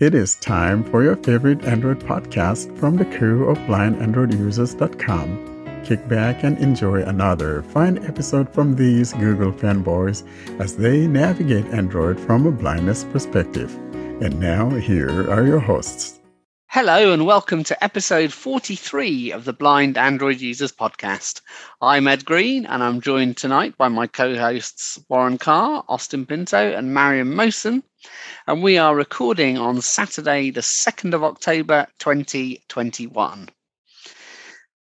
It 0.00 0.12
is 0.12 0.34
time 0.34 0.82
for 0.82 1.04
your 1.04 1.14
favorite 1.14 1.64
Android 1.66 2.00
podcast 2.00 2.76
from 2.80 2.96
the 2.96 3.04
crew 3.04 3.48
of 3.48 3.56
blindandroidusers.com. 3.58 5.82
Kick 5.84 6.08
back 6.08 6.42
and 6.42 6.58
enjoy 6.58 7.04
another 7.04 7.62
fine 7.62 8.04
episode 8.04 8.52
from 8.52 8.74
these 8.74 9.12
Google 9.12 9.52
fanboys 9.52 10.24
as 10.58 10.76
they 10.76 11.06
navigate 11.06 11.66
Android 11.66 12.18
from 12.18 12.44
a 12.44 12.50
blindness 12.50 13.04
perspective. 13.04 13.72
And 14.20 14.40
now, 14.40 14.68
here 14.70 15.30
are 15.30 15.46
your 15.46 15.60
hosts. 15.60 16.18
Hello 16.74 17.12
and 17.12 17.24
welcome 17.24 17.62
to 17.62 17.84
episode 17.84 18.32
43 18.32 19.30
of 19.30 19.44
the 19.44 19.52
Blind 19.52 19.96
Android 19.96 20.40
Users 20.40 20.72
Podcast. 20.72 21.40
I'm 21.80 22.08
Ed 22.08 22.24
Green 22.24 22.66
and 22.66 22.82
I'm 22.82 23.00
joined 23.00 23.36
tonight 23.36 23.78
by 23.78 23.86
my 23.86 24.08
co 24.08 24.36
hosts 24.36 24.98
Warren 25.08 25.38
Carr, 25.38 25.84
Austin 25.88 26.26
Pinto, 26.26 26.72
and 26.72 26.92
Mariam 26.92 27.32
Mosen. 27.32 27.84
And 28.48 28.60
we 28.60 28.76
are 28.76 28.96
recording 28.96 29.56
on 29.56 29.82
Saturday, 29.82 30.50
the 30.50 30.62
2nd 30.62 31.14
of 31.14 31.22
October 31.22 31.86
2021. 32.00 33.48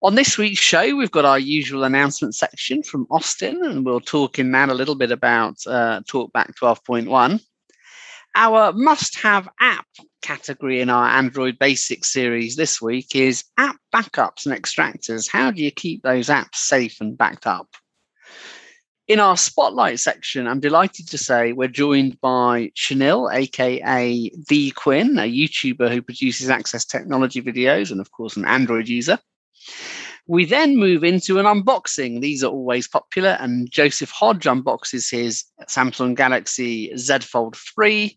On 0.04 0.16
this 0.16 0.38
week's 0.38 0.60
show, 0.60 0.98
we've 0.98 1.12
got 1.12 1.24
our 1.24 1.40
usual 1.40 1.86
announcement 1.86 2.36
section 2.36 2.84
from 2.84 3.08
Austin, 3.10 3.64
and 3.64 3.86
we'll 3.86 4.02
talk 4.02 4.38
in 4.38 4.52
that 4.52 4.68
a 4.68 4.74
little 4.74 4.96
bit 4.96 5.14
about 5.14 5.56
uh, 5.66 6.02
TalkBack 6.02 6.56
12.1. 6.62 7.42
Our 8.36 8.74
must 8.74 9.20
have 9.20 9.48
app 9.62 9.88
category 10.22 10.82
in 10.82 10.90
our 10.90 11.08
Android 11.08 11.58
Basics 11.60 12.12
series 12.12 12.56
this 12.56 12.82
week 12.82 13.16
is 13.16 13.44
app 13.58 13.78
backups 13.94 14.46
and 14.46 14.56
extractors. 14.56 15.30
How 15.30 15.52
do 15.52 15.64
you 15.64 15.72
keep 15.72 16.04
those 16.04 16.28
apps 16.28 16.56
safe 16.56 17.02
and 17.02 17.18
backed 17.18 17.48
up? 17.48 17.68
In 19.08 19.20
our 19.20 19.38
spotlight 19.38 20.00
section, 20.00 20.48
I'm 20.48 20.60
delighted 20.60 21.08
to 21.08 21.18
say 21.18 21.52
we're 21.52 21.68
joined 21.68 22.22
by 22.22 22.72
Chanel, 22.76 23.32
aka 23.32 24.32
The 24.48 24.72
Quinn, 24.72 25.18
a 25.18 25.24
YouTuber 25.24 25.90
who 25.92 26.04
produces 26.04 26.50
access 26.50 26.86
technology 26.86 27.42
videos 27.42 27.90
and, 27.90 28.00
of 28.00 28.12
course, 28.12 28.38
an 28.38 28.46
Android 28.46 28.88
user. 28.88 29.18
We 30.28 30.46
then 30.46 30.78
move 30.78 31.04
into 31.04 31.40
an 31.40 31.48
unboxing. 31.48 32.22
These 32.22 32.44
are 32.44 32.52
always 32.52 32.88
popular, 32.88 33.36
and 33.40 33.72
Joseph 33.72 34.12
Hodge 34.12 34.44
unboxes 34.44 35.10
his 35.10 35.44
Samsung 35.64 36.16
Galaxy 36.16 36.96
Z 36.96 37.20
Fold 37.22 37.58
3. 37.58 38.16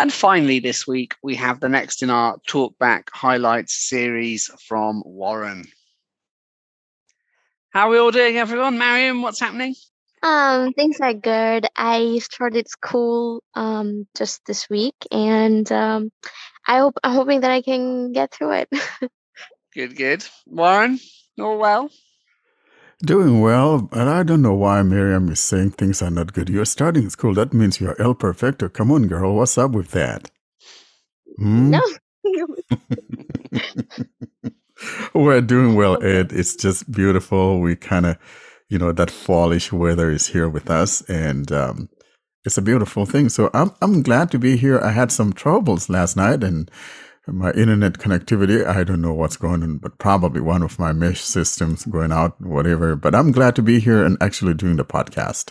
And 0.00 0.10
finally, 0.10 0.60
this 0.60 0.86
week, 0.86 1.14
we 1.22 1.36
have 1.36 1.60
the 1.60 1.68
next 1.68 2.02
in 2.02 2.08
our 2.08 2.38
Talkback 2.48 3.10
Highlights 3.12 3.74
series 3.74 4.50
from 4.66 5.02
Warren. 5.04 5.66
How 7.68 7.88
are 7.88 7.90
we 7.90 7.98
all 7.98 8.10
doing, 8.10 8.38
everyone? 8.38 8.78
Mariam, 8.78 9.20
what's 9.20 9.40
happening? 9.40 9.74
Um, 10.22 10.72
things 10.72 11.00
are 11.02 11.12
good. 11.12 11.66
I 11.76 12.18
started 12.22 12.66
school 12.66 13.44
um 13.54 14.06
just 14.16 14.40
this 14.46 14.70
week, 14.70 14.96
and 15.12 15.70
um, 15.70 16.10
I 16.66 16.78
hope 16.78 16.94
I'm 17.04 17.12
hoping 17.12 17.42
that 17.42 17.50
I 17.50 17.60
can 17.60 18.12
get 18.12 18.32
through 18.32 18.52
it. 18.52 18.68
good, 19.74 19.98
good. 19.98 20.24
Warren, 20.46 20.98
all 21.38 21.58
well? 21.58 21.90
Doing 23.04 23.40
well, 23.40 23.88
and 23.92 24.08
I 24.10 24.22
don't 24.24 24.42
know 24.42 24.54
why 24.54 24.82
Miriam 24.82 25.30
is 25.30 25.40
saying 25.40 25.70
things 25.72 26.02
are 26.02 26.10
not 26.10 26.32
good. 26.34 26.48
You're 26.50 26.64
starting 26.66 27.08
school. 27.10 27.32
That 27.34 27.52
means 27.54 27.80
you're 27.80 28.00
El 28.00 28.14
Perfecto. 28.14 28.68
Come 28.68 28.90
on, 28.92 29.06
girl. 29.08 29.34
What's 29.36 29.56
up 29.58 29.70
with 29.72 29.90
that? 29.92 30.30
Hmm? 31.38 31.70
No. 31.70 31.80
We're 35.14 35.40
doing 35.40 35.74
well, 35.76 36.02
Ed. 36.04 36.32
It's 36.32 36.54
just 36.56 36.90
beautiful. 36.92 37.60
We 37.60 37.74
kind 37.76 38.04
of, 38.06 38.18
you 38.68 38.78
know, 38.78 38.92
that 38.92 39.10
fallish 39.10 39.72
weather 39.72 40.10
is 40.10 40.26
here 40.28 40.48
with 40.48 40.68
us, 40.70 41.00
and 41.08 41.50
um, 41.52 41.88
it's 42.44 42.58
a 42.58 42.62
beautiful 42.62 43.06
thing. 43.06 43.28
So 43.30 43.50
I'm 43.54 43.72
I'm 43.82 44.02
glad 44.02 44.30
to 44.32 44.38
be 44.38 44.56
here. 44.58 44.78
I 44.80 44.90
had 44.92 45.10
some 45.12 45.32
troubles 45.32 45.88
last 45.88 46.16
night, 46.16 46.42
and 46.44 46.70
my 47.26 47.52
internet 47.52 47.94
connectivity. 47.94 48.66
I 48.66 48.84
don't 48.84 49.00
know 49.00 49.12
what's 49.12 49.36
going 49.36 49.62
on, 49.62 49.78
but 49.78 49.98
probably 49.98 50.40
one 50.40 50.62
of 50.62 50.78
my 50.78 50.92
mesh 50.92 51.20
systems 51.20 51.84
going 51.84 52.12
out, 52.12 52.40
whatever. 52.40 52.96
But 52.96 53.14
I'm 53.14 53.32
glad 53.32 53.56
to 53.56 53.62
be 53.62 53.80
here 53.80 54.04
and 54.04 54.16
actually 54.20 54.54
doing 54.54 54.76
the 54.76 54.84
podcast. 54.84 55.50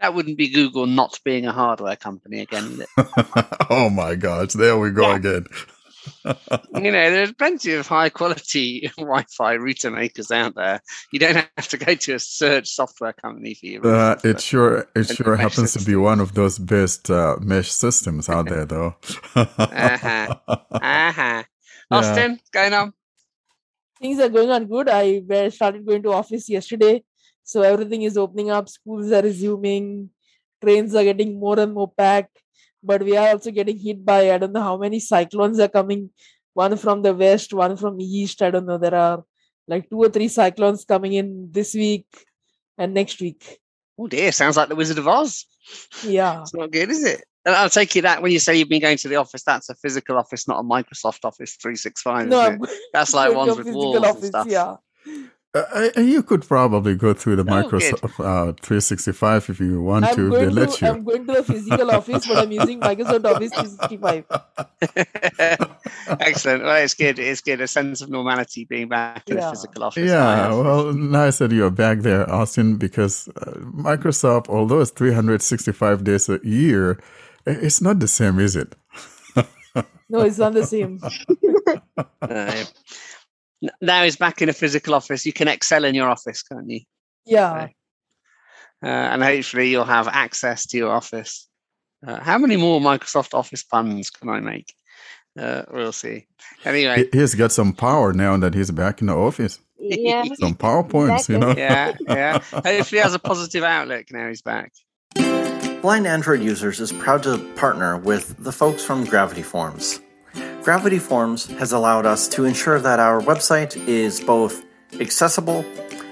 That 0.00 0.14
wouldn't 0.14 0.38
be 0.38 0.48
Google 0.48 0.86
not 0.86 1.20
being 1.24 1.46
a 1.46 1.52
hardware 1.52 1.96
company 1.96 2.40
again, 2.40 2.70
would 2.70 2.80
it? 2.80 2.88
oh 3.70 3.90
my 3.90 4.14
gosh, 4.14 4.54
there 4.54 4.78
we 4.78 4.90
go 4.90 5.10
yeah. 5.10 5.16
again 5.16 5.46
you 6.24 6.92
know, 6.92 7.10
there's 7.10 7.32
plenty 7.32 7.74
of 7.74 7.86
high 7.86 8.08
quality 8.08 8.90
Wi-Fi 8.98 9.52
router 9.54 9.90
makers 9.90 10.30
out 10.30 10.54
there. 10.54 10.80
You 11.12 11.18
don't 11.18 11.36
have 11.56 11.68
to 11.68 11.76
go 11.76 11.94
to 11.94 12.14
a 12.14 12.18
search 12.18 12.68
software 12.68 13.12
company 13.12 13.54
for 13.54 13.66
your. 13.66 13.86
Uh, 13.86 14.18
it 14.24 14.40
sure 14.40 14.88
it 14.94 15.04
sure 15.04 15.36
happens 15.36 15.72
system. 15.72 15.82
to 15.82 15.86
be 15.86 15.96
one 15.96 16.20
of 16.20 16.34
those 16.34 16.58
best 16.58 17.10
uh, 17.10 17.36
mesh 17.40 17.70
systems 17.70 18.28
out 18.28 18.48
there, 18.48 18.64
though. 18.64 18.94
uh-huh. 19.34 20.34
Uh-huh. 20.48 21.42
Austin, 21.90 22.32
what's 22.32 22.50
going 22.50 22.72
on? 22.72 22.92
Things 24.00 24.20
are 24.20 24.28
going 24.28 24.50
on 24.50 24.66
good. 24.66 24.88
I 24.88 25.20
started 25.50 25.84
going 25.84 26.02
to 26.04 26.12
office 26.12 26.48
yesterday, 26.48 27.02
so 27.44 27.62
everything 27.62 28.02
is 28.02 28.16
opening 28.16 28.50
up. 28.50 28.68
Schools 28.68 29.12
are 29.12 29.22
resuming. 29.22 30.10
Trains 30.62 30.94
are 30.94 31.04
getting 31.04 31.38
more 31.38 31.58
and 31.58 31.72
more 31.72 31.90
packed 31.90 32.39
but 32.82 33.02
we 33.02 33.16
are 33.16 33.28
also 33.28 33.50
getting 33.50 33.78
hit 33.78 34.04
by 34.04 34.32
I 34.32 34.38
don't 34.38 34.52
know 34.52 34.62
how 34.62 34.76
many 34.76 35.00
cyclones 35.00 35.58
are 35.58 35.68
coming. 35.68 36.10
One 36.54 36.76
from 36.76 37.02
the 37.02 37.14
west, 37.14 37.54
one 37.54 37.76
from 37.76 38.00
east. 38.00 38.42
I 38.42 38.50
don't 38.50 38.66
know. 38.66 38.78
There 38.78 38.94
are 38.94 39.24
like 39.68 39.88
two 39.88 39.98
or 39.98 40.08
three 40.08 40.28
cyclones 40.28 40.84
coming 40.84 41.12
in 41.12 41.48
this 41.50 41.74
week 41.74 42.06
and 42.76 42.92
next 42.92 43.20
week. 43.20 43.60
Oh 43.98 44.08
dear, 44.08 44.32
sounds 44.32 44.56
like 44.56 44.68
the 44.68 44.76
Wizard 44.76 44.98
of 44.98 45.06
Oz. 45.06 45.46
Yeah, 46.04 46.40
it's 46.40 46.54
not 46.54 46.70
good, 46.70 46.90
is 46.90 47.04
it? 47.04 47.24
And 47.44 47.54
I'll 47.54 47.70
take 47.70 47.94
you 47.94 48.02
that 48.02 48.20
when 48.20 48.32
you 48.32 48.38
say 48.38 48.56
you've 48.56 48.68
been 48.68 48.82
going 48.82 48.98
to 48.98 49.08
the 49.08 49.16
office, 49.16 49.42
that's 49.42 49.70
a 49.70 49.74
physical 49.74 50.18
office, 50.18 50.46
not 50.46 50.60
a 50.60 50.62
Microsoft 50.62 51.24
Office 51.24 51.56
365. 51.56 52.28
No, 52.28 52.58
that's 52.92 53.14
like 53.14 53.34
ones 53.34 53.56
with 53.56 53.68
walls 53.68 53.96
office, 53.98 54.22
and 54.22 54.24
stuff. 54.24 54.46
Yeah. 54.46 54.76
Uh, 55.52 55.88
you 55.96 56.22
could 56.22 56.46
probably 56.46 56.94
go 56.94 57.12
through 57.12 57.34
the 57.34 57.42
Microsoft 57.42 58.04
uh, 58.20 58.52
365 58.62 59.50
if 59.50 59.58
you 59.58 59.82
want 59.82 60.04
I'm 60.04 60.14
to. 60.14 60.30
They 60.30 60.44
to, 60.44 60.50
let 60.50 60.80
you. 60.80 60.86
I'm 60.86 61.02
going 61.02 61.26
to 61.26 61.32
the 61.32 61.42
physical 61.42 61.90
office, 61.90 62.24
but 62.24 62.38
I'm 62.38 62.52
using 62.52 62.78
Microsoft 62.78 63.24
Office 63.24 63.50
365. 63.50 64.26
Excellent. 66.20 66.62
Well, 66.62 66.76
it's 66.76 66.94
good. 66.94 67.18
It's 67.18 67.40
good. 67.40 67.60
A 67.60 67.66
sense 67.66 68.00
of 68.00 68.10
normality 68.10 68.64
being 68.64 68.88
back 68.88 69.28
in 69.28 69.38
yeah. 69.38 69.46
the 69.46 69.50
physical 69.50 69.82
office. 69.82 70.08
Yeah. 70.08 70.54
Well, 70.54 70.92
nice 70.92 71.38
that 71.38 71.50
you're 71.50 71.70
back 71.70 72.00
there, 72.00 72.30
Austin, 72.30 72.76
because 72.76 73.26
uh, 73.28 73.58
Microsoft, 73.74 74.48
although 74.48 74.80
it's 74.80 74.92
365 74.92 76.04
days 76.04 76.28
a 76.28 76.38
year, 76.44 77.00
it's 77.44 77.80
not 77.80 77.98
the 77.98 78.06
same, 78.06 78.38
is 78.38 78.54
it? 78.54 78.76
no, 80.08 80.20
it's 80.20 80.38
not 80.38 80.52
the 80.52 80.64
same. 80.64 81.00
Now 83.80 84.04
he's 84.04 84.16
back 84.16 84.40
in 84.42 84.48
a 84.48 84.52
physical 84.52 84.94
office. 84.94 85.26
You 85.26 85.32
can 85.32 85.48
excel 85.48 85.84
in 85.84 85.94
your 85.94 86.08
office, 86.08 86.42
can't 86.42 86.68
you? 86.68 86.80
Yeah. 87.26 87.68
Uh, 88.82 88.86
and 88.86 89.22
hopefully 89.22 89.70
you'll 89.70 89.84
have 89.84 90.08
access 90.08 90.66
to 90.68 90.78
your 90.78 90.90
office. 90.90 91.46
Uh, 92.06 92.18
how 92.20 92.38
many 92.38 92.56
more 92.56 92.80
Microsoft 92.80 93.34
Office 93.34 93.62
puns 93.62 94.08
can 94.08 94.30
I 94.30 94.40
make? 94.40 94.72
Uh, 95.38 95.62
we'll 95.70 95.92
see. 95.92 96.26
Anyway, 96.64 97.08
he's 97.12 97.34
got 97.34 97.52
some 97.52 97.72
power 97.72 98.12
now 98.12 98.36
that 98.38 98.54
he's 98.54 98.70
back 98.70 99.00
in 99.00 99.08
the 99.08 99.14
office. 99.16 99.60
Yeah, 99.78 100.24
some 100.40 100.54
PowerPoints, 100.54 101.28
you 101.28 101.38
know. 101.38 101.54
Yeah, 101.56 101.94
yeah. 102.08 102.32
Hopefully, 102.38 102.82
he 102.82 102.96
has 102.96 103.14
a 103.14 103.18
positive 103.18 103.62
outlook 103.62 104.06
now. 104.10 104.28
He's 104.28 104.42
back. 104.42 104.72
Blind 105.82 106.06
Android 106.06 106.42
users 106.42 106.80
is 106.80 106.92
proud 106.92 107.22
to 107.22 107.38
partner 107.54 107.96
with 107.96 108.36
the 108.42 108.52
folks 108.52 108.84
from 108.84 109.04
Gravity 109.04 109.42
Forms. 109.42 110.00
Gravity 110.62 110.98
Forms 110.98 111.46
has 111.52 111.72
allowed 111.72 112.04
us 112.04 112.28
to 112.28 112.44
ensure 112.44 112.78
that 112.78 113.00
our 113.00 113.22
website 113.22 113.76
is 113.88 114.20
both 114.20 114.62
accessible 115.00 115.64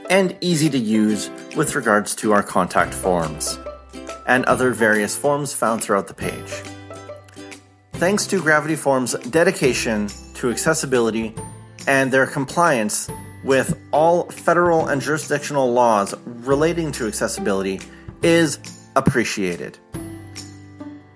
and 0.08 0.34
easy 0.40 0.70
to 0.70 0.78
use 0.78 1.30
with 1.54 1.74
regards 1.74 2.14
to 2.16 2.32
our 2.32 2.42
contact 2.42 2.94
forms 2.94 3.58
and 4.26 4.46
other 4.46 4.72
various 4.72 5.14
forms 5.14 5.52
found 5.52 5.82
throughout 5.82 6.08
the 6.08 6.14
page. 6.14 6.62
Thanks 7.94 8.26
to 8.28 8.40
Gravity 8.40 8.74
Forms' 8.74 9.12
dedication 9.30 10.08
to 10.36 10.50
accessibility 10.50 11.34
and 11.86 12.10
their 12.10 12.26
compliance 12.26 13.10
with 13.44 13.78
all 13.92 14.30
federal 14.30 14.86
and 14.86 15.02
jurisdictional 15.02 15.70
laws 15.72 16.14
relating 16.24 16.90
to 16.92 17.06
accessibility 17.06 17.80
is 18.22 18.58
appreciated. 18.96 19.78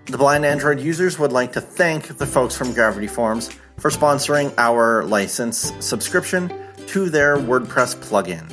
The 0.07 0.19
blind 0.19 0.45
Android 0.45 0.81
users 0.81 1.19
would 1.19 1.33
like 1.33 1.53
to 1.53 1.61
thank 1.61 2.19
the 2.19 2.27
folks 2.27 2.57
from 2.57 2.73
Gravity 2.73 3.07
Forms 3.07 3.51
for 3.79 3.89
sponsoring 3.89 4.53
our 4.59 5.05
license 5.05 5.73
subscription 5.79 6.53
to 6.89 7.09
their 7.09 7.37
WordPress 7.37 7.95
plugin. 7.97 8.51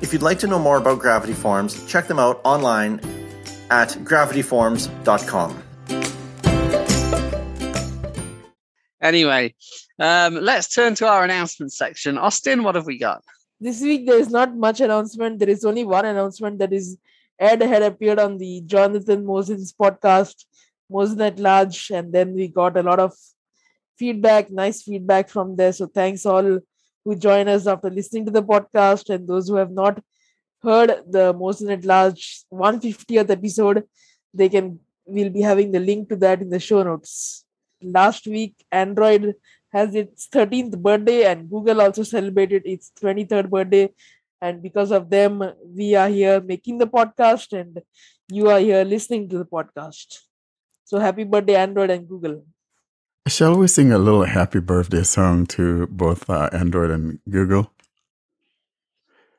If 0.00 0.12
you'd 0.12 0.22
like 0.22 0.38
to 0.40 0.46
know 0.46 0.58
more 0.58 0.78
about 0.78 0.98
Gravity 0.98 1.34
Forms, 1.34 1.84
check 1.86 2.06
them 2.06 2.18
out 2.18 2.40
online 2.42 3.00
at 3.70 3.90
gravityforms.com. 3.90 5.62
Anyway, 9.02 9.54
um, 9.98 10.34
let's 10.36 10.74
turn 10.74 10.94
to 10.96 11.06
our 11.06 11.22
announcement 11.22 11.72
section. 11.72 12.16
Austin, 12.16 12.62
what 12.62 12.74
have 12.74 12.86
we 12.86 12.98
got? 12.98 13.22
This 13.60 13.82
week, 13.82 14.06
there 14.06 14.18
is 14.18 14.30
not 14.30 14.56
much 14.56 14.80
announcement. 14.80 15.38
There 15.38 15.50
is 15.50 15.64
only 15.64 15.84
one 15.84 16.06
announcement 16.06 16.58
that 16.58 16.72
is 16.72 16.96
Ed 17.38 17.62
had 17.62 17.82
appeared 17.82 18.18
on 18.18 18.38
the 18.38 18.62
Jonathan 18.66 19.24
Mosen's 19.24 19.72
podcast 19.72 20.44
Mosen 20.90 21.20
at 21.20 21.38
large, 21.38 21.90
and 21.90 22.12
then 22.12 22.34
we 22.34 22.48
got 22.48 22.76
a 22.76 22.82
lot 22.82 23.00
of 23.00 23.12
feedback, 23.98 24.50
nice 24.50 24.82
feedback 24.82 25.28
from 25.28 25.56
there. 25.56 25.72
So 25.72 25.86
thanks 25.86 26.24
all 26.24 26.60
who 27.04 27.16
join 27.16 27.48
us 27.48 27.66
after 27.66 27.90
listening 27.90 28.24
to 28.26 28.30
the 28.30 28.42
podcast, 28.42 29.10
and 29.14 29.28
those 29.28 29.48
who 29.48 29.56
have 29.56 29.70
not 29.70 30.02
heard 30.62 31.02
the 31.08 31.32
Mosen 31.34 31.70
at 31.70 31.84
large 31.84 32.42
150th 32.52 33.30
episode, 33.30 33.84
they 34.32 34.48
can 34.48 34.80
we'll 35.06 35.30
be 35.30 35.40
having 35.40 35.72
the 35.72 35.80
link 35.80 36.08
to 36.08 36.16
that 36.16 36.42
in 36.42 36.50
the 36.50 36.58
show 36.58 36.82
notes. 36.82 37.44
Last 37.82 38.26
week, 38.26 38.54
Android 38.72 39.34
has 39.72 39.94
its 39.94 40.28
13th 40.28 40.78
birthday, 40.78 41.24
and 41.24 41.48
Google 41.48 41.80
also 41.80 42.02
celebrated 42.02 42.62
its 42.64 42.90
23rd 43.00 43.50
birthday. 43.50 43.92
And 44.40 44.62
because 44.62 44.90
of 44.90 45.08
them, 45.08 45.42
we 45.64 45.94
are 45.94 46.08
here 46.08 46.40
making 46.40 46.78
the 46.78 46.86
podcast, 46.86 47.58
and 47.58 47.82
you 48.28 48.48
are 48.50 48.60
here 48.60 48.84
listening 48.84 49.28
to 49.30 49.38
the 49.38 49.46
podcast. 49.46 50.20
So 50.84 50.98
happy 50.98 51.24
birthday, 51.24 51.56
Android 51.56 51.90
and 51.90 52.06
Google. 52.08 52.44
Shall 53.26 53.58
we 53.58 53.66
sing 53.66 53.90
a 53.90 53.98
little 53.98 54.24
happy 54.24 54.60
birthday 54.60 55.02
song 55.02 55.46
to 55.46 55.88
both 55.88 56.30
uh, 56.30 56.48
Android 56.52 56.90
and 56.90 57.18
Google? 57.28 57.72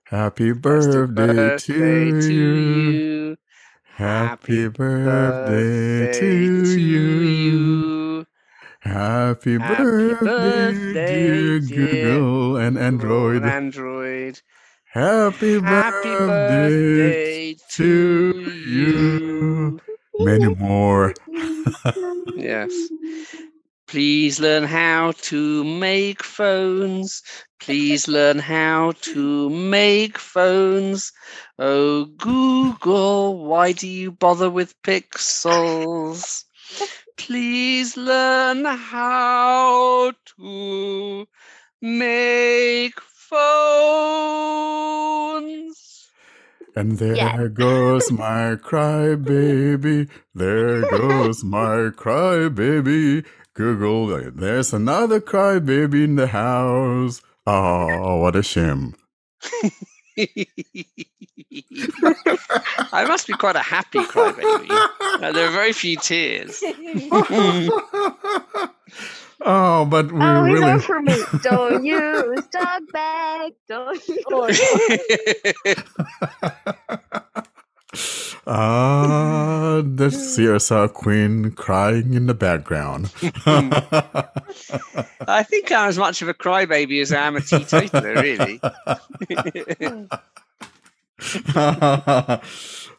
Happy 0.03 0.51
birthday, 0.51 1.05
birthday 1.13 2.11
to, 2.11 2.21
to 2.21 2.33
you. 2.33 2.91
you. 2.91 3.38
Happy 3.83 4.67
birthday 4.67 6.11
to 6.13 6.79
you. 6.79 8.25
Happy 8.81 9.57
Happy 9.57 9.57
birthday, 9.57 10.25
birthday, 10.25 11.07
dear 11.07 11.59
dear 11.59 11.59
Google 11.59 12.57
and 12.57 12.77
Android. 12.77 13.44
Android. 13.44 14.41
Happy 14.97 15.61
Happy 15.61 16.09
birthday 16.09 17.53
birthday 17.53 17.53
to 17.69 18.33
to 18.33 18.49
you. 18.49 19.79
Many 20.17 20.55
more. 20.55 21.13
Yes. 22.35 22.73
Please 23.88 24.39
learn 24.39 24.63
how 24.63 25.11
to 25.29 25.63
make 25.63 26.23
phones. 26.23 27.21
Please 27.59 28.07
learn 28.07 28.39
how 28.39 28.94
to 29.13 29.49
make 29.51 30.17
phones. 30.17 31.13
Oh, 31.59 32.05
Google, 32.05 33.45
why 33.45 33.73
do 33.73 33.88
you 33.88 34.11
bother 34.11 34.49
with 34.49 34.73
pixels? 34.81 36.44
Please 37.17 37.95
learn 37.97 38.65
how 38.65 40.13
to 40.38 41.27
make 41.81 42.99
phones. 43.29 44.09
And 46.75 46.97
there 47.00 47.18
Yeah. 47.18 47.47
goes 47.50 48.12
my 48.18 48.56
crybaby. 48.57 50.09
There 50.35 50.85
goes 50.85 51.44
my 51.44 51.91
crybaby. 51.95 53.25
Google, 53.53 54.31
there's 54.31 54.74
another 54.74 55.19
crybaby 55.21 56.03
in 56.06 56.15
the 56.15 56.27
house. 56.27 57.21
Oh, 57.47 58.18
what 58.18 58.35
a 58.35 58.44
shame. 58.44 58.94
I 62.94 63.06
must 63.07 63.27
be 63.27 63.33
quite 63.35 63.56
a 63.56 63.59
happy 63.62 64.06
crybaby. 64.06 64.69
Uh, 65.21 65.31
there 65.31 65.47
are 65.47 65.51
very 65.51 65.73
few 65.73 65.97
tears. 65.97 66.63
oh, 69.41 69.85
but 69.85 70.11
we 70.11 70.19
Oh, 70.21 70.41
really. 70.43 70.63
out 70.63 70.83
for 70.83 71.01
me. 71.01 71.15
Don't 71.41 71.83
use 71.85 72.45
dog 72.51 72.83
bag. 72.91 73.53
Don't 73.67 74.07
use. 74.07 74.23
Oh, 74.31 74.47
Ah, 78.49 79.81
the 79.83 80.07
CSR 80.07 80.93
queen 80.93 81.51
crying 81.51 82.13
in 82.13 82.27
the 82.27 82.33
background. 82.33 83.11
I 85.27 85.43
think 85.43 85.69
I'm 85.71 85.89
as 85.89 85.97
much 85.97 86.21
of 86.21 86.29
a 86.29 86.33
crybaby 86.33 87.01
as 87.01 87.11
I 87.11 87.27
am 87.27 87.35
a 87.35 87.41
teetotaler, 87.41 88.13
really. 88.13 88.61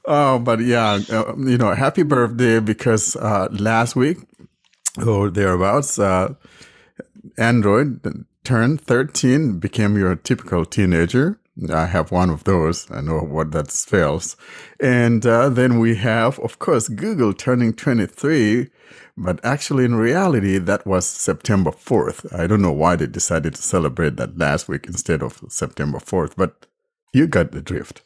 oh, 0.04 0.38
but 0.38 0.60
yeah, 0.60 0.98
uh, 1.10 1.34
you 1.38 1.58
know, 1.58 1.72
happy 1.74 2.02
birthday 2.02 2.60
because 2.60 3.16
uh, 3.16 3.48
last 3.50 3.96
week 3.96 4.18
or 5.06 5.30
thereabouts, 5.30 5.98
uh, 5.98 6.34
Android 7.36 8.24
turned 8.44 8.80
13, 8.80 9.58
became 9.58 9.96
your 9.96 10.14
typical 10.16 10.64
teenager. 10.64 11.38
I 11.72 11.86
have 11.86 12.12
one 12.12 12.30
of 12.30 12.44
those. 12.44 12.88
I 12.90 13.00
know 13.00 13.18
what 13.18 13.50
that 13.50 13.70
spells. 13.70 14.36
And 14.80 15.26
uh, 15.26 15.48
then 15.48 15.80
we 15.80 15.96
have, 15.96 16.38
of 16.38 16.58
course, 16.58 16.88
Google 16.88 17.32
turning 17.32 17.72
23. 17.72 18.68
But 19.16 19.44
actually, 19.44 19.84
in 19.84 19.96
reality, 19.96 20.58
that 20.58 20.86
was 20.86 21.04
September 21.06 21.72
4th. 21.72 22.32
I 22.32 22.46
don't 22.46 22.62
know 22.62 22.72
why 22.72 22.94
they 22.94 23.08
decided 23.08 23.56
to 23.56 23.62
celebrate 23.62 24.16
that 24.16 24.38
last 24.38 24.68
week 24.68 24.86
instead 24.86 25.22
of 25.22 25.42
September 25.48 25.98
4th, 25.98 26.34
but 26.36 26.66
you 27.12 27.26
got 27.26 27.50
the 27.50 27.60
drift. 27.60 28.02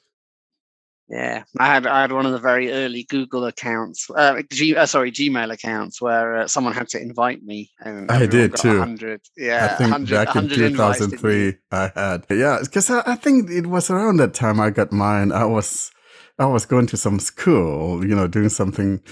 Yeah, 1.12 1.44
I 1.58 1.66
had 1.66 1.86
I 1.86 2.00
had 2.00 2.10
one 2.12 2.24
of 2.24 2.32
the 2.32 2.38
very 2.38 2.72
early 2.72 3.04
Google 3.04 3.44
accounts, 3.44 4.08
uh, 4.16 4.40
G, 4.50 4.74
uh, 4.74 4.86
sorry, 4.86 5.12
Gmail 5.12 5.52
accounts, 5.52 6.00
where 6.00 6.36
uh, 6.38 6.48
someone 6.48 6.72
had 6.72 6.88
to 6.88 7.02
invite 7.02 7.42
me, 7.42 7.70
and 7.80 8.10
I 8.10 8.24
did 8.24 8.56
too. 8.56 8.78
100. 8.78 9.20
Yeah, 9.36 9.66
I 9.66 9.68
think 9.76 9.90
100, 9.90 10.14
back 10.14 10.34
in 10.34 10.42
100 10.44 10.58
invites, 10.70 10.98
2003, 11.00 11.58
I 11.70 11.92
had. 11.94 12.24
Yeah, 12.30 12.60
because 12.62 12.88
I, 12.88 13.02
I 13.04 13.16
think 13.16 13.50
it 13.50 13.66
was 13.66 13.90
around 13.90 14.16
that 14.20 14.32
time 14.32 14.58
I 14.58 14.70
got 14.70 14.90
mine. 14.90 15.32
I 15.32 15.44
was, 15.44 15.90
I 16.38 16.46
was 16.46 16.64
going 16.64 16.86
to 16.86 16.96
some 16.96 17.18
school, 17.18 18.06
you 18.06 18.14
know, 18.14 18.26
doing 18.26 18.48
something. 18.48 19.02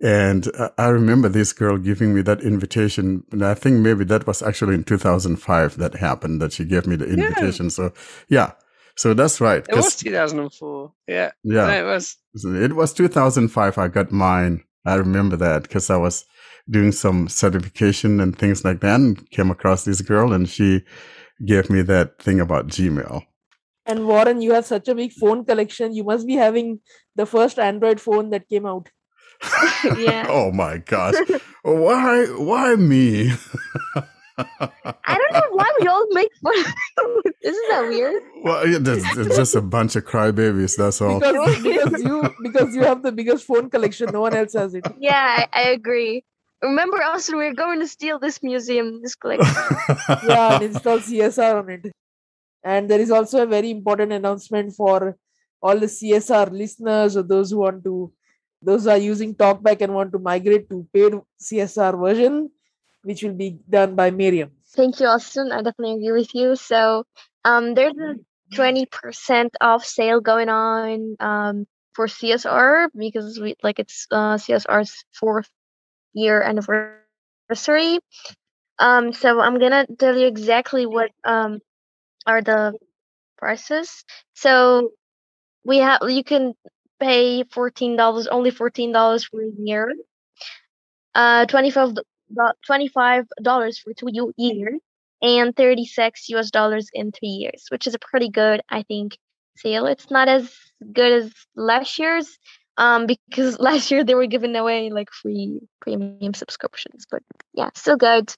And 0.00 0.46
I- 0.56 0.70
I 0.78 0.88
remember 0.90 1.28
this 1.28 1.52
girl 1.52 1.76
giving 1.76 2.14
me 2.14 2.22
that 2.22 2.40
invitation. 2.40 3.24
And 3.32 3.44
I 3.44 3.54
think 3.54 3.80
maybe 3.80 4.04
that 4.04 4.28
was 4.28 4.42
actually 4.42 4.74
in 4.76 4.84
2005 4.84 5.76
that 5.78 5.96
happened, 5.96 6.40
that 6.40 6.52
she 6.52 6.64
gave 6.64 6.86
me 6.86 6.94
the 6.94 7.06
Yeah. 7.08 7.14
invitation. 7.14 7.68
So, 7.70 7.92
yeah. 8.28 8.52
So 8.98 9.14
that's 9.14 9.40
right. 9.40 9.64
It 9.68 9.76
was 9.76 9.94
2004. 9.94 10.92
Yeah, 11.06 11.30
yeah. 11.44 11.66
no, 11.66 11.70
it 11.70 11.84
was. 11.84 12.16
It 12.34 12.72
was 12.74 12.92
2005. 12.92 13.78
I 13.78 13.86
got 13.86 14.10
mine. 14.10 14.64
I 14.84 14.94
remember 14.94 15.36
that 15.36 15.62
because 15.62 15.88
I 15.88 15.96
was 15.96 16.24
doing 16.68 16.90
some 16.90 17.28
certification 17.28 18.18
and 18.18 18.36
things 18.36 18.64
like 18.64 18.80
that 18.80 18.96
and 18.96 19.30
came 19.30 19.52
across 19.52 19.84
this 19.84 20.00
girl 20.00 20.32
and 20.32 20.48
she 20.48 20.82
gave 21.46 21.70
me 21.70 21.82
that 21.82 22.20
thing 22.20 22.40
about 22.40 22.66
Gmail. 22.66 23.22
And 23.86 24.04
Warren, 24.04 24.42
you 24.42 24.52
have 24.54 24.66
such 24.66 24.88
a 24.88 24.96
big 24.96 25.12
phone 25.12 25.44
collection. 25.44 25.94
You 25.94 26.02
must 26.02 26.26
be 26.26 26.34
having 26.34 26.80
the 27.14 27.24
first 27.24 27.60
Android 27.60 28.00
phone 28.00 28.30
that 28.30 28.48
came 28.48 28.66
out. 28.66 28.90
Yeah. 29.96 30.26
oh 30.28 30.50
my 30.50 30.78
gosh. 30.78 31.14
why, 31.62 32.24
why 32.26 32.74
me? 32.74 33.30
I 34.38 35.18
don't 35.18 35.32
know 35.32 35.50
why 35.52 35.70
we 35.80 35.86
all 35.88 36.06
make 36.10 36.30
fun. 36.42 36.54
Isn't 37.42 37.68
that 37.70 37.88
weird? 37.88 38.22
well, 38.42 38.62
it's, 38.64 38.78
there's, 38.80 39.14
there's 39.14 39.36
just 39.36 39.54
a 39.56 39.60
bunch 39.60 39.96
of 39.96 40.04
crybabies. 40.04 40.76
That's 40.76 41.00
all. 41.00 41.18
Because, 41.18 41.62
because 41.62 42.02
you 42.02 42.34
because 42.42 42.74
you 42.74 42.82
have 42.82 43.02
the 43.02 43.12
biggest 43.12 43.44
phone 43.44 43.68
collection. 43.68 44.10
No 44.12 44.20
one 44.20 44.34
else 44.34 44.52
has 44.52 44.74
it. 44.74 44.86
Yeah, 44.98 45.14
I, 45.14 45.46
I 45.52 45.62
agree. 45.70 46.24
Remember, 46.62 47.02
Austin, 47.02 47.38
we 47.38 47.46
are 47.46 47.54
going 47.54 47.78
to 47.80 47.86
steal 47.86 48.18
this 48.18 48.42
museum, 48.42 49.00
this 49.02 49.14
collection. 49.14 49.54
yeah, 50.26 50.54
and 50.54 50.64
install 50.64 50.98
CSR 50.98 51.58
on 51.58 51.70
it. 51.70 51.92
And 52.64 52.90
there 52.90 53.00
is 53.00 53.10
also 53.10 53.42
a 53.42 53.46
very 53.46 53.70
important 53.70 54.12
announcement 54.12 54.74
for 54.74 55.16
all 55.62 55.78
the 55.78 55.86
CSR 55.86 56.50
listeners 56.50 57.16
or 57.16 57.22
those 57.22 57.50
who 57.50 57.58
want 57.58 57.84
to, 57.84 58.12
those 58.60 58.84
who 58.84 58.90
are 58.90 58.98
using 58.98 59.34
TalkBack 59.34 59.82
and 59.82 59.94
want 59.94 60.12
to 60.12 60.18
migrate 60.18 60.68
to 60.70 60.86
paid 60.92 61.14
CSR 61.40 61.98
version, 61.98 62.50
which 63.08 63.22
will 63.24 63.32
be 63.32 63.56
done 63.70 63.96
by 63.96 64.10
Miriam. 64.10 64.52
Thank 64.76 65.00
you, 65.00 65.06
Austin. 65.06 65.50
I 65.50 65.62
definitely 65.62 65.96
agree 65.96 66.20
with 66.20 66.34
you. 66.34 66.56
So, 66.56 67.04
um, 67.44 67.72
there's 67.72 67.96
a 67.96 68.16
twenty 68.54 68.84
percent 68.84 69.56
off 69.62 69.84
sale 69.84 70.20
going 70.20 70.50
on 70.50 71.16
um 71.20 71.66
for 71.94 72.06
CSR 72.06 72.88
because 72.94 73.40
we 73.40 73.56
like 73.62 73.78
it's 73.78 74.06
uh 74.10 74.36
CSR's 74.36 75.04
fourth 75.14 75.48
year 76.12 76.42
anniversary. 76.42 77.98
Um, 78.78 79.12
so 79.14 79.40
I'm 79.40 79.58
gonna 79.58 79.86
tell 79.98 80.16
you 80.16 80.26
exactly 80.26 80.84
what 80.84 81.10
um 81.24 81.60
are 82.26 82.42
the 82.42 82.74
prices. 83.38 84.04
So 84.34 84.92
we 85.64 85.78
have 85.78 86.00
you 86.06 86.22
can 86.22 86.52
pay 87.00 87.44
fourteen 87.44 87.96
dollars 87.96 88.26
only 88.26 88.50
fourteen 88.50 88.92
dollars 88.92 89.24
for 89.24 89.40
a 89.40 89.50
year. 89.58 89.94
Uh, 91.14 91.46
twenty 91.46 91.70
five 91.70 91.94
twenty-five 92.64 93.26
dollars 93.42 93.78
for 93.78 93.92
two 93.92 94.08
years 94.36 94.80
and 95.22 95.56
36 95.56 96.28
US 96.30 96.50
dollars 96.50 96.88
in 96.92 97.12
three 97.12 97.28
years, 97.28 97.66
which 97.70 97.86
is 97.86 97.94
a 97.94 97.98
pretty 97.98 98.28
good, 98.28 98.62
I 98.70 98.82
think, 98.82 99.18
sale. 99.56 99.86
It's 99.86 100.10
not 100.10 100.28
as 100.28 100.52
good 100.92 101.12
as 101.24 101.32
last 101.56 101.98
year's, 101.98 102.38
um, 102.76 103.06
because 103.06 103.58
last 103.60 103.90
year 103.90 104.04
they 104.04 104.14
were 104.14 104.26
giving 104.26 104.54
away 104.56 104.90
like 104.90 105.10
free 105.10 105.60
premium 105.80 106.34
subscriptions. 106.34 107.06
But 107.10 107.22
yeah, 107.54 107.70
still 107.74 107.96
good. 107.96 108.32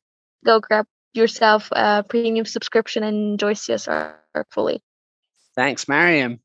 Go 0.45 0.61
grab 0.61 0.87
yourself 1.13 1.69
a 1.73 2.05
premium 2.09 2.47
subscription 2.47 3.03
and 3.03 3.33
enjoy 3.33 3.55
CSR 3.55 4.15
fully. 4.51 4.83
Thanks, 5.57 5.89
Mariam. 5.89 6.41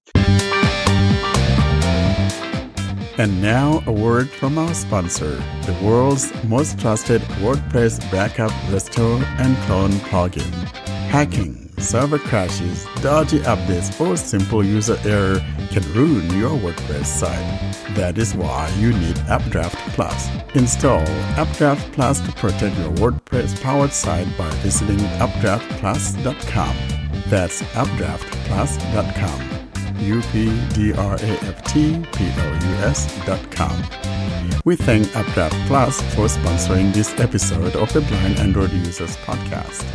And 3.18 3.42
now, 3.42 3.82
a 3.88 3.92
word 3.92 4.30
from 4.30 4.58
our 4.58 4.74
sponsor, 4.74 5.42
the 5.66 5.78
world's 5.82 6.34
most 6.44 6.78
trusted 6.80 7.22
WordPress 7.40 8.12
backup, 8.12 8.52
restore, 8.70 9.24
and 9.38 9.56
clone 9.66 9.92
plugin. 10.10 10.52
Hacking, 11.08 11.70
server 11.78 12.20
crashes, 12.20 12.86
dodgy 13.02 13.40
updates, 13.40 13.98
or 14.02 14.18
simple 14.18 14.66
user 14.66 14.98
error 15.06 15.40
can 15.70 15.84
ruin 15.94 16.30
your 16.38 16.58
WordPress 16.60 17.06
site. 17.06 17.96
That 17.96 18.18
is 18.18 18.36
why 18.36 18.70
you 18.78 18.92
need 18.92 19.18
Updraft 19.30 19.78
Plus. 19.94 20.30
Install 20.54 21.06
Updraft 21.38 21.94
Plus 21.94 22.20
to 22.20 22.34
protect 22.34 22.78
your 22.78 22.92
WordPress 22.96 23.62
powered 23.62 23.94
site 23.94 24.28
by 24.38 24.50
visiting 24.56 24.98
updraftplus.com. 24.98 26.76
That's 27.30 27.62
updraftplus.com. 27.62 29.55
U-P-D-R-A-F-T-P-L-U-S 30.00 31.26
dot 33.26 33.52
com. 33.52 33.84
We 34.66 34.76
thank 34.76 35.16
Updraft 35.16 35.56
Plus 35.68 36.02
for 36.16 36.26
sponsoring 36.28 36.94
this 36.94 37.18
episode 37.20 37.76
of 37.76 37.94
the 37.94 38.02
Blind 38.02 38.40
Android 38.40 38.72
Users 38.72 39.16
Podcast. 39.18 39.86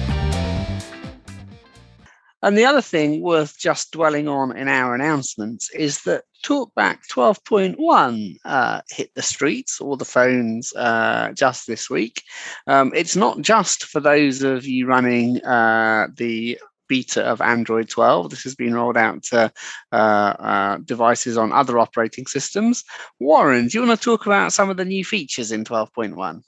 And 2.42 2.57
the 2.57 2.64
other 2.64 2.80
thing 2.80 3.21
worth 3.21 3.59
just 3.59 3.92
dwelling 3.92 4.26
on 4.26 4.57
in 4.57 4.69
our 4.69 4.95
announcements 4.95 5.71
is 5.75 6.02
that 6.02 6.25
TalkBack 6.45 7.00
12.1 7.12 8.37
uh, 8.45 8.80
hit 8.88 9.14
the 9.14 9.23
streets 9.23 9.80
or 9.80 9.97
the 9.97 10.07
phones 10.07 10.73
uh, 10.75 11.33
just 11.35 11.66
this 11.66 11.90
week. 11.90 12.23
Um, 12.66 12.92
it's 12.95 13.16
not 13.16 13.42
just 13.42 13.85
for 13.85 14.00
those 14.00 14.42
of 14.42 14.64
you 14.64 14.87
running 14.87 15.45
uh, 15.45 16.09
the 16.16 16.59
beta 16.90 17.23
of 17.23 17.40
Android 17.40 17.88
12. 17.88 18.28
This 18.28 18.42
has 18.42 18.54
been 18.54 18.75
rolled 18.75 18.99
out 18.99 19.23
to 19.23 19.50
uh, 19.92 19.94
uh, 19.94 20.78
devices 20.78 21.38
on 21.38 21.52
other 21.52 21.78
operating 21.78 22.26
systems. 22.26 22.85
Warren, 23.20 23.68
do 23.68 23.78
you 23.78 23.87
want 23.87 23.99
to 23.99 24.04
talk 24.04 24.26
about 24.26 24.52
some 24.52 24.68
of 24.68 24.76
the 24.76 24.85
new 24.85 25.04
features 25.04 25.52
in 25.52 25.64
12.1? 25.64 26.42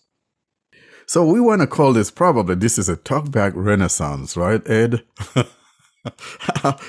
So 1.06 1.24
we 1.24 1.40
want 1.40 1.60
to 1.60 1.66
call 1.66 1.92
this 1.92 2.10
probably 2.10 2.56
this 2.56 2.76
is 2.76 2.88
a 2.88 2.96
talkback 2.96 3.52
renaissance, 3.54 4.36
right, 4.36 4.68
Ed? 4.68 5.02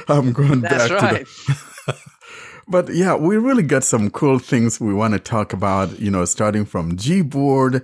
I'm 0.08 0.34
going 0.34 0.62
That's 0.62 0.90
back 0.90 1.02
right. 1.02 1.26
to 1.26 1.54
the 1.86 2.00
But 2.68 2.94
yeah, 2.94 3.16
we 3.16 3.38
really 3.38 3.64
got 3.64 3.84
some 3.84 4.10
cool 4.10 4.40
things 4.40 4.80
we 4.80 4.94
want 4.94 5.14
to 5.14 5.20
talk 5.20 5.54
about, 5.54 6.00
you 6.00 6.10
know, 6.10 6.26
starting 6.26 6.66
from 6.66 6.96
Gboard. 6.96 7.84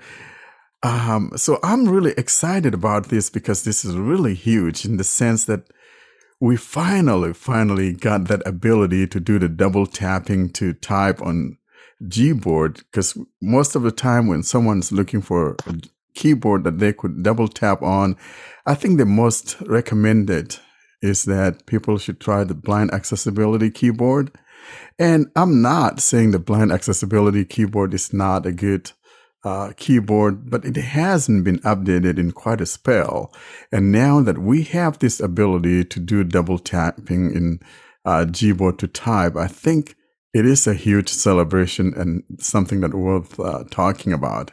Um, 0.82 1.32
so 1.36 1.60
I'm 1.62 1.90
really 1.90 2.14
excited 2.18 2.74
about 2.74 3.10
this 3.10 3.30
because 3.30 3.64
this 3.64 3.84
is 3.84 3.96
really 3.96 4.34
huge 4.34 4.86
in 4.86 4.98
the 4.98 5.04
sense 5.04 5.46
that 5.46 5.64
we 6.40 6.56
finally, 6.56 7.34
finally 7.34 7.92
got 7.92 8.26
that 8.26 8.48
ability 8.48 9.08
to 9.08 9.20
do 9.20 9.40
the 9.40 9.50
double 9.50 9.86
tapping 9.86 10.50
to 10.52 10.74
type 10.74 11.22
on 11.22 11.58
Gboard. 12.04 12.78
Because 12.78 13.18
most 13.42 13.76
of 13.76 13.84
the 13.84 13.92
time 13.92 14.28
when 14.28 14.44
someone's 14.44 14.92
looking 14.92 15.22
for 15.22 15.58
a 15.68 15.76
keyboard 16.16 16.64
that 16.64 16.80
they 16.80 16.94
could 16.94 17.24
double 17.24 17.50
tap 17.50 17.82
on, 17.82 18.16
I 18.66 18.74
think 18.76 18.98
the 18.98 19.06
most 19.06 19.60
recommended 19.62 20.56
is 21.02 21.26
that 21.26 21.66
people 21.66 21.98
should 21.98 22.22
try 22.22 22.44
the 22.44 22.56
blind 22.56 22.94
accessibility 22.94 23.70
keyboard. 23.70 24.32
And 24.98 25.28
I'm 25.36 25.62
not 25.62 26.00
saying 26.00 26.32
the 26.32 26.40
blind 26.40 26.72
accessibility 26.72 27.44
keyboard 27.44 27.94
is 27.94 28.14
not 28.14 28.46
a 28.46 28.52
good 28.52 28.92
uh, 29.44 29.72
keyboard, 29.78 30.50
but 30.50 30.66
it 30.66 30.76
hasn't 30.76 31.44
been 31.44 31.60
updated 31.60 32.18
in 32.18 32.32
quite 32.32 32.62
a 32.62 32.66
spell. 32.66 33.34
And 33.72 33.92
now 33.92 34.22
that 34.22 34.38
we 34.38 34.64
have 34.64 35.00
this 35.00 35.20
ability 35.20 35.86
to 35.86 36.00
do 36.00 36.24
double 36.24 36.60
tapping 36.60 37.34
in 37.34 37.60
uh, 38.06 38.26
Gboard 38.26 38.78
to 38.80 38.88
type, 38.88 39.36
I 39.36 39.48
think 39.48 39.96
it 40.34 40.46
is 40.46 40.68
a 40.68 40.74
huge 40.74 41.10
celebration 41.10 41.94
and 41.96 42.24
something 42.40 42.82
that 42.82 42.94
worth 42.94 43.40
uh, 43.40 43.64
talking 43.72 44.14
about. 44.14 44.52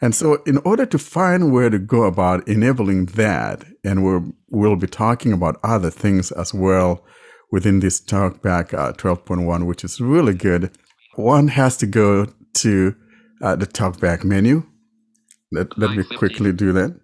And 0.00 0.14
so, 0.14 0.40
in 0.46 0.58
order 0.58 0.86
to 0.86 0.98
find 0.98 1.52
where 1.52 1.68
to 1.68 1.80
go 1.80 2.04
about 2.04 2.46
enabling 2.46 3.06
that, 3.06 3.64
and 3.82 4.04
we're, 4.04 4.22
we'll 4.50 4.76
be 4.76 4.86
talking 4.86 5.32
about 5.32 5.58
other 5.64 5.90
things 5.90 6.30
as 6.30 6.54
well 6.54 7.04
within 7.50 7.80
this 7.80 8.00
talkback 8.00 8.72
uh, 8.72 8.92
12.1, 8.92 9.66
which 9.66 9.82
is 9.82 10.00
really 10.00 10.34
good, 10.34 10.70
one 11.16 11.48
has 11.48 11.76
to 11.78 11.86
go 11.86 12.26
to 12.54 12.94
uh, 13.42 13.56
the 13.56 13.66
talkback 13.66 14.24
menu. 14.24 14.64
Let, 15.50 15.78
let 15.78 15.96
me 15.96 16.04
quickly 16.04 16.52
do 16.52 16.72
that. 16.72 16.98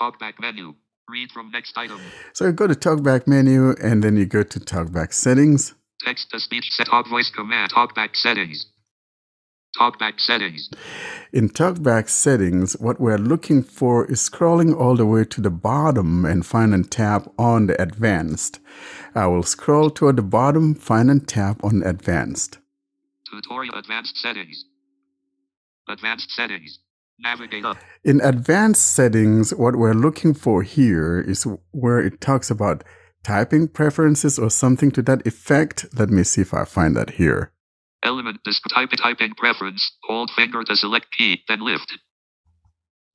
Talkback 0.00 0.34
menu. 0.40 0.74
Read 1.08 1.30
from 1.32 1.50
next 1.50 1.76
item. 1.78 2.00
So 2.32 2.46
you 2.46 2.52
go 2.52 2.66
to 2.66 2.74
talkback 2.74 3.26
menu 3.26 3.74
and 3.82 4.02
then 4.02 4.16
you 4.16 4.26
go 4.26 4.42
to 4.42 4.60
talkback 4.60 5.12
settings. 5.12 5.74
Text 6.04 6.30
to 6.30 6.40
speech 6.40 6.68
set 6.70 6.88
talk 6.88 7.08
voice 7.08 7.30
command. 7.34 7.72
Talkback 7.72 8.14
settings. 8.14 8.66
Talkback 9.78 10.18
settings. 10.18 10.70
In 11.32 11.48
talkback 11.48 12.08
settings, 12.08 12.74
what 12.78 13.00
we're 13.00 13.18
looking 13.18 13.62
for 13.62 14.10
is 14.10 14.26
scrolling 14.26 14.74
all 14.74 14.96
the 14.96 15.06
way 15.06 15.24
to 15.24 15.40
the 15.40 15.50
bottom 15.50 16.24
and 16.24 16.46
find 16.46 16.72
and 16.72 16.90
tap 16.90 17.28
on 17.38 17.66
the 17.66 17.80
advanced. 17.80 18.58
I 19.14 19.26
will 19.26 19.42
scroll 19.42 19.90
toward 19.90 20.16
the 20.16 20.22
bottom, 20.22 20.74
find 20.74 21.10
and 21.10 21.26
tap 21.26 21.62
on 21.62 21.82
advanced. 21.82 22.58
Tutorial 23.36 23.74
advanced 23.74 24.16
settings. 24.16 24.64
Advanced 25.88 26.30
settings. 26.30 26.78
Navigate 27.18 27.66
up. 27.66 27.76
In 28.02 28.20
advanced 28.22 28.94
settings, 28.94 29.54
what 29.54 29.76
we're 29.76 29.92
looking 29.92 30.32
for 30.32 30.62
here 30.62 31.20
is 31.20 31.46
where 31.72 32.00
it 32.00 32.22
talks 32.22 32.50
about 32.50 32.82
typing 33.22 33.68
preferences 33.68 34.38
or 34.38 34.48
something 34.48 34.90
to 34.92 35.02
that 35.02 35.26
effect. 35.26 35.84
Let 35.98 36.08
me 36.08 36.22
see 36.22 36.40
if 36.40 36.54
I 36.54 36.64
find 36.64 36.96
that 36.96 37.10
here. 37.10 37.52
Element 38.02 38.38
disc 38.42 38.62
type 38.74 38.90
typing 39.02 39.34
preference. 39.34 39.98
Hold 40.04 40.30
finger 40.30 40.64
to 40.64 40.74
select 40.74 41.06
key, 41.16 41.42
then 41.46 41.60
lift. 41.60 41.92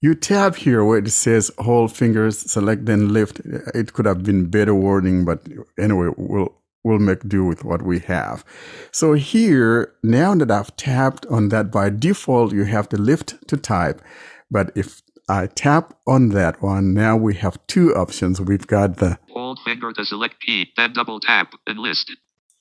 You 0.01 0.13
tap 0.13 0.56
here 0.56 0.84
where 0.84 1.00
it 1.00 1.10
says 1.10 1.51
hold 1.58 1.96
fingers, 1.96 2.38
select 2.38 2.86
then 2.86 3.12
lift. 3.12 3.40
It 3.74 3.94
could 3.94 4.06
have 4.06 4.24
been 4.24 4.50
better 4.50 4.75
wording, 4.75 5.25
but 5.25 5.48
anyway, 5.80 6.10
we'll 6.16 6.61
we'll 6.84 7.00
make 7.00 7.28
do 7.28 7.44
with 7.46 7.64
what 7.64 7.82
we 7.82 8.00
have. 8.00 8.44
So 8.92 9.14
here, 9.14 9.94
now 10.04 10.36
that 10.36 10.52
I've 10.52 10.76
tapped 10.78 11.26
on 11.28 11.50
that 11.50 11.72
by 11.72 11.90
default, 11.90 12.54
you 12.54 12.66
have 12.66 12.90
to 12.90 12.98
lift 12.98 13.48
to 13.48 13.58
type. 13.58 14.02
But 14.50 14.72
if 14.76 15.02
I 15.30 15.48
tap 15.48 15.94
on 16.08 16.30
that 16.30 16.62
one, 16.62 16.94
now 16.94 17.16
we 17.16 17.36
have 17.36 17.58
two 17.68 17.96
options. 17.96 18.42
We've 18.42 18.68
got 18.68 18.98
the 18.98 19.18
Hold 19.30 19.60
finger 19.64 19.92
to 19.94 20.06
select 20.06 20.42
key, 20.42 20.72
then 20.76 20.94
double 20.94 21.20
tap, 21.20 21.54
and 21.68 21.80
list. 21.80 22.12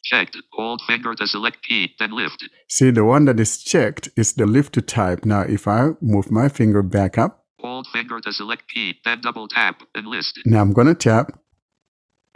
Checked. 0.03 0.37
Hold 0.53 0.81
finger 0.87 1.15
to 1.15 1.27
select 1.27 1.63
key, 1.63 1.95
then 1.99 2.13
lift. 2.13 2.43
see 2.69 2.91
the 2.91 3.05
one 3.05 3.27
that 3.27 3.39
is 3.39 3.63
checked 3.63 4.09
is 4.17 4.33
the 4.33 4.47
lift 4.47 4.73
to 4.75 4.83
type. 4.83 5.25
Now 5.27 5.43
if 5.43 5.69
I 5.69 5.91
move 6.01 6.31
my 6.31 6.49
finger 6.49 6.83
back 6.83 7.19
up, 7.19 7.45
Hold 7.59 7.87
finger 7.93 8.21
to 8.21 8.33
select 8.33 8.69
key, 8.73 8.95
then 9.05 9.21
double 9.21 9.47
tap, 9.47 9.83
and 9.95 10.07
list. 10.07 10.41
now 10.47 10.63
I'm 10.63 10.73
gonna 10.73 10.95
tap. 10.95 11.39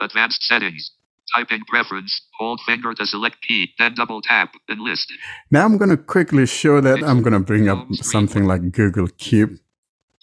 Advanced 0.00 0.43
settings. 0.43 0.91
Typing 1.35 1.62
preference. 1.66 2.21
Hold 2.38 2.61
finger 2.66 2.93
to 2.95 3.07
select 3.07 3.37
key, 3.47 3.71
then 3.78 3.95
double 3.95 4.21
tap, 4.21 4.54
and 4.69 4.81
list. 4.81 5.12
Now 5.50 5.64
I'm 5.64 5.78
gonna 5.78 5.97
quickly 5.97 6.47
show 6.47 6.81
that 6.81 7.02
I'm 7.02 7.23
gonna 7.23 7.40
bring 7.40 7.69
up 7.69 7.87
something 7.95 8.45
like 8.45 8.73
Google 8.73 9.09
Keep. 9.16 9.50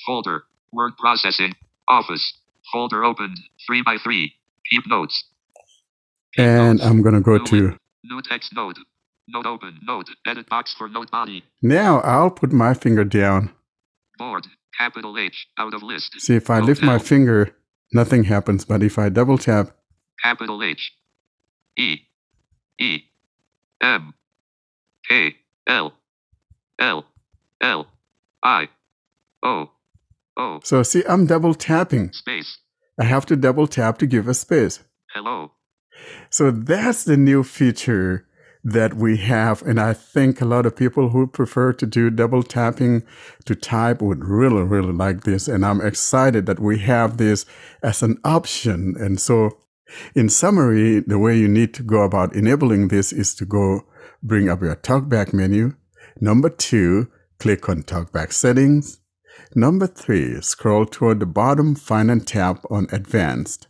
Folder. 0.06 0.44
Word 0.72 0.94
processing. 0.98 1.54
Office. 1.88 2.34
Folder 2.72 3.04
opened. 3.04 3.38
3 3.68 3.82
by 3.84 3.98
3 3.98 4.34
Keep 4.70 4.88
notes. 4.88 5.24
Keep 6.36 6.46
And 6.46 6.78
notes. 6.80 6.90
I'm 6.90 7.02
gonna 7.02 7.22
go 7.22 7.38
New 7.38 7.46
to 7.46 7.78
New 8.04 8.22
text 8.22 8.54
node. 8.56 8.78
Node 9.28 9.46
open. 9.46 9.80
note, 9.84 10.10
Edit 10.26 10.50
box 10.50 10.74
for 10.78 10.88
note 10.90 11.10
body. 11.12 11.44
now 11.62 12.00
I'll 12.02 12.32
put 12.32 12.52
my 12.52 12.74
finger 12.74 13.04
down. 13.04 13.52
Board. 14.18 14.48
Capital 14.78 15.18
H. 15.18 15.48
Out 15.58 15.74
of 15.74 15.84
list. 15.84 16.20
See 16.20 16.36
if 16.36 16.50
I 16.50 16.60
lift 16.60 16.82
my 16.82 16.98
finger, 16.98 17.56
nothing 17.94 18.24
happens. 18.24 18.66
But 18.66 18.82
if 18.82 18.98
I 18.98 19.10
double 19.10 19.38
tap, 19.38 19.72
Capital 20.24 20.64
H. 20.64 20.94
E. 21.78 21.98
E. 22.80 23.00
M. 23.82 24.14
K. 25.08 25.36
L. 25.68 25.94
L. 26.80 27.06
L. 27.62 27.88
I. 28.44 28.70
O. 29.44 29.72
O. 30.38 30.60
so 30.64 30.84
see 30.84 31.04
I'm 31.08 31.26
double 31.26 31.54
tapping. 31.54 32.12
Space. 32.14 32.60
I 33.00 33.06
have 33.06 33.26
to 33.28 33.36
double 33.36 33.68
tap 33.68 33.98
to 34.00 34.06
give 34.06 34.28
a 34.28 34.34
space. 34.34 34.80
Hello. 35.14 35.52
So 36.30 36.52
that's 36.52 37.04
the 37.04 37.18
new 37.18 37.44
feature 37.44 38.28
that 38.64 38.94
we 38.94 39.18
have. 39.18 39.62
And 39.64 39.80
I 39.80 39.94
think 39.94 40.40
a 40.40 40.46
lot 40.46 40.66
of 40.66 40.76
people 40.76 41.10
who 41.10 41.26
prefer 41.28 41.74
to 41.74 41.86
do 41.86 42.10
double 42.10 42.44
tapping 42.44 43.04
to 43.46 43.56
type 43.56 44.02
would 44.02 44.24
really, 44.24 44.64
really 44.64 44.94
like 44.94 45.24
this. 45.24 45.48
And 45.48 45.66
I'm 45.66 45.82
excited 45.82 46.46
that 46.46 46.60
we 46.60 46.80
have 46.80 47.18
this 47.18 47.46
as 47.82 48.04
an 48.04 48.20
option. 48.24 48.96
And 49.00 49.20
so 49.20 49.58
in 50.16 50.30
summary, 50.30 51.00
the 51.00 51.20
way 51.20 51.38
you 51.38 51.48
need 51.48 51.74
to 51.76 51.84
go 51.84 52.04
about 52.04 52.36
enabling 52.36 52.88
this 52.88 53.12
is 53.12 53.36
to 53.36 53.46
go 53.46 53.82
bring 54.24 54.50
up 54.50 54.62
your 54.62 54.76
talkback 54.76 55.34
menu. 55.34 55.76
Number 56.20 56.50
two, 56.50 57.10
click 57.40 57.68
on 57.68 57.84
talkback 57.84 58.32
settings. 58.32 59.00
Number 59.56 59.88
three, 59.88 60.42
scroll 60.42 60.86
toward 60.86 61.20
the 61.20 61.26
bottom, 61.26 61.76
find 61.76 62.12
and 62.12 62.26
tap 62.26 62.64
on 62.70 62.88
advanced. 62.92 63.68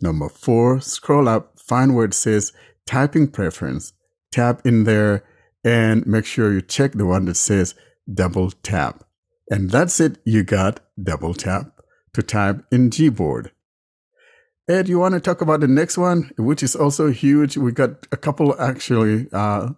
Number 0.00 0.28
four, 0.28 0.80
scroll 0.80 1.28
up, 1.28 1.58
find 1.58 1.94
where 1.94 2.06
it 2.06 2.14
says 2.14 2.52
typing 2.86 3.28
preference. 3.28 3.92
tap 4.34 4.66
in 4.66 4.84
there 4.84 5.24
and 5.64 6.06
make 6.06 6.26
sure 6.26 6.52
you 6.52 6.60
check 6.60 6.92
the 6.92 7.06
one 7.06 7.24
that 7.26 7.36
says 7.36 7.74
double 8.12 8.50
tap. 8.50 9.04
And 9.48 9.70
that's 9.70 10.00
it. 10.00 10.18
You 10.24 10.42
got 10.42 10.80
double 11.00 11.34
tap 11.34 11.80
to 12.14 12.22
type 12.22 12.64
in 12.72 12.90
Gboard. 12.90 13.50
Ed, 14.66 14.88
you 14.88 14.98
want 14.98 15.12
to 15.12 15.20
talk 15.20 15.42
about 15.42 15.60
the 15.60 15.68
next 15.68 15.98
one, 15.98 16.30
which 16.38 16.62
is 16.62 16.74
also 16.74 17.10
huge? 17.10 17.58
We 17.58 17.70
got 17.70 18.06
a 18.12 18.16
couple 18.16 18.58
actually. 18.58 19.26
Uh, 19.30 19.70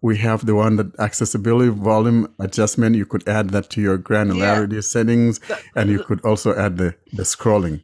we 0.00 0.16
have 0.18 0.46
the 0.46 0.54
one 0.54 0.76
that 0.76 0.98
accessibility 1.00 1.70
volume 1.70 2.32
adjustment. 2.38 2.94
You 2.94 3.04
could 3.04 3.28
add 3.28 3.50
that 3.50 3.68
to 3.70 3.80
your 3.80 3.98
granularity 3.98 4.74
yeah. 4.74 4.80
settings, 4.80 5.40
and 5.74 5.90
you 5.90 6.04
could 6.04 6.24
also 6.24 6.56
add 6.56 6.76
the, 6.76 6.94
the 7.12 7.24
scrolling. 7.24 7.82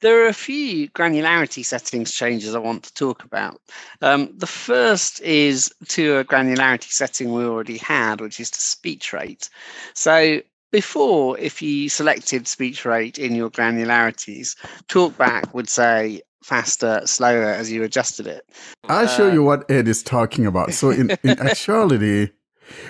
There 0.00 0.24
are 0.24 0.28
a 0.28 0.32
few 0.32 0.88
granularity 0.88 1.64
settings 1.64 2.10
changes 2.10 2.54
I 2.54 2.58
want 2.58 2.84
to 2.84 2.94
talk 2.94 3.22
about. 3.22 3.60
Um, 4.00 4.32
the 4.36 4.46
first 4.46 5.20
is 5.20 5.72
to 5.88 6.18
a 6.18 6.24
granularity 6.24 6.90
setting 6.90 7.32
we 7.32 7.44
already 7.44 7.76
had, 7.76 8.20
which 8.20 8.40
is 8.40 8.50
to 8.50 8.60
speech 8.60 9.12
rate. 9.12 9.48
So 9.94 10.40
before, 10.70 11.38
if 11.38 11.60
you 11.60 11.88
selected 11.88 12.46
speech 12.46 12.84
rate 12.84 13.18
in 13.18 13.34
your 13.34 13.50
granularities, 13.50 14.56
TalkBack 14.88 15.52
would 15.54 15.68
say 15.68 16.22
faster, 16.42 17.02
slower 17.04 17.44
as 17.44 17.70
you 17.70 17.82
adjusted 17.82 18.26
it. 18.26 18.44
I'll 18.88 19.04
uh, 19.04 19.08
show 19.08 19.30
you 19.30 19.42
what 19.42 19.70
Ed 19.70 19.88
is 19.88 20.02
talking 20.02 20.46
about. 20.46 20.72
So, 20.72 20.90
in, 20.90 21.10
in 21.22 21.38
actuality, 21.40 22.30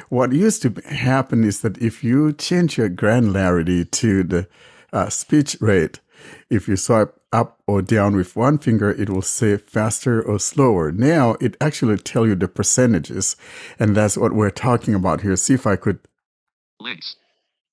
what 0.08 0.32
used 0.32 0.62
to 0.62 0.70
happen 0.88 1.44
is 1.44 1.60
that 1.60 1.78
if 1.78 2.04
you 2.04 2.32
change 2.32 2.78
your 2.78 2.90
granularity 2.90 3.90
to 3.90 4.22
the 4.22 4.49
uh, 4.92 5.08
speech 5.08 5.56
rate, 5.60 6.00
if 6.50 6.68
you 6.68 6.76
swipe 6.76 7.14
up 7.32 7.60
or 7.66 7.80
down 7.80 8.16
with 8.16 8.37
one 8.37 8.58
finger, 8.58 8.90
it 8.90 9.08
will 9.08 9.22
say 9.22 9.56
faster 9.56 10.22
or 10.22 10.38
slower. 10.38 10.92
Now 10.92 11.37
it 11.40 11.56
actually 11.60 11.96
tell 11.99 12.26
you 12.26 12.34
the 12.34 12.49
percentages, 12.49 13.37
and 13.78 13.96
that's 13.96 14.16
what 14.16 14.32
we're 14.32 14.50
talking 14.50 14.94
about 14.94 15.22
here. 15.22 15.37
See 15.37 15.54
if 15.54 15.66
I 15.66 15.76
could. 15.76 16.00
Links, 16.80 17.16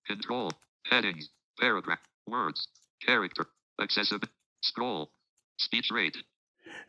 control, 0.07 0.51
headings, 0.89 1.29
paragraph, 1.59 1.99
words, 2.27 2.67
character, 3.05 3.45
accessible, 3.81 4.27
scroll, 4.61 5.11
speech 5.57 5.89
rate. 5.91 6.17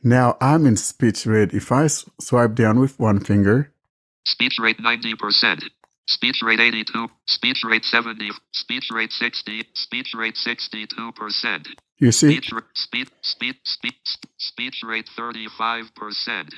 Now 0.03 0.37
I'm 0.41 0.67
in 0.67 0.77
speech 0.77 1.27
rate. 1.27 1.53
If 1.53 1.73
I 1.73 1.87
swipe 1.87 2.55
down 2.55 2.79
with 2.81 2.99
one 2.99 3.21
finger, 3.21 3.73
speech 4.27 4.59
rate 4.61 4.79
90%. 4.79 5.63
Speech 6.09 6.41
rate 6.43 6.59
82, 6.59 7.07
speech 7.27 7.63
rate 7.65 7.85
70, 7.85 8.31
speech 8.53 8.89
rate 8.91 9.13
60, 9.13 9.63
speech 9.75 10.15
rate 10.17 10.37
62%. 10.37 11.67
You 11.99 12.13
see? 12.13 12.29
Speech, 12.29 12.51
speech, 12.75 13.09
speech, 13.21 13.57
speech, 13.65 14.17
speech 14.39 14.81
rate 14.87 15.09
35%. 15.19 16.49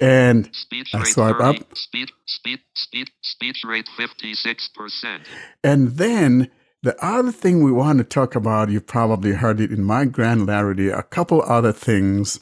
And 0.00 0.48
speech 0.52 0.94
I 0.94 0.98
rate 0.98 1.06
swipe 1.06 1.38
30, 1.38 1.58
up. 1.60 1.76
Speech, 1.76 2.12
speech, 2.26 2.60
speech, 2.74 3.10
speech 3.22 3.62
rate 3.64 3.88
56%. 3.96 5.20
And 5.62 5.92
then 5.92 6.50
the 6.82 6.96
other 7.04 7.32
thing 7.32 7.62
we 7.62 7.72
want 7.72 7.98
to 7.98 8.04
talk 8.04 8.34
about, 8.34 8.70
you 8.70 8.80
probably 8.80 9.32
heard 9.32 9.60
it 9.60 9.70
in 9.70 9.84
my 9.84 10.04
granularity, 10.04 10.96
a 10.96 11.02
couple 11.02 11.42
other 11.42 11.72
things 11.72 12.40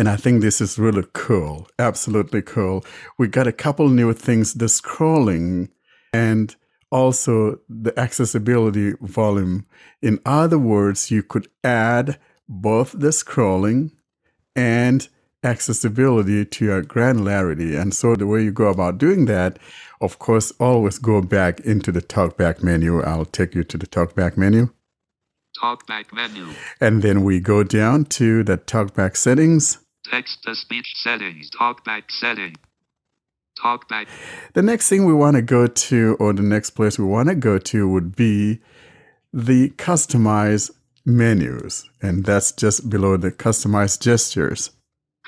and 0.00 0.08
I 0.08 0.16
think 0.16 0.40
this 0.40 0.62
is 0.62 0.78
really 0.78 1.04
cool. 1.12 1.68
Absolutely 1.78 2.40
cool. 2.40 2.84
We 3.18 3.28
got 3.28 3.46
a 3.46 3.52
couple 3.52 3.88
new 3.90 4.12
things 4.14 4.54
the 4.54 4.64
scrolling 4.64 5.68
and 6.10 6.56
also 6.90 7.58
the 7.68 7.92
accessibility 8.00 8.94
volume. 9.02 9.66
In 10.00 10.18
other 10.24 10.58
words, 10.58 11.10
you 11.10 11.22
could 11.22 11.48
add 11.62 12.18
both 12.48 12.92
the 12.92 13.08
scrolling 13.08 13.90
and 14.56 15.06
accessibility 15.42 16.44
to 16.44 16.64
your 16.64 16.82
granularity. 16.82 17.80
And 17.80 17.94
so 17.94 18.14
the 18.14 18.26
way 18.26 18.42
you 18.42 18.52
go 18.52 18.68
about 18.68 18.98
doing 18.98 19.24
that, 19.26 19.58
of 20.00 20.18
course, 20.18 20.52
always 20.60 20.98
go 20.98 21.20
back 21.20 21.60
into 21.60 21.92
the 21.92 22.02
talkback 22.02 22.62
menu. 22.62 23.02
I'll 23.02 23.24
take 23.24 23.54
you 23.54 23.64
to 23.64 23.78
the 23.78 23.86
talkback 23.86 24.36
menu. 24.36 24.70
Talkback 25.62 26.12
menu. 26.12 26.48
And 26.80 27.02
then 27.02 27.24
we 27.24 27.40
go 27.40 27.62
down 27.62 28.04
to 28.06 28.44
the 28.44 28.58
talkback 28.58 29.16
settings. 29.16 29.78
Text 30.10 30.42
to 30.44 30.54
speech 30.54 30.92
settings. 30.96 31.50
Talkback 31.50 32.04
setting. 32.08 32.56
Talkback. 33.62 34.06
The 34.54 34.62
next 34.62 34.88
thing 34.88 35.04
we 35.04 35.12
want 35.12 35.36
to 35.36 35.42
go 35.42 35.66
to, 35.66 36.16
or 36.18 36.32
the 36.32 36.42
next 36.42 36.70
place 36.70 36.98
we 36.98 37.04
want 37.04 37.28
to 37.28 37.34
go 37.34 37.58
to, 37.58 37.88
would 37.88 38.16
be 38.16 38.60
the 39.32 39.70
customize 39.70 40.70
menus. 41.04 41.88
And 42.00 42.24
that's 42.24 42.52
just 42.52 42.88
below 42.88 43.16
the 43.16 43.30
customize 43.30 44.00
gestures. 44.00 44.70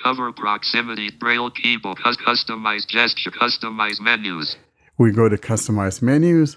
Cover 0.02 0.32
proximity, 0.32 1.10
braille 1.10 1.50
keyboard, 1.50 1.98
customize 1.98 2.86
gesture, 2.88 3.30
customize 3.30 4.00
menus. 4.00 4.56
We 4.98 5.12
go 5.12 5.28
to 5.28 5.36
customize 5.36 6.02
menus. 6.02 6.56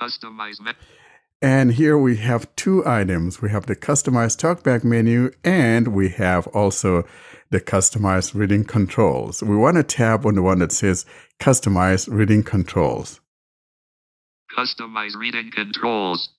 Customize 0.00 0.60
menus. 0.60 0.76
And 1.40 1.74
here 1.74 1.96
we 1.96 2.16
have 2.16 2.54
two 2.56 2.84
items. 2.86 3.40
We 3.40 3.50
have 3.50 3.66
the 3.66 3.76
customized 3.76 4.40
talkback 4.40 4.82
menu 4.82 5.30
and 5.44 5.88
we 5.88 6.08
have 6.10 6.48
also 6.48 7.04
the 7.50 7.60
customized 7.60 8.34
reading 8.34 8.64
controls. 8.64 9.42
We 9.42 9.56
want 9.56 9.76
to 9.76 9.84
tap 9.84 10.26
on 10.26 10.34
the 10.34 10.42
one 10.42 10.58
that 10.58 10.72
says 10.72 11.06
customize 11.38 12.08
reading 12.10 12.42
controls. 12.42 13.20
Customize 14.56 15.14
reading 15.14 15.50
controls. 15.54 16.30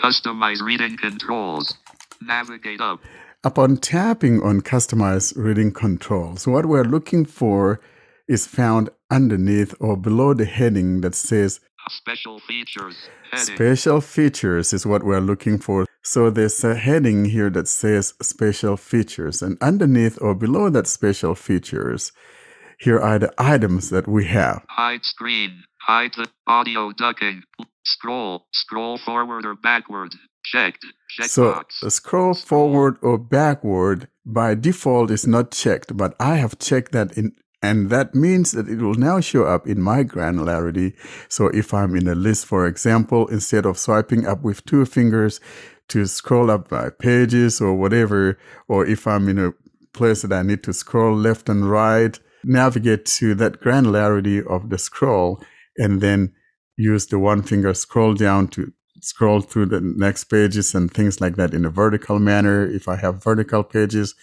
Customize 0.00 0.60
reading 0.60 0.96
controls. 0.96 1.74
Navigate 2.22 2.80
up. 2.80 3.00
Upon 3.46 3.76
tapping 3.76 4.42
on 4.42 4.60
customize 4.60 5.32
reading 5.36 5.70
controls, 5.70 6.48
what 6.48 6.66
we're 6.66 6.82
looking 6.82 7.24
for 7.24 7.78
is 8.26 8.44
found 8.44 8.90
underneath 9.08 9.72
or 9.78 9.96
below 9.96 10.34
the 10.34 10.44
heading 10.44 11.02
that 11.02 11.14
says 11.14 11.60
Special 11.88 12.40
features. 12.40 12.96
Heading. 13.30 13.54
Special 13.54 14.00
features 14.00 14.72
is 14.72 14.84
what 14.84 15.04
we're 15.04 15.20
looking 15.20 15.58
for. 15.58 15.86
So 16.02 16.28
there's 16.28 16.64
a 16.64 16.74
heading 16.74 17.26
here 17.26 17.48
that 17.50 17.68
says 17.68 18.14
special 18.20 18.76
features. 18.76 19.42
And 19.42 19.56
underneath 19.60 20.20
or 20.20 20.34
below 20.34 20.68
that 20.70 20.88
special 20.88 21.36
features, 21.36 22.10
here 22.80 22.98
are 22.98 23.20
the 23.20 23.32
items 23.38 23.90
that 23.90 24.08
we 24.08 24.24
have. 24.24 24.64
Hide 24.70 25.04
screen, 25.04 25.62
hide 25.82 26.14
the 26.16 26.26
audio 26.48 26.90
ducking, 26.90 27.44
scroll, 27.84 28.46
scroll 28.52 28.98
forward 28.98 29.46
or 29.46 29.54
backward, 29.54 30.16
checked, 30.52 30.84
check 31.10 31.26
so 31.26 31.52
box. 31.52 31.82
scroll 31.88 32.34
forward 32.34 32.96
or 33.02 33.18
backward 33.18 34.08
by 34.24 34.54
default 34.54 35.10
is 35.10 35.26
not 35.26 35.50
checked, 35.50 35.96
but 35.96 36.14
I 36.20 36.36
have 36.36 36.58
checked 36.58 36.92
that 36.92 37.16
in 37.16 37.32
and 37.62 37.90
that 37.90 38.14
means 38.14 38.52
that 38.52 38.68
it 38.68 38.80
will 38.80 38.94
now 38.94 39.18
show 39.20 39.44
up 39.44 39.66
in 39.66 39.80
my 39.80 40.04
granularity. 40.04 40.94
So 41.28 41.48
if 41.48 41.72
I'm 41.72 41.96
in 41.96 42.06
a 42.06 42.14
list, 42.14 42.46
for 42.46 42.66
example, 42.66 43.26
instead 43.28 43.66
of 43.66 43.78
swiping 43.78 44.26
up 44.26 44.42
with 44.42 44.64
two 44.66 44.84
fingers 44.84 45.40
to 45.88 46.06
scroll 46.06 46.50
up 46.50 46.68
by 46.68 46.90
pages 46.90 47.60
or 47.60 47.74
whatever, 47.74 48.38
or 48.68 48.86
if 48.86 49.06
I'm 49.06 49.28
in 49.28 49.38
a 49.38 49.52
place 49.94 50.22
that 50.22 50.32
I 50.32 50.42
need 50.42 50.62
to 50.64 50.72
scroll 50.72 51.16
left 51.16 51.48
and 51.48 51.68
right, 51.68 52.16
navigate 52.44 53.06
to 53.06 53.34
that 53.36 53.60
granularity 53.60 54.46
of 54.46 54.70
the 54.70 54.78
scroll 54.78 55.42
and 55.76 56.00
then 56.00 56.34
use 56.76 57.06
the 57.06 57.18
one 57.18 57.42
finger 57.42 57.72
scroll 57.74 58.14
down 58.14 58.48
to 58.48 58.72
scroll 59.00 59.40
through 59.40 59.66
the 59.66 59.80
next 59.80 60.24
pages 60.24 60.74
and 60.74 60.92
things 60.92 61.20
like 61.20 61.36
that 61.36 61.54
in 61.54 61.64
a 61.64 61.70
vertical 61.70 62.18
manner. 62.18 62.66
If 62.66 62.88
I 62.88 62.96
have 62.96 63.22
vertical 63.22 63.62
pages, 63.62 64.14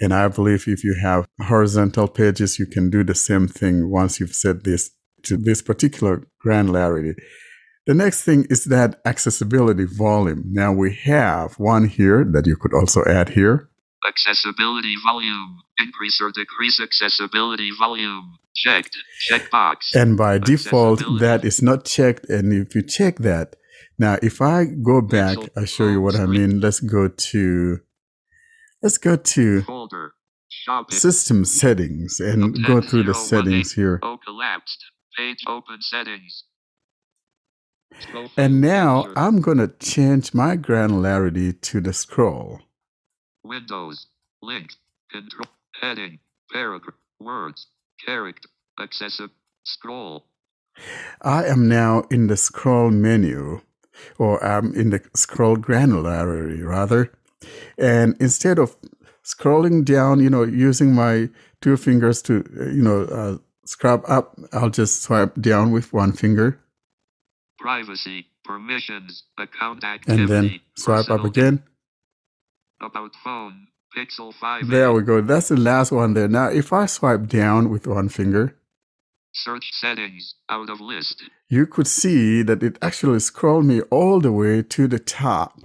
and 0.00 0.12
I 0.12 0.28
believe 0.28 0.66
if 0.66 0.82
you 0.82 0.96
have 1.02 1.26
horizontal 1.40 2.08
pages, 2.08 2.58
you 2.58 2.66
can 2.66 2.90
do 2.90 3.04
the 3.04 3.14
same 3.14 3.46
thing 3.48 3.90
once 3.90 4.18
you've 4.18 4.34
set 4.34 4.64
this 4.64 4.90
to 5.22 5.36
this 5.36 5.62
particular 5.62 6.22
granularity. 6.44 7.14
The 7.86 7.94
next 7.94 8.24
thing 8.24 8.46
is 8.50 8.64
that 8.64 9.00
accessibility 9.04 9.84
volume. 9.84 10.44
Now 10.50 10.72
we 10.72 10.94
have 11.04 11.54
one 11.54 11.88
here 11.88 12.24
that 12.32 12.46
you 12.46 12.56
could 12.56 12.74
also 12.74 13.04
add 13.04 13.30
here. 13.30 13.68
Accessibility 14.06 14.94
volume. 15.04 15.60
Increase 15.78 16.20
or 16.20 16.30
decrease 16.30 16.80
accessibility 16.82 17.70
volume. 17.78 18.38
Checked. 18.54 18.96
Checkbox. 19.30 19.94
And 19.94 20.16
by 20.16 20.38
default, 20.38 21.02
that 21.20 21.44
is 21.44 21.60
not 21.60 21.84
checked. 21.84 22.28
And 22.28 22.52
if 22.52 22.74
you 22.74 22.82
check 22.82 23.18
that, 23.18 23.56
now 23.98 24.18
if 24.22 24.40
I 24.40 24.64
go 24.64 25.00
back, 25.00 25.38
I'll 25.56 25.64
show 25.64 25.88
you 25.88 26.00
what 26.00 26.16
I 26.16 26.26
mean. 26.26 26.60
Let's 26.60 26.80
go 26.80 27.08
to 27.08 27.80
Let's 28.82 28.98
go 28.98 29.16
to 29.16 29.62
Folder. 29.62 30.12
system 30.90 31.44
settings 31.46 32.20
and 32.20 32.62
go 32.66 32.82
through 32.82 33.04
the 33.04 33.14
settings 33.14 33.72
here. 33.72 33.98
Oh, 34.02 34.18
collapsed. 34.24 34.84
Page 35.16 35.38
open 35.46 35.80
settings. 35.80 36.44
And 38.36 38.60
now 38.60 39.06
I'm 39.16 39.40
going 39.40 39.58
to 39.58 39.68
change 39.68 40.34
my 40.34 40.56
granularity 40.56 41.58
to 41.62 41.80
the 41.80 41.92
scroll. 41.92 42.60
Windows. 43.42 44.08
Link. 44.42 44.72
Control. 45.10 45.46
Heading. 45.80 46.18
Paragraph. 46.52 46.96
Words. 47.20 47.68
Character. 48.04 48.48
Accessible. 48.78 49.32
Scroll. 49.64 50.26
I 51.22 51.44
am 51.44 51.68
now 51.68 52.02
in 52.10 52.26
the 52.26 52.36
scroll 52.36 52.90
menu, 52.90 53.60
or 54.18 54.42
I'm 54.44 54.74
in 54.74 54.90
the 54.90 55.00
scroll 55.14 55.56
granularity 55.56 56.64
rather. 56.64 57.12
And 57.78 58.16
instead 58.20 58.58
of 58.58 58.76
scrolling 59.24 59.84
down, 59.84 60.20
you 60.20 60.30
know, 60.30 60.42
using 60.44 60.94
my 60.94 61.28
two 61.60 61.76
fingers 61.76 62.22
to, 62.22 62.44
you 62.74 62.82
know, 62.82 63.02
uh, 63.04 63.38
scrub 63.64 64.02
up, 64.08 64.38
I'll 64.52 64.70
just 64.70 65.02
swipe 65.02 65.34
down 65.40 65.70
with 65.72 65.92
one 65.92 66.12
finger 66.12 66.60
Privacy, 67.58 68.26
permissions, 68.44 69.24
account 69.38 69.84
activity. 69.84 70.22
and 70.22 70.28
then 70.28 70.60
swipe 70.76 71.10
up 71.10 71.24
again. 71.24 71.62
About 72.82 73.12
phone, 73.24 73.68
Pixel 73.96 74.34
5. 74.34 74.68
There 74.68 74.92
we 74.92 75.02
go. 75.02 75.22
That's 75.22 75.48
the 75.48 75.56
last 75.56 75.90
one 75.92 76.12
there. 76.12 76.28
Now, 76.28 76.48
if 76.48 76.72
I 76.72 76.84
swipe 76.84 77.26
down 77.26 77.70
with 77.70 77.86
one 77.86 78.08
finger, 78.10 78.54
Search 79.36 79.70
settings, 79.72 80.34
out 80.48 80.68
of 80.70 80.80
list. 80.80 81.22
You 81.48 81.66
could 81.66 81.86
see 81.86 82.42
that 82.42 82.62
it 82.62 82.78
actually 82.80 83.20
scrolled 83.20 83.64
me 83.64 83.80
all 83.82 84.20
the 84.20 84.32
way 84.32 84.62
to 84.62 84.88
the 84.88 84.98
top. 84.98 85.60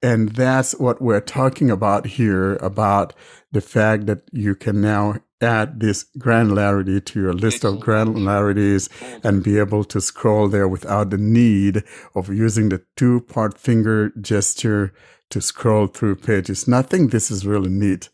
And 0.00 0.30
that's 0.30 0.72
what 0.72 1.02
we're 1.02 1.20
talking 1.20 1.70
about 1.70 2.06
here 2.06 2.54
about 2.56 3.14
the 3.50 3.60
fact 3.60 4.06
that 4.06 4.22
you 4.32 4.54
can 4.54 4.80
now 4.80 5.16
add 5.40 5.80
this 5.80 6.06
granularity 6.18 7.04
to 7.04 7.20
your 7.20 7.32
list 7.32 7.64
of 7.64 7.76
granularities 7.76 8.88
and 9.24 9.42
be 9.42 9.58
able 9.58 9.84
to 9.84 10.00
scroll 10.00 10.48
there 10.48 10.68
without 10.68 11.10
the 11.10 11.18
need 11.18 11.82
of 12.14 12.28
using 12.28 12.68
the 12.68 12.82
two 12.96 13.20
part 13.22 13.58
finger 13.58 14.10
gesture 14.20 14.92
to 15.30 15.40
scroll 15.40 15.86
through 15.86 16.16
pages. 16.16 16.66
And 16.66 16.74
I 16.74 16.82
think 16.82 17.10
this 17.10 17.30
is 17.30 17.46
really 17.46 17.70
neat. 17.70 18.08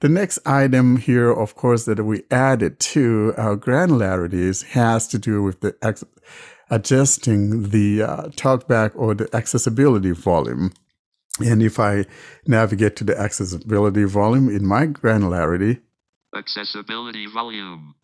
The 0.00 0.08
next 0.08 0.38
item 0.46 0.96
here, 0.96 1.30
of 1.30 1.54
course, 1.56 1.84
that 1.86 2.02
we 2.04 2.22
added 2.30 2.78
to 2.80 3.34
our 3.36 3.56
granularities 3.56 4.62
has 4.68 5.08
to 5.08 5.18
do 5.18 5.42
with 5.42 5.60
the 5.60 5.76
ex- 5.82 6.04
adjusting 6.70 7.70
the 7.70 8.02
uh, 8.02 8.22
talkback 8.28 8.92
or 8.94 9.14
the 9.14 9.28
accessibility 9.34 10.12
volume. 10.12 10.72
And 11.40 11.62
if 11.62 11.78
I 11.80 12.06
navigate 12.46 12.96
to 12.96 13.04
the 13.04 13.18
accessibility 13.18 14.04
volume 14.04 14.48
in 14.48 14.66
my 14.66 14.86
granularity, 14.86 15.80
Accessibility 16.36 17.26
volume. 17.26 17.94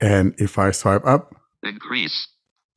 and 0.00 0.34
if 0.38 0.58
I 0.58 0.72
swipe 0.72 1.06
up, 1.06 1.34
Increase. 1.62 2.28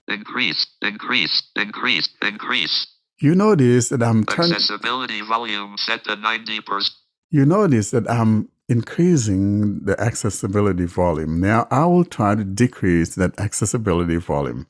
Increase. 0.08 0.68
Increase. 0.82 1.50
Increase. 1.56 2.08
Increase. 2.22 2.88
You 3.20 3.36
notice 3.36 3.90
that 3.90 4.04
I'm 4.04 4.26
turning. 4.26 4.54
Accessibility 4.54 5.22
volume 5.22 5.76
set 5.78 6.04
to 6.06 6.16
90%. 6.18 6.90
you 7.32 7.46
notice 7.46 7.92
that 7.92 8.10
I'm 8.10 8.50
increasing 8.68 9.80
the 9.86 10.00
accessibility 10.00 10.86
volume. 10.86 11.40
Now 11.40 11.68
I 11.72 11.86
will 11.86 12.06
try 12.06 12.36
to 12.36 12.44
decrease 12.44 13.16
that 13.16 13.40
accessibility 13.40 14.18
volume. 14.18 14.68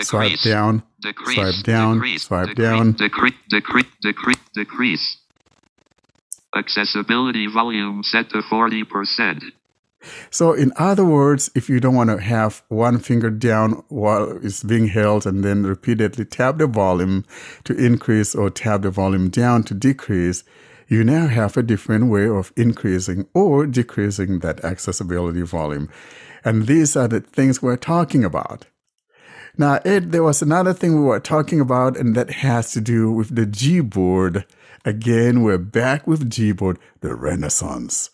Swipe 0.00 0.38
down, 0.42 0.82
Decrease. 1.02 1.34
swipe 1.36 1.64
down, 1.64 1.94
decrease, 1.96 2.22
swipe 2.22 2.46
decrease, 2.48 2.66
down. 2.66 2.92
Decrease. 2.92 3.34
Decrease. 3.50 3.86
Decrease. 4.00 4.38
Decrease. 4.54 5.16
Accessibility 6.56 7.46
volume 7.46 8.02
set 8.02 8.30
to 8.30 8.38
40%. 8.42 9.42
So, 10.30 10.52
in 10.52 10.72
other 10.76 11.04
words, 11.04 11.50
if 11.54 11.68
you 11.68 11.80
don't 11.80 11.94
want 11.94 12.10
to 12.10 12.20
have 12.20 12.62
one 12.68 12.98
finger 12.98 13.30
down 13.30 13.82
while 13.88 14.38
it's 14.42 14.62
being 14.62 14.88
held 14.88 15.26
and 15.26 15.44
then 15.44 15.64
repeatedly 15.64 16.24
tap 16.24 16.58
the 16.58 16.66
volume 16.66 17.24
to 17.64 17.74
increase 17.74 18.34
or 18.34 18.50
tap 18.50 18.82
the 18.82 18.90
volume 18.90 19.28
down 19.28 19.62
to 19.64 19.74
decrease, 19.74 20.44
you 20.88 21.04
now 21.04 21.26
have 21.26 21.56
a 21.56 21.62
different 21.62 22.10
way 22.10 22.28
of 22.28 22.52
increasing 22.56 23.26
or 23.34 23.66
decreasing 23.66 24.40
that 24.40 24.64
accessibility 24.64 25.42
volume. 25.42 25.88
And 26.44 26.66
these 26.66 26.96
are 26.96 27.08
the 27.08 27.20
things 27.20 27.62
we're 27.62 27.76
talking 27.76 28.24
about. 28.24 28.66
Now, 29.56 29.80
Ed, 29.84 30.12
there 30.12 30.22
was 30.22 30.40
another 30.40 30.72
thing 30.72 30.94
we 30.94 31.04
were 31.04 31.20
talking 31.20 31.60
about, 31.60 31.96
and 31.96 32.14
that 32.14 32.30
has 32.30 32.72
to 32.72 32.80
do 32.80 33.12
with 33.12 33.34
the 33.34 33.46
Gboard. 33.46 34.44
Again, 34.84 35.42
we're 35.42 35.58
back 35.58 36.06
with 36.06 36.30
Gboard, 36.30 36.78
the 37.00 37.14
Renaissance. 37.14 38.10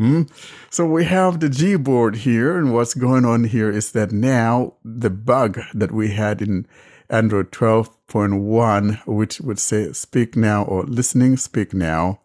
Hmm? 0.00 0.22
So 0.70 0.86
we 0.86 1.04
have 1.04 1.40
the 1.40 1.48
Gboard 1.48 2.16
here, 2.16 2.56
and 2.56 2.72
what's 2.72 2.94
going 2.94 3.26
on 3.26 3.44
here 3.44 3.68
is 3.68 3.92
that 3.92 4.12
now 4.12 4.72
the 4.82 5.10
bug 5.10 5.60
that 5.74 5.92
we 5.92 6.12
had 6.12 6.40
in 6.40 6.66
Android 7.10 7.52
12.1, 7.52 9.06
which 9.06 9.42
would 9.42 9.58
say 9.58 9.92
speak 9.92 10.36
now 10.36 10.64
or 10.64 10.84
listening, 10.84 11.36
speak 11.36 11.74
now. 11.74 12.20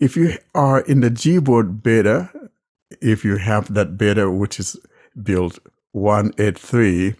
If 0.00 0.18
you 0.18 0.36
are 0.54 0.80
in 0.80 1.00
the 1.00 1.10
Gboard 1.10 1.82
beta, 1.82 2.28
if 3.00 3.24
you 3.24 3.38
have 3.38 3.72
that 3.72 3.96
beta, 3.96 4.30
which 4.30 4.60
is 4.60 4.76
build 5.22 5.60
183, 5.92 7.14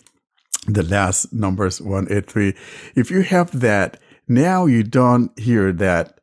the 0.67 0.83
last 0.83 1.33
numbers 1.33 1.81
183, 1.81 2.55
if 2.95 3.11
you 3.11 3.23
have 3.23 3.59
that, 3.61 3.99
now 4.29 4.67
you 4.67 4.83
don't 4.83 5.33
hear 5.41 5.73
that 5.73 6.21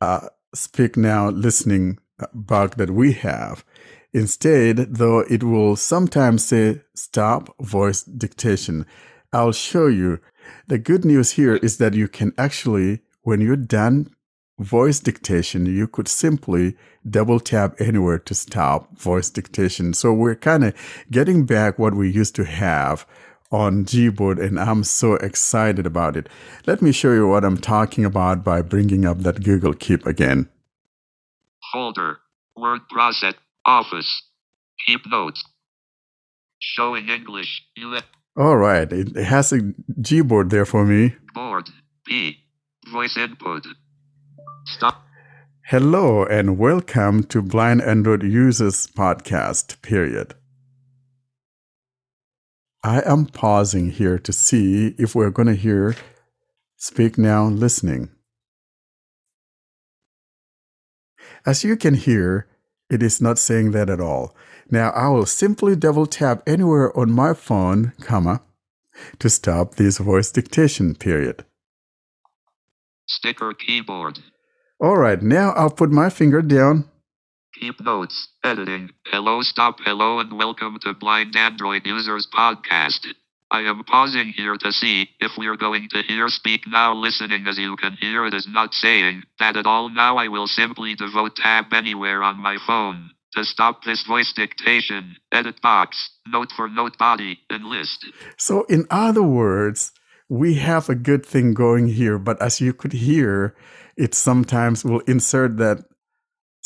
uh, 0.00 0.28
speak 0.54 0.96
now 0.96 1.30
listening 1.30 1.98
bug 2.32 2.76
that 2.76 2.90
we 2.90 3.12
have. 3.12 3.64
Instead, 4.12 4.94
though, 4.94 5.20
it 5.20 5.42
will 5.42 5.76
sometimes 5.76 6.44
say 6.44 6.82
stop 6.94 7.54
voice 7.60 8.02
dictation. 8.02 8.86
I'll 9.32 9.52
show 9.52 9.86
you. 9.88 10.20
The 10.68 10.78
good 10.78 11.04
news 11.04 11.32
here 11.32 11.56
is 11.56 11.78
that 11.78 11.94
you 11.94 12.08
can 12.08 12.32
actually, 12.38 13.00
when 13.22 13.40
you're 13.40 13.56
done 13.56 14.14
voice 14.58 15.00
dictation, 15.00 15.66
you 15.66 15.86
could 15.86 16.08
simply 16.08 16.76
double 17.08 17.40
tap 17.40 17.78
anywhere 17.78 18.18
to 18.20 18.34
stop 18.34 18.96
voice 18.98 19.28
dictation. 19.28 19.92
So 19.92 20.12
we're 20.12 20.34
kind 20.34 20.64
of 20.64 20.74
getting 21.10 21.44
back 21.44 21.78
what 21.78 21.94
we 21.94 22.10
used 22.10 22.34
to 22.36 22.44
have 22.44 23.06
on 23.52 23.84
Gboard, 23.84 24.42
and 24.42 24.58
I'm 24.58 24.82
so 24.82 25.14
excited 25.14 25.86
about 25.86 26.16
it. 26.16 26.28
Let 26.66 26.82
me 26.82 26.90
show 26.90 27.12
you 27.12 27.28
what 27.28 27.44
I'm 27.44 27.58
talking 27.58 28.04
about 28.04 28.42
by 28.42 28.62
bringing 28.62 29.04
up 29.04 29.18
that 29.18 29.44
Google 29.44 29.74
Keep 29.74 30.06
again. 30.06 30.48
Folder. 31.76 32.16
Word 32.56 32.88
process. 32.88 33.34
Office. 33.66 34.22
Keep 34.86 35.02
notes. 35.10 35.44
Showing 36.58 37.10
English. 37.10 37.60
Ele- 37.76 38.00
All 38.34 38.56
right, 38.56 38.90
it 38.90 39.14
has 39.14 39.52
a 39.52 39.58
Gboard 40.00 40.48
there 40.48 40.64
for 40.64 40.86
me. 40.86 41.16
board. 41.34 41.68
B. 42.06 42.38
Voice 42.90 43.18
input. 43.18 43.66
Stop. 44.64 45.04
Hello 45.66 46.24
and 46.24 46.56
welcome 46.56 47.22
to 47.24 47.42
Blind 47.42 47.82
Android 47.82 48.22
Users 48.22 48.86
Podcast, 48.86 49.82
period. 49.82 50.32
I 52.82 53.02
am 53.04 53.26
pausing 53.26 53.90
here 53.90 54.18
to 54.20 54.32
see 54.32 54.94
if 54.96 55.14
we're 55.14 55.28
going 55.38 55.48
to 55.48 55.54
hear 55.68 55.94
Speak 56.78 57.18
Now 57.18 57.44
listening. 57.44 58.15
As 61.46 61.62
you 61.62 61.76
can 61.76 61.94
hear, 61.94 62.48
it 62.90 63.02
is 63.02 63.22
not 63.22 63.38
saying 63.38 63.70
that 63.70 63.88
at 63.88 64.00
all. 64.00 64.34
Now 64.68 64.90
I 64.90 65.08
will 65.08 65.26
simply 65.26 65.76
double 65.76 66.06
tap 66.06 66.42
anywhere 66.44 66.96
on 66.98 67.12
my 67.12 67.34
phone, 67.34 67.92
comma, 68.00 68.42
to 69.20 69.30
stop 69.30 69.76
this 69.76 69.98
voice 69.98 70.32
dictation, 70.32 70.96
period. 70.96 71.44
Sticker 73.06 73.54
keyboard. 73.54 74.18
All 74.80 74.96
right, 74.96 75.22
now 75.22 75.52
I'll 75.52 75.70
put 75.70 75.90
my 75.90 76.10
finger 76.10 76.42
down 76.42 76.90
Keep 77.60 77.80
notes. 77.80 78.28
Editing. 78.44 78.90
Hello, 79.06 79.40
stop, 79.40 79.76
hello, 79.82 80.18
and 80.18 80.36
welcome 80.36 80.78
to 80.82 80.92
Blind 80.92 81.34
Android 81.36 81.86
Users 81.86 82.28
Podcast. 82.30 83.06
I 83.50 83.60
am 83.60 83.84
pausing 83.84 84.32
here 84.36 84.56
to 84.56 84.72
see 84.72 85.08
if 85.20 85.32
we're 85.38 85.56
going 85.56 85.88
to 85.90 86.02
hear 86.02 86.28
Speak 86.28 86.62
Now 86.66 86.94
listening. 86.94 87.46
As 87.46 87.58
you 87.58 87.76
can 87.76 87.96
hear, 88.00 88.26
it 88.26 88.34
is 88.34 88.48
not 88.48 88.74
saying 88.74 89.22
that 89.38 89.56
at 89.56 89.66
all. 89.66 89.88
Now 89.88 90.16
I 90.16 90.28
will 90.28 90.48
simply 90.48 90.94
devote 90.94 91.36
tab 91.36 91.72
anywhere 91.72 92.22
on 92.22 92.40
my 92.40 92.56
phone 92.66 93.10
to 93.34 93.44
stop 93.44 93.84
this 93.84 94.04
voice 94.04 94.32
dictation. 94.34 95.16
Edit 95.30 95.60
box. 95.62 96.10
Note 96.26 96.50
for 96.56 96.68
note 96.68 96.98
body 96.98 97.38
and 97.48 97.64
list. 97.64 98.06
So, 98.36 98.64
in 98.64 98.86
other 98.90 99.22
words, 99.22 99.92
we 100.28 100.54
have 100.54 100.88
a 100.88 100.96
good 100.96 101.24
thing 101.24 101.54
going 101.54 101.86
here, 101.88 102.18
but 102.18 102.40
as 102.42 102.60
you 102.60 102.72
could 102.72 102.94
hear, 102.94 103.54
it 103.96 104.14
sometimes 104.14 104.84
will 104.84 105.00
insert 105.00 105.56
that 105.58 105.84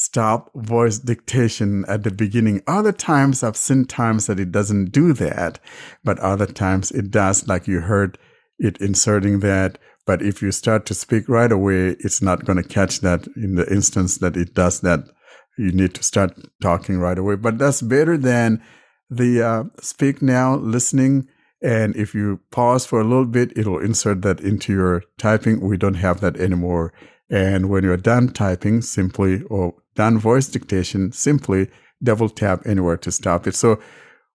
stop 0.01 0.51
voice 0.55 0.99
dictation 0.99 1.85
at 1.87 2.05
the 2.05 2.11
beginning. 2.11 2.63
Other 2.67 2.91
times, 2.91 3.43
I've 3.43 3.57
seen 3.57 3.85
times 3.85 4.27
that 4.27 4.41
it 4.41 4.51
doesn't 4.51 4.93
do 4.93 5.13
that, 5.13 5.61
but 6.03 6.19
other 6.21 6.47
times 6.47 6.91
it 6.91 7.11
does, 7.11 7.47
like 7.47 7.69
you 7.69 7.81
heard 7.81 8.17
it 8.59 8.81
inserting 8.81 9.41
that. 9.41 9.79
But 10.07 10.23
if 10.23 10.41
you 10.41 10.53
start 10.53 10.87
to 10.87 10.95
speak 10.95 11.29
right 11.29 11.53
away, 11.53 11.97
it's 12.01 12.23
not 12.23 12.47
going 12.47 12.57
to 12.57 12.67
catch 12.67 13.01
that 13.01 13.27
in 13.37 13.57
the 13.57 13.71
instance 13.71 14.17
that 14.19 14.39
it 14.39 14.55
does 14.55 14.81
that. 14.81 15.01
You 15.59 15.71
need 15.71 15.95
to 15.97 16.03
start 16.03 16.33
talking 16.63 16.99
right 16.99 17.19
away. 17.19 17.37
But 17.37 17.59
that's 17.59 17.83
better 17.83 18.17
than 18.17 18.63
the 19.11 19.43
uh, 19.43 19.65
speak 19.83 20.23
now 20.23 20.57
listening. 20.57 21.29
And 21.63 21.95
if 21.95 22.15
you 22.15 22.41
pause 22.51 22.87
for 22.87 23.03
a 23.03 23.05
little 23.05 23.27
bit, 23.27 23.53
it'll 23.55 23.85
insert 23.85 24.23
that 24.23 24.41
into 24.41 24.73
your 24.73 25.03
typing. 25.19 25.61
We 25.61 25.77
don't 25.77 25.95
have 25.95 26.21
that 26.23 26.39
anymore. 26.39 26.95
And 27.29 27.69
when 27.69 27.85
you're 27.85 27.99
done 27.99 28.31
typing, 28.31 28.81
simply 28.81 29.43
or 29.43 29.75
done 30.01 30.19
voice 30.19 30.49
dictation, 30.49 31.13
simply 31.13 31.69
double 32.03 32.31
tap 32.31 32.63
anywhere 32.65 32.97
to 32.97 33.13
stop 33.13 33.47
it. 33.47 33.55
So 33.55 33.79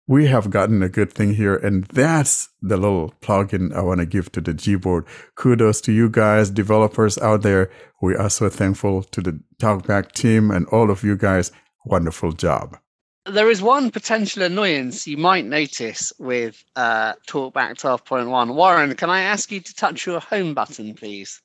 we 0.08 0.28
have 0.28 0.52
gotten 0.52 0.84
a 0.84 0.90
good 0.90 1.12
thing 1.12 1.34
here. 1.34 1.56
And 1.56 1.86
that's 1.86 2.50
the 2.62 2.78
little 2.78 3.16
plugin 3.20 3.74
I 3.74 3.82
want 3.82 4.00
to 4.00 4.06
give 4.06 4.32
to 4.34 4.42
the 4.42 4.54
Gboard. 4.54 5.08
Kudos 5.34 5.82
to 5.82 5.92
you 5.92 6.08
guys, 6.08 6.52
developers 6.52 7.18
out 7.18 7.42
there. 7.42 7.72
We 8.00 8.16
are 8.16 8.30
so 8.30 8.48
thankful 8.48 9.02
to 9.06 9.22
the 9.22 9.40
TalkBack 9.58 10.12
team 10.12 10.52
and 10.52 10.68
all 10.68 10.92
of 10.92 11.04
you 11.04 11.18
guys. 11.18 11.52
Wonderful 11.86 12.34
job. 12.34 12.78
There 13.26 13.50
is 13.50 13.60
one 13.64 13.90
potential 13.90 14.44
annoyance 14.44 15.08
you 15.08 15.18
might 15.18 15.46
notice 15.46 16.14
with 16.20 16.64
uh, 16.76 17.14
TalkBack 17.28 17.74
12.1. 17.82 18.54
Warren, 18.54 18.96
can 18.96 19.10
I 19.10 19.22
ask 19.22 19.52
you 19.52 19.62
to 19.62 19.74
touch 19.74 20.06
your 20.06 20.20
home 20.20 20.54
button, 20.54 20.94
please? 20.94 21.42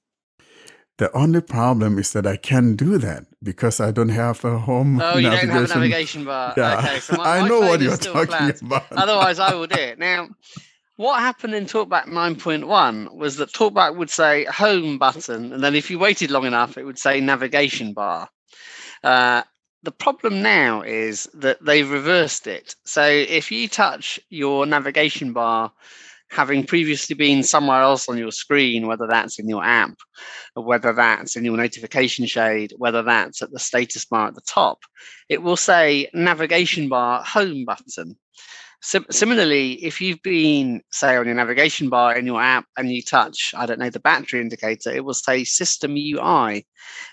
The 1.01 1.11
only 1.17 1.41
problem 1.41 1.99
is 1.99 2.13
that 2.13 2.27
I 2.27 2.37
can't 2.37 2.77
do 2.77 2.99
that 2.99 3.25
because 3.43 3.81
I 3.81 3.91
don't 3.91 4.11
have 4.11 4.45
a 4.45 4.59
home 4.59 5.01
Oh, 5.01 5.17
you 5.17 5.31
don't 5.31 5.49
have 5.49 5.71
a 5.71 5.75
navigation 5.75 6.27
bar. 6.27 6.53
Yeah, 6.59 6.77
Okay, 6.77 7.01
so 7.01 7.17
my, 7.17 7.25
I 7.39 7.41
my 7.41 7.49
know 7.49 7.61
what 7.61 7.81
you're 7.81 7.97
talking 7.97 8.27
flat. 8.27 8.61
about. 8.61 8.93
Otherwise, 8.93 9.39
I 9.39 9.55
will 9.55 9.67
do 9.79 9.81
it. 9.81 9.99
Now, 9.99 10.29
what 10.97 11.21
happened 11.21 11.55
in 11.55 11.65
TalkBack 11.65 12.05
9.1 12.05 13.15
was 13.15 13.37
that 13.37 13.51
TalkBack 13.51 13.97
would 13.97 14.11
say 14.11 14.45
home 14.45 14.99
button, 14.99 15.55
and 15.55 15.65
then 15.65 15.75
if 15.75 15.91
you 15.91 15.99
waited 15.99 16.31
long 16.31 16.45
enough, 16.45 16.77
it 16.77 16.85
would 16.85 16.99
say 16.99 17.19
navigation 17.19 17.95
bar. 17.95 18.29
Uh, 19.03 19.43
the 19.83 19.93
problem 19.93 20.43
now 20.43 20.83
is 20.83 21.27
that 21.33 21.65
they've 21.65 21.91
reversed 21.91 22.47
it. 22.47 22.77
So 22.85 23.07
if 23.07 23.51
you 23.51 23.69
touch 23.69 24.21
your 24.29 24.67
navigation 24.67 25.33
bar, 25.33 25.73
having 26.31 26.65
previously 26.65 27.15
been 27.15 27.43
somewhere 27.43 27.83
else 27.83 28.09
on 28.09 28.17
your 28.17 28.31
screen, 28.31 28.87
whether 28.87 29.07
that's 29.07 29.39
in 29.39 29.49
your 29.49 29.65
app, 29.65 29.95
whether 30.55 30.93
that's 30.93 31.37
in 31.37 31.45
your 31.45 31.57
notification 31.57 32.25
shade, 32.25 32.73
whether 32.79 33.03
that's 33.03 33.43
at 33.43 33.51
the 33.51 33.59
status 33.59 34.05
bar 34.05 34.29
at 34.29 34.35
the 34.35 34.41
top, 34.43 34.79
it 35.29 35.43
will 35.43 35.57
say 35.57 36.09
navigation 36.15 36.89
bar 36.89 37.23
home 37.25 37.65
button. 37.65 38.17
Sim- 38.83 39.07
similarly, 39.11 39.73
if 39.85 40.01
you've 40.01 40.23
been, 40.23 40.81
say, 40.91 41.17
on 41.17 41.27
your 41.27 41.35
navigation 41.35 41.91
bar 41.91 42.17
in 42.17 42.25
your 42.25 42.41
app 42.41 42.65
and 42.79 42.91
you 42.91 43.03
touch, 43.03 43.53
I 43.55 43.67
don't 43.67 43.79
know, 43.79 43.91
the 43.91 44.01
battery 44.01 44.41
indicator, 44.41 44.91
it 44.91 45.05
will 45.05 45.15
say 45.15 45.45
system 45.45 45.97
UI 45.97 46.67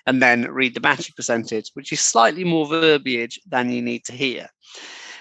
and 0.06 0.22
then 0.22 0.50
read 0.50 0.76
the 0.76 0.80
battery 0.80 1.14
percentage, 1.16 1.72
which 1.74 1.92
is 1.92 2.00
slightly 2.00 2.46
more 2.46 2.68
verbiage 2.68 3.42
than 3.48 3.72
you 3.72 3.82
need 3.82 4.06
to 4.06 4.14
hear. 4.14 4.48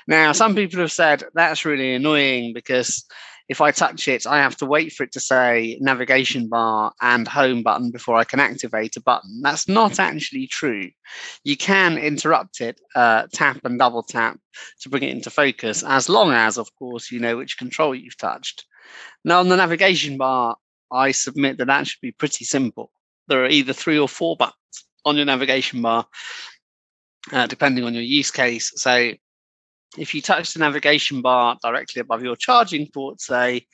Now, 0.06 0.30
some 0.30 0.54
people 0.54 0.78
have 0.80 0.92
said 0.92 1.24
that's 1.34 1.64
really 1.64 1.94
annoying 1.94 2.52
because 2.52 3.04
if 3.48 3.60
I 3.60 3.70
touch 3.70 4.08
it, 4.08 4.26
I 4.26 4.38
have 4.38 4.56
to 4.56 4.66
wait 4.66 4.92
for 4.92 5.04
it 5.04 5.12
to 5.12 5.20
say 5.20 5.78
navigation 5.80 6.48
bar 6.48 6.92
and 7.00 7.28
home 7.28 7.62
button 7.62 7.90
before 7.90 8.16
I 8.16 8.24
can 8.24 8.40
activate 8.40 8.96
a 8.96 9.00
button. 9.00 9.40
That's 9.42 9.68
not 9.68 10.00
actually 10.00 10.48
true. 10.48 10.90
You 11.44 11.56
can 11.56 11.96
interrupt 11.96 12.60
it, 12.60 12.80
uh, 12.94 13.28
tap 13.32 13.60
and 13.64 13.78
double 13.78 14.02
tap 14.02 14.38
to 14.80 14.88
bring 14.88 15.04
it 15.04 15.10
into 15.10 15.30
focus, 15.30 15.84
as 15.84 16.08
long 16.08 16.32
as, 16.32 16.58
of 16.58 16.74
course, 16.76 17.12
you 17.12 17.20
know 17.20 17.36
which 17.36 17.58
control 17.58 17.94
you've 17.94 18.18
touched. 18.18 18.66
Now, 19.24 19.40
on 19.40 19.48
the 19.48 19.56
navigation 19.56 20.16
bar, 20.16 20.56
I 20.90 21.12
submit 21.12 21.58
that 21.58 21.66
that 21.66 21.86
should 21.86 22.00
be 22.00 22.12
pretty 22.12 22.44
simple. 22.44 22.90
There 23.28 23.44
are 23.44 23.48
either 23.48 23.72
three 23.72 23.98
or 23.98 24.08
four 24.08 24.36
buttons 24.36 24.56
on 25.04 25.16
your 25.16 25.26
navigation 25.26 25.82
bar, 25.82 26.06
uh, 27.32 27.46
depending 27.46 27.84
on 27.84 27.94
your 27.94 28.02
use 28.02 28.30
case. 28.30 28.72
So 28.76 29.12
if 29.96 30.14
you 30.14 30.22
touch 30.22 30.52
the 30.52 30.60
navigation 30.60 31.22
bar 31.22 31.56
directly 31.62 32.00
above 32.00 32.22
your 32.22 32.36
charging 32.36 32.88
port, 32.92 33.20
say, 33.20 33.66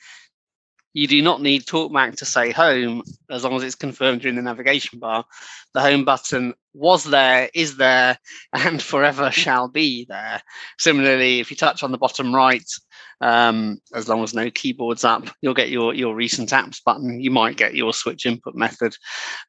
you 0.93 1.07
do 1.07 1.21
not 1.21 1.41
need 1.41 1.65
TalkBack 1.65 2.17
to 2.17 2.25
say 2.25 2.51
home 2.51 3.01
as 3.29 3.43
long 3.43 3.55
as 3.55 3.63
it's 3.63 3.75
confirmed 3.75 4.21
during 4.21 4.35
the 4.35 4.43
navigation 4.43 4.99
bar. 4.99 5.25
The 5.73 5.81
home 5.81 6.05
button 6.05 6.53
was 6.73 7.03
there, 7.03 7.49
is 7.53 7.77
there, 7.77 8.17
and 8.53 8.81
forever 8.81 9.31
shall 9.31 9.67
be 9.67 10.05
there. 10.07 10.41
Similarly, 10.77 11.39
if 11.39 11.49
you 11.49 11.57
touch 11.57 11.81
on 11.81 11.91
the 11.91 11.97
bottom 11.97 12.33
right, 12.33 12.63
um, 13.21 13.79
as 13.93 14.07
long 14.07 14.23
as 14.23 14.33
no 14.33 14.49
keyboard's 14.49 15.03
up, 15.03 15.27
you'll 15.41 15.53
get 15.53 15.69
your 15.69 15.93
your 15.93 16.15
recent 16.15 16.49
apps 16.49 16.83
button. 16.83 17.21
You 17.21 17.31
might 17.31 17.57
get 17.57 17.75
your 17.75 17.93
switch 17.93 18.25
input 18.25 18.55
method, 18.55 18.95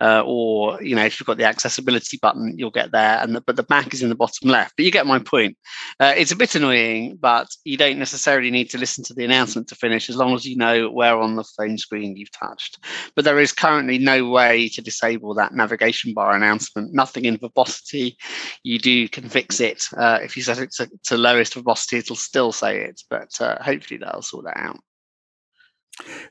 uh, 0.00 0.22
or 0.24 0.82
you 0.82 0.94
know 0.94 1.04
if 1.04 1.18
you've 1.18 1.26
got 1.26 1.38
the 1.38 1.44
accessibility 1.44 2.18
button, 2.20 2.54
you'll 2.56 2.70
get 2.70 2.92
there. 2.92 3.18
And 3.20 3.36
the, 3.36 3.40
but 3.40 3.56
the 3.56 3.62
back 3.62 3.92
is 3.94 4.02
in 4.02 4.08
the 4.08 4.14
bottom 4.14 4.48
left. 4.48 4.74
But 4.76 4.84
you 4.84 4.92
get 4.92 5.06
my 5.06 5.18
point. 5.18 5.56
Uh, 6.00 6.14
it's 6.16 6.32
a 6.32 6.36
bit 6.36 6.54
annoying, 6.54 7.18
but 7.20 7.48
you 7.64 7.76
don't 7.76 7.98
necessarily 7.98 8.50
need 8.50 8.70
to 8.70 8.78
listen 8.78 9.04
to 9.04 9.14
the 9.14 9.24
announcement 9.24 9.68
to 9.68 9.74
finish, 9.74 10.08
as 10.08 10.16
long 10.16 10.34
as 10.34 10.44
you 10.44 10.56
know 10.56 10.90
where 10.90 11.18
on 11.18 11.36
the 11.36 11.44
phone 11.56 11.78
screen 11.78 12.16
you've 12.16 12.32
touched. 12.32 12.78
But 13.14 13.24
there 13.24 13.40
is 13.40 13.52
currently 13.52 13.98
no 13.98 14.28
way 14.28 14.68
to 14.70 14.82
disable 14.82 15.34
that 15.34 15.54
navigation 15.54 16.14
bar 16.14 16.34
announcement. 16.34 16.92
Nothing 16.92 17.24
in 17.24 17.38
verbosity. 17.38 18.16
You 18.62 18.78
do 18.78 19.08
can 19.08 19.28
fix 19.28 19.60
it 19.60 19.84
uh, 19.96 20.18
if 20.22 20.36
you 20.36 20.42
set 20.42 20.58
it 20.58 20.72
to, 20.72 20.88
to 21.04 21.16
lowest 21.16 21.54
verbosity. 21.54 21.98
It'll 21.98 22.16
still 22.16 22.52
say 22.52 22.82
it, 22.82 23.02
but 23.08 23.40
hopefully 23.62 23.98
that'll 23.98 24.22
sort 24.22 24.44
that 24.44 24.56
out. 24.56 24.80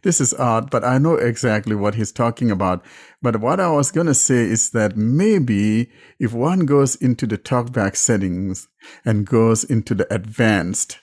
This 0.02 0.20
is 0.20 0.34
odd, 0.34 0.70
but 0.70 0.84
I 0.84 0.98
know 0.98 1.16
exactly 1.16 1.76
what 1.76 1.96
he's 1.96 2.12
talking 2.12 2.52
about. 2.52 2.84
But 3.22 3.40
what 3.40 3.60
I 3.60 3.70
was 3.72 3.92
going 3.92 4.08
to 4.08 4.14
say 4.14 4.44
is 4.44 4.72
that 4.72 4.98
maybe 4.98 5.90
if 6.20 6.34
one 6.34 6.66
goes 6.66 6.96
into 6.96 7.26
the 7.26 7.38
talkback 7.38 7.96
settings 7.96 8.68
and 9.06 9.26
goes 9.26 9.64
into 9.64 9.96
the 9.96 10.14
advanced 10.14 11.00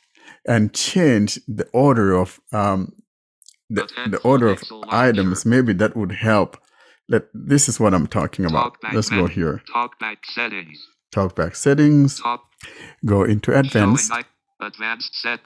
and 0.46 0.74
change 0.74 1.40
the 1.48 1.66
order 1.72 2.12
of 2.12 2.40
um, 2.52 2.92
the, 3.70 3.88
the 4.08 4.18
order 4.18 4.48
of 4.48 4.62
items, 4.90 5.46
maybe 5.46 5.72
that 5.74 5.96
would 5.96 6.12
help. 6.12 6.58
Let, 7.08 7.24
this 7.32 7.68
is 7.68 7.80
what 7.80 7.94
I'm 7.94 8.06
talking 8.06 8.44
about. 8.44 8.74
Talkback 8.80 8.92
Let's 8.92 9.08
go 9.08 9.26
here. 9.26 9.62
Talkback 9.74 10.18
settings. 10.24 10.86
Talkback 11.12 11.56
settings, 11.56 12.20
Talk. 12.20 12.44
go 13.04 13.24
into 13.24 13.56
advanced, 13.58 14.12
advanced 14.60 15.14
set. 15.20 15.40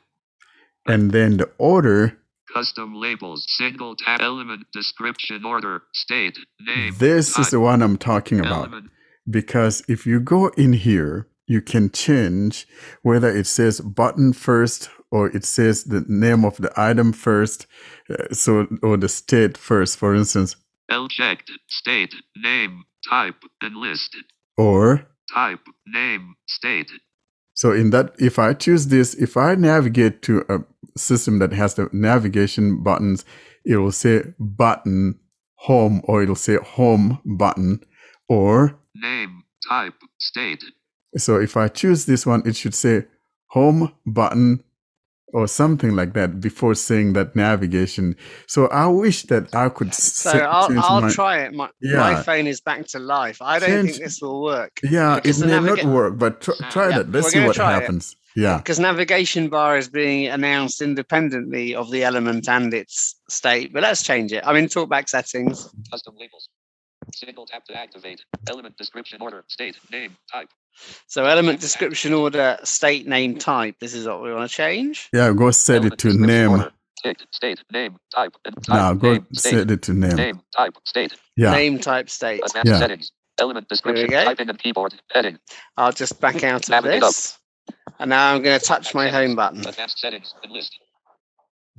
And 0.87 1.11
then 1.11 1.37
the 1.39 1.51
order. 1.59 2.19
Custom 2.53 2.95
labels. 2.95 3.45
Single 3.49 3.97
tab 3.97 4.21
element 4.21 4.67
description 4.73 5.45
order. 5.45 5.83
State. 5.93 6.39
Name. 6.61 6.95
This 6.99 7.37
is 7.39 7.51
the 7.51 7.61
one 7.61 7.83
I'm 7.83 7.99
talking 7.99 8.41
about. 8.41 8.69
element. 8.69 8.91
because 9.29 9.83
if 9.89 10.07
you 10.07 10.21
go 10.21 10.49
in 10.57 10.73
here, 10.75 11.29
you 11.47 11.61
can 11.61 11.91
change 11.91 12.67
whether 13.03 13.29
it 13.29 13.47
says 13.47 13.81
button 13.81 14.33
first 14.33 14.89
or 15.11 15.29
it 15.29 15.45
says 15.45 15.85
the 15.85 16.05
name 16.09 16.45
of 16.45 16.57
the 16.57 16.73
item 16.77 17.13
first, 17.13 17.67
uh, 18.11 18.33
so 18.33 18.67
or 18.83 18.97
the 18.97 19.09
state 19.09 19.57
first, 19.57 19.97
for 19.97 20.15
instance, 20.15 20.57
L 20.91 21.09
checked. 21.09 21.51
State. 21.69 22.15
Name. 22.37 22.85
Type. 23.09 23.37
And 23.61 23.77
list. 23.77 24.17
or 24.57 25.07
Type. 25.33 25.61
Name. 25.87 26.35
State. 26.47 26.91
So 27.55 27.73
in 27.73 27.91
that 27.91 28.15
if 28.19 28.39
I 28.39 28.53
choose 28.53 28.89
this, 28.89 29.15
if 29.15 29.37
I 29.37 29.55
navigate 29.55 30.23
to 30.23 30.45
a 30.49 30.59
system 30.99 31.39
that 31.39 31.53
has 31.53 31.75
the 31.75 31.89
navigation 31.93 32.83
buttons, 32.83 33.25
it 33.65 33.77
will 33.77 33.93
say 33.93 34.35
button 34.39 35.19
home 35.57 36.03
or 36.05 36.23
it'll 36.23 36.35
say 36.35 36.57
home 36.57 37.21
button 37.25 37.81
or 38.29 38.79
Name. 38.95 39.45
Type. 39.69 39.95
State. 40.19 40.63
So 41.17 41.41
if 41.41 41.57
I 41.57 41.69
choose 41.69 42.05
this 42.07 42.27
one, 42.27 42.43
it 42.47 42.57
should 42.57 42.75
say 42.75 43.07
home 43.49 43.93
button 44.05 44.63
or 45.35 45.47
something 45.49 45.93
like 45.97 46.13
that 46.15 46.41
before 46.41 46.75
saying 46.75 47.13
that 47.15 47.35
navigation. 47.37 48.15
So 48.47 48.67
I 48.69 48.87
wish 48.87 49.23
that 49.25 49.55
I 49.55 49.69
could 49.69 49.93
So 49.93 50.31
set- 50.31 50.43
I'll, 50.43 50.69
I'll 50.81 51.01
my, 51.03 51.11
try 51.11 51.35
it. 51.45 51.53
My, 51.53 51.69
my 51.83 52.23
phone 52.23 52.47
is 52.47 52.61
back 52.61 52.87
to 52.89 52.99
life. 52.99 53.39
I 53.43 53.59
don't 53.59 53.69
Change- 53.71 53.91
think 53.91 54.05
this 54.05 54.21
will 54.23 54.41
work. 54.43 54.73
Yeah, 54.83 55.17
it 55.25 55.39
may 55.41 55.47
naviga- 55.49 55.85
not 55.85 55.93
work, 55.93 56.19
but 56.19 56.41
tr- 56.41 56.53
try 56.71 56.89
Yeah, 56.91 56.99
that. 56.99 57.11
Let's 57.13 57.27
we're 57.27 57.31
see 57.31 57.45
what 57.47 57.57
try 57.57 57.73
it. 57.77 57.81
happens. 57.81 58.17
Yeah. 58.37 58.57
because 58.59 58.81
navigation 58.81 59.49
bar 59.49 59.77
is 59.79 59.89
being 59.89 60.27
announced 60.27 60.83
independently 60.83 61.75
of 61.77 61.91
the 61.93 62.03
element 62.03 62.49
and 62.49 62.75
its 62.75 63.15
state. 63.31 63.73
But 63.73 63.83
let's 63.85 64.03
change 64.03 64.33
it. 64.33 64.43
I'm 64.47 64.57
in 64.57 64.67
talkback 64.67 65.09
settings. 65.09 65.57
Custom 65.91 66.15
labels. 66.19 66.49
Single 67.13 67.47
tap 67.47 67.65
to 67.67 67.75
activate. 67.79 68.21
Element 68.49 68.77
description 68.77 69.21
order. 69.23 69.45
State. 69.49 69.77
Name. 69.93 70.17
Type. 70.33 70.49
So 71.07 71.25
element 71.25 71.61
description 71.61 72.13
order, 72.13 72.59
state 72.65 73.07
name 73.07 73.39
type. 73.39 73.77
This 73.81 73.95
is 73.95 74.07
what 74.07 74.23
we 74.23 74.33
want 74.33 74.51
to 74.51 74.55
change. 74.57 75.09
Yeah, 75.13 75.33
go 75.33 75.51
set 75.51 75.77
Element 75.77 75.95
it 75.95 75.99
to 76.11 76.13
name. 76.19 76.51
order. 76.51 76.73
State. 76.99 77.27
State. 77.31 77.61
Name. 77.73 77.97
Type. 78.15 78.33
And 78.45 78.55
type. 78.65 78.69
Now 78.77 78.95
go 78.95 79.13
name. 79.13 79.27
State. 79.35 79.51
set 79.51 79.71
it 79.71 79.83
to 79.83 79.93
name. 79.95 80.17
Name. 80.17 80.41
Type. 80.57 80.75
State. 80.85 81.15
Yeah. 81.37 81.51
Name 81.51 81.79
type 81.79 82.09
state. 82.09 82.41
Advanced 82.45 82.71
Yeah. 82.73 82.79
settings. 82.79 83.13
Element 83.39 83.69
description. 83.69 84.09
go. 84.11 84.25
Typing 84.25 84.49
and 84.49 84.59
keyboard. 84.59 84.95
Heading. 85.13 85.39
I'll 85.77 85.93
just 85.93 86.21
back 86.21 86.43
out 86.45 86.63
of 86.65 86.69
Navigate 86.71 87.03
up. 87.03 87.09
this. 87.11 87.39
And 87.99 88.11
now 88.11 88.33
I'm 88.35 88.43
going 88.43 88.59
to 88.59 88.65
touch 88.65 88.95
my 88.95 89.09
home 89.09 89.35
button. 89.37 89.67
Advanced 89.67 89.99
settings. 89.99 90.35
And 90.43 90.53
list. 90.53 90.73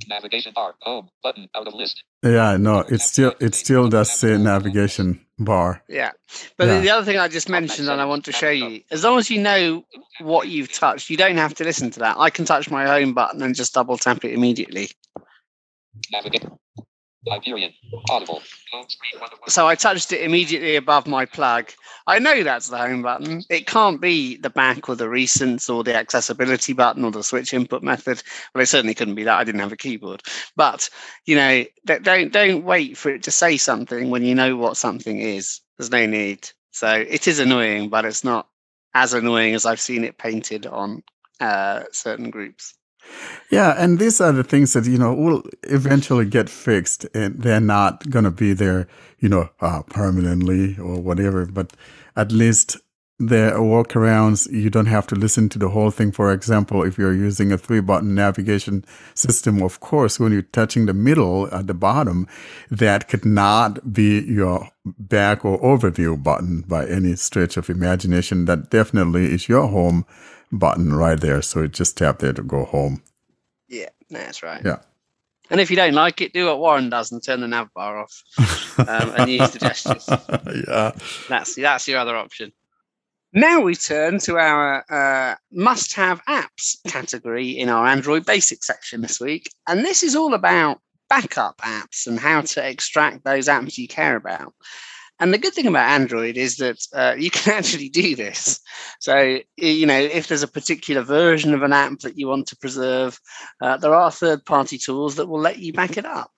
Navigation 0.07 0.51
bar. 0.53 0.75
Home. 0.81 1.09
Button. 1.23 1.47
Out 1.55 1.67
of 1.67 1.73
list. 1.73 2.03
Yeah, 2.23 2.57
no, 2.57 2.79
it 2.79 3.01
still 3.01 3.33
it 3.39 3.55
still 3.55 3.87
does 3.89 4.11
say 4.11 4.37
navigation 4.37 5.24
bar. 5.39 5.83
Yeah. 5.87 6.11
But 6.57 6.67
Yeah. 6.67 6.79
the 6.79 6.89
other 6.89 7.05
thing 7.05 7.17
I 7.17 7.27
just 7.27 7.49
mentioned 7.49 7.89
and 7.89 7.99
I 7.99 8.05
want 8.05 8.25
to 8.25 8.31
show 8.31 8.49
you, 8.49 8.81
as 8.91 9.03
long 9.03 9.17
as 9.17 9.29
you 9.29 9.41
know 9.41 9.83
what 10.19 10.47
you've 10.47 10.71
touched, 10.71 11.09
you 11.09 11.17
don't 11.17 11.37
have 11.37 11.53
to 11.55 11.63
listen 11.63 11.91
to 11.91 11.99
that. 11.99 12.17
I 12.17 12.29
can 12.29 12.45
touch 12.45 12.69
my 12.69 12.85
home 12.85 13.13
button 13.13 13.41
and 13.41 13.55
just 13.55 13.73
double 13.73 13.97
tap 13.97 14.23
it 14.23 14.33
immediately. 14.33 14.91
Hyperion. 17.27 17.73
Audible. 18.09 18.41
So 19.47 19.67
I 19.67 19.75
touched 19.75 20.11
it 20.11 20.21
immediately 20.21 20.75
above 20.75 21.07
my 21.07 21.25
plug. 21.25 21.71
I 22.07 22.19
know 22.19 22.43
that's 22.43 22.69
the 22.69 22.77
home 22.77 23.01
button. 23.01 23.41
It 23.49 23.65
can't 23.65 23.99
be 23.99 24.37
the 24.37 24.49
back 24.49 24.89
or 24.89 24.95
the 24.95 25.05
recents 25.05 25.73
or 25.73 25.83
the 25.83 25.95
accessibility 25.95 26.73
button 26.73 27.03
or 27.03 27.11
the 27.11 27.23
switch 27.23 27.53
input 27.53 27.81
method. 27.83 28.21
Well, 28.53 28.61
it 28.61 28.67
certainly 28.67 28.93
couldn't 28.93 29.15
be 29.15 29.23
that. 29.23 29.39
I 29.39 29.43
didn't 29.43 29.61
have 29.61 29.71
a 29.71 29.77
keyboard. 29.77 30.21
But 30.55 30.89
you 31.25 31.35
know, 31.35 31.65
don't 31.85 32.31
don't 32.31 32.63
wait 32.63 32.97
for 32.97 33.09
it 33.09 33.23
to 33.23 33.31
say 33.31 33.57
something 33.57 34.09
when 34.09 34.23
you 34.23 34.35
know 34.35 34.55
what 34.55 34.77
something 34.77 35.19
is. 35.19 35.61
There's 35.77 35.91
no 35.91 36.05
need. 36.05 36.49
So 36.71 36.89
it 36.91 37.27
is 37.27 37.39
annoying, 37.39 37.89
but 37.89 38.05
it's 38.05 38.23
not 38.23 38.47
as 38.93 39.13
annoying 39.13 39.55
as 39.55 39.65
I've 39.65 39.79
seen 39.79 40.03
it 40.03 40.17
painted 40.17 40.67
on 40.67 41.03
uh, 41.39 41.83
certain 41.91 42.29
groups. 42.29 42.75
Yeah, 43.51 43.75
and 43.77 43.99
these 43.99 44.19
are 44.21 44.31
the 44.31 44.43
things 44.43 44.73
that 44.73 44.85
you 44.85 44.97
know 44.97 45.13
will 45.13 45.43
eventually 45.63 46.25
get 46.25 46.49
fixed, 46.49 47.05
and 47.13 47.41
they're 47.41 47.59
not 47.59 48.09
going 48.09 48.25
to 48.25 48.31
be 48.31 48.53
there, 48.53 48.87
you 49.19 49.29
know, 49.29 49.49
uh, 49.61 49.83
permanently 49.83 50.77
or 50.77 50.99
whatever. 50.99 51.45
But 51.45 51.73
at 52.15 52.31
least 52.31 52.77
there 53.19 53.55
are 53.55 53.59
workarounds. 53.59 54.51
You 54.51 54.69
don't 54.69 54.87
have 54.87 55.07
to 55.07 55.15
listen 55.15 55.47
to 55.49 55.59
the 55.59 55.69
whole 55.69 55.91
thing. 55.91 56.11
For 56.11 56.33
example, 56.33 56.83
if 56.83 56.97
you're 56.97 57.13
using 57.13 57.51
a 57.51 57.57
three 57.57 57.79
button 57.79 58.13
navigation 58.15 58.83
system, 59.13 59.61
of 59.61 59.79
course, 59.79 60.19
when 60.19 60.33
you're 60.33 60.41
touching 60.41 60.85
the 60.85 60.93
middle 60.93 61.47
at 61.53 61.67
the 61.67 61.73
bottom, 61.73 62.27
that 62.69 63.07
could 63.07 63.25
not 63.25 63.93
be 63.93 64.21
your 64.21 64.69
back 64.85 65.45
or 65.45 65.61
overview 65.61 66.21
button 66.21 66.61
by 66.67 66.85
any 66.87 67.15
stretch 67.15 67.57
of 67.57 67.69
imagination. 67.69 68.45
That 68.45 68.69
definitely 68.69 69.33
is 69.33 69.47
your 69.47 69.67
home 69.67 70.05
button 70.51 70.93
right 70.93 71.19
there. 71.19 71.41
So 71.41 71.63
it 71.63 71.71
just 71.71 71.97
tap 71.97 72.19
there 72.19 72.33
to 72.33 72.43
go 72.43 72.65
home. 72.65 73.01
Yeah, 73.67 73.89
that's 74.09 74.43
right. 74.43 74.61
Yeah. 74.63 74.79
And 75.49 75.59
if 75.59 75.69
you 75.69 75.75
don't 75.75 75.93
like 75.93 76.21
it, 76.21 76.33
do 76.33 76.47
what 76.47 76.59
Warren 76.59 76.89
does 76.89 77.11
and 77.11 77.23
turn 77.23 77.41
the 77.41 77.47
nav 77.47 77.71
bar 77.73 77.99
off 77.99 78.23
um, 78.79 79.13
and 79.17 79.31
use 79.31 79.51
the 79.51 79.59
gestures. 79.59 80.07
yeah. 80.67 80.91
That's 81.29 81.55
that's 81.55 81.87
your 81.87 81.99
other 81.99 82.15
option. 82.15 82.51
Now 83.31 83.59
we 83.59 83.75
turn 83.75 84.19
to 84.19 84.37
our 84.37 84.85
uh, 84.89 85.35
must 85.51 85.93
have 85.95 86.23
apps 86.25 86.77
category 86.87 87.49
in 87.49 87.69
our 87.69 87.85
Android 87.85 88.25
Basic 88.25 88.63
section 88.63 89.01
this 89.01 89.19
week. 89.19 89.49
And 89.67 89.83
this 89.83 90.03
is 90.03 90.15
all 90.15 90.33
about 90.33 90.79
backup 91.09 91.57
apps 91.57 92.07
and 92.07 92.19
how 92.19 92.41
to 92.41 92.67
extract 92.67 93.23
those 93.23 93.47
apps 93.47 93.77
you 93.77 93.87
care 93.87 94.15
about. 94.15 94.53
And 95.19 95.33
the 95.33 95.37
good 95.37 95.53
thing 95.53 95.67
about 95.67 95.89
Android 95.89 96.35
is 96.35 96.57
that 96.57 96.85
uh, 96.93 97.15
you 97.17 97.31
can 97.31 97.53
actually 97.57 97.89
do 97.89 98.15
this. 98.15 98.59
So, 98.99 99.39
you 99.57 99.85
know, 99.85 99.99
if 99.99 100.27
there's 100.27 100.43
a 100.43 100.47
particular 100.47 101.01
version 101.01 101.53
of 101.53 101.63
an 101.63 101.73
app 101.73 101.99
that 101.99 102.17
you 102.17 102.27
want 102.27 102.47
to 102.47 102.57
preserve, 102.57 103.19
uh, 103.61 103.77
there 103.77 103.95
are 103.95 104.11
third 104.11 104.45
party 104.45 104.77
tools 104.77 105.15
that 105.15 105.27
will 105.27 105.39
let 105.39 105.59
you 105.59 105.73
back 105.73 105.97
it 105.97 106.05
up 106.05 106.31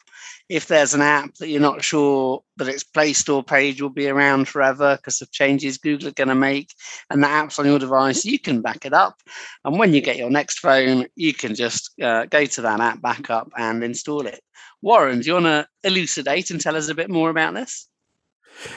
if 0.49 0.67
there's 0.67 0.93
an 0.93 1.01
app 1.01 1.33
that 1.35 1.49
you're 1.49 1.59
not 1.59 1.83
sure 1.83 2.41
that 2.55 2.69
its 2.69 2.83
Play 2.83 3.13
Store 3.13 3.43
page 3.43 3.81
will 3.81 3.89
be 3.89 4.07
around 4.07 4.47
forever 4.47 4.95
because 4.95 5.21
of 5.21 5.31
changes 5.31 5.77
Google 5.77 6.07
are 6.07 6.13
going 6.13 6.29
to 6.29 6.35
make, 6.35 6.73
and 7.09 7.21
the 7.21 7.27
app's 7.27 7.59
on 7.59 7.65
your 7.65 7.79
device, 7.79 8.23
you 8.23 8.39
can 8.39 8.61
back 8.61 8.85
it 8.85 8.93
up. 8.93 9.21
And 9.65 9.77
when 9.77 9.93
you 9.93 10.01
get 10.01 10.17
your 10.17 10.29
next 10.29 10.59
phone, 10.59 11.07
you 11.15 11.33
can 11.33 11.53
just 11.53 11.91
uh, 12.01 12.25
go 12.25 12.45
to 12.45 12.61
that 12.61 12.79
app 12.79 13.01
backup 13.01 13.51
and 13.57 13.83
install 13.83 14.25
it. 14.25 14.41
Warren, 14.81 15.19
do 15.19 15.27
you 15.27 15.33
want 15.33 15.45
to 15.45 15.67
elucidate 15.83 16.49
and 16.49 16.61
tell 16.61 16.75
us 16.75 16.87
a 16.87 16.95
bit 16.95 17.09
more 17.09 17.29
about 17.29 17.53
this? 17.53 17.87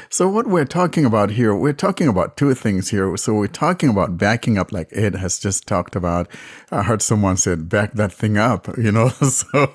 So 0.09 0.29
what 0.29 0.47
we're 0.47 0.65
talking 0.65 1.05
about 1.05 1.31
here, 1.31 1.55
we're 1.55 1.73
talking 1.73 2.09
about 2.09 2.37
two 2.37 2.55
things 2.55 2.91
here. 2.91 3.17
So 3.17 3.35
we're 3.35 3.47
talking 3.47 3.89
about 3.89 4.19
backing 4.19 4.59
up, 4.59 4.73
like 4.73 4.89
Ed 4.93 5.17
has 5.17 5.39
just 5.39 5.67
talked 5.67 5.97
about. 5.97 6.29
I 6.71 6.83
heard 6.83 7.03
someone 7.03 7.37
said, 7.37 7.69
"Back 7.69 7.93
that 7.95 8.13
thing 8.13 8.37
up," 8.39 8.69
you 8.79 8.93
know. 8.93 9.11
So 9.21 9.75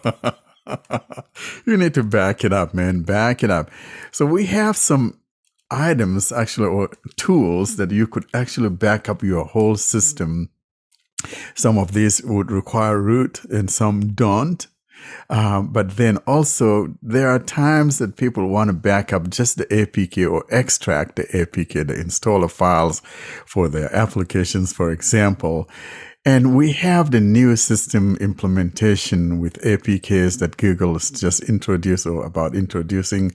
you 1.66 1.78
need 1.78 1.94
to 1.94 2.04
back 2.04 2.44
it 2.44 2.54
up, 2.54 2.74
man. 2.74 3.02
Back 3.02 3.44
it 3.44 3.52
up. 3.52 3.70
So 4.12 4.26
we 4.26 4.48
have 4.48 4.78
some 4.78 5.20
items 5.72 6.32
actually 6.32 6.68
or 6.68 6.90
tools 7.18 7.78
that 7.78 7.92
you 7.92 8.08
could 8.08 8.26
actually 8.34 8.70
back 8.70 9.10
up 9.10 9.24
your 9.24 9.46
whole 9.46 9.76
system. 9.76 10.50
Some 11.56 11.78
of 11.78 11.94
these 11.94 12.24
would 12.24 12.52
require 12.52 13.02
root 13.02 13.44
and 13.46 13.70
some 13.70 14.14
don't. 14.14 14.68
Um, 15.30 15.72
but 15.72 15.98
then 15.98 16.18
also 16.28 16.96
there 17.02 17.30
are 17.30 17.40
times 17.40 17.98
that 17.98 18.16
people 18.16 18.48
want 18.48 18.70
to 18.70 18.74
back 18.74 19.12
up 19.12 19.30
just 19.30 19.58
the 19.58 19.66
APK 19.66 20.30
or 20.30 20.46
extract 20.50 21.16
the 21.16 21.24
APK, 21.24 21.88
the 21.88 21.94
installer 21.94 22.50
files 22.50 23.02
for 23.46 23.68
their 23.68 23.94
applications, 23.96 24.74
for 24.74 24.92
example. 24.92 25.70
And 26.28 26.56
we 26.56 26.72
have 26.72 27.12
the 27.12 27.22
new 27.22 27.56
system 27.56 28.18
implementation 28.18 29.40
with 29.40 29.62
APKs 29.62 30.40
that 30.40 30.58
Google 30.58 30.94
has 30.94 31.12
just 31.12 31.44
introduced 31.44 32.08
or 32.08 32.26
about 32.26 32.56
introducing. 32.56 33.32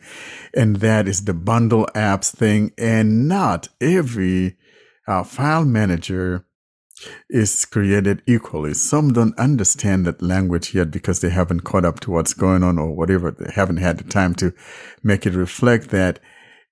And 0.55 0.77
that 0.77 1.07
is 1.07 1.25
the 1.25 1.35
bundle 1.35 1.87
apps 1.95 2.35
thing. 2.35 2.73
And 2.77 3.29
not 3.29 3.69
every 3.81 4.57
uh, 5.07 5.23
file 5.23 5.65
manager 5.65 6.45
is 7.29 7.65
created 7.65 8.23
equally. 8.27 8.75
Some 8.75 9.13
don't 9.13 9.39
understand 9.39 10.07
that 10.07 10.23
language 10.23 10.75
yet 10.75 10.91
because 10.91 11.21
they 11.21 11.31
haven't 11.31 11.61
caught 11.61 11.85
up 11.85 12.01
to 12.01 12.11
what's 12.11 12.35
going 12.35 12.63
on 12.63 12.79
or 12.79 12.95
whatever. 12.95 13.31
They 13.31 13.51
haven't 13.53 13.79
had 13.79 13.99
the 13.99 14.05
time 14.05 14.35
to 14.37 14.53
make 15.03 15.27
it 15.27 15.35
reflect 15.35 15.91
that. 15.91 16.21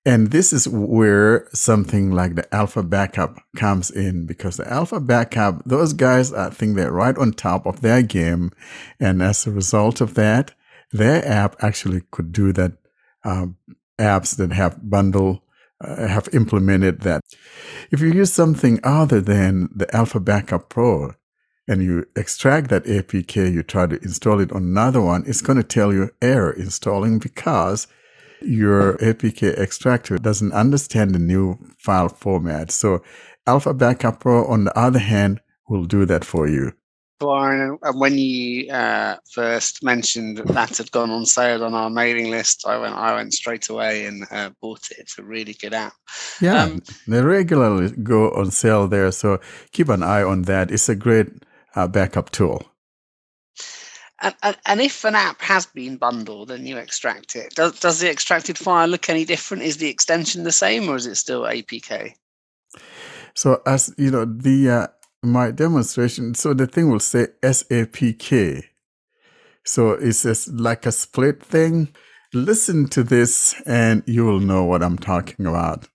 And 0.05 0.31
this 0.31 0.53
is 0.53 0.67
where 0.67 1.47
something 1.53 2.11
like 2.11 2.35
the 2.35 2.55
alpha 2.55 2.83
backup 2.83 3.37
comes 3.57 3.91
in 3.91 4.25
because 4.25 4.57
the 4.57 4.71
alpha 4.71 4.99
backup, 4.99 5.61
those 5.65 5.93
guys, 5.93 6.33
I 6.33 6.49
think 6.49 6.75
they're 6.75 6.91
right 6.91 7.17
on 7.17 7.33
top 7.33 7.65
of 7.65 7.81
their 7.81 8.01
game. 8.01 8.51
And 8.99 9.21
as 9.21 9.45
a 9.45 9.51
result 9.51 9.99
of 9.99 10.13
that, 10.13 10.53
their 10.91 11.25
app 11.27 11.57
actually 11.61 12.03
could 12.11 12.31
do 12.31 12.53
that. 12.53 12.73
Um, 13.25 13.57
apps 13.99 14.37
that 14.37 14.51
have 14.53 14.89
bundle 14.89 15.43
uh, 15.81 16.07
have 16.07 16.29
implemented 16.33 17.01
that. 17.01 17.21
If 17.91 18.01
you 18.01 18.11
use 18.11 18.33
something 18.33 18.79
other 18.83 19.21
than 19.21 19.69
the 19.73 19.93
Alpha 19.95 20.19
Backup 20.19 20.69
Pro 20.69 21.13
and 21.67 21.83
you 21.83 22.05
extract 22.15 22.69
that 22.69 22.85
APK, 22.85 23.51
you 23.51 23.63
try 23.63 23.87
to 23.87 24.01
install 24.03 24.39
it 24.39 24.51
on 24.51 24.63
another 24.63 25.01
one, 25.01 25.23
it's 25.27 25.41
going 25.41 25.57
to 25.57 25.63
tell 25.63 25.93
you 25.93 26.09
error 26.21 26.51
installing 26.51 27.19
because 27.19 27.87
your 28.41 28.97
APK 28.97 29.57
extractor 29.57 30.17
doesn't 30.17 30.53
understand 30.53 31.13
the 31.13 31.19
new 31.19 31.57
file 31.77 32.09
format. 32.09 32.71
So 32.71 33.03
Alpha 33.45 33.73
Backup 33.73 34.19
Pro, 34.19 34.45
on 34.45 34.63
the 34.63 34.77
other 34.77 34.99
hand, 34.99 35.41
will 35.67 35.85
do 35.85 36.05
that 36.05 36.25
for 36.25 36.47
you. 36.47 36.73
Warren, 37.21 37.77
and 37.81 37.99
when 37.99 38.17
you 38.17 38.69
uh, 38.71 39.17
first 39.31 39.83
mentioned 39.83 40.37
that, 40.37 40.47
that 40.47 40.77
had 40.77 40.91
gone 40.91 41.09
on 41.11 41.25
sale 41.25 41.63
on 41.63 41.73
our 41.73 41.89
mailing 41.89 42.29
list, 42.29 42.65
I 42.67 42.77
went, 42.77 42.95
I 42.95 43.15
went 43.15 43.33
straight 43.33 43.69
away 43.69 44.05
and 44.05 44.25
uh, 44.31 44.51
bought 44.61 44.91
it. 44.91 44.97
It's 44.99 45.17
a 45.17 45.23
really 45.23 45.53
good 45.53 45.73
app. 45.73 45.93
Yeah, 46.41 46.63
um, 46.63 46.81
they 47.07 47.21
regularly 47.21 47.91
go 47.91 48.31
on 48.31 48.51
sale 48.51 48.87
there, 48.87 49.11
so 49.11 49.39
keep 49.71 49.89
an 49.89 50.03
eye 50.03 50.23
on 50.23 50.43
that. 50.43 50.71
It's 50.71 50.89
a 50.89 50.95
great 50.95 51.27
uh, 51.75 51.87
backup 51.87 52.31
tool. 52.31 52.63
And, 54.21 54.35
and, 54.43 54.57
and, 54.65 54.81
if 54.81 55.05
an 55.05 55.15
app 55.15 55.41
has 55.41 55.65
been 55.65 55.95
bundled 55.95 56.51
and 56.51 56.67
you 56.67 56.77
extract 56.77 57.37
it, 57.37 57.55
does, 57.55 57.79
does 57.79 57.99
the 57.99 58.11
extracted 58.11 58.57
file 58.57 58.87
look 58.87 59.09
any 59.09 59.23
different? 59.23 59.63
Is 59.63 59.77
the 59.77 59.87
extension 59.87 60.43
the 60.43 60.51
same 60.51 60.89
or 60.89 60.97
is 60.97 61.05
it 61.05 61.15
still 61.15 61.43
APK? 61.43 62.13
So, 63.33 63.61
as 63.65 63.93
you 63.97 64.11
know, 64.11 64.25
the 64.25 64.69
uh, 64.69 64.87
my 65.23 65.51
demonstration, 65.51 66.33
so 66.33 66.53
the 66.53 66.67
thing 66.67 66.89
will 66.89 66.99
say 66.99 67.27
SAPK. 67.43 68.63
So 69.63 69.91
it's 69.91 70.23
just 70.23 70.49
like 70.49 70.85
a 70.85 70.91
split 70.91 71.43
thing. 71.43 71.89
Listen 72.33 72.87
to 72.89 73.03
this 73.03 73.55
and 73.65 74.03
you 74.05 74.25
will 74.25 74.39
know 74.39 74.63
what 74.63 74.83
I'm 74.83 74.97
talking 74.97 75.45
about. 75.45 75.87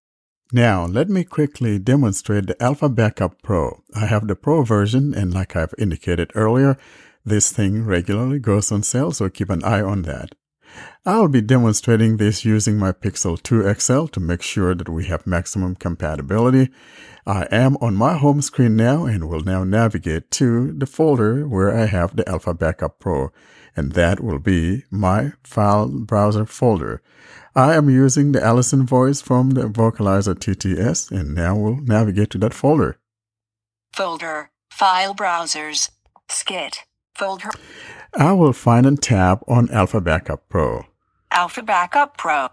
Now, 0.52 0.84
let 0.84 1.08
me 1.08 1.24
quickly 1.24 1.78
demonstrate 1.78 2.46
the 2.46 2.62
Alpha 2.62 2.88
Backup 2.88 3.42
Pro. 3.42 3.82
I 3.94 4.06
have 4.06 4.28
the 4.28 4.36
Pro 4.36 4.62
version, 4.62 5.12
and 5.14 5.34
like 5.34 5.56
I've 5.56 5.74
indicated 5.78 6.30
earlier, 6.34 6.76
this 7.24 7.50
thing 7.50 7.84
regularly 7.84 8.38
goes 8.38 8.70
on 8.70 8.82
sale, 8.82 9.10
so 9.10 9.28
keep 9.28 9.50
an 9.50 9.64
eye 9.64 9.82
on 9.82 10.02
that. 10.02 10.34
I'll 11.06 11.28
be 11.28 11.40
demonstrating 11.40 12.16
this 12.16 12.44
using 12.44 12.78
my 12.78 12.92
Pixel 12.92 13.42
2 13.42 13.72
XL 13.74 14.06
to 14.06 14.20
make 14.20 14.42
sure 14.42 14.74
that 14.74 14.88
we 14.88 15.04
have 15.04 15.26
maximum 15.26 15.74
compatibility. 15.76 16.70
I 17.26 17.46
am 17.50 17.76
on 17.82 17.94
my 17.94 18.16
home 18.16 18.40
screen 18.40 18.76
now 18.76 19.04
and 19.04 19.28
will 19.28 19.42
now 19.42 19.64
navigate 19.64 20.30
to 20.32 20.72
the 20.72 20.86
folder 20.86 21.46
where 21.46 21.76
I 21.76 21.86
have 21.86 22.16
the 22.16 22.28
Alpha 22.28 22.54
Backup 22.54 22.98
Pro, 22.98 23.32
and 23.76 23.92
that 23.92 24.20
will 24.20 24.38
be 24.38 24.84
my 24.90 25.32
file 25.42 25.88
browser 25.88 26.46
folder. 26.46 27.02
I 27.54 27.74
am 27.74 27.88
using 27.88 28.32
the 28.32 28.42
Allison 28.42 28.84
voice 28.84 29.20
from 29.20 29.50
the 29.50 29.68
Vocalizer 29.68 30.34
TTS, 30.34 31.10
and 31.10 31.34
now 31.34 31.56
we'll 31.56 31.76
navigate 31.76 32.30
to 32.30 32.38
that 32.38 32.54
folder. 32.54 32.98
Folder, 33.92 34.50
File 34.70 35.14
Browsers, 35.14 35.90
Skit, 36.28 36.80
Folder. 37.14 37.50
I 38.16 38.32
will 38.32 38.52
find 38.52 38.86
and 38.86 39.02
tap 39.02 39.42
on 39.48 39.68
Alpha 39.70 40.00
Backup 40.00 40.48
Pro. 40.48 40.86
Alpha 41.32 41.62
Backup 41.62 42.16
Pro. 42.16 42.48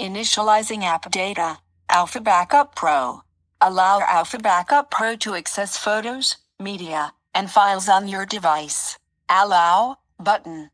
Initializing 0.00 0.82
app 0.82 1.10
data. 1.12 1.58
Alpha 1.88 2.20
Backup 2.20 2.74
Pro. 2.74 3.22
Allow 3.60 4.00
Alpha 4.00 4.38
Backup 4.38 4.90
Pro 4.90 5.14
to 5.16 5.36
access 5.36 5.76
photos, 5.76 6.38
media, 6.58 7.12
and 7.34 7.48
files 7.48 7.88
on 7.88 8.08
your 8.08 8.26
device. 8.26 8.98
Allow 9.30 9.98
button. 10.18 10.70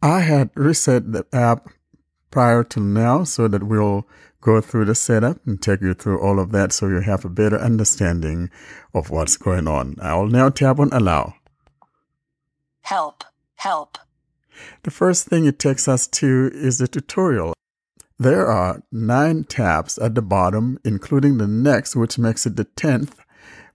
I 0.00 0.20
had 0.20 0.48
reset 0.54 1.12
the 1.12 1.26
app 1.34 1.68
prior 2.30 2.64
to 2.64 2.80
now 2.80 3.24
so 3.24 3.46
that 3.48 3.64
we'll 3.64 4.08
go 4.40 4.62
through 4.62 4.86
the 4.86 4.94
setup 4.94 5.46
and 5.46 5.60
take 5.60 5.82
you 5.82 5.92
through 5.92 6.18
all 6.20 6.38
of 6.40 6.50
that 6.52 6.72
so 6.72 6.88
you 6.88 7.00
have 7.00 7.26
a 7.26 7.28
better 7.28 7.58
understanding 7.58 8.48
of 8.94 9.10
what's 9.10 9.36
going 9.36 9.68
on. 9.68 9.96
I 10.00 10.14
will 10.14 10.28
now 10.28 10.48
tap 10.48 10.78
on 10.78 10.88
allow. 10.92 11.34
Help, 12.82 13.24
help. 13.56 13.98
The 14.82 14.90
first 14.90 15.26
thing 15.26 15.46
it 15.46 15.58
takes 15.58 15.88
us 15.88 16.06
to 16.08 16.50
is 16.52 16.78
the 16.78 16.88
tutorial. 16.88 17.54
There 18.18 18.46
are 18.46 18.82
nine 18.92 19.44
tabs 19.44 19.96
at 19.98 20.14
the 20.14 20.22
bottom, 20.22 20.78
including 20.84 21.38
the 21.38 21.46
next, 21.46 21.96
which 21.96 22.18
makes 22.18 22.44
it 22.44 22.56
the 22.56 22.66
10th 22.66 23.14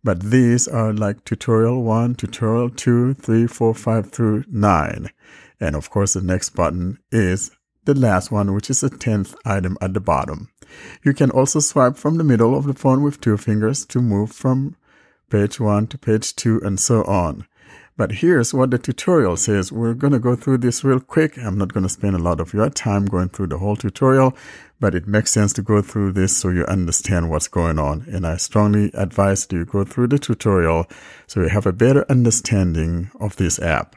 But 0.03 0.21
these 0.21 0.67
are 0.67 0.93
like 0.93 1.25
tutorial 1.25 1.81
one, 1.81 2.13
tutorial 2.13 2.69
two, 2.69 3.15
three, 3.15 3.47
four, 3.47 3.73
five 3.73 4.11
through 4.11 4.43
nine. 4.47 5.09
And 5.59 5.75
of 5.75 5.89
course, 5.89 6.13
the 6.13 6.21
next 6.21 6.51
button 6.51 6.99
is 7.11 7.49
the 7.85 7.95
last 7.95 8.31
one, 8.31 8.53
which 8.53 8.69
is 8.69 8.81
the 8.81 8.91
10th 8.91 9.35
item 9.45 9.79
at 9.81 9.95
the 9.95 9.99
bottom. 9.99 10.49
You 11.03 11.13
can 11.13 11.31
also 11.31 11.59
swipe 11.59 11.97
from 11.97 12.17
the 12.17 12.23
middle 12.23 12.55
of 12.55 12.65
the 12.65 12.75
phone 12.75 13.01
with 13.01 13.19
two 13.19 13.35
fingers 13.37 13.83
to 13.87 13.99
move 13.99 14.31
from 14.31 14.75
page 15.31 15.59
one 15.59 15.87
to 15.87 15.97
page 15.97 16.35
two 16.35 16.61
and 16.63 16.79
so 16.79 17.03
on. 17.05 17.47
But 17.97 18.11
here's 18.11 18.53
what 18.53 18.71
the 18.71 18.77
tutorial 18.77 19.37
says. 19.37 19.71
We're 19.71 19.93
going 19.93 20.11
to 20.11 20.19
go 20.19 20.35
through 20.35 20.57
this 20.57 20.83
real 20.83 20.99
quick. 20.99 21.37
I'm 21.37 21.57
not 21.57 21.71
going 21.71 21.83
to 21.83 21.89
spend 21.89 22.13
a 22.15 22.19
lot 22.19 22.41
of 22.41 22.53
your 22.53 22.69
time 22.69 23.05
going 23.05 23.29
through 23.29 23.47
the 23.47 23.57
whole 23.57 23.77
tutorial, 23.77 24.35
but 24.81 24.93
it 24.93 25.07
makes 25.07 25.31
sense 25.31 25.53
to 25.53 25.61
go 25.61 25.81
through 25.81 26.11
this 26.11 26.35
so 26.35 26.49
you 26.49 26.65
understand 26.65 27.29
what's 27.29 27.47
going 27.47 27.79
on. 27.79 28.05
And 28.11 28.27
I 28.27 28.35
strongly 28.35 28.91
advise 28.93 29.47
you 29.49 29.63
go 29.63 29.85
through 29.85 30.07
the 30.07 30.19
tutorial 30.19 30.87
so 31.25 31.39
you 31.41 31.47
have 31.47 31.65
a 31.65 31.71
better 31.71 32.05
understanding 32.09 33.11
of 33.17 33.37
this 33.37 33.59
app. 33.59 33.95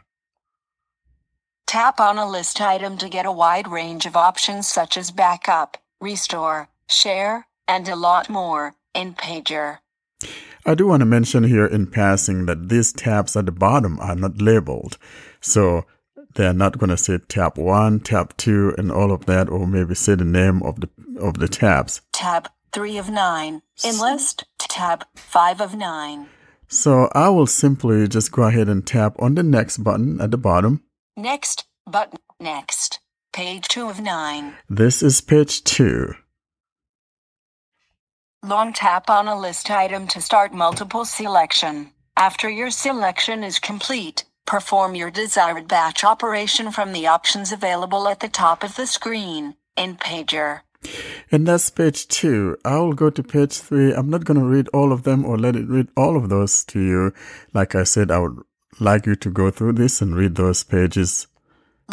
Tap 1.67 1.99
on 1.99 2.19
a 2.19 2.31
list 2.31 2.61
item 2.61 2.99
to 2.99 3.09
get 3.09 3.27
a 3.27 3.33
wide 3.33 3.67
range 3.67 4.07
of 4.07 4.17
options 4.17 4.69
such 4.69 4.97
as 4.97 5.11
backup, 5.11 5.77
restore, 6.01 6.69
share, 6.89 7.49
and 7.67 7.89
a 7.89 7.97
lot 7.97 8.31
more 8.31 8.77
in 8.95 9.15
Pager. 9.15 9.79
I 10.69 10.75
do 10.75 10.87
want 10.87 11.01
to 11.01 11.07
mention 11.07 11.45
here 11.45 11.65
in 11.65 11.87
passing 11.87 12.45
that 12.45 12.69
these 12.69 12.93
tabs 12.93 13.35
at 13.37 13.47
the 13.47 13.53
bottom 13.53 13.99
are 14.01 14.15
not 14.15 14.43
labeled. 14.43 14.99
So 15.41 15.87
they're 16.35 16.53
not 16.53 16.77
going 16.77 16.91
to 16.91 16.99
say 16.99 17.17
tab 17.27 17.57
one, 17.57 18.01
tab 18.01 18.37
two, 18.37 18.75
and 18.77 18.93
all 18.93 19.11
of 19.11 19.25
that, 19.25 19.49
or 19.49 19.67
maybe 19.67 19.95
say 19.95 20.15
the 20.15 20.27
name 20.27 20.63
of 20.63 20.81
the 20.81 20.91
of 21.19 21.39
the 21.39 21.49
tabs. 21.49 22.03
Tab 22.13 22.51
3 22.73 22.99
of 22.99 23.09
9. 23.09 23.63
Enlist. 23.83 24.45
Tab 24.59 25.07
5 25.17 25.63
of 25.63 25.75
9. 25.75 26.27
So 26.69 27.09
I 27.15 27.31
will 27.31 27.47
simply 27.47 28.07
just 28.07 28.31
go 28.31 28.43
ahead 28.43 28.69
and 28.69 28.87
tap 28.87 29.17
on 29.19 29.37
the 29.37 29.43
next 29.43 29.79
button 29.79 30.21
at 30.21 30.33
the 30.33 30.37
bottom. 30.37 30.83
Next. 31.17 31.65
Button. 31.91 32.19
Next. 32.39 33.01
Page 33.33 33.69
2 33.69 33.89
of 33.89 34.01
9. 34.03 34.53
This 34.69 35.03
is 35.03 35.23
page 35.23 35.65
two. 35.65 36.13
Long 38.45 38.73
tap 38.73 39.11
on 39.11 39.27
a 39.27 39.37
list 39.37 39.69
item 39.69 40.07
to 40.09 40.21
start 40.21 40.55
multiple 40.55 41.05
selection. 41.05 41.91
After 42.17 42.49
your 42.49 42.71
selection 42.71 43.43
is 43.43 43.59
complete, 43.59 44.27
perform 44.47 44.95
your 44.95 45.11
desired 45.11 45.67
batch 45.67 46.05
operation 46.05 46.71
from 46.71 46.93
the 46.93 47.09
options 47.09 47.51
available 47.51 48.07
at 48.07 48.21
the 48.21 48.29
top 48.29 48.63
of 48.63 48.77
the 48.77 48.87
screen 48.87 49.57
in 49.77 49.97
Pager. 49.97 50.61
And 51.33 51.49
that's 51.49 51.69
page 51.69 52.07
two. 52.07 52.57
I 52.65 52.77
will 52.79 52.93
go 52.93 53.11
to 53.11 53.25
page 53.25 53.59
three. 53.59 53.93
I'm 53.93 54.09
not 54.09 54.25
going 54.25 54.39
to 54.39 54.47
read 54.47 54.69
all 54.69 54.93
of 54.93 55.03
them 55.03 55.25
or 55.25 55.37
let 55.37 55.57
it 55.57 55.67
read 55.67 55.89
all 55.97 56.17
of 56.17 56.29
those 56.29 56.65
to 56.67 56.81
you. 56.81 57.13
Like 57.53 57.75
I 57.75 57.83
said, 57.83 58.13
I 58.13 58.21
would 58.21 58.39
like 58.79 59.05
you 59.05 59.17
to 59.17 59.31
go 59.31 59.51
through 59.51 59.73
this 59.73 60.01
and 60.01 60.15
read 60.15 60.37
those 60.37 60.63
pages. 60.63 61.27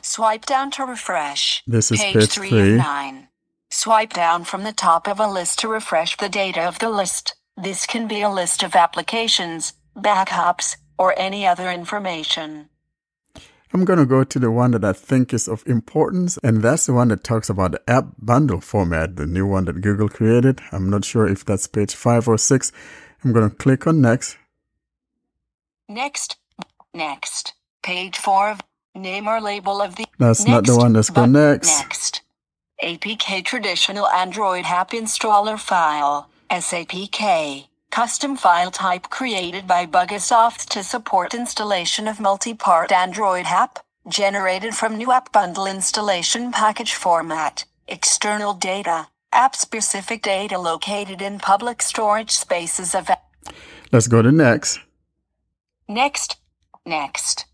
Swipe 0.03 0.45
down 0.45 0.69
to 0.71 0.83
refresh. 0.85 1.63
This 1.65 1.91
is 1.91 1.99
page 1.99 2.13
page 2.13 2.29
3 2.29 2.49
three. 2.49 2.71
of 2.73 2.77
9. 2.77 3.27
Swipe 3.69 4.13
down 4.13 4.43
from 4.43 4.63
the 4.63 4.71
top 4.71 5.07
of 5.07 5.19
a 5.19 5.27
list 5.27 5.59
to 5.59 5.67
refresh 5.67 6.17
the 6.17 6.29
data 6.29 6.61
of 6.61 6.79
the 6.79 6.89
list. 6.89 7.35
This 7.57 7.85
can 7.85 8.07
be 8.07 8.21
a 8.21 8.29
list 8.29 8.63
of 8.63 8.75
applications, 8.75 9.73
backups, 9.95 10.77
or 10.97 11.13
any 11.17 11.45
other 11.45 11.69
information. 11.71 12.69
I'm 13.73 13.83
going 13.83 13.99
to 13.99 14.05
go 14.05 14.23
to 14.23 14.39
the 14.39 14.51
one 14.51 14.71
that 14.71 14.85
I 14.85 14.93
think 14.93 15.33
is 15.33 15.47
of 15.47 15.63
importance, 15.67 16.37
and 16.43 16.61
that's 16.61 16.85
the 16.85 16.93
one 16.93 17.09
that 17.09 17.23
talks 17.23 17.49
about 17.49 17.73
the 17.73 17.89
app 17.89 18.05
bundle 18.19 18.61
format, 18.61 19.17
the 19.17 19.25
new 19.25 19.45
one 19.45 19.65
that 19.65 19.81
Google 19.81 20.07
created. 20.07 20.61
I'm 20.71 20.89
not 20.89 21.03
sure 21.03 21.27
if 21.27 21.43
that's 21.43 21.67
page 21.67 21.93
five 21.93 22.27
or 22.27 22.37
six. 22.37 22.71
I'm 23.23 23.33
going 23.33 23.49
to 23.49 23.55
click 23.55 23.87
on 23.87 24.01
next. 24.01 24.37
Next. 25.89 26.37
Next. 26.93 27.53
Page 27.83 28.17
4 28.17 28.51
of 28.51 28.61
name 28.95 29.27
or 29.27 29.41
label 29.41 29.81
of 29.81 29.95
the 29.95 30.05
That's 30.17 30.47
not 30.47 30.65
the 30.65 30.75
one. 30.75 30.93
Go 30.93 31.01
button. 31.13 31.33
next. 31.33 31.67
Next. 31.79 32.21
APK 32.83 33.45
traditional 33.45 34.05
Android 34.09 34.65
app 34.65 34.91
installer 34.91 35.57
file. 35.57 36.29
SAPK. 36.51 37.69
Custom 37.89 38.35
file 38.35 38.69
type 38.69 39.09
created 39.09 39.65
by 39.65 39.85
Bugasoft 39.85 40.67
to 40.69 40.83
support 40.83 41.33
installation 41.33 42.05
of 42.05 42.19
multi-part 42.19 42.91
Android 42.91 43.45
app. 43.45 43.79
Generated 44.09 44.75
from 44.75 44.97
new 44.97 45.11
app 45.13 45.31
bundle 45.31 45.65
installation 45.65 46.51
package 46.51 46.93
format. 46.93 47.63
External 47.87 48.53
data. 48.53 49.07
App 49.31 49.55
specific 49.55 50.21
data 50.21 50.59
located 50.59 51.21
in 51.21 51.39
public 51.39 51.81
storage 51.81 52.31
spaces 52.31 52.93
of 52.93 53.09
Let's 53.93 54.07
go 54.07 54.21
to 54.21 54.33
next. 54.33 54.81
Next. 55.87 56.35
Next. 56.85 57.45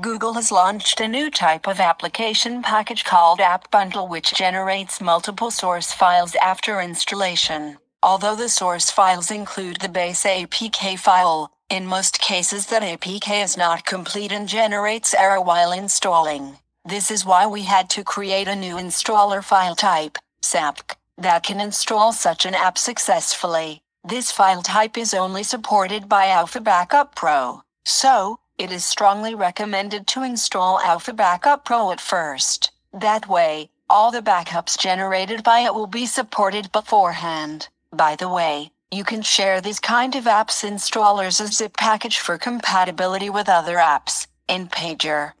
Google 0.00 0.32
has 0.32 0.50
launched 0.50 1.00
a 1.00 1.06
new 1.06 1.30
type 1.30 1.68
of 1.68 1.78
application 1.78 2.62
package 2.62 3.04
called 3.04 3.40
App 3.40 3.70
Bundle, 3.70 4.08
which 4.08 4.34
generates 4.34 5.00
multiple 5.00 5.52
source 5.52 5.92
files 5.92 6.34
after 6.42 6.80
installation. 6.80 7.78
Although 8.02 8.34
the 8.34 8.48
source 8.48 8.90
files 8.90 9.30
include 9.30 9.80
the 9.80 9.88
base 9.88 10.24
APK 10.24 10.98
file, 10.98 11.52
in 11.70 11.86
most 11.86 12.18
cases 12.18 12.66
that 12.66 12.82
APK 12.82 13.44
is 13.44 13.56
not 13.56 13.86
complete 13.86 14.32
and 14.32 14.48
generates 14.48 15.14
error 15.14 15.40
while 15.40 15.70
installing. 15.70 16.58
This 16.84 17.08
is 17.08 17.24
why 17.24 17.46
we 17.46 17.62
had 17.62 17.88
to 17.90 18.02
create 18.02 18.48
a 18.48 18.56
new 18.56 18.74
installer 18.74 19.44
file 19.44 19.76
type, 19.76 20.18
SAPK, 20.42 20.96
that 21.18 21.44
can 21.44 21.60
install 21.60 22.12
such 22.12 22.44
an 22.44 22.54
app 22.54 22.78
successfully. 22.78 23.80
This 24.02 24.32
file 24.32 24.62
type 24.62 24.98
is 24.98 25.14
only 25.14 25.44
supported 25.44 26.08
by 26.08 26.26
Alpha 26.26 26.60
Backup 26.60 27.14
Pro, 27.14 27.62
so 27.84 28.40
it 28.58 28.70
is 28.70 28.84
strongly 28.84 29.34
recommended 29.34 30.06
to 30.06 30.22
install 30.22 30.78
Alpha 30.80 31.12
Backup 31.12 31.64
Pro 31.64 31.90
at 31.90 32.00
first. 32.00 32.70
That 32.92 33.28
way, 33.28 33.70
all 33.90 34.12
the 34.12 34.22
backups 34.22 34.78
generated 34.78 35.42
by 35.42 35.60
it 35.60 35.74
will 35.74 35.88
be 35.88 36.06
supported 36.06 36.70
beforehand. 36.70 37.68
By 37.92 38.16
the 38.16 38.28
way, 38.28 38.70
you 38.92 39.02
can 39.02 39.22
share 39.22 39.60
these 39.60 39.80
kind 39.80 40.14
of 40.14 40.24
apps 40.24 40.64
installers 40.64 41.40
as 41.40 41.56
zip 41.56 41.76
package 41.76 42.18
for 42.18 42.38
compatibility 42.38 43.28
with 43.28 43.48
other 43.48 43.76
apps 43.76 44.28
in 44.48 44.68
Pager. 44.68 45.32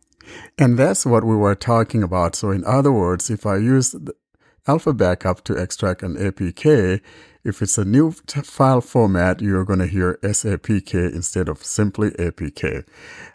And 0.58 0.76
that's 0.76 1.06
what 1.06 1.22
we 1.22 1.36
were 1.36 1.54
talking 1.54 2.02
about. 2.02 2.34
So, 2.34 2.50
in 2.50 2.64
other 2.64 2.90
words, 2.90 3.30
if 3.30 3.46
I 3.46 3.58
use 3.58 3.94
Alpha 4.66 4.92
Backup 4.92 5.44
to 5.44 5.54
extract 5.54 6.02
an 6.02 6.16
APK, 6.16 7.00
if 7.44 7.62
it's 7.62 7.78
a 7.78 7.84
new 7.84 8.14
t- 8.26 8.40
file 8.40 8.80
format, 8.80 9.40
you're 9.40 9.64
going 9.64 9.78
to 9.78 9.86
hear 9.86 10.18
SAPK 10.22 10.94
instead 11.14 11.48
of 11.48 11.64
simply 11.64 12.10
APK. 12.12 12.84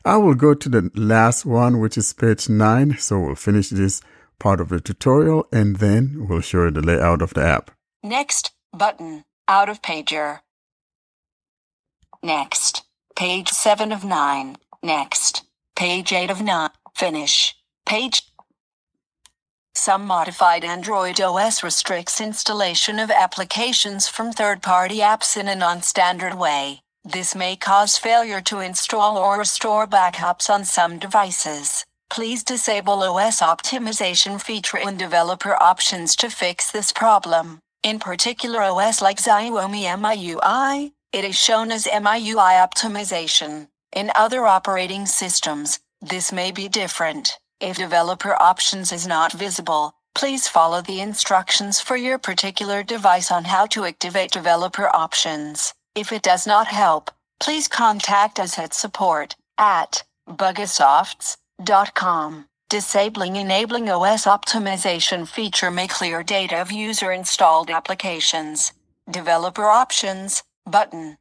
I 0.03 0.18
will 0.18 0.36
go 0.36 0.53
to 0.53 0.70
the 0.70 0.91
last 0.95 1.45
one, 1.45 1.80
which 1.80 1.97
is 1.97 2.12
page 2.14 2.49
9. 2.49 2.97
So, 2.97 3.20
we'll 3.20 3.36
finish 3.36 3.70
this 3.70 4.01
part 4.39 4.62
of 4.62 4.70
the 4.70 4.80
tutorial 4.80 5.47
and 5.51 5.78
then 5.78 6.26
we'll 6.28 6.41
show 6.41 6.66
you 6.66 6.72
the 6.72 6.82
layout 6.82 7.22
of 7.22 7.34
the 7.34 7.43
app. 7.43 7.72
Next 8.01 8.51
button 8.74 9.26
out 9.47 9.70
of 9.70 9.82
Pager. 9.82 10.39
Next. 12.24 12.84
Page 13.16 13.49
7 13.49 13.91
of 13.91 14.03
9. 14.03 14.57
Next. 14.82 15.43
Page 15.76 16.14
8 16.14 16.30
of 16.30 16.41
9. 16.41 16.70
Finish. 16.95 17.55
Page. 17.86 18.29
Some 19.82 20.06
modified 20.06 20.66
Android 20.66 21.22
OS 21.22 21.64
restricts 21.64 22.20
installation 22.20 23.00
of 23.00 23.10
applications 23.10 24.10
from 24.10 24.34
third 24.34 24.62
party 24.62 24.98
apps 24.98 25.38
in 25.38 25.48
a 25.48 25.56
non 25.56 25.82
standard 25.84 26.34
way. 26.34 26.82
This 27.06 27.34
may 27.34 27.56
cause 27.56 27.98
failure 27.98 28.42
to 28.42 28.60
install 28.60 29.18
or 29.18 29.38
restore 29.38 29.88
backups 29.88 30.50
on 30.50 30.66
some 30.66 31.00
devices. 31.00 31.86
Please 32.10 32.44
disable 32.44 33.02
OS 33.04 33.40
optimization 33.40 34.42
feature 34.42 34.80
in 34.80 34.98
developer 34.98 35.56
options 35.64 36.14
to 36.18 36.30
fix 36.30 36.70
this 36.70 36.92
problem. 36.92 37.60
In 37.82 38.00
particular, 38.00 38.62
OS 38.62 39.02
like 39.02 39.18
Xiaomi 39.18 39.86
MIUI, 39.86 40.92
it 41.14 41.24
is 41.24 41.40
shown 41.40 41.72
as 41.72 41.86
MIUI 41.86 42.68
optimization. 42.68 43.70
In 43.96 44.12
other 44.14 44.46
operating 44.46 45.06
systems, 45.06 45.80
this 46.02 46.34
may 46.34 46.52
be 46.52 46.68
different. 46.68 47.40
If 47.62 47.76
developer 47.76 48.41
options 48.41 48.93
is 48.93 49.05
not 49.05 49.34
visible, 49.34 49.93
please 50.16 50.47
follow 50.47 50.82
the 50.82 51.01
instructions 51.01 51.82
for 51.82 51.97
your 51.97 52.18
particular 52.18 52.84
device 52.84 53.30
on 53.32 53.43
how 53.43 53.66
to 53.68 53.84
activate 53.84 54.32
developer 54.32 54.88
options. 54.95 55.74
If 55.93 56.14
it 56.14 56.22
does 56.22 56.47
not 56.47 56.68
help, 56.68 57.12
please 57.41 57.68
contact 57.68 58.39
us 58.39 58.57
at 58.57 58.74
support 58.74 59.36
at 59.57 60.03
bugasofts.com. 60.30 61.36
Disabling 62.70 63.36
enabling 63.36 63.89
OS 63.89 64.24
optimization 64.26 65.28
feature 65.28 65.70
may 65.72 65.88
clear 65.88 66.24
data 66.24 66.62
of 66.62 66.72
user 66.72 67.12
installed 67.12 67.70
applications. 67.70 68.72
Developer 69.10 69.66
options 69.66 70.43
button. 70.66 71.18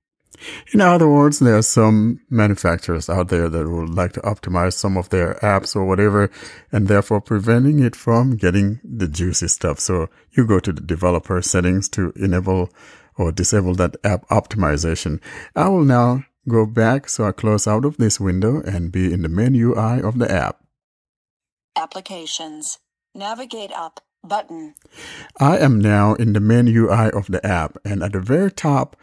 In 0.72 0.80
other 0.80 1.08
words, 1.08 1.38
there 1.38 1.56
are 1.56 1.62
some 1.62 2.20
manufacturers 2.30 3.08
out 3.08 3.28
there 3.28 3.48
that 3.48 3.68
would 3.68 3.90
like 3.90 4.12
to 4.12 4.20
optimize 4.20 4.74
some 4.74 4.96
of 4.96 5.08
their 5.08 5.34
apps 5.34 5.74
or 5.74 5.84
whatever, 5.84 6.30
and 6.70 6.88
therefore 6.88 7.20
preventing 7.20 7.80
it 7.80 7.96
from 7.96 8.36
getting 8.36 8.80
the 8.84 9.08
juicy 9.08 9.48
stuff. 9.48 9.80
So 9.80 10.08
you 10.32 10.46
go 10.46 10.60
to 10.60 10.72
the 10.72 10.80
developer 10.80 11.40
settings 11.42 11.88
to 11.90 12.12
enable 12.16 12.70
or 13.16 13.32
disable 13.32 13.74
that 13.74 13.96
app 14.04 14.26
optimization. 14.28 15.20
I 15.56 15.68
will 15.68 15.84
now 15.84 16.24
go 16.48 16.64
back 16.64 17.08
so 17.08 17.24
I 17.24 17.32
close 17.32 17.66
out 17.66 17.84
of 17.84 17.96
this 17.96 18.20
window 18.20 18.62
and 18.62 18.92
be 18.92 19.12
in 19.12 19.22
the 19.22 19.28
main 19.28 19.54
UI 19.54 20.00
of 20.00 20.18
the 20.18 20.30
app. 20.30 20.62
Applications. 21.76 22.78
Navigate 23.14 23.72
up 23.72 24.00
button. 24.24 24.74
I 25.38 25.58
am 25.58 25.80
now 25.80 26.14
in 26.14 26.32
the 26.32 26.40
main 26.40 26.68
UI 26.68 27.10
of 27.10 27.26
the 27.26 27.44
app, 27.44 27.78
and 27.84 28.02
at 28.02 28.12
the 28.12 28.20
very 28.20 28.50
top, 28.50 28.96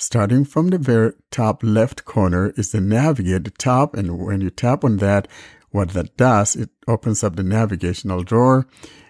starting 0.00 0.44
from 0.44 0.68
the 0.68 0.78
very 0.78 1.12
top 1.30 1.62
left 1.62 2.04
corner, 2.04 2.52
is 2.56 2.72
the 2.72 2.80
navigate 2.80 3.56
tab. 3.58 3.94
And 3.94 4.18
when 4.18 4.40
you 4.40 4.50
tap 4.50 4.82
on 4.84 4.96
that, 4.96 5.28
what 5.70 5.90
that 5.90 6.16
does, 6.16 6.56
it 6.56 6.70
opens 6.88 7.22
up 7.22 7.36
the 7.36 7.42
navigational 7.44 8.22
drawer. 8.24 8.66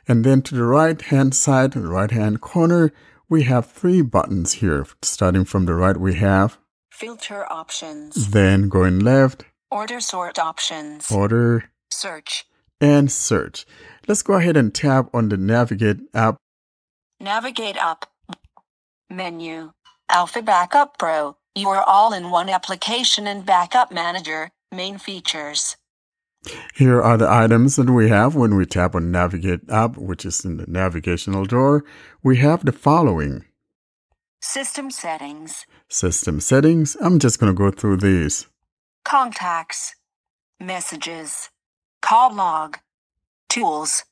And 0.08 0.24
then 0.24 0.42
to 0.42 0.54
the 0.54 0.64
right 0.64 1.00
hand 1.00 1.34
side, 1.34 1.76
right 1.76 2.10
hand 2.10 2.40
corner, 2.40 2.92
we 3.28 3.44
have 3.44 3.66
three 3.70 4.02
buttons 4.02 4.54
here. 4.54 4.84
Starting 5.02 5.44
from 5.44 5.66
the 5.66 5.74
right, 5.74 5.96
we 5.96 6.14
have, 6.16 6.58
Filter 6.90 7.50
options. 7.50 8.30
then 8.30 8.68
going 8.68 8.98
left, 8.98 9.44
Order 9.70 10.00
sort 10.00 10.38
options. 10.38 11.10
order, 11.12 11.70
Search. 11.92 12.44
and 12.80 13.10
search. 13.10 13.64
Let's 14.08 14.22
go 14.22 14.34
ahead 14.34 14.56
and 14.56 14.74
tap 14.74 15.08
on 15.14 15.28
the 15.28 15.36
navigate 15.36 16.00
app. 16.12 16.36
Navigate 17.20 17.76
up. 17.78 18.06
Menu. 19.08 19.72
Alpha 20.10 20.42
Backup 20.42 20.98
Pro. 20.98 21.36
Your 21.54 21.82
all 21.82 22.12
in 22.12 22.30
one 22.30 22.48
application 22.48 23.26
and 23.26 23.46
backup 23.46 23.92
manager. 23.92 24.50
Main 24.72 24.98
features. 24.98 25.76
Here 26.74 27.00
are 27.02 27.16
the 27.16 27.30
items 27.30 27.76
that 27.76 27.90
we 27.90 28.08
have 28.08 28.34
when 28.34 28.56
we 28.56 28.64
tap 28.66 28.94
on 28.94 29.10
navigate 29.12 29.60
app, 29.68 29.96
which 29.96 30.24
is 30.24 30.44
in 30.44 30.56
the 30.56 30.66
navigational 30.66 31.44
drawer. 31.44 31.84
We 32.22 32.38
have 32.38 32.64
the 32.64 32.72
following 32.72 33.44
System 34.40 34.90
settings. 34.90 35.66
system 35.88 36.40
settings. 36.40 36.96
I'm 37.00 37.18
just 37.18 37.38
going 37.38 37.52
to 37.52 37.56
go 37.58 37.70
through 37.70 37.98
these. 37.98 38.46
Contacts. 39.04 39.94
Messages. 40.58 41.50
Call 42.00 42.34
log. 42.34 42.78
Tools. 43.48 44.04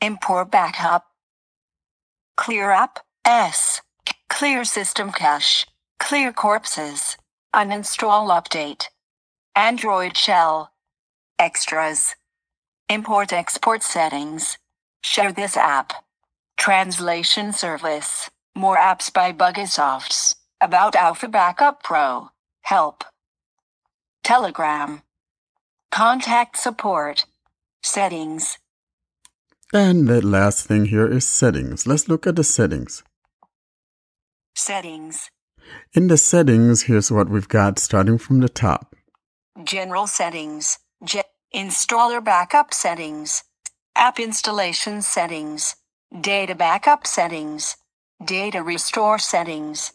Import 0.00 0.50
backup. 0.50 1.06
Clear 2.36 2.70
app. 2.70 3.00
S. 3.24 3.82
Clear 4.30 4.64
system 4.64 5.12
cache. 5.12 5.66
Clear 5.98 6.32
corpses. 6.32 7.18
Uninstall 7.54 8.30
update. 8.30 8.86
Android 9.54 10.16
shell. 10.16 10.70
Extras. 11.38 12.14
Import 12.88 13.32
export 13.34 13.82
settings. 13.82 14.56
Share 15.02 15.32
this 15.32 15.56
app. 15.58 15.92
Translation 16.56 17.52
service. 17.52 18.30
More 18.56 18.78
apps 18.78 19.12
by 19.12 19.32
Bugisofts. 19.32 20.36
About 20.60 20.96
Alpha 20.96 21.28
Backup 21.28 21.82
Pro. 21.82 22.30
Help. 22.62 23.04
Telegram. 24.24 25.02
Contact 25.90 26.56
support. 26.56 27.26
Settings. 27.82 28.58
And 29.72 30.08
the 30.08 30.24
last 30.24 30.66
thing 30.66 30.86
here 30.86 31.06
is 31.06 31.26
settings. 31.26 31.86
Let's 31.86 32.08
look 32.08 32.26
at 32.26 32.36
the 32.36 32.44
settings. 32.44 33.02
Settings. 34.62 35.30
In 35.94 36.08
the 36.08 36.18
settings, 36.18 36.82
here's 36.82 37.10
what 37.10 37.30
we've 37.30 37.48
got 37.48 37.78
starting 37.78 38.18
from 38.18 38.40
the 38.40 38.48
top. 38.50 38.94
General 39.64 40.06
settings. 40.06 40.78
Ge- 41.02 41.24
installer 41.54 42.22
backup 42.22 42.74
settings. 42.74 43.42
App 43.96 44.20
installation 44.20 45.00
settings. 45.00 45.76
Data 46.20 46.54
backup 46.54 47.06
settings. 47.06 47.78
Data 48.22 48.62
restore 48.62 49.18
settings. 49.18 49.92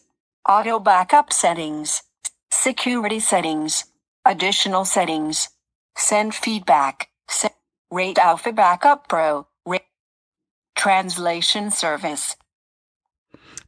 Auto 0.48 0.80
backup 0.80 1.32
settings. 1.32 2.02
Security 2.50 3.20
settings. 3.20 3.84
Additional 4.24 4.84
settings. 4.84 5.48
Send 5.96 6.34
feedback. 6.34 7.08
Se- 7.28 7.54
rate 7.92 8.18
Alpha 8.18 8.52
Backup 8.52 9.08
Pro. 9.08 9.46
Rate 9.64 9.86
Translation 10.74 11.70
service. 11.70 12.34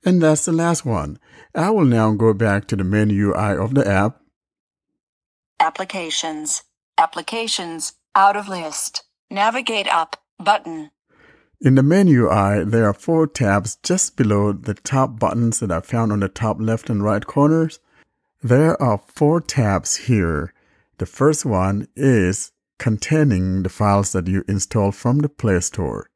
And 0.05 0.22
that's 0.22 0.44
the 0.44 0.53
last 0.53 0.84
one. 0.84 1.18
I 1.55 1.70
will 1.70 1.84
now 1.84 2.12
go 2.12 2.32
back 2.32 2.66
to 2.68 2.76
the 2.76 2.84
main 2.84 3.11
UI 3.11 3.57
of 3.57 3.74
the 3.74 3.86
app. 3.86 4.20
Applications. 5.61 6.62
Applications. 6.96 7.94
Out 8.14 8.36
of 8.36 8.49
list. 8.49 9.03
Navigate 9.30 9.88
up. 9.88 10.22
Button. 10.38 10.90
In 11.61 11.74
the 11.74 11.82
main 11.82 12.07
UI, 12.07 12.64
there 12.64 12.88
are 12.88 12.94
four 12.94 13.26
tabs 13.26 13.76
just 13.82 14.16
below 14.16 14.53
the 14.53 14.74
top 14.74 15.18
buttons 15.18 15.59
that 15.59 15.72
are 15.72 15.82
found 15.82 16.12
on 16.12 16.20
the 16.20 16.28
top 16.28 16.59
left 16.61 16.88
and 16.88 17.03
right 17.03 17.26
corners. 17.26 17.80
There 18.40 18.80
are 18.80 19.03
four 19.09 19.40
tabs 19.40 19.96
here. 19.96 20.55
The 20.99 21.07
first 21.07 21.44
one 21.44 21.88
is 21.96 22.53
containing 22.78 23.64
the 23.64 23.68
files 23.68 24.12
that 24.12 24.28
you 24.28 24.44
install 24.46 24.92
from 24.92 25.18
the 25.18 25.28
Play 25.28 25.59
Store. 25.59 26.09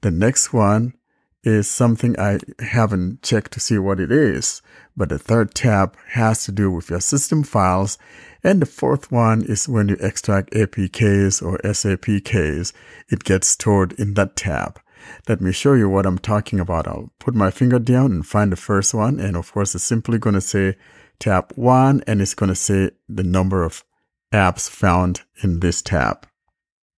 The 0.00 0.10
next 0.10 0.52
one 0.52 0.94
is 1.42 1.68
something 1.68 2.18
I 2.18 2.38
haven't 2.58 3.22
checked 3.22 3.52
to 3.52 3.60
see 3.60 3.78
what 3.78 4.00
it 4.00 4.12
is, 4.12 4.60
but 4.96 5.08
the 5.08 5.18
third 5.18 5.54
tab 5.54 5.96
has 6.10 6.44
to 6.44 6.52
do 6.52 6.70
with 6.70 6.90
your 6.90 7.00
system 7.00 7.42
files. 7.42 7.98
And 8.42 8.60
the 8.60 8.66
fourth 8.66 9.10
one 9.10 9.42
is 9.42 9.68
when 9.68 9.88
you 9.88 9.96
extract 10.00 10.52
APKs 10.52 11.42
or 11.42 11.58
SAPKs, 11.58 12.72
it 13.08 13.24
gets 13.24 13.48
stored 13.48 13.92
in 13.92 14.14
that 14.14 14.36
tab. 14.36 14.80
Let 15.28 15.40
me 15.40 15.52
show 15.52 15.74
you 15.74 15.88
what 15.88 16.06
I'm 16.06 16.18
talking 16.18 16.60
about. 16.60 16.86
I'll 16.86 17.10
put 17.18 17.34
my 17.34 17.50
finger 17.50 17.78
down 17.78 18.12
and 18.12 18.26
find 18.26 18.52
the 18.52 18.56
first 18.56 18.92
one. 18.92 19.18
And 19.18 19.36
of 19.36 19.52
course, 19.52 19.74
it's 19.74 19.84
simply 19.84 20.18
going 20.18 20.34
to 20.34 20.40
say 20.40 20.76
tab 21.18 21.52
one 21.54 22.02
and 22.06 22.20
it's 22.20 22.34
going 22.34 22.48
to 22.48 22.54
say 22.54 22.90
the 23.08 23.24
number 23.24 23.62
of 23.62 23.84
apps 24.32 24.68
found 24.68 25.22
in 25.42 25.60
this 25.60 25.82
tab. 25.82 26.26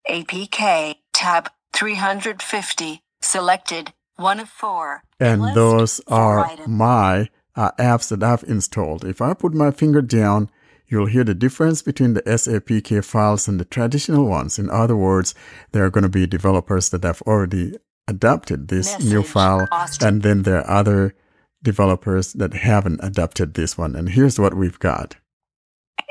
APK. 0.09 0.95
Tab 1.13 1.49
350. 1.73 3.01
Selected. 3.21 3.93
One 4.15 4.39
of 4.39 4.49
four. 4.49 5.03
And 5.19 5.41
List 5.41 5.55
those 5.55 6.01
are 6.07 6.49
my 6.67 7.29
uh, 7.55 7.71
apps 7.79 8.09
that 8.09 8.23
I've 8.23 8.43
installed. 8.43 9.03
If 9.05 9.21
I 9.21 9.33
put 9.33 9.53
my 9.53 9.71
finger 9.71 10.01
down, 10.01 10.49
you'll 10.87 11.07
hear 11.07 11.23
the 11.23 11.33
difference 11.33 11.81
between 11.81 12.13
the 12.13 12.21
SAPK 12.23 13.03
files 13.03 13.47
and 13.47 13.59
the 13.59 13.65
traditional 13.65 14.25
ones. 14.25 14.59
In 14.59 14.69
other 14.69 14.95
words, 14.95 15.33
there 15.71 15.83
are 15.85 15.89
going 15.89 16.03
to 16.03 16.09
be 16.09 16.27
developers 16.27 16.89
that 16.89 17.03
have 17.03 17.21
already 17.23 17.77
adapted 18.07 18.67
this 18.67 19.03
new 19.03 19.23
file, 19.23 19.67
and 20.01 20.21
then 20.23 20.43
there 20.43 20.57
are 20.59 20.69
other 20.79 21.15
developers 21.63 22.33
that 22.33 22.53
haven't 22.53 22.99
adapted 23.01 23.53
this 23.53 23.77
one. 23.77 23.95
And 23.95 24.09
here's 24.09 24.37
what 24.39 24.53
we've 24.53 24.79
got. 24.79 25.15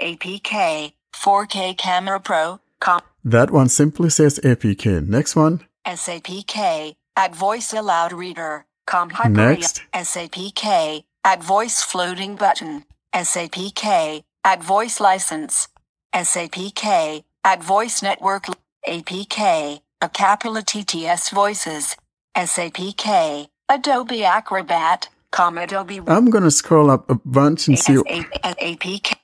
APK. 0.01 0.95
4K 1.15 1.77
Camera 1.77 2.19
Pro. 2.19 2.59
Com- 2.81 3.03
That 3.23 3.51
one 3.51 3.69
simply 3.69 4.11
says 4.11 4.41
APK. 4.43 5.07
Next 5.07 5.37
one, 5.37 5.61
SAPK. 5.87 6.97
At 7.17 7.35
Voice 7.35 7.73
Aloud 7.73 8.13
Reader. 8.13 8.65
Com. 8.87 9.13
Next. 9.29 9.83
SAPK. 9.95 11.05
At 11.25 11.43
Voice 11.43 11.83
Floating 11.83 12.37
Button. 12.37 12.85
SAPK. 13.15 14.25
At 14.45 14.63
Voice 14.63 15.01
License. 15.01 15.69
SAPK. 16.15 17.25
At 17.45 17.63
Voice 17.63 18.03
Network. 18.03 18.47
APK. 18.87 19.81
Acapela 20.03 20.63
TTS 20.63 21.31
Voices. 21.33 21.97
SAPK. 22.35 23.49
Adobe 23.69 24.25
Acrobat. 24.25 25.09
Com 25.31 25.57
Adobe 25.57 25.99
I'm 26.09 26.29
going 26.29 26.45
to 26.45 26.51
scroll 26.51 26.91
up 26.91 27.09
a 27.09 27.15
bunch 27.25 27.67
and 27.67 27.79
see. 27.79 27.95
APK, 27.95 29.15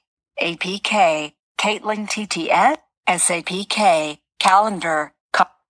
APK, 0.40 1.32
Caitlin 1.58 2.08
TTS, 2.08 2.78
SAPK, 3.06 4.18
Calendar, 4.38 5.12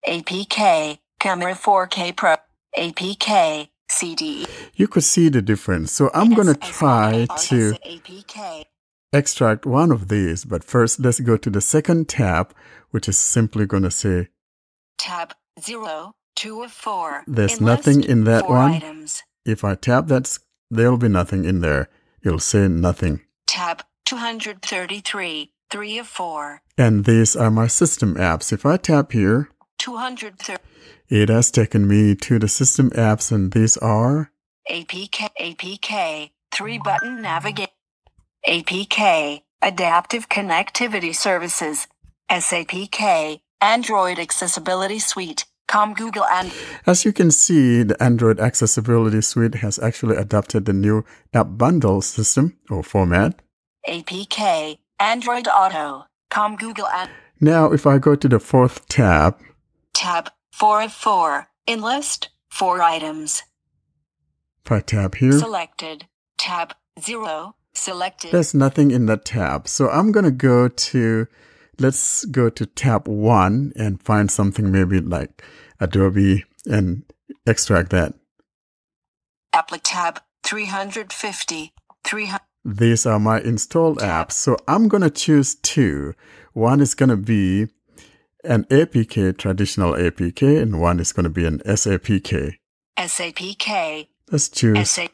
APK, 0.07 0.99
Camera 1.19 1.55
4K 1.55 2.15
Pro, 2.15 2.37
APK, 2.77 3.69
CD. 3.91 4.47
You 4.75 4.87
could 4.87 5.05
see 5.05 5.29
the 5.29 5.43
difference. 5.43 5.91
So 5.93 6.11
I'm 6.15 6.35
going 6.35 6.47
to 6.47 6.55
try 6.55 7.27
to 7.27 7.73
APK, 7.85 8.65
extract 9.13 9.67
one 9.67 9.91
of 9.91 10.09
these, 10.09 10.45
but 10.45 10.63
first 10.63 11.01
let's 11.01 11.21
go 11.21 11.37
to 11.37 11.51
the 11.51 11.61
second 11.61 12.09
tab, 12.09 12.55
which 12.91 13.09
is 13.09 13.19
simply 13.19 13.67
going 13.67 13.83
to 13.83 13.91
say 13.91 14.29
tab 14.99 15.35
0, 15.61 16.15
2 16.37 16.63
of 16.63 16.71
4. 16.71 17.25
There's 17.27 17.59
In 17.59 17.65
nothing 17.67 18.05
in 18.05 18.25
that 18.25 18.49
one. 18.49 18.73
Items. 18.75 19.23
if 19.45 19.65
I 19.65 19.75
tap 19.75 20.07
that, 20.09 20.39
there'll 20.71 20.99
be 20.99 21.09
nothing 21.09 21.45
in 21.45 21.61
there. 21.61 21.89
It'll 22.23 22.39
say 22.39 22.69
nothing. 22.69 23.23
Tab 23.47 23.83
233, 24.05 25.53
3 25.71 25.99
of 25.99 26.07
4. 26.07 26.63
And 26.77 27.05
these 27.07 27.35
are 27.35 27.51
my 27.51 27.67
system 27.67 28.15
apps. 28.15 28.53
If 28.53 28.65
I 28.65 28.77
tap 28.77 29.13
here, 29.13 29.49
230. 29.79 30.63
It 31.09 31.29
has 31.29 31.51
taken 31.51 31.87
me 31.89 32.15
to 32.15 32.39
the 32.39 32.49
system 32.49 32.91
apps, 32.91 33.33
and 33.33 33.53
these 33.53 33.77
are 33.79 34.31
APK, 34.71 35.29
APK, 35.41 36.31
three 36.53 36.79
button 36.79 37.23
navigate. 37.23 37.71
APK, 38.47 39.43
Adaptive 39.63 40.29
Connectivity 40.29 41.15
Services, 41.15 41.87
SAPK, 42.31 43.41
Android 43.61 44.19
Accessibility 44.19 44.99
Suite, 44.99 45.47
Com 45.67 45.95
Google 45.95 46.25
and 46.25 46.53
As 46.87 47.05
you 47.05 47.13
can 47.13 47.31
see, 47.31 47.83
the 47.83 48.01
Android 48.03 48.41
Accessibility 48.41 49.21
Suite 49.21 49.57
has 49.57 49.79
actually 49.79 50.17
adopted 50.17 50.65
the 50.65 50.73
new 50.73 51.05
app 51.35 51.59
bundle 51.59 52.01
system 52.01 52.57
or 52.71 52.83
format. 52.83 53.41
APK, 53.89 54.79
Android 55.01 55.49
Auto, 55.49 56.07
Com 56.31 56.57
Google 56.57 56.87
and 56.89 57.11
Now, 57.41 57.73
if 57.73 57.87
I 57.87 57.99
go 57.99 58.15
to 58.15 58.29
the 58.29 58.39
fourth 58.39 58.89
tab, 58.89 59.39
Tab 59.95 60.31
4 60.59 60.83
of 60.83 60.93
4, 60.93 61.49
Enlist, 61.69 62.31
4 62.51 62.83
items. 62.83 63.45
if 64.65 64.73
I 64.73 64.81
tab 64.81 65.15
here, 65.15 65.31
Selected. 65.31 66.07
Tab 66.37 66.75
0, 67.01 67.55
selected. 67.75 68.33
there's 68.33 68.55
nothing 68.55 68.91
in 68.91 69.07
that 69.07 69.25
tab. 69.25 69.69
So 69.69 69.89
I'm 69.89 70.11
going 70.11 70.25
to 70.25 70.33
go 70.33 70.67
to, 70.67 71.29
let's 71.79 72.25
go 72.25 72.51
to 72.51 72.67
tab 72.67 73.07
one 73.07 73.73
and 73.77 74.03
find 74.03 74.31
something 74.31 74.73
maybe 74.73 75.01
like 75.01 75.45
Adobe 75.79 76.45
and 76.67 77.05
extract 77.47 77.91
that. 77.91 78.15
Applic 79.55 79.83
tab 79.85 80.21
350, 80.43 81.73
300. 82.03 82.41
These 82.65 83.07
are 83.07 83.21
my 83.21 83.41
installed 83.41 83.99
apps. 83.99 84.33
So 84.33 84.57
I'm 84.67 84.89
going 84.89 85.03
to 85.05 85.11
choose 85.11 85.55
two. 85.55 86.15
One 86.53 86.81
is 86.81 86.95
going 86.95 87.11
to 87.11 87.17
be 87.17 87.69
an 88.49 88.65
APK, 88.65 89.37
traditional 89.37 89.93
APK, 89.93 90.61
and 90.61 90.81
one 90.81 90.99
is 90.99 91.13
going 91.13 91.25
to 91.25 91.31
be 91.31 91.45
an 91.45 91.59
SAPK. 91.61 92.57
SAPK, 92.99 94.09
Let's 94.33 94.49
choose. 94.49 94.91
SA, 94.91 95.09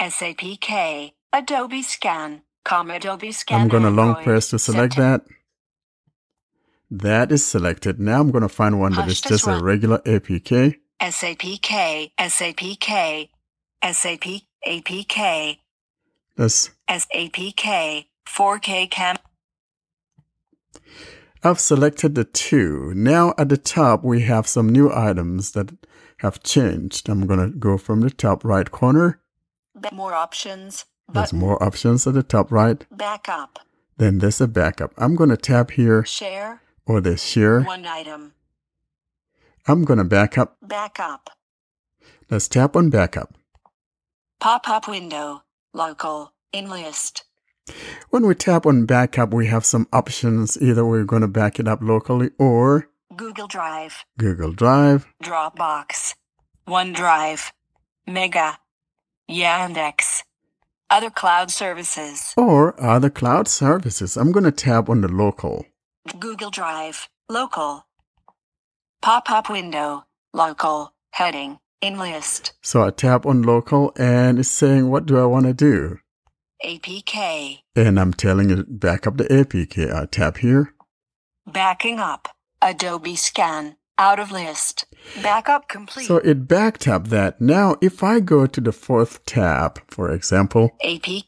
SAPK, 0.00 1.12
Adobe 1.32 1.82
Scan, 1.82 2.42
com 2.64 2.90
Adobe 2.90 3.32
Scan. 3.32 3.60
I'm 3.60 3.68
going 3.68 3.82
to 3.82 3.90
long 3.90 4.16
press 4.24 4.48
to 4.50 4.58
select 4.58 4.96
that. 4.96 5.22
That 6.90 7.30
is 7.30 7.46
selected. 7.46 8.00
Now 8.00 8.20
I'm 8.20 8.30
going 8.30 8.42
to 8.42 8.48
find 8.48 8.80
one 8.80 8.94
that 8.94 9.08
is 9.08 9.20
just 9.20 9.46
a 9.46 9.62
regular 9.62 9.98
APK. 9.98 10.76
SAPK, 11.00 12.12
SAPK, 12.18 13.28
SAP, 13.92 14.42
APK, 14.66 15.58
Let's, 16.36 16.70
SAPK, 16.88 18.06
4K 18.26 18.90
cam. 18.90 19.16
I've 21.42 21.60
selected 21.60 22.14
the 22.14 22.24
two. 22.24 22.92
Now 22.94 23.32
at 23.38 23.48
the 23.48 23.56
top, 23.56 24.04
we 24.04 24.22
have 24.22 24.46
some 24.46 24.68
new 24.68 24.92
items 24.92 25.52
that 25.52 25.72
have 26.18 26.42
changed. 26.42 27.08
I'm 27.08 27.26
going 27.26 27.40
to 27.40 27.56
go 27.56 27.78
from 27.78 28.00
the 28.00 28.10
top 28.10 28.44
right 28.44 28.70
corner. 28.70 29.20
More 29.92 30.12
options. 30.12 30.84
There's 31.12 31.32
more 31.32 31.62
options 31.62 32.06
at 32.06 32.14
the 32.14 32.22
top 32.22 32.52
right. 32.52 32.84
Backup. 32.90 33.58
Then 33.96 34.18
there's 34.18 34.40
a 34.40 34.46
backup. 34.46 34.92
I'm 34.98 35.16
going 35.16 35.30
to 35.30 35.36
tap 35.36 35.72
here 35.72 36.04
Share. 36.04 36.60
or 36.86 37.00
the 37.00 37.16
share. 37.16 37.62
One 37.62 37.86
item. 37.86 38.34
I'm 39.66 39.84
going 39.84 39.98
to 39.98 40.04
backup. 40.04 40.56
Backup. 40.62 41.30
Let's 42.30 42.48
tap 42.48 42.76
on 42.76 42.90
backup. 42.90 43.34
Pop 44.40 44.68
up 44.68 44.88
window. 44.88 45.42
Local. 45.72 46.32
Enlist. 46.52 47.24
When 48.10 48.26
we 48.26 48.34
tap 48.34 48.66
on 48.66 48.86
backup, 48.86 49.32
we 49.32 49.46
have 49.46 49.64
some 49.64 49.86
options. 49.92 50.60
Either 50.60 50.84
we're 50.84 51.04
going 51.04 51.22
to 51.22 51.28
back 51.28 51.58
it 51.60 51.68
up 51.68 51.80
locally 51.82 52.30
or 52.38 52.88
Google 53.16 53.46
Drive. 53.48 54.04
Google 54.18 54.52
Drive. 54.52 55.06
Dropbox. 55.22 56.14
OneDrive. 56.68 57.50
Mega. 58.06 58.58
Yandex. 59.28 60.22
Other 60.88 61.10
cloud 61.10 61.50
services. 61.50 62.34
or 62.36 62.80
other 62.82 63.10
cloud 63.10 63.46
services. 63.48 64.16
I'm 64.16 64.32
going 64.32 64.44
to 64.44 64.52
tap 64.52 64.88
on 64.88 65.00
the 65.02 65.08
local. 65.08 65.66
Google 66.18 66.50
Drive. 66.50 67.08
Local. 67.28 67.86
Pop 69.02 69.30
up 69.30 69.48
window. 69.50 70.04
Local. 70.32 70.92
Heading. 71.12 71.58
in 71.80 71.98
list. 71.98 72.52
So 72.62 72.82
I 72.82 72.90
tap 72.90 73.24
on 73.24 73.42
local 73.42 73.92
and 73.96 74.38
it's 74.38 74.48
saying, 74.50 74.90
what 74.90 75.06
do 75.06 75.18
I 75.18 75.24
want 75.24 75.46
to 75.46 75.54
do? 75.54 75.98
APK. 76.64 77.58
And 77.76 77.98
I'm 77.98 78.12
telling 78.12 78.50
it 78.50 78.80
back 78.80 79.06
up 79.06 79.16
the 79.16 79.24
APK. 79.24 79.92
I 79.92 80.06
tap 80.06 80.38
here. 80.38 80.74
Backing 81.46 81.98
up. 81.98 82.28
Adobe 82.62 83.16
Scan. 83.16 83.76
Out 83.98 84.18
of 84.18 84.32
list. 84.32 84.86
Backup 85.22 85.68
complete. 85.68 86.06
So 86.06 86.16
it 86.18 86.48
backed 86.48 86.88
up 86.88 87.08
that. 87.08 87.40
Now, 87.40 87.76
if 87.82 88.02
I 88.02 88.20
go 88.20 88.46
to 88.46 88.60
the 88.60 88.72
fourth 88.72 89.24
tab, 89.26 89.80
for 89.88 90.10
example, 90.10 90.70
AP. 90.82 91.24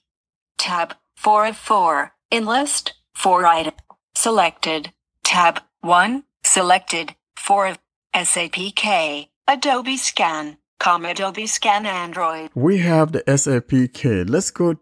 Tab 0.57 0.95
4 1.17 1.47
of 1.49 1.57
4. 1.57 2.13
Enlist. 2.31 2.95
4 3.15 3.45
item. 3.47 3.75
Selected. 4.15 4.93
Tab 5.23 5.61
1. 5.83 6.25
Selected. 6.45 7.15
4 7.37 7.67
of 7.67 7.79
SAPK. 8.15 9.29
Adobe 9.49 9.97
Scan. 9.97 10.57
Adobe 10.85 11.47
Scan 11.47 11.87
Android. 11.87 12.51
we 12.55 12.79
have 12.79 13.13
the 13.13 13.23
SAPK. 13.29 14.29
Let's 14.29 14.51
go. 14.51 14.77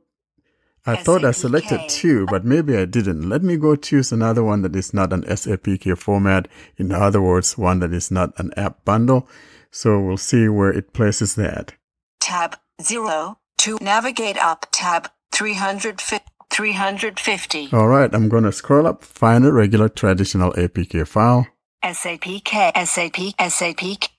I 0.90 0.96
thought 0.96 1.24
I 1.24 1.30
selected 1.30 1.88
two, 1.88 2.26
but 2.26 2.44
maybe 2.44 2.76
I 2.76 2.84
didn't. 2.84 3.28
Let 3.28 3.42
me 3.42 3.56
go 3.56 3.76
choose 3.76 4.10
another 4.10 4.42
one 4.42 4.62
that 4.62 4.74
is 4.74 4.92
not 4.92 5.12
an 5.12 5.22
SAPK 5.22 5.96
format. 5.96 6.48
In 6.76 6.90
other 6.90 7.22
words, 7.22 7.56
one 7.56 7.78
that 7.78 7.92
is 7.92 8.10
not 8.10 8.32
an 8.38 8.52
app 8.56 8.84
bundle. 8.84 9.28
So 9.70 10.00
we'll 10.00 10.16
see 10.16 10.48
where 10.48 10.72
it 10.72 10.92
places 10.92 11.36
that. 11.36 11.74
Tab 12.18 12.56
0. 12.82 13.38
To 13.58 13.78
navigate 13.80 14.36
up. 14.38 14.66
Tab 14.72 15.10
350. 15.32 16.24
350. 16.50 17.68
All 17.72 17.86
right, 17.86 18.12
I'm 18.12 18.28
going 18.28 18.42
to 18.42 18.50
scroll 18.50 18.84
up, 18.84 19.04
find 19.04 19.46
a 19.46 19.52
regular 19.52 19.88
traditional 19.88 20.50
APK 20.54 21.06
file. 21.06 21.46
SAPK, 21.84 22.72
SAP, 22.84 23.38
SAP, 23.48 24.10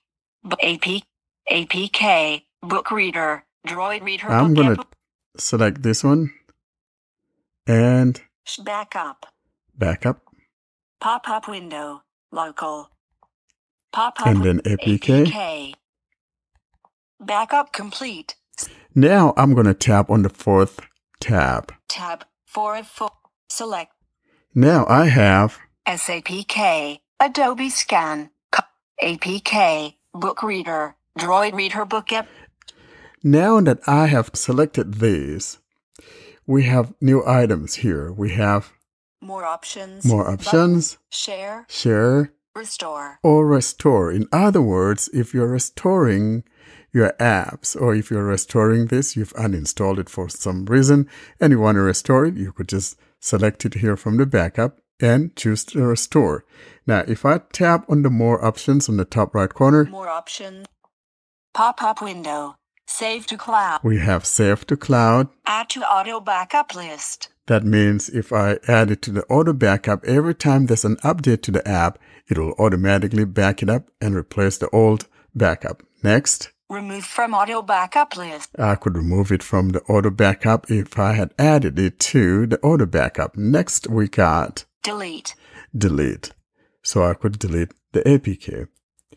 AP, 0.62 1.02
APK, 1.50 2.42
book 2.62 2.90
reader, 2.90 3.44
droid 3.68 4.02
reader, 4.02 4.30
I'm 4.30 4.54
going 4.54 4.76
to 4.76 4.86
select 5.36 5.82
this 5.82 6.02
one 6.02 6.32
and 7.66 8.20
backup, 8.64 9.26
back 9.76 10.04
up. 10.06 10.22
pop 11.00 11.28
up 11.28 11.48
window, 11.48 12.02
local, 12.30 12.90
pop 13.92 14.20
up, 14.20 14.26
And 14.26 14.44
then 14.44 14.60
APK. 14.60 15.26
APK. 15.26 15.74
Backup 17.20 17.72
complete, 17.72 18.34
Now 18.94 19.32
I'm 19.36 19.54
going 19.54 19.66
to 19.66 19.74
tap 19.74 20.10
on 20.10 20.22
the 20.22 20.28
fourth 20.28 20.80
tab. 21.20 21.72
tab 21.88 22.24
4 22.46 22.76
of 22.78 22.86
4, 22.88 23.10
select 23.48 23.92
Now 24.54 24.84
I 24.88 25.06
have 25.06 25.58
SAPK, 25.86 26.98
Adobe 27.20 27.70
Scan, 27.70 28.30
APK, 29.02 29.94
book 30.14 30.42
reader, 30.42 30.96
droid 31.18 31.54
reader 31.54 31.84
book 31.84 32.12
app, 32.12 32.28
Now 33.22 33.60
that 33.60 33.78
I 33.86 34.06
have 34.08 34.30
selected 34.34 34.94
these, 34.94 35.58
we 36.46 36.64
have 36.64 36.94
new 37.00 37.24
items 37.26 37.76
here. 37.76 38.12
We 38.12 38.30
have 38.32 38.72
more 39.20 39.44
options, 39.44 40.04
more 40.04 40.24
button, 40.24 40.46
options, 40.46 40.98
share, 41.10 41.66
share, 41.68 42.32
restore. 42.54 43.18
or 43.22 43.46
restore. 43.46 44.10
In 44.10 44.26
other 44.32 44.62
words, 44.62 45.08
if 45.12 45.32
you're 45.32 45.48
restoring 45.48 46.44
your 46.92 47.12
apps 47.20 47.80
or 47.80 47.94
if 47.94 48.10
you're 48.10 48.24
restoring 48.24 48.86
this, 48.86 49.16
you've 49.16 49.32
uninstalled 49.34 49.98
it 49.98 50.08
for 50.10 50.28
some 50.28 50.66
reason 50.66 51.08
and 51.40 51.52
you 51.52 51.60
want 51.60 51.76
to 51.76 51.80
restore 51.80 52.26
it, 52.26 52.36
you 52.36 52.52
could 52.52 52.68
just 52.68 52.98
select 53.20 53.64
it 53.64 53.74
here 53.74 53.96
from 53.96 54.16
the 54.16 54.26
backup 54.26 54.80
and 55.00 55.34
choose 55.36 55.64
to 55.64 55.82
restore. 55.82 56.44
Now, 56.86 57.04
if 57.06 57.24
I 57.24 57.38
tap 57.52 57.86
on 57.88 58.02
the 58.02 58.10
more 58.10 58.44
options 58.44 58.88
on 58.88 58.96
the 58.96 59.04
top 59.04 59.34
right 59.34 59.52
corner, 59.52 59.84
More 59.84 60.08
options. 60.08 60.66
Pop 61.54 61.82
up 61.82 62.02
window. 62.02 62.56
Save 62.86 63.26
to 63.26 63.36
cloud. 63.36 63.80
we 63.82 63.98
have 63.98 64.24
save 64.26 64.66
to 64.66 64.76
cloud. 64.76 65.28
Add 65.46 65.68
to 65.70 65.80
auto 65.80 66.20
backup 66.20 66.74
list. 66.74 67.28
That 67.46 67.64
means 67.64 68.08
if 68.08 68.32
I 68.32 68.58
add 68.68 68.90
it 68.90 69.02
to 69.02 69.10
the 69.12 69.24
auto 69.24 69.52
backup, 69.52 70.04
every 70.04 70.34
time 70.34 70.66
there's 70.66 70.84
an 70.84 70.96
update 70.96 71.42
to 71.42 71.50
the 71.50 71.66
app, 71.66 71.98
it 72.28 72.38
will 72.38 72.52
automatically 72.58 73.24
back 73.24 73.62
it 73.62 73.68
up 73.70 73.88
and 74.00 74.14
replace 74.14 74.58
the 74.58 74.68
old 74.70 75.08
backup. 75.34 75.82
Next, 76.02 76.50
Remove 76.70 77.04
from 77.04 77.34
auto 77.34 77.60
backup 77.60 78.16
list. 78.16 78.48
I 78.58 78.76
could 78.76 78.96
remove 78.96 79.30
it 79.30 79.42
from 79.42 79.70
the 79.70 79.82
auto 79.82 80.08
backup 80.08 80.70
if 80.70 80.98
I 80.98 81.12
had 81.12 81.34
added 81.38 81.78
it 81.78 81.98
to 82.00 82.46
the 82.46 82.58
auto 82.60 82.86
backup. 82.86 83.36
Next, 83.36 83.88
we 83.90 84.08
got 84.08 84.64
Delete. 84.82 85.34
delete. 85.76 86.32
So 86.82 87.04
I 87.04 87.12
could 87.12 87.38
delete 87.38 87.72
the 87.92 88.00
APK. 88.02 88.68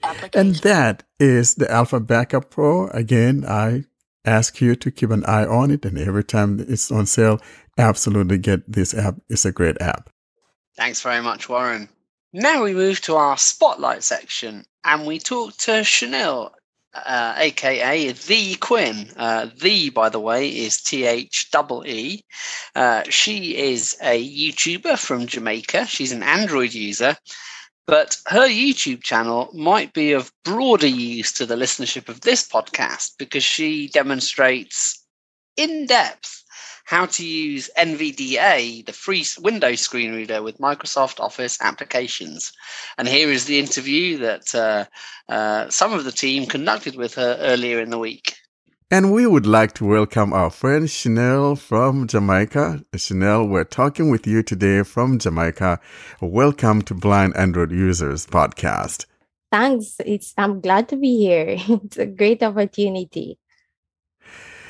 Application. 0.04 0.48
And 0.48 0.56
that 0.58 1.04
is 1.20 1.56
the 1.56 1.70
Alpha 1.72 2.00
Backup 2.00 2.50
Pro. 2.50 2.88
Again, 2.88 3.46
I 3.48 3.86
ask 4.26 4.62
you 4.62 4.76
to 4.76 4.92
keep 4.92 5.12
an 5.12 5.26
eye 5.26 5.46
on 5.46 5.72
it. 5.72 5.86
And 5.86 5.98
every 5.98 6.24
time 6.24 6.60
it's 6.68 6.92
on 6.92 7.06
sale, 7.06 7.40
absolutely 7.78 8.38
get 8.38 8.70
this 8.72 8.94
app. 8.94 9.16
It's 9.30 9.46
a 9.46 9.52
great 9.52 9.80
app. 9.82 10.10
Thanks 10.78 11.02
very 11.02 11.22
much, 11.22 11.48
Warren. 11.48 11.90
Now 12.34 12.64
we 12.64 12.74
move 12.74 13.00
to 13.02 13.16
our 13.16 13.38
spotlight 13.38 14.04
section 14.04 14.66
and 14.84 15.06
we 15.06 15.20
talk 15.20 15.56
to 15.58 15.84
Chanel 15.86 16.54
uh, 16.96 17.34
aka 17.38 18.12
the 18.12 18.56
Quinn. 18.56 19.12
Uh, 19.18 19.50
the, 19.62 19.90
by 19.90 20.10
the 20.10 20.20
way, 20.20 20.50
is 20.50 20.82
T 20.82 21.06
H 21.06 21.50
E 21.54 21.76
E. 21.86 22.26
Uh, 22.76 23.04
she 23.10 23.56
is 23.58 23.98
a 24.02 24.24
YouTuber 24.24 24.98
from 24.98 25.28
Jamaica. 25.28 25.86
She's 25.88 26.12
an 26.12 26.24
Android 26.24 26.74
user, 26.74 27.18
but 27.88 28.18
her 28.28 28.48
YouTube 28.48 29.04
channel 29.04 29.50
might 29.54 29.94
be 29.94 30.12
of 30.12 30.32
broader 30.44 30.88
use 30.88 31.32
to 31.34 31.46
the 31.46 31.56
listenership 31.56 32.10
of 32.10 32.22
this 32.22 32.48
podcast 32.48 33.12
because 33.18 33.44
she 33.44 33.88
demonstrates 33.90 35.06
in 35.56 35.86
depth 35.86 36.44
how 36.86 37.08
to 37.08 37.26
use 37.26 37.70
NVDA, 37.78 38.86
the 38.86 38.94
free 38.94 39.26
Windows 39.40 39.82
screen 39.82 40.14
reader 40.14 40.44
with 40.44 40.60
Microsoft 40.60 41.20
Office 41.20 41.60
applications. 41.62 42.54
And 42.98 43.08
here 43.08 43.30
is 43.30 43.46
the 43.46 43.60
interview 43.60 44.20
that 44.20 44.54
uh, 44.54 44.86
uh, 45.28 45.70
some 45.70 45.94
of 45.94 46.04
the 46.04 46.12
team 46.12 46.46
conducted 46.46 46.96
with 46.96 47.16
her 47.16 47.38
earlier 47.40 47.80
in 47.80 47.90
the 47.90 47.98
week. 47.98 48.36
And 48.92 49.12
we 49.12 49.26
would 49.26 49.48
like 49.48 49.74
to 49.74 49.86
welcome 49.86 50.32
our 50.32 50.52
friend 50.52 50.88
Chanel 50.88 51.56
from 51.56 52.06
Jamaica. 52.06 52.84
Chanel, 52.96 53.48
we're 53.48 53.64
talking 53.64 54.12
with 54.12 54.28
you 54.28 54.44
today 54.44 54.84
from 54.84 55.18
Jamaica. 55.18 55.80
Welcome 56.22 56.84
to 56.84 56.94
Blind 56.94 57.36
Android 57.36 57.72
Users 57.72 58.28
podcast. 58.28 59.08
Thanks. 59.52 59.96
It's 60.06 60.36
I'm 60.38 60.62
glad 60.62 60.88
to 60.90 60.98
be 60.98 61.18
here. 61.18 61.58
It's 61.68 61.98
a 61.98 62.06
great 62.06 62.44
opportunity. 62.44 63.40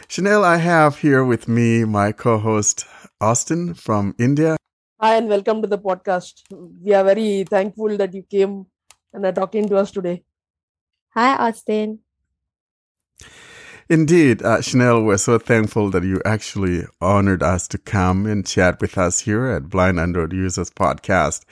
Chanel, 0.08 0.46
I 0.46 0.58
have 0.58 1.00
here 1.00 1.26
with 1.26 1.50
me 1.50 1.84
my 1.84 2.14
co 2.14 2.38
host 2.38 2.86
Austin 3.20 3.74
from 3.74 4.16
India. 4.18 4.56
Hi, 5.02 5.18
and 5.18 5.28
welcome 5.28 5.62
to 5.62 5.68
the 5.68 5.78
podcast. 5.78 6.42
We 6.82 6.94
are 6.94 7.04
very 7.04 7.44
thankful 7.44 7.98
that 7.98 8.14
you 8.14 8.24
came 8.24 8.68
and 9.12 9.26
are 9.26 9.34
talking 9.34 9.68
to 9.68 9.76
us 9.76 9.92
today. 9.92 10.24
Hi, 11.10 11.36
Austin. 11.36 12.00
Indeed, 13.88 14.42
uh, 14.42 14.62
Chanel, 14.62 15.04
we're 15.04 15.18
so 15.18 15.38
thankful 15.38 15.92
that 15.92 16.04
you 16.04 16.20
actually 16.26 16.86
honored 17.02 17.44
us 17.44 17.68
to 17.68 17.78
come 17.78 18.26
and 18.26 18.44
chat 18.44 18.82
with 18.82 18.98
us 18.98 19.20
here 19.20 19.46
at 19.46 19.70
Blind 19.70 20.00
Android 20.00 20.34
Users 20.34 20.72
Podcast. 20.72 21.46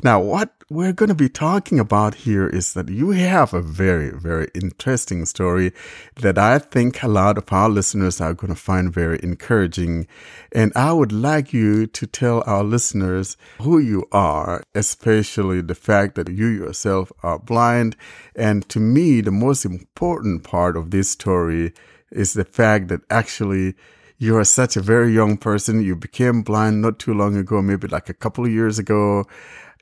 Now, 0.00 0.20
what 0.20 0.54
we're 0.70 0.92
going 0.92 1.08
to 1.08 1.16
be 1.16 1.28
talking 1.28 1.80
about 1.80 2.14
here 2.14 2.46
is 2.46 2.74
that 2.74 2.88
you 2.88 3.10
have 3.10 3.52
a 3.52 3.60
very, 3.60 4.10
very 4.10 4.46
interesting 4.54 5.26
story 5.26 5.72
that 6.14 6.38
I 6.38 6.60
think 6.60 7.02
a 7.02 7.08
lot 7.08 7.36
of 7.36 7.52
our 7.52 7.68
listeners 7.68 8.20
are 8.20 8.34
going 8.34 8.54
to 8.54 8.60
find 8.60 8.94
very 8.94 9.18
encouraging. 9.20 10.06
And 10.52 10.72
I 10.76 10.92
would 10.92 11.10
like 11.10 11.52
you 11.52 11.88
to 11.88 12.06
tell 12.06 12.44
our 12.46 12.62
listeners 12.62 13.36
who 13.60 13.80
you 13.80 14.06
are, 14.12 14.62
especially 14.72 15.60
the 15.60 15.74
fact 15.74 16.14
that 16.14 16.28
you 16.28 16.46
yourself 16.46 17.10
are 17.24 17.40
blind. 17.40 17.96
And 18.36 18.66
to 18.68 18.78
me, 18.78 19.22
the 19.22 19.32
most 19.32 19.64
important 19.64 20.44
part 20.44 20.76
of 20.76 20.92
this 20.92 21.10
story 21.10 21.72
is 22.12 22.34
the 22.34 22.44
fact 22.44 22.86
that 22.88 23.00
actually 23.10 23.74
you 24.18 24.36
are 24.36 24.44
such 24.44 24.76
a 24.76 24.82
very 24.82 25.12
young 25.12 25.36
person. 25.36 25.82
You 25.82 25.96
became 25.96 26.42
blind 26.42 26.80
not 26.80 27.00
too 27.00 27.14
long 27.14 27.36
ago, 27.36 27.60
maybe 27.60 27.88
like 27.88 28.08
a 28.08 28.14
couple 28.14 28.44
of 28.44 28.52
years 28.52 28.78
ago. 28.78 29.26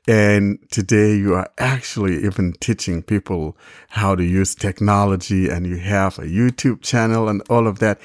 And 0.07 0.59
today 0.71 1.15
you 1.15 1.35
are 1.35 1.49
actually 1.57 2.23
even 2.25 2.53
teaching 2.53 3.03
people 3.03 3.57
how 3.89 4.15
to 4.15 4.23
use 4.23 4.55
technology 4.55 5.49
and 5.49 5.67
you 5.67 5.77
have 5.77 6.17
a 6.17 6.23
YouTube 6.23 6.81
channel 6.81 7.29
and 7.29 7.41
all 7.49 7.67
of 7.67 7.79
that. 7.79 7.99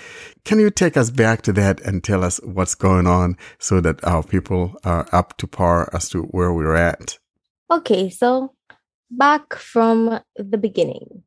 Can 0.44 0.58
you 0.58 0.70
take 0.70 0.96
us 0.96 1.10
back 1.10 1.42
to 1.42 1.52
that 1.54 1.80
and 1.80 2.02
tell 2.02 2.24
us 2.24 2.40
what's 2.44 2.74
going 2.74 3.06
on 3.06 3.36
so 3.58 3.80
that 3.80 4.02
our 4.04 4.22
people 4.22 4.76
are 4.84 5.08
up 5.12 5.36
to 5.38 5.46
par 5.46 5.88
as 5.92 6.08
to 6.10 6.22
where 6.24 6.52
we're 6.52 6.76
at? 6.76 7.18
Okay, 7.70 8.10
so 8.10 8.52
back 9.10 9.54
from 9.54 10.20
the 10.36 10.58
beginning. 10.58 11.22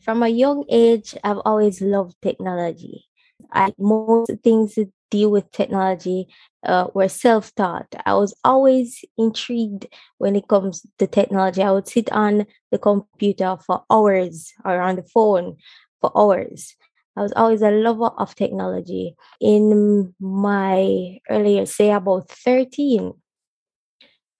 From 0.00 0.22
a 0.22 0.28
young 0.28 0.64
age, 0.68 1.16
I've 1.22 1.40
always 1.44 1.80
loved 1.80 2.16
technology. 2.22 3.06
I 3.52 3.72
most 3.78 4.32
things 4.42 4.78
deal 5.12 5.30
with 5.30 5.52
technology 5.52 6.26
uh, 6.64 6.86
were 6.94 7.08
self-taught. 7.08 7.94
I 8.06 8.14
was 8.14 8.34
always 8.44 9.04
intrigued 9.18 9.86
when 10.18 10.34
it 10.34 10.48
comes 10.48 10.86
to 10.98 11.06
technology. 11.06 11.62
I 11.62 11.70
would 11.70 11.86
sit 11.86 12.10
on 12.12 12.46
the 12.70 12.78
computer 12.78 13.56
for 13.66 13.84
hours 13.90 14.52
or 14.64 14.80
on 14.80 14.96
the 14.96 15.02
phone 15.02 15.56
for 16.00 16.10
hours. 16.16 16.74
I 17.14 17.20
was 17.20 17.32
always 17.36 17.60
a 17.60 17.70
lover 17.70 18.10
of 18.16 18.34
technology. 18.34 19.14
In 19.40 20.14
my 20.18 21.18
earlier, 21.28 21.66
say 21.66 21.90
about 21.90 22.30
13, 22.30 23.12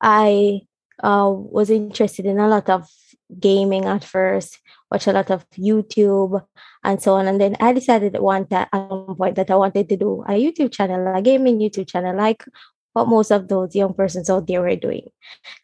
I 0.00 0.62
uh, 1.02 1.30
was 1.30 1.68
interested 1.68 2.24
in 2.24 2.38
a 2.38 2.48
lot 2.48 2.70
of 2.70 2.88
gaming 3.38 3.84
at 3.84 4.04
first, 4.04 4.58
watch 4.90 5.06
a 5.06 5.12
lot 5.12 5.30
of 5.30 5.48
YouTube 5.50 6.44
and 6.84 7.02
so 7.02 7.14
on. 7.14 7.26
And 7.26 7.40
then 7.40 7.56
I 7.60 7.72
decided 7.72 8.14
at 8.14 8.22
one 8.22 8.46
time, 8.46 8.68
at 8.72 8.90
one 8.90 9.16
point 9.16 9.36
that 9.36 9.50
I 9.50 9.56
wanted 9.56 9.88
to 9.88 9.96
do 9.96 10.22
a 10.28 10.32
YouTube 10.32 10.72
channel, 10.72 11.14
a 11.14 11.22
gaming 11.22 11.58
YouTube 11.58 11.88
channel, 11.88 12.16
like 12.16 12.44
what 12.92 13.08
most 13.08 13.30
of 13.30 13.48
those 13.48 13.74
young 13.74 13.94
persons 13.94 14.28
out 14.28 14.46
there 14.46 14.60
were 14.60 14.76
doing. 14.76 15.08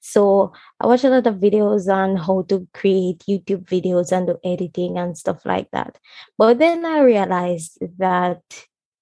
So 0.01 0.53
I 0.81 0.87
watched 0.87 1.05
a 1.05 1.11
lot 1.11 1.27
of 1.27 1.37
videos 1.37 1.93
on 1.93 2.16
how 2.16 2.43
to 2.49 2.66
create 2.73 3.25
YouTube 3.29 3.64
videos 3.64 4.12
and 4.12 4.27
do 4.27 4.39
editing 4.45 4.97
and 4.99 5.16
stuff 5.16 5.45
like 5.45 5.71
that. 5.73 5.99
But 6.39 6.59
then 6.59 6.85
I 6.87 7.01
realized 7.01 7.79
that 7.99 8.41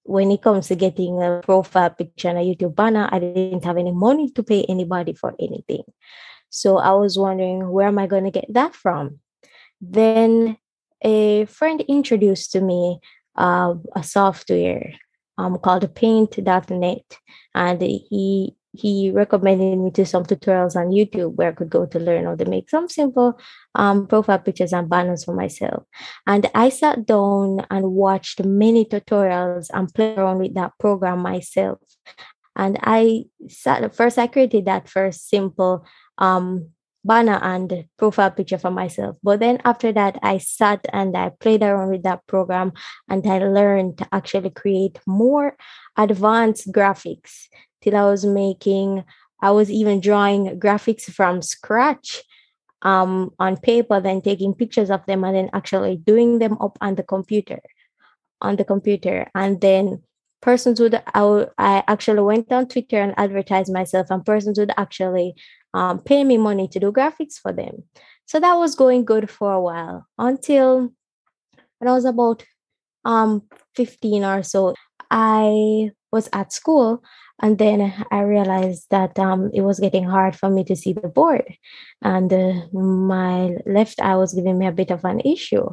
when 0.02 0.30
it 0.30 0.42
comes 0.42 0.68
to 0.68 0.76
getting 0.76 1.22
a 1.22 1.40
profile 1.44 1.90
picture 1.90 2.28
and 2.28 2.38
a 2.38 2.42
YouTube 2.42 2.74
banner, 2.74 3.08
I 3.10 3.18
didn't 3.18 3.64
have 3.64 3.76
any 3.76 3.92
money 3.92 4.30
to 4.30 4.42
pay 4.42 4.64
anybody 4.64 5.12
for 5.12 5.34
anything. 5.38 5.82
So 6.50 6.78
I 6.78 6.92
was 6.92 7.18
wondering, 7.18 7.68
where 7.70 7.88
am 7.88 7.98
I 7.98 8.06
going 8.06 8.24
to 8.24 8.30
get 8.30 8.46
that 8.50 8.74
from? 8.74 9.20
Then 9.80 10.56
a 11.02 11.44
friend 11.46 11.80
introduced 11.82 12.52
to 12.52 12.60
me 12.60 13.00
uh, 13.36 13.74
a 13.94 14.02
software 14.02 14.94
um, 15.38 15.58
called 15.58 15.94
Paint.net, 15.94 17.18
and 17.54 17.82
he 17.82 18.56
he 18.76 19.10
recommended 19.10 19.78
me 19.78 19.90
to 19.92 20.04
some 20.04 20.24
tutorials 20.24 20.76
on 20.76 20.90
YouTube 20.90 21.34
where 21.34 21.48
I 21.48 21.52
could 21.52 21.70
go 21.70 21.86
to 21.86 21.98
learn 21.98 22.26
how 22.26 22.34
to 22.36 22.44
make 22.44 22.68
some 22.68 22.88
simple 22.88 23.38
um, 23.74 24.06
profile 24.06 24.38
pictures 24.38 24.72
and 24.72 24.88
banners 24.88 25.24
for 25.24 25.34
myself. 25.34 25.84
And 26.26 26.50
I 26.54 26.68
sat 26.68 27.06
down 27.06 27.64
and 27.70 27.92
watched 27.92 28.44
many 28.44 28.84
tutorials 28.84 29.68
and 29.72 29.92
played 29.92 30.18
around 30.18 30.38
with 30.38 30.54
that 30.54 30.72
program 30.78 31.20
myself. 31.20 31.78
And 32.54 32.78
I 32.82 33.24
sat 33.48 33.94
first, 33.94 34.18
I 34.18 34.26
created 34.26 34.66
that 34.66 34.88
first 34.88 35.28
simple 35.28 35.86
um, 36.18 36.70
banner 37.06 37.38
and 37.42 37.86
profile 37.96 38.30
picture 38.30 38.58
for 38.58 38.70
myself. 38.70 39.16
But 39.22 39.40
then 39.40 39.60
after 39.64 39.92
that, 39.92 40.18
I 40.22 40.38
sat 40.38 40.84
and 40.92 41.16
I 41.16 41.30
played 41.40 41.62
around 41.62 41.90
with 41.90 42.02
that 42.02 42.26
program 42.26 42.72
and 43.08 43.24
I 43.26 43.38
learned 43.38 43.98
to 43.98 44.08
actually 44.12 44.50
create 44.50 44.98
more 45.06 45.56
advanced 45.96 46.72
graphics 46.72 47.46
till 47.80 47.96
I 47.96 48.04
was 48.04 48.24
making, 48.24 49.04
I 49.40 49.52
was 49.52 49.70
even 49.70 50.00
drawing 50.00 50.58
graphics 50.58 51.04
from 51.04 51.42
scratch 51.42 52.22
um, 52.82 53.30
on 53.38 53.56
paper, 53.56 54.00
then 54.00 54.20
taking 54.20 54.54
pictures 54.54 54.90
of 54.90 55.06
them 55.06 55.24
and 55.24 55.36
then 55.36 55.50
actually 55.52 55.96
doing 55.96 56.40
them 56.40 56.56
up 56.60 56.76
on 56.80 56.96
the 56.96 57.02
computer, 57.02 57.60
on 58.40 58.56
the 58.56 58.64
computer. 58.64 59.30
And 59.34 59.60
then 59.60 60.02
persons 60.42 60.80
would, 60.80 61.00
I, 61.14 61.46
I 61.58 61.84
actually 61.86 62.22
went 62.22 62.52
on 62.52 62.68
Twitter 62.68 63.00
and 63.00 63.14
advertised 63.16 63.72
myself 63.72 64.08
and 64.10 64.24
persons 64.24 64.58
would 64.58 64.72
actually 64.76 65.34
um, 65.76 65.98
pay 66.00 66.24
me 66.24 66.38
money 66.38 66.66
to 66.68 66.80
do 66.80 66.90
graphics 66.90 67.34
for 67.34 67.52
them. 67.52 67.84
So 68.24 68.40
that 68.40 68.54
was 68.54 68.74
going 68.74 69.04
good 69.04 69.30
for 69.30 69.52
a 69.52 69.60
while 69.60 70.06
until 70.16 70.92
when 71.78 71.88
I 71.88 71.92
was 71.92 72.06
about 72.06 72.44
um, 73.04 73.42
15 73.74 74.24
or 74.24 74.42
so. 74.42 74.74
I 75.10 75.90
was 76.10 76.28
at 76.32 76.52
school 76.52 77.02
and 77.42 77.58
then 77.58 77.92
I 78.10 78.20
realized 78.20 78.86
that 78.90 79.18
um, 79.18 79.50
it 79.52 79.60
was 79.60 79.78
getting 79.78 80.04
hard 80.04 80.34
for 80.34 80.48
me 80.48 80.64
to 80.64 80.74
see 80.74 80.94
the 80.94 81.08
board, 81.08 81.44
and 82.00 82.32
uh, 82.32 82.54
my 82.72 83.56
left 83.66 84.00
eye 84.00 84.16
was 84.16 84.32
giving 84.32 84.58
me 84.58 84.66
a 84.66 84.72
bit 84.72 84.90
of 84.90 85.04
an 85.04 85.20
issue. 85.20 85.68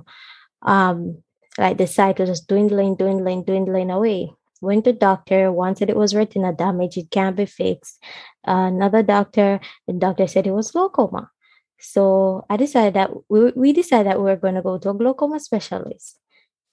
Um, 0.64 1.24
like 1.58 1.78
the 1.78 1.88
sight 1.88 2.20
was 2.20 2.30
just 2.30 2.48
dwindling, 2.50 2.98
dwindling, 2.98 3.46
dwindling 3.46 3.92
away 3.92 4.34
went 4.64 4.86
to 4.86 4.94
doctor 4.94 5.52
one 5.52 5.76
said 5.76 5.90
it 5.90 5.98
was 5.98 6.16
retina 6.16 6.54
damage 6.54 6.98
it 6.98 7.12
can't 7.12 7.36
be 7.36 7.46
fixed. 7.46 8.02
Uh, 8.48 8.72
another 8.72 9.04
doctor 9.04 9.60
the 9.88 9.94
doctor 9.94 10.26
said 10.28 10.48
it 10.48 10.52
was 10.52 10.72
glaucoma. 10.72 11.30
So 11.80 12.46
i 12.50 12.56
decided 12.58 12.94
that 12.96 13.12
we, 13.30 13.52
we 13.56 13.74
decided 13.74 14.08
that 14.08 14.18
we 14.18 14.26
were 14.26 14.38
going 14.38 14.56
to 14.56 14.62
go 14.62 14.78
to 14.78 14.90
a 14.90 14.94
glaucoma 14.94 15.40
specialist. 15.40 16.20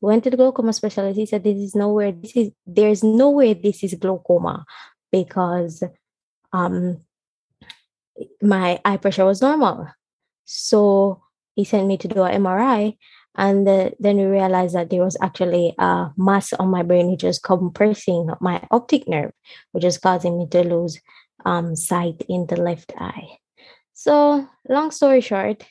Went 0.01 0.25
to 0.25 0.31
the 0.31 0.37
glaucoma 0.37 0.73
specialist. 0.73 1.19
He 1.19 1.27
said 1.27 1.45
this 1.45 1.59
is 1.59 1.75
nowhere 1.75 2.13
this 2.13 2.37
is 2.37 2.51
there's 2.65 3.03
no 3.03 3.31
way 3.31 3.55
this 3.55 3.83
is 3.83 3.95
glaucoma 3.95 4.65
because 5.11 5.83
um 6.53 7.03
my 8.41 8.81
eye 8.85 8.99
pressure 8.99 9.25
was 9.25 9.43
normal. 9.43 9.89
So 10.45 11.23
he 11.55 11.65
sent 11.65 11.87
me 11.87 11.97
to 11.99 12.09
do 12.09 12.23
an 12.23 12.43
mri 12.43 12.97
and 13.41 13.67
uh, 13.67 13.89
then 13.99 14.19
we 14.19 14.25
realized 14.25 14.75
that 14.75 14.91
there 14.91 15.03
was 15.03 15.17
actually 15.23 15.75
a 15.79 16.11
mass 16.19 16.53
on 16.53 16.69
my 16.69 16.83
brain 16.83 17.11
which 17.11 17.25
was 17.25 17.39
compressing 17.39 18.29
my 18.39 18.63
optic 18.71 19.09
nerve, 19.09 19.33
which 19.73 19.83
was 19.83 19.97
causing 19.97 20.37
me 20.39 20.47
to 20.49 20.63
lose 20.63 21.01
um, 21.47 21.75
sight 21.75 22.23
in 22.29 22.47
the 22.49 22.61
left 22.61 22.93
eye. 22.99 23.39
So, 23.95 24.47
long 24.69 24.91
story 24.91 25.23
short, 25.23 25.65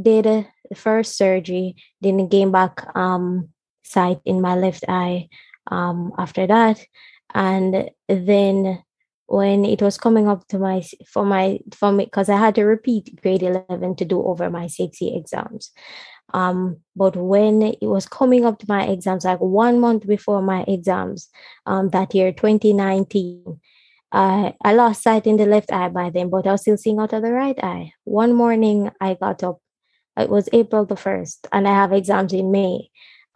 did 0.00 0.24
the 0.24 0.46
first 0.74 1.18
surgery, 1.18 1.76
then 2.00 2.28
gain 2.28 2.50
back 2.50 2.82
um, 2.96 3.50
sight 3.84 4.20
in 4.24 4.40
my 4.40 4.54
left 4.54 4.84
eye 4.88 5.28
um, 5.70 6.12
after 6.16 6.46
that. 6.46 6.80
And 7.34 7.90
then 8.08 8.82
when 9.26 9.66
it 9.66 9.82
was 9.82 9.98
coming 9.98 10.28
up 10.28 10.46
to 10.48 10.58
my 10.58 10.82
for 11.06 11.24
my 11.24 11.58
for 11.74 11.92
me 11.92 12.04
because 12.04 12.28
I 12.28 12.36
had 12.36 12.54
to 12.56 12.64
repeat 12.64 13.20
grade 13.22 13.42
11 13.42 13.96
to 13.96 14.04
do 14.04 14.22
over 14.22 14.50
my 14.50 14.66
CXC 14.66 15.16
exams. 15.16 15.72
Um, 16.32 16.78
but 16.96 17.16
when 17.16 17.62
it 17.62 17.82
was 17.82 18.06
coming 18.06 18.44
up 18.44 18.58
to 18.58 18.66
my 18.68 18.84
exams, 18.86 19.24
like 19.24 19.40
one 19.40 19.80
month 19.80 20.06
before 20.06 20.42
my 20.42 20.64
exams, 20.66 21.28
um, 21.66 21.90
that 21.90 22.14
year 22.14 22.32
2019, 22.32 23.60
I 24.12 24.54
I 24.64 24.74
lost 24.74 25.02
sight 25.02 25.26
in 25.26 25.36
the 25.36 25.46
left 25.46 25.72
eye 25.72 25.88
by 25.88 26.10
then, 26.10 26.30
but 26.30 26.46
I 26.46 26.52
was 26.52 26.62
still 26.62 26.76
seeing 26.76 26.98
out 26.98 27.12
of 27.12 27.22
the 27.22 27.32
right 27.32 27.58
eye. 27.62 27.92
One 28.04 28.34
morning 28.34 28.90
I 29.00 29.14
got 29.14 29.42
up, 29.42 29.60
it 30.16 30.28
was 30.28 30.48
April 30.52 30.84
the 30.84 30.96
1st, 30.96 31.48
and 31.52 31.66
I 31.68 31.72
have 31.72 31.92
exams 31.92 32.32
in 32.32 32.50
May. 32.50 32.90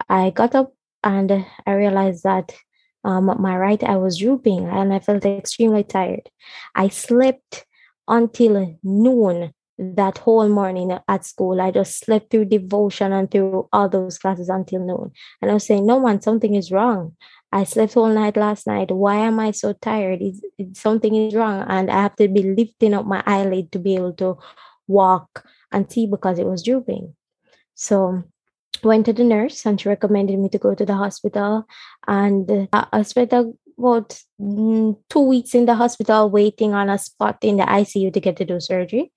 I 0.09 0.29
got 0.29 0.55
up 0.55 0.73
and 1.03 1.45
I 1.65 1.73
realized 1.73 2.23
that 2.23 2.55
um, 3.03 3.25
my 3.39 3.57
right 3.57 3.81
eye 3.83 3.97
was 3.97 4.19
drooping 4.19 4.67
and 4.67 4.93
I 4.93 4.99
felt 4.99 5.25
extremely 5.25 5.83
tired. 5.83 6.29
I 6.75 6.89
slept 6.89 7.65
until 8.07 8.77
noon 8.83 9.53
that 9.77 10.17
whole 10.17 10.49
morning 10.49 10.97
at 11.07 11.25
school. 11.25 11.61
I 11.61 11.71
just 11.71 11.99
slept 11.99 12.31
through 12.31 12.45
devotion 12.45 13.13
and 13.13 13.29
through 13.29 13.67
all 13.71 13.89
those 13.89 14.17
classes 14.17 14.49
until 14.49 14.79
noon. 14.79 15.11
And 15.41 15.51
I 15.51 15.53
was 15.53 15.65
saying, 15.65 15.85
no 15.85 15.99
man, 15.99 16.21
something 16.21 16.55
is 16.55 16.71
wrong. 16.71 17.15
I 17.51 17.63
slept 17.63 17.95
all 17.95 18.09
night 18.09 18.35
last 18.35 18.67
night. 18.67 18.91
Why 18.91 19.17
am 19.17 19.39
I 19.39 19.51
so 19.51 19.73
tired? 19.73 20.21
Is 20.21 20.43
something 20.73 21.15
is 21.15 21.33
wrong, 21.33 21.63
and 21.67 21.89
I 21.89 22.01
have 22.01 22.15
to 22.17 22.27
be 22.27 22.43
lifting 22.43 22.93
up 22.93 23.05
my 23.05 23.23
eyelid 23.25 23.71
to 23.71 23.79
be 23.79 23.95
able 23.95 24.13
to 24.13 24.37
walk 24.87 25.45
and 25.71 25.89
see 25.89 26.07
because 26.07 26.39
it 26.39 26.45
was 26.45 26.63
drooping. 26.63 27.15
So 27.75 28.23
went 28.83 29.05
to 29.05 29.13
the 29.13 29.23
nurse 29.23 29.65
and 29.65 29.79
she 29.79 29.89
recommended 29.89 30.37
me 30.37 30.49
to 30.49 30.57
go 30.57 30.75
to 30.75 30.85
the 30.85 30.95
hospital 30.95 31.65
and 32.07 32.67
I 32.73 33.01
spent 33.03 33.33
about 33.33 34.21
mm, 34.39 34.97
two 35.09 35.19
weeks 35.19 35.55
in 35.55 35.65
the 35.65 35.75
hospital 35.75 36.29
waiting 36.29 36.73
on 36.73 36.89
a 36.89 36.97
spot 36.97 37.37
in 37.41 37.57
the 37.57 37.63
ICU 37.63 38.13
to 38.13 38.19
get 38.19 38.37
to 38.37 38.45
do 38.45 38.59
surgery. 38.59 39.11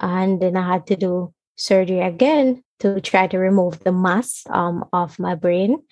And 0.00 0.40
then 0.40 0.56
I 0.56 0.72
had 0.72 0.86
to 0.88 0.96
do 0.96 1.32
surgery 1.56 2.00
again 2.00 2.62
to 2.80 3.00
try 3.00 3.26
to 3.28 3.38
remove 3.38 3.80
the 3.80 3.92
mass 3.92 4.42
um, 4.50 4.84
of 4.92 5.18
my 5.18 5.34
brain. 5.34 5.82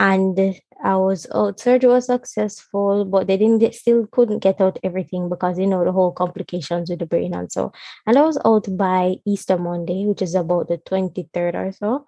And 0.00 0.38
I 0.82 0.96
was 0.96 1.26
oh 1.30 1.54
surgery 1.56 1.90
was 1.90 2.06
successful, 2.06 3.04
but 3.04 3.26
they 3.26 3.36
didn't 3.36 3.60
get, 3.60 3.74
still 3.74 4.06
couldn't 4.10 4.40
get 4.40 4.60
out 4.60 4.78
everything 4.82 5.28
because 5.28 5.58
you 5.58 5.66
know 5.66 5.84
the 5.84 5.92
whole 5.92 6.12
complications 6.12 6.90
with 6.90 6.98
the 6.98 7.06
brain 7.06 7.34
and 7.34 7.50
so. 7.50 7.72
And 8.06 8.18
I 8.18 8.22
was 8.22 8.38
out 8.44 8.66
by 8.76 9.16
Easter 9.24 9.56
Monday, 9.56 10.04
which 10.06 10.22
is 10.22 10.34
about 10.34 10.68
the 10.68 10.78
23rd 10.78 11.54
or 11.54 11.72
so. 11.72 12.06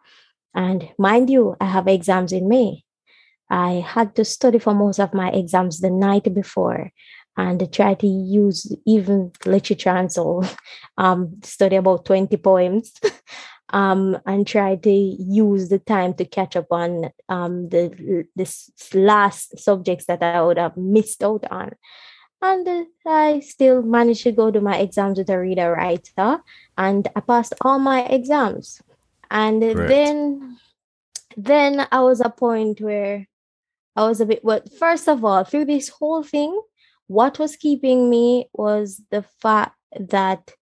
And 0.54 0.88
mind 0.98 1.30
you, 1.30 1.56
I 1.60 1.66
have 1.66 1.86
exams 1.86 2.32
in 2.32 2.48
May. 2.48 2.82
I 3.48 3.84
had 3.86 4.16
to 4.16 4.24
study 4.24 4.58
for 4.58 4.74
most 4.74 4.98
of 4.98 5.14
my 5.14 5.30
exams 5.30 5.80
the 5.80 5.90
night 5.90 6.34
before 6.34 6.90
and 7.36 7.72
try 7.72 7.94
to 7.94 8.06
use 8.06 8.72
even 8.86 9.32
literature 9.44 9.90
and 9.90 10.12
so 10.18 10.42
um, 10.98 11.36
study 11.42 11.76
about 11.76 12.04
20 12.04 12.36
poems 12.38 12.92
um, 13.70 14.18
and 14.26 14.46
try 14.46 14.76
to 14.76 14.90
use 14.90 15.68
the 15.68 15.78
time 15.78 16.14
to 16.14 16.24
catch 16.24 16.56
up 16.56 16.66
on 16.70 17.10
um, 17.28 17.68
the 17.68 18.26
this 18.36 18.70
last 18.94 19.58
subjects 19.58 20.06
that 20.06 20.22
I 20.22 20.42
would 20.42 20.58
have 20.58 20.76
missed 20.76 21.22
out 21.22 21.44
on. 21.50 21.72
And 22.42 22.68
uh, 22.68 22.84
I 23.06 23.40
still 23.40 23.82
managed 23.82 24.24
to 24.24 24.32
go 24.32 24.50
to 24.50 24.60
my 24.60 24.76
exams 24.76 25.18
with 25.18 25.30
a 25.30 25.38
reader 25.40 25.72
writer, 25.72 26.42
and 26.76 27.08
I 27.16 27.20
passed 27.20 27.54
all 27.62 27.78
my 27.78 28.04
exams 28.04 28.82
and 29.30 29.62
Correct. 29.62 29.88
then 29.88 30.58
then 31.36 31.86
i 31.92 32.00
was 32.00 32.20
a 32.20 32.30
point 32.30 32.80
where 32.80 33.26
i 33.94 34.06
was 34.06 34.20
a 34.20 34.26
bit 34.26 34.44
well 34.44 34.62
first 34.78 35.08
of 35.08 35.24
all 35.24 35.44
through 35.44 35.64
this 35.64 35.88
whole 35.88 36.22
thing 36.22 36.60
what 37.06 37.38
was 37.38 37.56
keeping 37.56 38.10
me 38.10 38.48
was 38.52 39.02
the 39.10 39.24
fact 39.40 39.76
that 39.98 40.52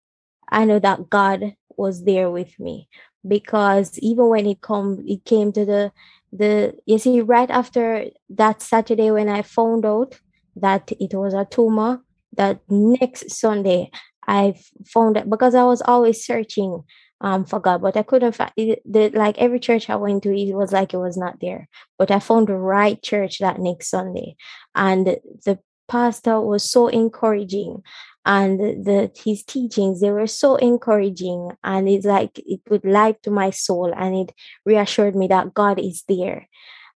i 0.50 0.64
know 0.64 0.78
that 0.78 1.08
god 1.10 1.54
was 1.76 2.04
there 2.04 2.30
with 2.30 2.58
me 2.60 2.88
because 3.26 3.98
even 3.98 4.28
when 4.28 4.46
it 4.46 4.60
come 4.60 5.02
it 5.06 5.24
came 5.24 5.52
to 5.52 5.64
the 5.64 5.92
the 6.32 6.74
you 6.86 6.98
see 6.98 7.20
right 7.20 7.50
after 7.50 8.06
that 8.28 8.60
saturday 8.60 9.10
when 9.10 9.28
i 9.28 9.42
found 9.42 9.84
out 9.86 10.18
that 10.56 10.92
it 11.00 11.14
was 11.14 11.34
a 11.34 11.44
tumor 11.46 12.00
that 12.36 12.60
next 12.68 13.30
sunday 13.30 13.90
i 14.26 14.54
found 14.86 15.16
it 15.16 15.28
because 15.28 15.54
i 15.54 15.64
was 15.64 15.82
always 15.82 16.24
searching 16.24 16.82
um 17.20 17.44
for 17.44 17.58
God, 17.58 17.80
but 17.80 17.96
I 17.96 18.02
couldn't 18.02 18.32
find 18.32 18.52
it, 18.56 18.82
the, 18.84 19.08
like 19.10 19.38
every 19.38 19.58
church 19.58 19.88
I 19.88 19.96
went 19.96 20.22
to, 20.24 20.36
it 20.36 20.54
was 20.54 20.72
like 20.72 20.92
it 20.92 20.98
was 20.98 21.16
not 21.16 21.40
there. 21.40 21.68
But 21.96 22.10
I 22.10 22.18
found 22.18 22.48
the 22.48 22.56
right 22.56 23.00
church 23.02 23.38
that 23.38 23.58
next 23.58 23.88
Sunday, 23.88 24.36
and 24.74 25.06
the 25.06 25.58
pastor 25.88 26.40
was 26.40 26.68
so 26.70 26.88
encouraging 26.88 27.82
and 28.26 28.58
the 28.84 29.10
his 29.24 29.44
teachings 29.44 30.00
they 30.00 30.10
were 30.10 30.26
so 30.26 30.56
encouraging. 30.56 31.50
And 31.62 31.88
it's 31.88 32.06
like 32.06 32.38
it 32.38 32.64
put 32.64 32.84
life 32.84 33.20
to 33.22 33.30
my 33.30 33.50
soul 33.50 33.92
and 33.94 34.14
it 34.16 34.34
reassured 34.64 35.14
me 35.14 35.28
that 35.28 35.54
god 35.54 35.78
is 35.78 36.04
there. 36.08 36.48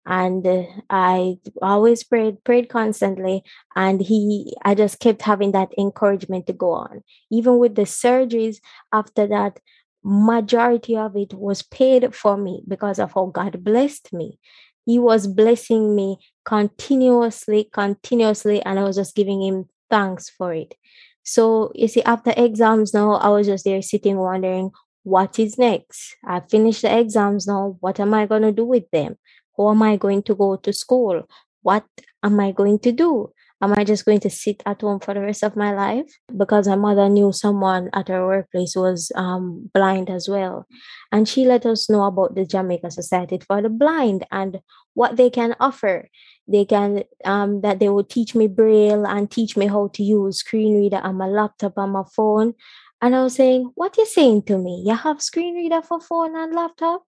And 0.07 0.47
uh, 0.47 0.65
i 0.91 1.37
always 1.63 2.05
prayed 2.05 2.45
prayed 2.45 2.69
constantly 2.69 3.43
and 3.75 4.03
he 4.03 4.55
i 4.63 4.75
just 4.75 5.01
kept 5.01 5.23
having 5.23 5.53
that 5.53 5.71
encouragement 5.79 6.47
to 6.49 6.53
go 6.53 6.73
on. 6.73 7.03
Even 7.31 7.59
with 7.59 7.75
the 7.75 7.83
surgeries 7.83 8.57
after 8.93 9.27
that 9.29 9.61
majority 10.05 10.97
of 10.97 11.17
it 11.17 11.33
was 11.33 11.63
paid 11.63 12.15
for 12.15 12.37
me 12.37 12.63
because 12.69 12.99
of 12.99 13.13
how 13.15 13.27
God 13.27 13.65
blessed 13.65 14.13
me. 14.13 14.39
He 14.85 14.99
was 14.99 15.27
blessing 15.27 15.97
me 15.97 16.19
continuously, 16.45 17.69
continuously, 17.73 18.63
and 18.63 18.79
I 18.79 18.85
was 18.85 18.97
just 18.97 19.15
giving 19.15 19.43
him 19.43 19.69
thanks 19.91 20.29
for 20.29 20.53
it. 20.53 20.75
So 21.23 21.73
you 21.75 21.89
see, 21.89 22.03
after 22.03 22.33
exams 22.37 22.93
now, 22.93 23.15
I 23.15 23.29
was 23.29 23.47
just 23.47 23.65
there 23.65 23.81
sitting 23.83 24.17
wondering, 24.17 24.71
what 25.05 25.39
is 25.39 25.59
next? 25.59 26.17
I 26.25 26.41
finished 26.41 26.83
the 26.83 26.99
exams 26.99 27.47
now. 27.47 27.77
What 27.81 28.01
am 28.01 28.15
I 28.15 28.27
going 28.27 28.43
to 28.43 28.53
do 28.53 28.65
with 28.65 28.91
them? 28.91 29.17
How 29.57 29.71
am 29.71 29.83
I 29.83 29.97
going 29.97 30.23
to 30.25 30.35
go 30.35 30.57
to 30.57 30.73
school? 30.73 31.29
What 31.63 31.85
am 32.23 32.41
I 32.41 32.53
going 32.53 32.79
to 32.81 32.93
do? 32.93 33.31
Am 33.63 33.73
I 33.73 33.85
just 33.85 34.05
going 34.05 34.21
to 34.21 34.31
sit 34.31 34.63
at 34.67 34.83
home 34.83 35.01
for 35.01 35.15
the 35.15 35.21
rest 35.21 35.43
of 35.43 35.57
my 35.57 35.73
life? 35.73 36.11
Because 36.37 36.69
my 36.69 36.77
mother 36.77 37.09
knew 37.09 37.33
someone 37.33 37.89
at 37.95 38.09
her 38.09 38.27
workplace 38.27 38.75
was 38.77 39.11
um, 39.15 39.71
blind 39.73 40.11
as 40.11 40.29
well. 40.29 40.67
And 41.13 41.27
she 41.27 41.47
let 41.47 41.65
us 41.65 41.89
know 41.89 42.05
about 42.05 42.35
the 42.35 42.45
Jamaica 42.45 42.91
Society 42.91 43.41
for 43.47 43.63
the 43.63 43.71
Blind 43.71 44.27
and 44.31 44.61
what 44.93 45.17
they 45.17 45.31
can 45.31 45.55
offer. 45.61 46.09
They 46.47 46.65
can, 46.65 47.05
um, 47.25 47.63
that 47.63 47.79
they 47.79 47.89
will 47.89 48.05
teach 48.05 48.35
me 48.35 48.47
Braille 48.49 49.07
and 49.07 49.31
teach 49.31 49.57
me 49.57 49.67
how 49.67 49.89
to 49.95 50.03
use 50.03 50.39
screen 50.39 50.77
reader 50.77 50.99
on 50.99 51.17
my 51.17 51.27
laptop 51.27 51.75
and 51.79 51.93
my 51.93 52.05
phone. 52.15 52.55
And 53.01 53.17
I 53.17 53.23
was 53.23 53.35
saying, 53.35 53.71
What 53.75 53.97
you 53.97 54.07
saying 54.07 54.43
to 54.45 54.59
me? 54.59 54.83
You 54.87 54.95
have 54.95 55.23
screen 55.23 55.55
reader 55.55 55.83
for 55.83 56.01
phone 56.01 56.37
and 56.37 56.55
laptop? 56.55 57.05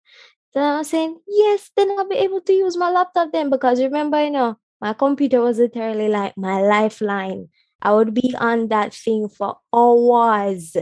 Then 0.54 0.62
I 0.64 0.78
was 0.78 0.88
saying, 0.90 1.18
Yes, 1.28 1.70
then 1.76 1.90
I'll 1.90 2.08
be 2.08 2.16
able 2.16 2.40
to 2.40 2.52
use 2.52 2.76
my 2.76 2.90
laptop 2.90 3.32
then 3.32 3.50
because 3.50 3.80
remember, 3.82 4.22
you 4.24 4.30
know, 4.30 4.56
my 4.80 4.92
computer 4.92 5.40
was 5.40 5.58
literally 5.58 6.08
like 6.08 6.36
my 6.36 6.60
lifeline. 6.62 7.48
I 7.82 7.92
would 7.92 8.14
be 8.14 8.34
on 8.38 8.68
that 8.68 8.94
thing 8.94 9.28
for 9.28 9.58
hours, 9.74 10.76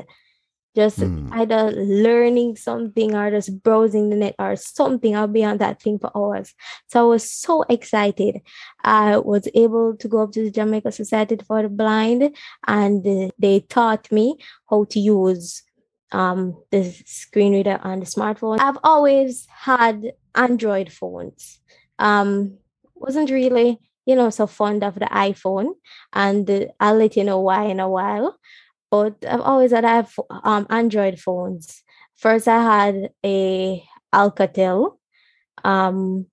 just 0.74 0.98
mm. 0.98 1.28
either 1.32 1.70
learning 1.72 2.56
something 2.56 3.14
or 3.14 3.30
just 3.30 3.62
browsing 3.62 4.10
the 4.10 4.16
net 4.16 4.34
or 4.38 4.56
something. 4.56 5.14
I'll 5.14 5.28
be 5.28 5.44
on 5.44 5.58
that 5.58 5.80
thing 5.80 5.98
for 5.98 6.10
hours. 6.16 6.54
So 6.88 7.00
I 7.00 7.08
was 7.08 7.28
so 7.28 7.62
excited. 7.68 8.40
I 8.82 9.18
was 9.18 9.48
able 9.54 9.96
to 9.96 10.08
go 10.08 10.22
up 10.22 10.32
to 10.32 10.44
the 10.44 10.50
Jamaica 10.50 10.92
Society 10.92 11.36
for 11.46 11.62
the 11.62 11.68
Blind 11.68 12.36
and 12.66 13.32
they 13.38 13.60
taught 13.60 14.10
me 14.10 14.38
how 14.68 14.84
to 14.84 14.98
use 14.98 15.62
um, 16.14 16.62
the 16.70 16.84
screen 17.06 17.52
reader 17.52 17.78
on 17.82 18.00
the 18.00 18.06
smartphone. 18.06 18.60
I've 18.60 18.78
always 18.84 19.46
had 19.50 20.12
Android 20.34 20.90
phones. 20.92 21.60
Um, 21.98 22.58
wasn't 22.94 23.30
really, 23.30 23.80
you 24.06 24.14
know, 24.14 24.30
so 24.30 24.46
fond 24.46 24.84
of 24.84 24.94
the 24.94 25.06
iPhone, 25.06 25.74
and 26.12 26.70
I'll 26.80 26.96
let 26.96 27.16
you 27.16 27.24
know 27.24 27.40
why 27.40 27.64
in 27.64 27.80
a 27.80 27.88
while. 27.88 28.38
But 28.94 29.26
I've 29.28 29.40
always 29.40 29.72
had 29.72 29.84
um, 30.30 30.68
Android 30.70 31.18
phones. 31.18 31.82
First, 32.14 32.46
I 32.46 32.62
had 32.62 33.10
a 33.26 33.82
Alcatel, 34.14 34.98
um, 35.64 36.26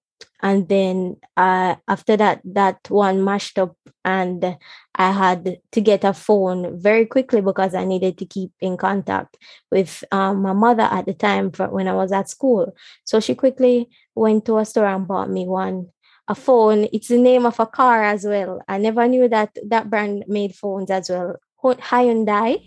and 0.44 0.70
then 0.70 1.18
uh, 1.36 1.76
after 1.88 2.16
that, 2.18 2.42
that 2.46 2.78
one 2.90 3.24
mashed 3.24 3.58
up, 3.58 3.76
and 4.06 4.58
I 4.94 5.12
had 5.12 5.58
to 5.72 5.82
get 5.82 6.04
a 6.04 6.14
phone 6.14 6.80
very 6.80 7.08
quickly 7.08 7.42
because 7.42 7.74
I 7.74 7.84
needed 7.84 8.20
to 8.20 8.26
keep 8.28 8.52
in 8.60 8.78
contact 8.78 9.38
with 9.72 10.04
um, 10.12 10.44
my 10.44 10.54
mother 10.54 10.84
at 10.84 11.08
the 11.08 11.16
time 11.16 11.50
for 11.50 11.68
when 11.68 11.88
I 11.88 11.94
was 11.94 12.12
at 12.12 12.30
school. 12.30 12.76
So 13.06 13.20
she 13.20 13.34
quickly 13.34 13.90
went 14.14 14.46
to 14.46 14.60
a 14.60 14.66
store 14.66 14.86
and 14.86 15.08
bought 15.08 15.32
me 15.32 15.48
one 15.48 15.88
a 16.28 16.36
phone. 16.36 16.88
It's 16.94 17.08
the 17.08 17.18
name 17.18 17.48
of 17.48 17.60
a 17.60 17.66
car 17.66 18.04
as 18.04 18.24
well. 18.24 18.62
I 18.68 18.78
never 18.78 19.08
knew 19.08 19.28
that 19.30 19.58
that 19.68 19.90
brand 19.90 20.26
made 20.28 20.54
phones 20.56 20.92
as 20.92 21.10
well. 21.10 21.38
Hyundai. 21.64 22.62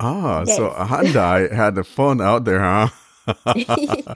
Ah, 0.00 0.44
yes. 0.46 0.56
so 0.56 0.70
Hyundai 0.70 1.52
had 1.52 1.76
a 1.76 1.84
phone 1.84 2.20
out 2.20 2.44
there, 2.44 2.60
huh? 2.60 2.88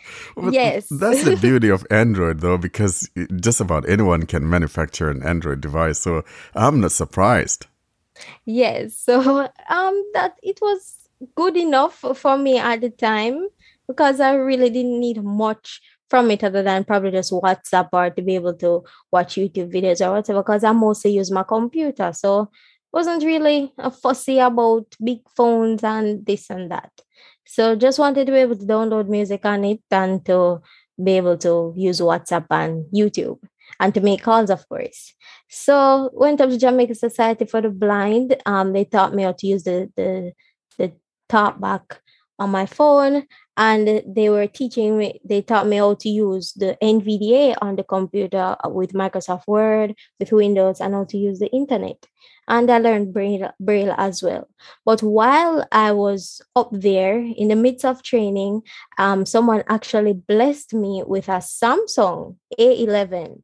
Yes. 0.51 0.89
That's 0.89 1.25
the 1.25 1.37
beauty 1.41 1.69
of 1.69 1.87
Android, 1.91 2.41
though, 2.41 2.57
because 2.59 3.11
just 3.37 3.61
about 3.61 3.89
anyone 3.89 4.25
can 4.27 4.49
manufacture 4.49 5.11
an 5.11 5.23
Android 5.23 5.61
device. 5.61 5.99
So 5.99 6.23
I'm 6.55 6.81
not 6.81 6.93
surprised. 6.93 7.67
Yes, 8.45 8.97
so 9.07 9.41
um 9.69 10.05
that 10.15 10.37
it 10.43 10.61
was 10.61 11.09
good 11.35 11.57
enough 11.57 11.99
for- 11.99 12.15
for 12.15 12.37
me 12.39 12.59
at 12.59 12.81
the 12.81 12.91
time 12.91 13.49
because 13.87 14.21
I 14.21 14.35
really 14.35 14.71
didn't 14.71 14.99
need 15.01 15.23
much 15.23 15.81
from 16.09 16.31
it 16.31 16.45
other 16.45 16.63
than 16.63 16.85
probably 16.85 17.11
just 17.11 17.33
WhatsApp 17.33 17.89
or 17.93 18.11
to 18.11 18.23
be 18.23 18.35
able 18.35 18.55
to 18.55 18.85
watch 19.11 19.35
YouTube 19.37 19.73
videos 19.73 20.07
or 20.07 20.13
whatever 20.13 20.41
because 20.43 20.63
I 20.65 20.73
mostly 20.73 21.13
use 21.13 21.31
my 21.31 21.43
computer. 21.43 22.13
So 22.13 22.51
wasn't 22.93 23.25
really 23.25 23.73
fussy 24.03 24.39
about 24.39 24.87
big 25.03 25.21
phones 25.37 25.83
and 25.83 26.25
this 26.27 26.51
and 26.51 26.71
that. 26.71 26.91
So 27.47 27.75
just 27.77 27.99
wanted 27.99 28.27
to 28.27 28.33
be 28.33 28.39
able 28.39 28.57
to 28.57 28.67
download 28.67 29.09
music 29.09 29.45
on 29.45 29.65
it 29.65 29.81
and 29.91 30.25
to 30.27 30.61
be 31.03 31.13
able 31.13 31.37
to 31.39 31.73
use 31.77 32.01
WhatsApp 32.01 32.47
and 32.51 32.85
YouTube 32.95 33.39
and 33.81 33.95
to 33.95 34.01
make 34.01 34.23
calls, 34.23 34.51
of 34.51 34.69
course. 34.69 35.15
So 35.49 36.11
went 36.13 36.41
up 36.41 36.51
to 36.51 36.59
Jamaica 36.59 36.95
Society 36.95 37.45
for 37.45 37.61
the 37.61 37.71
Blind. 37.71 38.37
Um, 38.47 38.73
they 38.73 38.85
taught 38.85 39.15
me 39.15 39.25
how 39.25 39.33
to 39.33 39.47
use 39.47 39.65
the 39.65 39.91
the 39.97 40.33
the 40.79 40.93
talk 41.29 41.61
back 41.61 42.01
on 42.39 42.51
my 42.51 42.67
phone, 42.67 43.27
and 43.57 44.03
they 44.07 44.29
were 44.29 44.47
teaching 44.47 44.99
me. 44.99 45.21
They 45.25 45.43
taught 45.43 45.67
me 45.67 45.77
how 45.77 45.95
to 45.95 46.09
use 46.09 46.53
the 46.55 46.77
NVDA 46.83 47.57
on 47.61 47.77
the 47.77 47.85
computer 47.85 48.57
with 48.67 48.93
Microsoft 48.93 49.47
Word, 49.47 49.95
with 50.19 50.33
Windows, 50.33 50.81
and 50.81 50.95
how 50.95 51.05
to 51.05 51.19
use 51.19 51.39
the 51.39 51.51
internet. 51.51 52.07
And 52.49 52.71
I 52.71 52.79
learned 52.79 53.13
Braille, 53.15 53.53
Braille 53.61 53.95
as 53.97 54.23
well. 54.23 54.49
But 54.85 55.03
while 55.03 55.67
I 55.71 55.93
was 55.93 56.43
up 56.57 56.71
there 56.73 57.19
in 57.19 57.49
the 57.49 57.57
midst 57.57 57.85
of 57.85 58.03
training, 58.03 58.63
um, 58.99 59.25
someone 59.27 59.63
actually 59.69 60.13
blessed 60.15 60.75
me 60.75 61.05
with 61.07 61.29
a 61.29 61.39
Samsung 61.39 62.37
A11. 62.59 63.43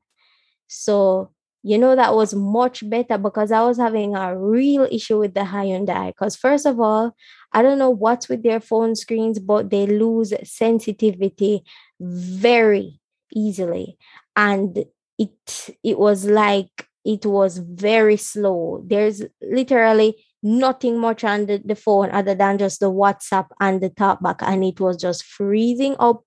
So 0.66 1.30
you 1.62 1.76
know 1.76 1.96
that 1.96 2.14
was 2.14 2.34
much 2.34 2.88
better 2.88 3.18
because 3.18 3.51
I 3.51 3.62
was 3.62 3.78
having 3.78 4.14
a 4.14 4.36
real 4.38 4.88
issue 4.90 5.18
with 5.18 5.34
the 5.34 5.40
Hyundai. 5.40 6.09
Because 6.09 6.36
first 6.36 6.66
of 6.66 6.80
all, 6.80 7.14
I 7.53 7.62
don't 7.62 7.78
know 7.78 7.90
what's 7.90 8.28
with 8.28 8.42
their 8.42 8.61
phone 8.61 8.94
screens, 8.94 9.38
but 9.38 9.70
they 9.70 9.86
lose 9.86 10.32
sensitivity 10.44 11.64
very 12.01 13.01
easily, 13.34 13.99
and 14.36 14.84
it 15.18 15.70
it 15.82 15.99
was 15.99 16.26
like 16.26 16.88
it 17.05 17.24
was 17.26 17.59
very 17.59 18.16
slow. 18.16 18.82
There's 18.86 19.22
literally 19.42 20.24
nothing 20.42 20.99
much 20.99 21.24
on 21.24 21.46
the, 21.46 21.61
the 21.64 21.74
phone 21.74 22.11
other 22.11 22.34
than 22.34 22.59
just 22.59 22.80
the 22.80 22.90
WhatsApp 22.90 23.49
and 23.61 23.80
the 23.80 23.90
talkback, 23.90 24.36
and 24.40 24.64
it 24.64 24.80
was 24.80 24.96
just 24.96 25.24
freezing 25.24 25.96
up 25.99 26.24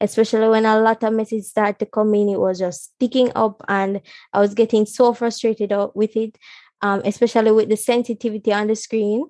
especially 0.00 0.48
when 0.48 0.64
a 0.64 0.80
lot 0.80 1.02
of 1.02 1.12
messages 1.12 1.50
started 1.50 1.78
to 1.78 1.86
come 1.86 2.14
in, 2.14 2.30
it 2.30 2.40
was 2.40 2.58
just 2.58 2.94
sticking 2.94 3.30
up, 3.36 3.62
and 3.68 4.00
I 4.32 4.40
was 4.40 4.54
getting 4.54 4.86
so 4.86 5.12
frustrated 5.12 5.72
with 5.94 6.16
it, 6.16 6.38
um, 6.80 7.02
especially 7.04 7.52
with 7.52 7.68
the 7.68 7.76
sensitivity 7.76 8.52
on 8.52 8.68
the 8.68 8.76
screen, 8.76 9.28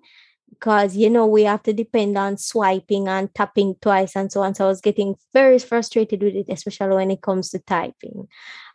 because 0.48 0.96
you 0.96 1.10
know 1.10 1.26
we 1.26 1.42
have 1.42 1.62
to 1.64 1.72
depend 1.72 2.16
on 2.16 2.36
swiping 2.36 3.08
and 3.08 3.34
tapping 3.34 3.74
twice 3.80 4.16
and 4.16 4.30
so 4.30 4.42
on. 4.42 4.54
So 4.54 4.64
I 4.64 4.68
was 4.68 4.80
getting 4.80 5.16
very 5.32 5.58
frustrated 5.58 6.22
with 6.22 6.34
it, 6.34 6.46
especially 6.48 6.94
when 6.94 7.10
it 7.10 7.22
comes 7.22 7.50
to 7.50 7.58
typing. 7.58 8.28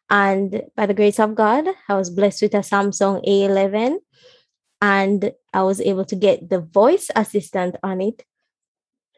And 0.09 0.63
by 0.75 0.85
the 0.85 0.93
grace 0.93 1.19
of 1.19 1.35
God, 1.35 1.67
I 1.89 1.95
was 1.95 2.09
blessed 2.09 2.43
with 2.43 2.53
a 2.53 2.59
Samsung 2.59 3.25
A11, 3.27 3.97
and 4.81 5.31
I 5.53 5.63
was 5.63 5.81
able 5.81 6.05
to 6.05 6.15
get 6.15 6.49
the 6.49 6.61
voice 6.61 7.09
assistant 7.15 7.75
on 7.81 8.01
it. 8.01 8.23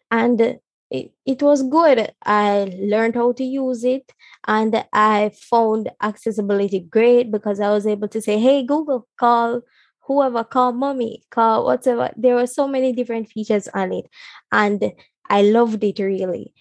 And 0.09 0.59
it, 0.89 1.11
it 1.25 1.41
was 1.41 1.63
good. 1.63 2.13
I 2.25 2.73
learned 2.79 3.15
how 3.15 3.33
to 3.33 3.43
use 3.43 3.83
it 3.83 4.11
and 4.47 4.85
I 4.93 5.31
found 5.35 5.89
accessibility 6.01 6.79
great 6.79 7.31
because 7.31 7.59
I 7.59 7.69
was 7.69 7.85
able 7.85 8.07
to 8.09 8.21
say, 8.21 8.39
hey, 8.39 8.63
Google, 8.63 9.07
call 9.19 9.61
whoever, 10.01 10.43
call 10.45 10.71
mommy, 10.71 11.23
call 11.29 11.65
whatever. 11.65 12.11
There 12.15 12.35
were 12.35 12.47
so 12.47 12.67
many 12.67 12.93
different 12.93 13.27
features 13.29 13.67
on 13.73 13.91
it 13.91 14.05
and 14.51 14.93
I 15.29 15.41
loved 15.41 15.83
it 15.83 15.99
really. 15.99 16.53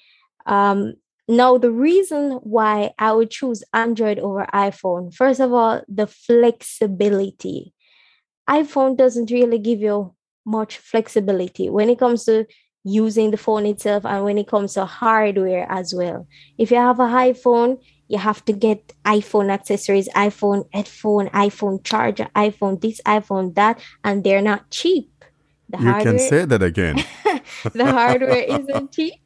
Um, 0.46 0.94
now, 1.28 1.58
the 1.58 1.72
reason 1.72 2.32
why 2.42 2.92
I 2.98 3.12
would 3.12 3.30
choose 3.30 3.64
Android 3.72 4.20
over 4.20 4.46
iPhone, 4.54 5.12
first 5.12 5.40
of 5.40 5.52
all, 5.52 5.82
the 5.88 6.06
flexibility. 6.06 7.72
iPhone 8.48 8.96
doesn't 8.96 9.32
really 9.32 9.58
give 9.58 9.80
you 9.80 10.14
much 10.44 10.78
flexibility 10.78 11.68
when 11.68 11.90
it 11.90 11.98
comes 11.98 12.24
to 12.26 12.46
using 12.84 13.32
the 13.32 13.36
phone 13.36 13.66
itself 13.66 14.06
and 14.06 14.24
when 14.24 14.38
it 14.38 14.46
comes 14.46 14.74
to 14.74 14.84
hardware 14.84 15.66
as 15.68 15.92
well. 15.92 16.28
If 16.58 16.70
you 16.70 16.76
have 16.76 17.00
a 17.00 17.06
iPhone, 17.06 17.82
you 18.06 18.18
have 18.18 18.44
to 18.44 18.52
get 18.52 18.92
iPhone 19.04 19.50
accessories, 19.50 20.08
iPhone 20.10 20.68
headphone, 20.72 21.28
iPhone 21.30 21.82
charger, 21.82 22.28
iPhone 22.36 22.80
this, 22.80 23.00
iPhone 23.04 23.56
that, 23.56 23.80
and 24.04 24.22
they're 24.22 24.42
not 24.42 24.70
cheap. 24.70 25.10
The 25.68 25.78
You 25.78 25.94
can 25.94 26.18
say 26.20 26.44
that 26.44 26.62
again. 26.62 27.04
the 27.72 27.90
hardware 27.90 28.44
isn't 28.48 28.92
cheap 28.92 29.20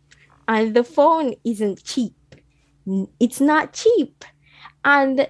and 0.50 0.74
the 0.74 0.84
phone 0.84 1.34
isn't 1.44 1.84
cheap. 1.84 2.16
It's 3.20 3.40
not 3.40 3.72
cheap. 3.72 4.24
And 4.84 5.28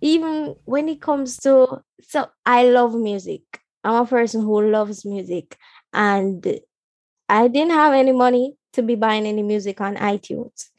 even 0.00 0.56
when 0.64 0.88
it 0.88 1.02
comes 1.02 1.36
to 1.38 1.82
so 2.00 2.28
I 2.46 2.64
love 2.64 2.94
music. 2.94 3.42
I'm 3.84 4.02
a 4.02 4.06
person 4.06 4.40
who 4.42 4.70
loves 4.70 5.04
music 5.04 5.58
and 5.92 6.60
I 7.28 7.48
didn't 7.48 7.72
have 7.72 7.92
any 7.92 8.12
money 8.12 8.56
to 8.74 8.82
be 8.82 8.94
buying 8.94 9.26
any 9.26 9.42
music 9.42 9.80
on 9.80 9.96
iTunes. 9.96 10.70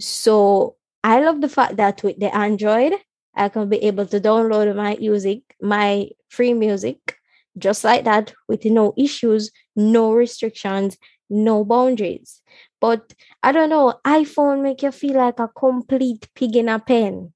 So 0.00 0.76
I 1.04 1.20
love 1.20 1.40
the 1.40 1.48
fact 1.48 1.76
that 1.76 2.02
with 2.02 2.18
the 2.18 2.34
Android, 2.34 2.94
I 3.34 3.48
can 3.48 3.68
be 3.68 3.78
able 3.84 4.06
to 4.06 4.20
download 4.20 4.74
my 4.76 4.96
music, 5.00 5.42
my 5.62 6.10
free 6.28 6.54
music, 6.54 7.16
just 7.58 7.84
like 7.84 8.04
that, 8.04 8.34
with 8.48 8.64
no 8.64 8.94
issues, 8.96 9.50
no 9.76 10.12
restrictions, 10.12 10.98
no 11.28 11.64
boundaries. 11.64 12.42
But 12.80 13.14
I 13.42 13.52
don't 13.52 13.68
know, 13.68 14.00
iPhone 14.06 14.62
make 14.62 14.82
you 14.82 14.90
feel 14.90 15.16
like 15.16 15.38
a 15.38 15.48
complete 15.48 16.28
pig 16.34 16.56
in 16.56 16.68
a 16.68 16.78
pen. 16.78 17.32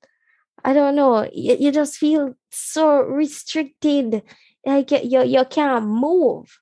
I 0.64 0.72
don't 0.72 0.97
know. 0.97 1.28
You, 1.32 1.57
you 1.61 1.70
just 1.70 1.97
feel 1.97 2.34
so 2.51 3.01
restricted. 3.03 4.22
Like 4.64 4.90
you, 4.90 5.22
you, 5.22 5.45
can't 5.45 5.86
move. 5.86 6.59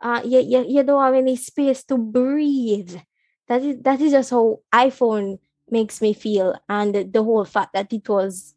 Uh, 0.00 0.20
you, 0.24 0.40
you, 0.40 0.64
you 0.68 0.82
don't 0.82 1.02
have 1.02 1.14
any 1.14 1.36
space 1.36 1.82
to 1.84 1.96
breathe. 1.96 2.96
That 3.48 3.62
is 3.62 3.82
that 3.82 4.00
is 4.00 4.12
just 4.12 4.30
how 4.30 4.60
iPhone 4.72 5.38
makes 5.70 6.00
me 6.00 6.12
feel, 6.12 6.54
and 6.68 7.12
the 7.12 7.22
whole 7.22 7.44
fact 7.44 7.72
that 7.72 7.92
it 7.92 8.08
was 8.08 8.54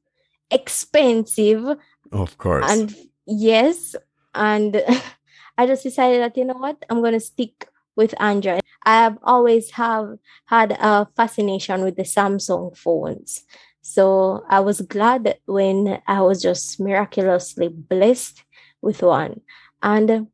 expensive 0.51 1.77
Of 2.11 2.37
course. 2.37 2.69
and 2.69 2.95
yes, 3.25 3.95
and 4.35 4.83
I 5.57 5.65
just 5.65 5.83
decided 5.83 6.21
that 6.21 6.37
you 6.37 6.45
know 6.45 6.53
what, 6.53 6.83
I'm 6.89 7.01
gonna 7.01 7.19
stick 7.19 7.67
with 7.95 8.13
Android. 8.21 8.61
I 8.85 8.95
have 8.95 9.17
always 9.23 9.71
have 9.71 10.17
had 10.45 10.71
a 10.73 11.07
fascination 11.15 11.83
with 11.83 11.95
the 11.95 12.03
Samsung 12.03 12.75
phones. 12.75 13.43
So 13.81 14.43
I 14.49 14.61
was 14.61 14.81
glad 14.81 15.37
when 15.45 16.01
I 16.07 16.21
was 16.21 16.41
just 16.41 16.79
miraculously 16.79 17.67
blessed 17.67 18.43
with 18.81 19.01
one. 19.01 19.41
And 19.81 20.27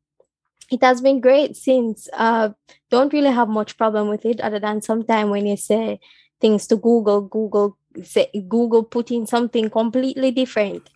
it 0.71 0.83
has 0.83 1.01
been 1.01 1.19
great 1.19 1.55
since. 1.55 2.07
Uh, 2.13 2.49
don't 2.91 3.13
really 3.13 3.31
have 3.31 3.49
much 3.49 3.77
problem 3.77 4.07
with 4.07 4.25
it 4.25 4.39
other 4.41 4.59
than 4.59 4.81
sometime 4.81 5.31
when 5.31 5.47
you 5.47 5.57
say 5.57 5.99
things 6.39 6.67
to 6.67 6.75
Google, 6.75 7.21
Google 7.21 7.77
say 8.03 8.29
Google 8.47 8.83
put 8.83 9.11
in 9.11 9.25
something 9.25 9.69
completely 9.69 10.31
different. 10.31 10.89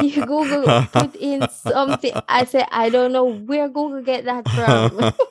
you 0.00 0.24
Google 0.26 0.86
put 0.92 1.14
in 1.16 1.48
something. 1.50 2.12
I 2.28 2.44
say 2.44 2.64
I 2.70 2.90
don't 2.90 3.12
know 3.12 3.24
where 3.32 3.68
Google 3.68 4.02
get 4.02 4.24
that 4.24 4.48
from. 4.48 5.12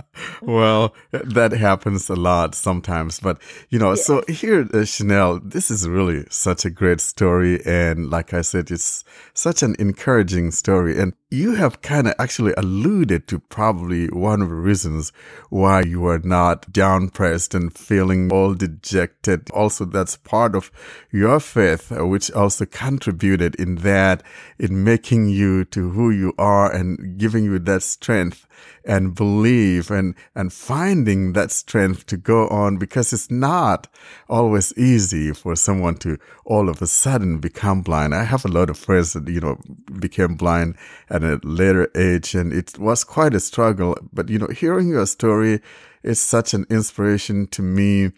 well, 0.42 0.94
that 1.10 1.52
happens 1.52 2.08
a 2.08 2.14
lot 2.14 2.54
sometimes. 2.54 3.20
But, 3.20 3.40
you 3.70 3.78
know, 3.78 3.94
so 3.94 4.22
here, 4.28 4.68
uh, 4.72 4.84
Chanel, 4.84 5.40
this 5.40 5.70
is 5.70 5.88
really 5.88 6.24
such 6.30 6.64
a 6.64 6.70
great 6.70 7.00
story. 7.00 7.64
And 7.66 8.10
like 8.10 8.34
I 8.34 8.42
said, 8.42 8.70
it's 8.70 9.04
such 9.34 9.62
an 9.62 9.76
encouraging 9.78 10.50
story. 10.50 10.98
And 10.98 11.14
you 11.30 11.54
have 11.54 11.80
kind 11.80 12.06
of 12.06 12.14
actually 12.18 12.52
alluded 12.56 13.26
to 13.28 13.38
probably 13.38 14.08
one 14.08 14.42
of 14.42 14.50
the 14.50 14.54
reasons 14.54 15.12
why 15.48 15.82
you 15.82 16.04
are 16.06 16.18
not 16.18 16.70
downpressed 16.72 17.54
and 17.54 17.76
feeling 17.76 18.30
all 18.30 18.54
dejected. 18.54 19.50
Also, 19.50 19.84
that's 19.84 20.16
part 20.16 20.54
of 20.54 20.70
your 21.10 21.40
faith, 21.40 21.90
uh, 21.90 22.06
which 22.06 22.30
also 22.32 22.66
contributed 22.66 23.54
in 23.54 23.76
that, 23.76 24.22
in 24.58 24.84
making 24.84 25.28
you 25.28 25.64
to 25.66 25.90
who 25.90 26.10
you 26.10 26.34
are 26.38 26.70
and 26.70 27.18
giving 27.18 27.44
you 27.44 27.58
that 27.58 27.82
strength 27.82 28.46
and 28.84 29.14
believe 29.14 29.90
and, 29.90 30.14
and 30.34 30.52
finding 30.52 31.32
that 31.32 31.50
strength 31.50 32.06
to 32.06 32.16
go 32.16 32.48
on 32.48 32.76
because 32.76 33.12
it's 33.12 33.30
not 33.30 33.88
always 34.28 34.76
easy 34.76 35.32
for 35.32 35.54
someone 35.54 35.96
to 35.96 36.18
all 36.44 36.68
of 36.68 36.82
a 36.82 36.86
sudden 36.86 37.38
become 37.38 37.82
blind. 37.82 38.14
I 38.14 38.24
have 38.24 38.44
a 38.44 38.48
lot 38.48 38.70
of 38.70 38.78
friends 38.78 39.12
that, 39.12 39.28
you 39.28 39.40
know, 39.40 39.58
became 40.00 40.34
blind 40.34 40.76
at 41.08 41.22
a 41.22 41.40
later 41.42 41.90
age 41.96 42.34
and 42.34 42.52
it 42.52 42.78
was 42.78 43.04
quite 43.04 43.34
a 43.34 43.40
struggle. 43.40 43.96
But, 44.12 44.28
you 44.28 44.38
know, 44.38 44.48
hearing 44.48 44.88
your 44.88 45.06
story 45.06 45.60
is 46.02 46.18
such 46.18 46.54
an 46.54 46.66
inspiration 46.68 47.46
to 47.48 47.62
me. 47.62 48.12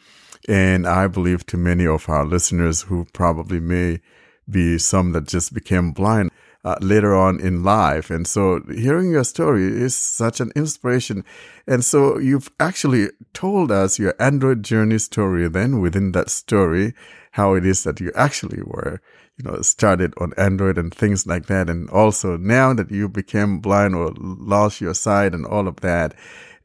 And 0.48 0.86
I 0.86 1.06
believe 1.06 1.46
to 1.46 1.56
many 1.56 1.86
of 1.86 2.08
our 2.08 2.24
listeners 2.24 2.82
who 2.82 3.06
probably 3.12 3.60
may 3.60 4.00
be 4.48 4.78
some 4.78 5.12
that 5.12 5.26
just 5.26 5.54
became 5.54 5.92
blind 5.92 6.30
uh, 6.64 6.76
later 6.80 7.14
on 7.14 7.38
in 7.40 7.62
life. 7.62 8.10
And 8.10 8.26
so 8.26 8.62
hearing 8.74 9.10
your 9.10 9.24
story 9.24 9.66
is 9.66 9.94
such 9.94 10.40
an 10.40 10.50
inspiration. 10.56 11.24
And 11.66 11.84
so 11.84 12.18
you've 12.18 12.50
actually 12.58 13.10
told 13.34 13.70
us 13.70 13.98
your 13.98 14.14
Android 14.18 14.62
journey 14.62 14.98
story 14.98 15.46
then 15.48 15.80
within 15.80 16.12
that 16.12 16.30
story, 16.30 16.94
how 17.32 17.54
it 17.54 17.66
is 17.66 17.84
that 17.84 18.00
you 18.00 18.12
actually 18.14 18.62
were, 18.64 19.00
you 19.36 19.44
know, 19.44 19.60
started 19.60 20.14
on 20.18 20.32
Android 20.38 20.78
and 20.78 20.94
things 20.94 21.26
like 21.26 21.46
that. 21.46 21.68
And 21.68 21.90
also 21.90 22.36
now 22.38 22.72
that 22.72 22.90
you 22.90 23.08
became 23.08 23.58
blind 23.58 23.94
or 23.94 24.12
lost 24.16 24.80
your 24.80 24.94
sight 24.94 25.34
and 25.34 25.44
all 25.44 25.68
of 25.68 25.76
that, 25.80 26.14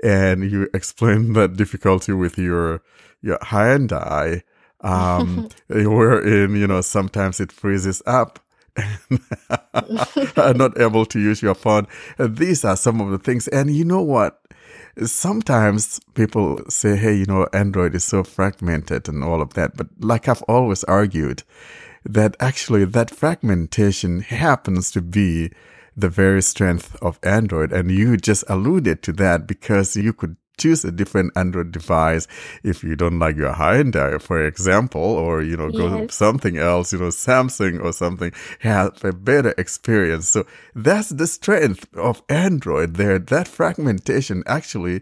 and 0.01 0.49
you 0.49 0.69
explained 0.73 1.35
that 1.35 1.57
difficulty 1.57 2.13
with 2.13 2.37
your, 2.37 2.81
your 3.21 3.37
Hyundai, 3.39 4.43
um, 4.79 5.49
wherein, 5.67 6.55
you 6.55 6.67
know, 6.67 6.79
sometimes 6.79 7.41
it 7.41 7.51
freezes 7.51 8.01
up 8.05 8.39
are 10.37 10.53
not 10.53 10.79
able 10.79 11.05
to 11.05 11.19
use 11.19 11.41
your 11.41 11.55
phone. 11.55 11.87
These 12.17 12.65
are 12.65 12.77
some 12.77 13.01
of 13.01 13.11
the 13.11 13.19
things. 13.19 13.47
And 13.49 13.75
you 13.75 13.85
know 13.85 14.01
what? 14.01 14.41
Sometimes 15.03 15.99
people 16.13 16.59
say, 16.69 16.95
hey, 16.95 17.15
you 17.15 17.25
know, 17.25 17.47
Android 17.53 17.95
is 17.95 18.03
so 18.03 18.23
fragmented 18.23 19.07
and 19.07 19.23
all 19.23 19.41
of 19.41 19.53
that. 19.53 19.77
But 19.77 19.87
like 19.99 20.27
I've 20.27 20.43
always 20.43 20.83
argued, 20.85 21.43
that 22.05 22.35
actually 22.39 22.85
that 22.85 23.11
fragmentation 23.11 24.21
happens 24.21 24.91
to 24.91 25.01
be 25.01 25.51
the 25.95 26.09
very 26.09 26.41
strength 26.41 26.95
of 27.01 27.19
Android. 27.23 27.71
And 27.73 27.91
you 27.91 28.17
just 28.17 28.43
alluded 28.47 29.03
to 29.03 29.13
that 29.13 29.47
because 29.47 29.95
you 29.95 30.13
could 30.13 30.37
choose 30.59 30.83
a 30.85 30.91
different 30.91 31.31
Android 31.35 31.71
device 31.71 32.27
if 32.63 32.83
you 32.83 32.95
don't 32.95 33.19
like 33.19 33.35
your 33.35 33.53
Hyundai, 33.53 34.21
for 34.21 34.45
example, 34.45 35.01
or, 35.01 35.41
you 35.41 35.57
know, 35.57 35.71
go 35.71 36.01
yes. 36.01 36.13
something 36.13 36.57
else, 36.57 36.93
you 36.93 36.99
know, 36.99 37.07
Samsung 37.07 37.83
or 37.83 37.93
something, 37.93 38.31
have 38.59 39.03
a 39.03 39.13
better 39.13 39.53
experience. 39.57 40.29
So 40.29 40.45
that's 40.75 41.09
the 41.09 41.27
strength 41.27 41.87
of 41.95 42.21
Android 42.29 42.95
there. 42.95 43.19
That 43.19 43.47
fragmentation 43.47 44.43
actually 44.45 45.01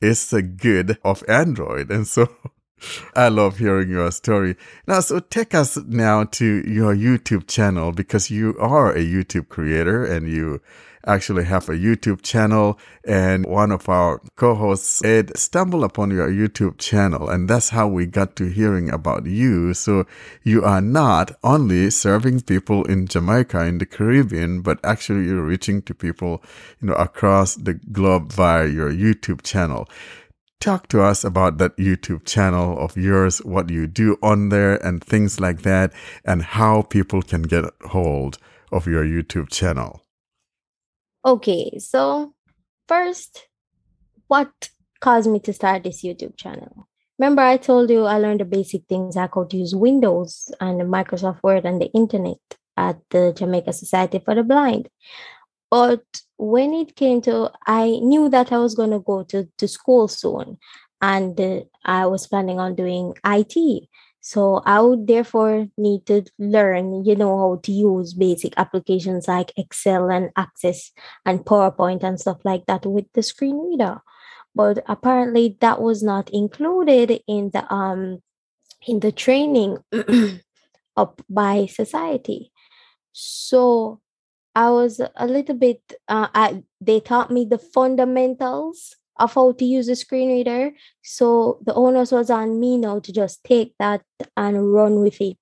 is 0.00 0.30
the 0.30 0.42
good 0.42 0.98
of 1.04 1.22
Android. 1.28 1.90
And 1.90 2.06
so 2.06 2.28
I 3.14 3.28
love 3.28 3.58
hearing 3.58 3.90
your 3.90 4.10
story. 4.10 4.56
Now, 4.86 5.00
so 5.00 5.20
take 5.20 5.54
us 5.54 5.76
now 5.76 6.24
to 6.24 6.62
your 6.66 6.94
YouTube 6.94 7.46
channel 7.46 7.92
because 7.92 8.30
you 8.30 8.56
are 8.58 8.92
a 8.92 9.04
YouTube 9.04 9.48
creator 9.48 10.04
and 10.04 10.28
you 10.28 10.60
actually 11.06 11.44
have 11.44 11.68
a 11.68 11.72
YouTube 11.72 12.22
channel 12.22 12.78
and 13.04 13.46
one 13.46 13.72
of 13.72 13.88
our 13.88 14.20
co-hosts 14.36 15.04
Ed 15.04 15.36
stumbled 15.36 15.84
upon 15.84 16.10
your 16.10 16.28
YouTube 16.28 16.78
channel 16.78 17.28
and 17.28 17.48
that's 17.48 17.70
how 17.70 17.88
we 17.88 18.06
got 18.06 18.36
to 18.36 18.48
hearing 18.48 18.90
about 18.90 19.26
you. 19.26 19.74
So 19.74 20.06
you 20.42 20.64
are 20.64 20.80
not 20.80 21.32
only 21.42 21.90
serving 21.90 22.42
people 22.42 22.84
in 22.84 23.06
Jamaica 23.06 23.64
in 23.64 23.78
the 23.78 23.86
Caribbean, 23.86 24.60
but 24.62 24.78
actually 24.84 25.24
you're 25.26 25.42
reaching 25.42 25.82
to 25.82 25.94
people, 25.94 26.42
you 26.80 26.88
know, 26.88 26.94
across 26.94 27.54
the 27.54 27.74
globe 27.74 28.32
via 28.32 28.66
your 28.66 28.92
YouTube 28.92 29.42
channel 29.42 29.88
talk 30.60 30.88
to 30.88 31.02
us 31.02 31.24
about 31.24 31.56
that 31.58 31.76
YouTube 31.78 32.26
channel 32.26 32.78
of 32.78 32.96
yours, 32.96 33.38
what 33.38 33.70
you 33.70 33.86
do 33.86 34.18
on 34.22 34.50
there 34.50 34.76
and 34.86 35.02
things 35.02 35.40
like 35.40 35.62
that, 35.62 35.92
and 36.24 36.42
how 36.42 36.82
people 36.82 37.22
can 37.22 37.42
get 37.42 37.64
hold 37.86 38.38
of 38.70 38.86
your 38.86 39.04
YouTube 39.04 39.50
channel. 39.50 39.99
Okay, 41.22 41.78
so 41.78 42.32
first, 42.88 43.46
what 44.28 44.70
caused 45.00 45.30
me 45.30 45.38
to 45.40 45.52
start 45.52 45.84
this 45.84 46.02
YouTube 46.02 46.36
channel? 46.36 46.88
Remember, 47.18 47.42
I 47.42 47.58
told 47.58 47.90
you 47.90 48.04
I 48.04 48.18
learned 48.18 48.40
the 48.40 48.46
basic 48.46 48.86
things 48.88 49.18
I 49.18 49.26
could 49.26 49.52
use 49.52 49.74
Windows 49.74 50.50
and 50.60 50.80
Microsoft 50.80 51.42
Word 51.42 51.66
and 51.66 51.78
the 51.78 51.90
internet 51.92 52.38
at 52.78 52.98
the 53.10 53.34
Jamaica 53.36 53.74
Society 53.74 54.22
for 54.24 54.34
the 54.34 54.42
Blind. 54.42 54.88
But 55.70 56.02
when 56.38 56.72
it 56.72 56.96
came 56.96 57.20
to, 57.22 57.50
I 57.66 57.98
knew 58.02 58.30
that 58.30 58.50
I 58.50 58.56
was 58.56 58.74
going 58.74 58.90
to 58.90 59.00
go 59.00 59.22
to, 59.24 59.46
to 59.58 59.68
school 59.68 60.08
soon 60.08 60.56
and 61.02 61.38
uh, 61.38 61.60
I 61.84 62.06
was 62.06 62.26
planning 62.26 62.58
on 62.58 62.74
doing 62.74 63.14
IT. 63.26 63.88
So 64.20 64.62
I 64.66 64.80
would 64.80 65.06
therefore 65.06 65.68
need 65.78 66.06
to 66.06 66.24
learn, 66.38 67.04
you 67.04 67.16
know, 67.16 67.38
how 67.38 67.60
to 67.62 67.72
use 67.72 68.12
basic 68.12 68.52
applications 68.58 69.26
like 69.26 69.52
Excel 69.56 70.10
and 70.10 70.30
Access 70.36 70.92
and 71.24 71.40
PowerPoint 71.40 72.02
and 72.02 72.20
stuff 72.20 72.38
like 72.44 72.66
that 72.66 72.84
with 72.84 73.06
the 73.14 73.22
screen 73.22 73.58
reader. 73.58 74.00
But 74.54 74.84
apparently 74.86 75.56
that 75.60 75.80
was 75.80 76.02
not 76.02 76.28
included 76.30 77.22
in 77.26 77.50
the 77.52 77.64
um 77.72 78.22
in 78.86 79.00
the 79.00 79.12
training 79.12 79.78
up 80.96 81.22
by 81.28 81.66
society. 81.66 82.52
So 83.12 84.00
I 84.54 84.70
was 84.70 85.00
a 85.16 85.26
little 85.26 85.54
bit 85.54 85.80
uh, 86.08 86.28
I, 86.34 86.62
they 86.80 87.00
taught 87.00 87.30
me 87.30 87.44
the 87.44 87.58
fundamentals 87.58 88.96
of 89.20 89.34
how 89.34 89.52
to 89.52 89.64
use 89.64 89.88
a 89.88 89.96
screen 89.96 90.30
reader. 90.30 90.72
So 91.02 91.60
the 91.64 91.74
onus 91.74 92.12
was 92.12 92.30
on 92.30 92.58
me 92.58 92.78
now 92.78 92.98
to 93.00 93.12
just 93.12 93.44
take 93.44 93.74
that 93.78 94.02
and 94.36 94.72
run 94.72 95.00
with 95.00 95.20
it 95.20 95.38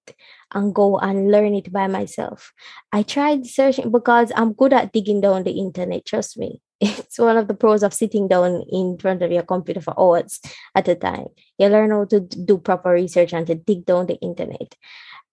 and 0.52 0.74
go 0.74 0.98
and 0.98 1.30
learn 1.30 1.54
it 1.54 1.72
by 1.72 1.86
myself. 1.86 2.52
I 2.92 3.02
tried 3.02 3.46
searching 3.46 3.90
because 3.90 4.32
I'm 4.34 4.52
good 4.52 4.72
at 4.72 4.92
digging 4.92 5.20
down 5.20 5.44
the 5.44 5.52
internet, 5.52 6.04
trust 6.06 6.38
me. 6.38 6.60
It's 6.80 7.18
one 7.18 7.36
of 7.36 7.48
the 7.48 7.54
pros 7.54 7.82
of 7.82 7.92
sitting 7.92 8.28
down 8.28 8.62
in 8.70 8.98
front 8.98 9.22
of 9.22 9.32
your 9.32 9.42
computer 9.42 9.80
for 9.80 9.98
hours 9.98 10.40
at 10.74 10.88
a 10.88 10.94
time. 10.94 11.26
You 11.58 11.68
learn 11.68 11.90
how 11.90 12.04
to 12.06 12.20
do 12.20 12.58
proper 12.58 12.90
research 12.92 13.32
and 13.32 13.46
to 13.48 13.56
dig 13.56 13.84
down 13.84 14.06
the 14.06 14.14
internet 14.20 14.74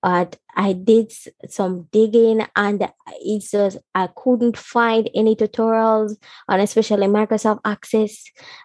but 0.05 0.37
I 0.55 0.73
did 0.73 1.11
some 1.49 1.87
digging 1.91 2.45
and 2.55 2.87
it's 3.21 3.49
just 3.49 3.79
I 3.95 4.07
couldn't 4.15 4.55
find 4.55 5.09
any 5.15 5.35
tutorials 5.35 6.15
on 6.47 6.59
especially 6.59 7.07
Microsoft 7.07 7.61
Access, 7.65 8.23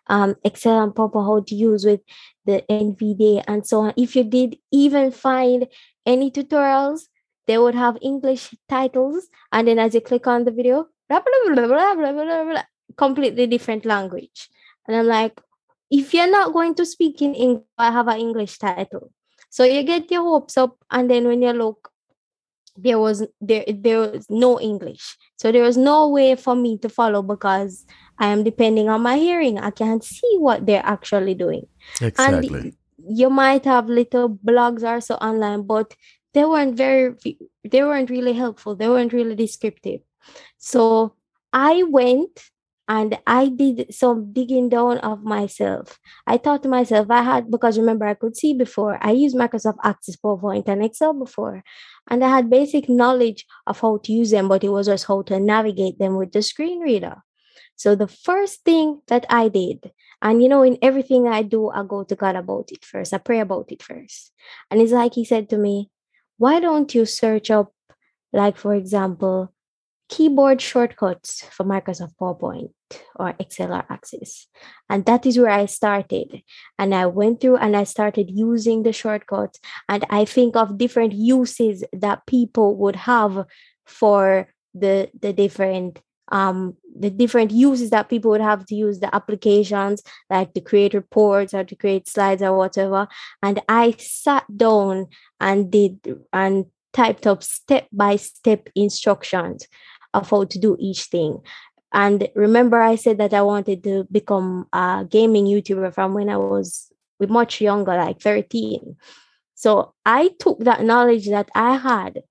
um, 0.09 0.37
Excel 0.45 0.83
and 0.83 0.95
proper 0.95 1.23
how 1.23 1.41
to 1.41 1.55
use 1.55 1.87
with 1.87 2.03
the 2.45 2.63
NVDA 2.69 3.43
and 3.49 3.67
so 3.67 3.81
on. 3.81 3.95
If 3.97 4.17
you 4.17 4.25
did 4.25 4.59
even 4.71 5.13
find 5.13 5.67
any 6.05 6.31
tutorials, 6.31 7.05
they 7.47 7.57
would 7.57 7.75
have 7.75 7.97
English 8.03 8.55
titles, 8.69 9.27
and 9.51 9.67
then 9.67 9.79
as 9.79 9.95
you 9.95 10.03
click 10.03 10.27
on 10.27 10.45
the 10.45 10.51
video, 10.51 10.89
blah, 11.09 11.23
blah, 11.25 11.67
blah, 11.67 12.63
completely 12.99 13.47
different 13.47 13.87
language. 13.87 14.51
And 14.87 14.95
I'm 14.95 15.07
like, 15.07 15.41
if 15.91 16.13
you're 16.13 16.31
not 16.31 16.53
going 16.53 16.75
to 16.75 16.85
speak 16.85 17.23
in 17.23 17.35
English, 17.35 17.65
I 17.79 17.91
have 17.93 18.09
an 18.09 18.21
English 18.21 18.59
title. 18.59 19.11
So 19.51 19.65
you 19.65 19.83
get 19.83 20.11
your 20.11 20.23
hopes 20.23 20.57
up, 20.57 20.77
and 20.91 21.11
then 21.11 21.27
when 21.27 21.43
you 21.43 21.53
look, 21.53 21.91
there 22.77 22.99
was 22.99 23.27
there 23.41 23.65
there 23.69 23.99
was 23.99 24.27
no 24.31 24.61
English. 24.61 25.17
So 25.37 25.53
there 25.53 25.63
was 25.63 25.77
no 25.77 26.09
way 26.09 26.37
for 26.37 26.55
me 26.55 26.79
to 26.79 26.89
follow 26.89 27.23
because 27.23 27.85
I 28.19 28.29
am 28.29 28.45
depending 28.45 28.89
on 28.89 29.03
my 29.03 29.17
hearing. 29.17 29.59
I 29.59 29.71
can't 29.71 30.05
see 30.05 30.37
what 30.39 30.67
they're 30.67 30.85
actually 30.85 31.35
doing. 31.35 31.67
Exactly. 32.01 32.49
And 32.49 32.77
you 33.09 33.31
might 33.31 33.65
have 33.65 33.89
little 33.89 34.31
blogs 34.31 34.83
or 34.83 35.01
so 35.01 35.17
online, 35.17 35.63
but 35.63 35.95
they 36.33 36.45
weren't 36.45 36.77
very 36.77 37.15
they 37.65 37.83
weren't 37.83 38.11
really 38.11 38.33
helpful. 38.33 38.77
They 38.77 38.89
weren't 38.89 39.13
really 39.13 39.35
descriptive. 39.35 40.01
So 40.59 41.15
I 41.53 41.83
went 41.83 42.51
and 42.91 43.17
I 43.25 43.47
did 43.47 43.95
some 43.95 44.33
digging 44.33 44.69
down 44.69 44.99
of 44.99 45.23
myself. 45.23 46.01
I 46.27 46.39
thought 46.39 46.65
to 46.65 46.69
myself, 46.69 47.07
I 47.09 47.23
had, 47.23 47.49
because 47.49 47.79
remember, 47.79 48.05
I 48.05 48.15
could 48.15 48.37
see 48.37 48.53
before, 48.53 48.99
I 49.01 49.13
used 49.13 49.37
Microsoft 49.37 49.77
Access 49.85 50.17
PowerPoint 50.17 50.67
and 50.67 50.85
Excel 50.85 51.15
before, 51.15 51.63
and 52.11 52.25
I 52.25 52.29
had 52.29 52.51
basic 52.51 52.89
knowledge 52.89 53.47
of 53.69 53.79
how 53.79 53.99
to 53.99 54.13
use 54.13 54.33
them, 54.33 54.49
but 54.49 54.65
it 54.65 54.71
was 54.71 54.89
just 54.89 55.07
how 55.07 55.23
to 55.23 55.39
navigate 55.39 56.01
them 56.01 56.17
with 56.17 56.33
the 56.33 56.43
screen 56.43 56.81
reader. 56.81 57.23
So 57.77 57.95
the 57.95 58.09
first 58.09 58.65
thing 58.65 59.03
that 59.07 59.25
I 59.31 59.49
did, 59.49 59.93
and 60.21 60.43
you 60.43 60.49
know, 60.49 60.65
in 60.65 60.77
everything 60.83 61.29
I 61.29 61.43
do, 61.43 61.71
I 61.71 61.85
go 61.85 62.03
to 62.03 62.17
God 62.17 62.35
about 62.35 62.73
it 62.73 62.85
first. 62.85 63.15
I 63.15 63.19
pray 63.19 63.39
about 63.39 63.71
it 63.71 63.85
first. 63.85 64.33
And 64.69 64.81
it's 64.81 64.91
like 64.91 65.15
he 65.15 65.25
said 65.25 65.49
to 65.51 65.59
me, 65.59 65.91
why 66.39 66.59
don't 66.59 66.93
you 66.93 67.07
search 67.07 67.53
up, 67.53 67.73
like, 68.33 68.57
for 68.57 68.75
example, 68.75 69.55
keyboard 70.11 70.61
shortcuts 70.61 71.45
for 71.45 71.65
Microsoft 71.65 72.15
PowerPoint 72.21 72.73
or 73.15 73.33
Excel 73.39 73.73
or 73.73 73.85
Access. 73.89 74.49
And 74.91 75.07
that 75.07 75.25
is 75.25 75.39
where 75.39 75.51
I 75.51 75.67
started. 75.67 76.43
And 76.79 76.95
I 76.95 77.07
went 77.07 77.41
through 77.41 77.57
and 77.57 77.77
I 77.77 77.85
started 77.85 78.29
using 78.29 78.83
the 78.83 78.93
shortcuts. 78.93 79.61
And 79.89 80.05
I 80.11 80.25
think 80.25 80.57
of 80.57 80.77
different 80.77 81.13
uses 81.13 81.85
that 81.93 82.27
people 82.27 82.77
would 82.77 82.97
have 82.97 83.47
for 83.87 84.49
the, 84.75 85.09
the 85.19 85.33
different 85.33 86.03
um, 86.33 86.77
the 86.97 87.11
different 87.11 87.51
uses 87.51 87.91
that 87.91 88.09
people 88.09 88.31
would 88.31 88.41
have 88.41 88.65
to 88.67 88.77
use 88.77 89.01
the 89.01 89.13
applications, 89.13 90.01
like 90.31 90.55
to 90.55 90.61
create 90.61 90.95
reports 90.95 91.53
or 91.53 91.65
to 91.65 91.75
create 91.75 92.09
slides 92.09 92.41
or 92.41 92.57
whatever. 92.57 93.09
And 93.43 93.61
I 93.69 93.97
sat 93.99 94.45
down 94.57 95.09
and 95.41 95.73
did 95.73 95.99
and 96.33 96.67
typed 96.93 97.27
up 97.27 97.43
step 97.43 97.89
by 97.93 98.15
step 98.15 98.69
instructions 98.77 99.67
how 100.13 100.45
to 100.45 100.59
do 100.59 100.77
each 100.79 101.05
thing. 101.05 101.41
And 101.93 102.29
remember, 102.35 102.81
I 102.81 102.95
said 102.95 103.19
that 103.19 103.35
I 103.35 103.43
wanted 103.43 103.83
to 103.85 104.07
become 104.11 104.69
a 104.73 105.07
gaming 105.09 105.47
YouTuber 105.47 105.93
from 105.93 106.15
when 106.15 106.29
I 106.29 106.37
was 106.37 106.93
much 107.21 107.61
younger, 107.61 107.97
like 107.97 108.21
13. 108.21 108.97
So 109.55 109.93
I 110.07 110.31
took 110.39 110.61
that 110.61 110.85
knowledge 110.85 111.29
that 111.29 111.51
I 111.55 111.77
had 111.77 112.23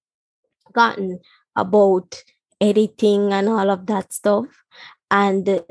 gotten 0.73 1.19
about 1.55 2.23
editing 2.61 3.33
and 3.33 3.49
all 3.49 3.69
of 3.69 3.85
that 3.87 4.13
stuff. 4.13 4.47
And 5.11 5.61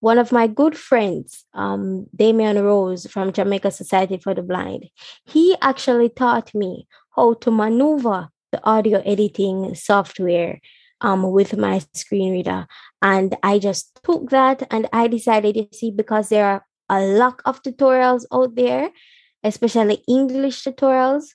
one 0.00 0.18
of 0.18 0.32
my 0.32 0.46
good 0.46 0.76
friends, 0.76 1.44
um, 1.54 2.06
Damian 2.14 2.62
Rose 2.62 3.06
from 3.06 3.32
Jamaica 3.32 3.70
Society 3.70 4.18
for 4.18 4.34
the 4.34 4.42
Blind, 4.42 4.88
he 5.24 5.56
actually 5.62 6.08
taught 6.08 6.54
me 6.54 6.86
how 7.14 7.34
to 7.34 7.50
maneuver 7.50 8.28
the 8.52 8.64
audio 8.64 9.00
editing 9.00 9.74
software 9.74 10.60
um, 11.04 11.30
with 11.30 11.56
my 11.56 11.82
screen 11.92 12.32
reader. 12.32 12.66
And 13.02 13.36
I 13.42 13.58
just 13.58 14.00
took 14.02 14.30
that 14.30 14.66
and 14.70 14.88
I 14.92 15.06
decided 15.06 15.54
to 15.54 15.68
see 15.76 15.90
because 15.90 16.30
there 16.30 16.46
are 16.46 16.66
a 16.88 17.04
lot 17.04 17.40
of 17.44 17.62
tutorials 17.62 18.24
out 18.32 18.56
there, 18.56 18.90
especially 19.44 20.02
English 20.08 20.64
tutorials. 20.64 21.26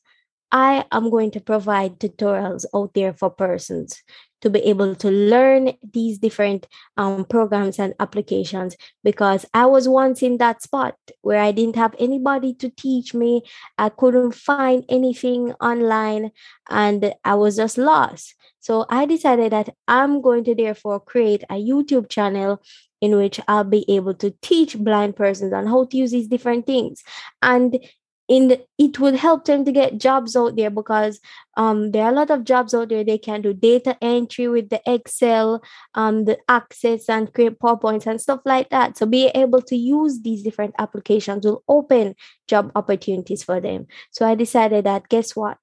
I 0.52 0.86
am 0.92 1.12
going 1.12 1.30
to 1.32 1.40
provide 1.40 2.00
tutorials 2.00 2.66
out 2.74 2.96
there 2.96 3.14
for 3.14 3.30
persons 3.30 4.02
to 4.42 4.50
be 4.50 4.60
able 4.60 4.96
to 4.96 5.10
learn 5.10 5.74
these 5.94 6.18
different 6.18 6.68
um, 6.98 7.26
programs 7.26 7.80
and 7.80 7.94
applications 8.00 8.76
because 9.04 9.46
I 9.54 9.66
was 9.66 9.88
once 9.88 10.22
in 10.22 10.38
that 10.38 10.62
spot 10.62 10.96
where 11.22 11.42
I 11.42 11.52
didn't 11.52 11.76
have 11.76 11.96
anybody 12.00 12.54
to 12.56 12.70
teach 12.70 13.14
me. 13.14 13.44
I 13.78 13.90
couldn't 13.90 14.34
find 14.34 14.86
anything 14.90 15.54
online 15.54 16.32
and 16.70 17.14
I 17.24 17.36
was 17.36 17.58
just 17.58 17.78
lost. 17.78 18.36
So 18.60 18.86
I 18.90 19.06
decided 19.06 19.52
that 19.52 19.74
I'm 19.88 20.22
going 20.22 20.44
to 20.44 20.56
therefore 20.56 21.00
create 21.00 21.44
a 21.50 21.56
YouTube 21.56 22.10
channel 22.10 22.62
in 23.02 23.16
which 23.16 23.40
I'll 23.48 23.64
be 23.64 23.86
able 23.90 24.14
to 24.16 24.32
teach 24.42 24.78
blind 24.78 25.16
persons 25.16 25.54
on 25.54 25.68
how 25.68 25.86
to 25.86 25.98
use 25.98 26.12
these 26.12 26.28
different 26.28 26.66
things. 26.66 27.02
And 27.42 27.80
in 28.30 28.62
it 28.78 29.00
would 29.00 29.16
help 29.16 29.46
them 29.46 29.66
to 29.66 29.72
get 29.72 29.98
jobs 29.98 30.36
out 30.36 30.56
there 30.56 30.70
because 30.70 31.20
um, 31.58 31.92
there 31.92 32.06
are 32.06 32.12
a 32.12 32.16
lot 32.16 32.30
of 32.30 32.44
jobs 32.44 32.76
out 32.76 32.90
there. 32.90 33.04
They 33.04 33.18
can 33.18 33.42
do 33.42 33.54
data 33.54 33.98
entry 34.02 34.48
with 34.48 34.70
the 34.70 34.82
excel 34.86 35.62
um, 35.96 36.26
the 36.26 36.38
access 36.48 37.10
and 37.10 37.34
create 37.34 37.60
powerpoints 37.60 38.06
and 38.06 38.22
stuff 38.22 38.42
like 38.46 38.70
that. 38.70 38.98
So 38.98 39.08
being 39.08 39.32
able 39.34 39.64
to 39.64 39.76
use 39.76 40.22
these 40.22 40.44
different 40.44 40.76
applications 40.78 41.46
will 41.46 41.64
open 41.68 42.16
job 42.48 42.72
opportunities 42.76 43.44
for 43.44 43.60
them. 43.60 43.88
So 44.12 44.28
i 44.28 44.36
decided 44.36 44.86
that 44.86 45.10
guess 45.10 45.36
what? 45.36 45.58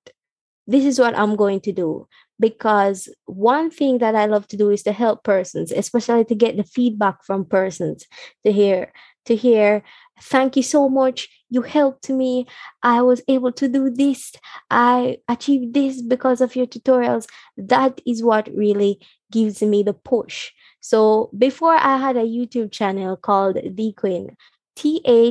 This 0.66 0.84
is 0.84 0.98
what 0.98 1.16
i'm 1.16 1.36
going 1.36 1.60
to 1.60 1.72
do 1.72 2.09
because 2.40 3.09
one 3.26 3.70
thing 3.70 3.98
that 3.98 4.14
i 4.14 4.26
love 4.26 4.47
to 4.48 4.56
do 4.56 4.70
is 4.70 4.82
to 4.82 4.93
help 4.93 5.22
persons 5.22 5.72
especially 5.72 6.24
to 6.24 6.34
get 6.34 6.56
the 6.56 6.64
feedback 6.64 7.24
from 7.24 7.44
persons 7.44 8.05
to 8.44 8.52
hear 8.52 8.93
to 9.26 9.36
hear 9.36 9.82
thank 10.20 10.56
you 10.56 10.62
so 10.62 10.88
much 10.88 11.28
you 11.48 11.62
helped 11.62 12.10
me. 12.10 12.47
I 12.82 13.02
was 13.02 13.23
able 13.28 13.52
to 13.52 13.68
do 13.68 13.90
this. 13.90 14.32
I 14.70 15.18
achieved 15.28 15.74
this 15.74 16.02
because 16.02 16.40
of 16.40 16.56
your 16.56 16.66
tutorials. 16.66 17.27
That 17.56 18.01
is 18.06 18.23
what 18.23 18.48
really 18.55 19.01
gives 19.31 19.62
me 19.62 19.82
the 19.82 19.94
push. 19.94 20.52
So 20.81 21.31
before 21.36 21.74
i 21.74 21.97
had 21.97 22.16
a 22.16 22.23
youtube 22.23 22.70
channel 22.73 23.16
called 23.16 23.56
the 23.56 23.93
queen. 23.93 24.36
T-h-e-e-q-u-i-n-n 24.77 25.27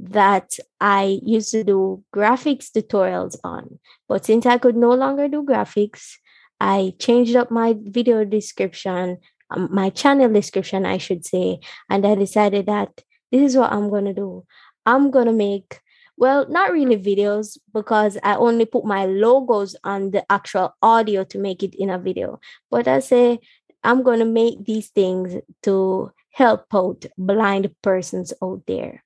that 0.00 0.58
i 0.80 1.18
used 1.24 1.50
to 1.52 1.64
do 1.64 2.04
graphics 2.14 2.70
tutorials 2.70 3.36
on. 3.44 3.78
But 4.08 4.24
since 4.24 4.46
i 4.46 4.58
could 4.58 4.76
no 4.76 4.92
longer 4.94 5.28
do 5.28 5.42
graphics 5.42 6.16
i 6.60 6.92
changed 6.98 7.36
up 7.36 7.50
my 7.50 7.76
video 7.78 8.24
description 8.24 9.18
um, 9.50 9.68
my 9.70 9.90
channel 9.90 10.32
description, 10.32 10.86
I 10.86 10.98
should 10.98 11.24
say. 11.24 11.60
And 11.88 12.06
I 12.06 12.14
decided 12.14 12.66
that 12.66 13.02
this 13.30 13.52
is 13.52 13.56
what 13.56 13.72
I'm 13.72 13.88
going 13.88 14.06
to 14.06 14.14
do. 14.14 14.44
I'm 14.86 15.10
going 15.10 15.26
to 15.26 15.32
make, 15.32 15.80
well, 16.16 16.48
not 16.48 16.72
really 16.72 16.96
videos 16.96 17.58
because 17.72 18.18
I 18.22 18.36
only 18.36 18.64
put 18.64 18.84
my 18.84 19.06
logos 19.06 19.76
on 19.84 20.10
the 20.10 20.30
actual 20.30 20.74
audio 20.82 21.24
to 21.24 21.38
make 21.38 21.62
it 21.62 21.74
in 21.74 21.90
a 21.90 21.98
video. 21.98 22.40
But 22.70 22.88
I 22.88 23.00
say, 23.00 23.40
I'm 23.84 24.02
going 24.02 24.18
to 24.18 24.24
make 24.24 24.64
these 24.64 24.88
things 24.88 25.36
to 25.62 26.12
help 26.32 26.66
out 26.72 27.04
blind 27.16 27.74
persons 27.82 28.32
out 28.42 28.62
there. 28.66 29.04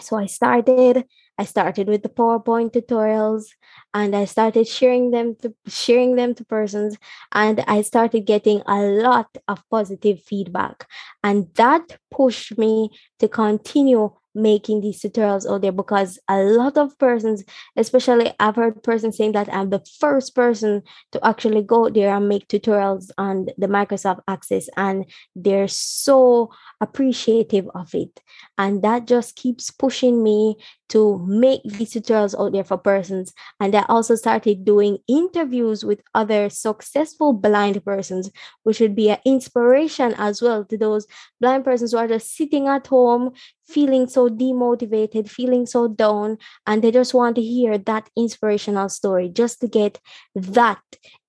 So 0.00 0.16
I 0.16 0.26
started 0.26 1.04
I 1.38 1.44
started 1.44 1.88
with 1.88 2.02
the 2.02 2.08
PowerPoint 2.08 2.72
tutorials 2.72 3.46
and 3.94 4.16
I 4.16 4.24
started 4.24 4.66
sharing 4.66 5.10
them 5.10 5.36
to 5.42 5.54
sharing 5.66 6.16
them 6.16 6.34
to 6.36 6.44
persons 6.44 6.96
and 7.32 7.60
I 7.66 7.82
started 7.82 8.26
getting 8.26 8.62
a 8.66 8.82
lot 8.82 9.36
of 9.48 9.62
positive 9.70 10.22
feedback. 10.22 10.86
And 11.22 11.48
that 11.54 11.98
pushed 12.10 12.56
me 12.56 12.90
to 13.18 13.28
continue 13.28 14.10
making 14.34 14.80
these 14.80 15.00
tutorials 15.00 15.50
out 15.50 15.62
there 15.62 15.72
because 15.72 16.18
a 16.28 16.42
lot 16.42 16.76
of 16.76 16.98
persons, 16.98 17.44
especially 17.76 18.32
I've 18.40 18.56
heard 18.56 18.82
persons 18.82 19.16
saying 19.16 19.32
that 19.32 19.52
I'm 19.52 19.70
the 19.70 19.84
first 20.00 20.34
person 20.34 20.82
to 21.12 21.24
actually 21.26 21.62
go 21.62 21.88
there 21.88 22.14
and 22.14 22.28
make 22.28 22.48
tutorials 22.48 23.10
on 23.18 23.46
the 23.58 23.66
Microsoft 23.66 24.20
Access, 24.28 24.68
and 24.76 25.04
they're 25.34 25.68
so 25.68 26.50
appreciative 26.80 27.68
of 27.74 27.94
it. 27.94 28.20
And 28.58 28.82
that 28.82 29.06
just 29.06 29.36
keeps 29.36 29.70
pushing 29.70 30.22
me 30.22 30.56
to 30.92 31.24
make 31.26 31.62
these 31.64 31.94
tutorials 31.94 32.38
out 32.38 32.52
there 32.52 32.64
for 32.64 32.76
persons. 32.76 33.32
And 33.58 33.74
I 33.74 33.86
also 33.88 34.14
started 34.14 34.64
doing 34.66 34.98
interviews 35.08 35.84
with 35.84 36.02
other 36.14 36.50
successful 36.50 37.32
blind 37.32 37.82
persons, 37.82 38.30
which 38.64 38.78
would 38.78 38.94
be 38.94 39.08
an 39.08 39.18
inspiration 39.24 40.14
as 40.18 40.42
well 40.42 40.66
to 40.66 40.76
those 40.76 41.06
blind 41.40 41.64
persons 41.64 41.92
who 41.92 41.98
are 41.98 42.08
just 42.08 42.36
sitting 42.36 42.68
at 42.68 42.86
home, 42.88 43.32
feeling 43.72 44.06
so 44.06 44.28
demotivated, 44.28 45.28
feeling 45.28 45.66
so 45.66 45.88
down, 45.88 46.38
and 46.66 46.82
they 46.82 46.90
just 46.90 47.14
want 47.14 47.36
to 47.36 47.42
hear 47.42 47.78
that 47.78 48.08
inspirational 48.16 48.88
story 48.88 49.28
just 49.28 49.60
to 49.60 49.68
get 49.68 49.98
that 50.34 50.82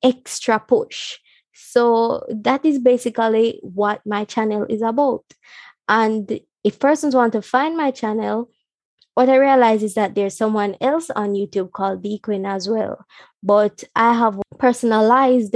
extra 0.03 0.59
push. 0.59 1.17
So 1.53 2.25
that 2.29 2.65
is 2.65 2.79
basically 2.79 3.59
what 3.61 4.01
my 4.05 4.25
channel 4.25 4.65
is 4.69 4.81
about. 4.81 5.23
And 5.87 6.39
if 6.63 6.79
persons 6.79 7.15
want 7.15 7.33
to 7.33 7.41
find 7.41 7.77
my 7.77 7.91
channel, 7.91 8.49
what 9.15 9.29
I 9.29 9.37
realize 9.37 9.83
is 9.83 9.93
that 9.93 10.15
there's 10.15 10.35
someone 10.35 10.75
else 10.81 11.09
on 11.11 11.33
YouTube 11.33 11.71
called 11.71 12.01
The 12.01 12.19
Queen 12.19 12.45
as 12.45 12.67
well. 12.67 13.05
But 13.43 13.83
I 13.95 14.13
have 14.13 14.39
personalized 14.57 15.55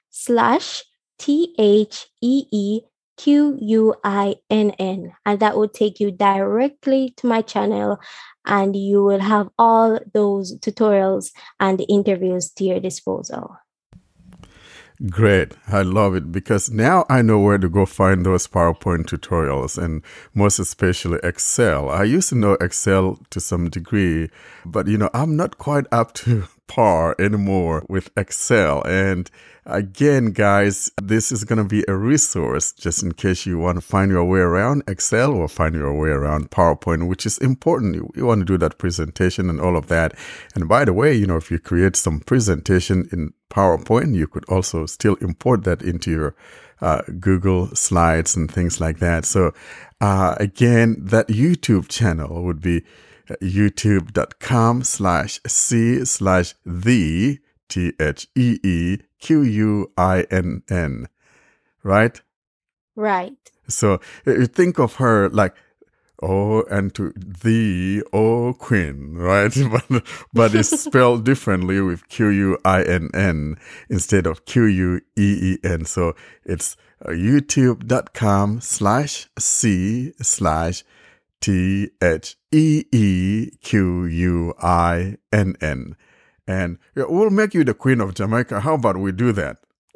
slash 0.09 0.83
T 1.19 1.55
H 1.57 2.07
E 2.21 2.45
E 2.51 2.81
Q 3.17 3.57
U 3.61 3.95
I 4.03 4.35
N 4.49 4.71
N. 4.71 5.13
And 5.25 5.39
that 5.39 5.55
will 5.55 5.69
take 5.69 5.99
you 5.99 6.11
directly 6.11 7.13
to 7.17 7.27
my 7.27 7.41
channel 7.41 7.99
and 8.45 8.75
you 8.75 9.03
will 9.03 9.19
have 9.19 9.49
all 9.57 9.99
those 10.13 10.57
tutorials 10.59 11.31
and 11.59 11.83
interviews 11.87 12.51
to 12.51 12.65
your 12.65 12.79
disposal. 12.79 13.57
Great. 15.09 15.51
I 15.67 15.81
love 15.81 16.15
it 16.15 16.31
because 16.31 16.69
now 16.71 17.05
I 17.09 17.21
know 17.21 17.38
where 17.38 17.57
to 17.57 17.67
go 17.67 17.85
find 17.85 18.25
those 18.25 18.47
PowerPoint 18.47 19.05
tutorials 19.05 19.77
and 19.77 20.01
most 20.34 20.59
especially 20.59 21.19
Excel. 21.23 21.89
I 21.89 22.03
used 22.03 22.30
to 22.30 22.35
know 22.35 22.53
Excel 22.61 23.19
to 23.30 23.41
some 23.41 23.69
degree, 23.69 24.30
but 24.65 24.88
you 24.88 24.97
know, 24.97 25.09
I'm 25.13 25.35
not 25.35 25.57
quite 25.57 25.88
up 25.91 26.13
to 26.15 26.45
par 26.68 27.15
anymore 27.19 27.85
with 27.90 28.10
Excel. 28.18 28.81
And 28.84 29.30
again, 29.65 30.31
guys, 30.31 30.91
this 31.02 31.31
is 31.31 31.44
going 31.44 31.57
to 31.57 31.64
be 31.64 31.84
a 31.88 31.95
resource 31.95 32.73
just 32.73 33.03
in 33.03 33.14
case 33.14 33.45
you 33.45 33.57
want 33.57 33.77
to 33.77 33.81
find 33.81 34.11
your 34.11 34.26
way 34.26 34.40
around 34.40 34.84
Excel 34.88 35.34
or 35.34 35.48
find 35.48 35.76
your 35.76 35.94
way 35.94 36.10
around 36.10 36.52
PowerPoint, 36.52 37.07
which 37.07 37.26
is 37.26 37.38
important. 37.38 37.95
You, 37.95 38.11
you 38.15 38.26
want 38.26 38.41
to 38.41 38.45
do 38.45 38.57
that 38.57 38.77
presentation 38.77 39.49
and 39.49 39.60
all 39.60 39.77
of 39.77 39.88
that. 39.88 40.14
And 40.56 40.68
by 40.68 40.85
the 40.85 40.94
way, 40.94 41.14
you 41.14 41.27
know, 41.27 41.38
if 41.38 41.52
you 41.52 41.60
create 41.60 41.95
some 41.95 42.19
presentation 42.19 43.07
in 43.11 43.34
PowerPoint, 43.49 44.15
you 44.15 44.27
could 44.27 44.45
also 44.49 44.85
still 44.85 45.15
import 45.15 45.64
that 45.64 45.81
into 45.81 46.11
your 46.11 46.35
uh, 46.81 47.02
Google 47.19 47.73
Slides 47.76 48.35
and 48.35 48.52
things 48.52 48.81
like 48.81 48.99
that. 48.99 49.26
So, 49.26 49.53
uh, 50.02 50.35
again, 50.38 50.98
that 50.99 51.30
YouTube 51.30 51.88
channel 51.88 52.44
would 52.44 52.61
be 52.61 52.84
youtube.com 53.41 54.83
slash 54.83 55.39
c 55.47 56.05
slash 56.05 56.55
the 56.65 57.39
T 57.73 57.93
H 57.99 58.27
E 58.35 58.59
E 58.63 58.99
Q 59.19 59.41
U 59.41 59.91
I 59.97 60.27
N 60.29 60.61
N, 60.69 61.07
right? 61.81 62.21
Right. 62.95 63.33
So 63.67 63.99
you 64.25 64.45
think 64.45 64.77
of 64.77 64.95
her 64.95 65.29
like, 65.29 65.55
oh, 66.21 66.63
and 66.69 66.93
to 66.93 67.13
the 67.15 68.03
oh 68.13 68.53
queen, 68.53 69.15
right? 69.15 69.51
but 69.89 70.03
but 70.33 70.53
it's 70.53 70.79
spelled 70.83 71.25
differently 71.25 71.81
with 71.81 72.07
Q 72.09 72.27
U 72.29 72.57
I 72.63 72.83
N 72.83 73.09
N 73.13 73.57
instead 73.89 74.27
of 74.27 74.45
Q 74.45 74.65
U 74.65 75.01
E 75.17 75.53
E 75.53 75.57
N. 75.63 75.85
So 75.85 76.15
it's 76.45 76.77
uh, 77.03 77.09
youtube.com 77.09 78.61
slash 78.61 79.29
C 79.39 80.13
slash 80.21 80.83
T 81.43 81.89
H 82.01 82.37
E 82.53 82.85
E 82.93 83.49
Q 83.61 84.05
U 84.05 84.53
I 84.61 85.17
N 85.33 85.55
N. 85.59 85.97
And 86.47 86.77
we'll 86.95 87.29
make 87.31 87.53
you 87.53 87.65
the 87.65 87.73
queen 87.73 87.99
of 87.99 88.13
Jamaica. 88.13 88.61
How 88.61 88.75
about 88.75 88.97
we 88.97 89.11
do 89.11 89.33
that? 89.33 89.57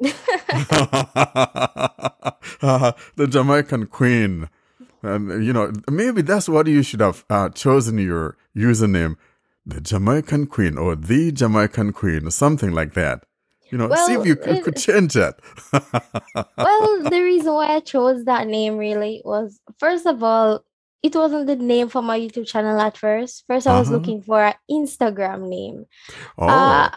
the 3.16 3.26
Jamaican 3.28 3.86
queen. 3.86 4.50
And, 5.02 5.42
you 5.44 5.54
know, 5.54 5.72
maybe 5.90 6.20
that's 6.20 6.50
what 6.50 6.66
you 6.66 6.82
should 6.82 7.00
have 7.00 7.24
uh, 7.30 7.48
chosen 7.48 7.96
your 7.96 8.36
username, 8.54 9.16
the 9.64 9.80
Jamaican 9.80 10.48
queen 10.48 10.76
or 10.76 10.96
the 10.96 11.32
Jamaican 11.32 11.94
queen 11.94 12.26
or 12.26 12.30
something 12.30 12.72
like 12.72 12.92
that. 12.92 13.24
You 13.70 13.78
know, 13.78 13.94
see 14.06 14.14
if 14.14 14.26
you 14.26 14.36
could, 14.36 14.64
could 14.64 14.76
change 14.76 15.14
that. 15.14 15.40
well, 16.56 17.02
the 17.10 17.20
reason 17.22 17.52
why 17.52 17.74
I 17.74 17.80
chose 17.80 18.24
that 18.24 18.46
name 18.46 18.78
really 18.78 19.20
was 19.24 19.60
first 19.78 20.06
of 20.06 20.22
all, 20.22 20.64
it 21.02 21.14
wasn't 21.14 21.46
the 21.46 21.56
name 21.56 21.88
for 21.88 22.02
my 22.02 22.18
YouTube 22.18 22.46
channel 22.46 22.80
at 22.80 22.96
first. 22.96 23.44
First, 23.46 23.66
I 23.66 23.78
was 23.78 23.88
Uh-huh. 23.88 23.96
looking 23.96 24.22
for 24.22 24.42
an 24.42 24.54
Instagram 24.70 25.48
name. 25.48 25.86
oh, 26.38 26.48
Uh, 26.48 26.90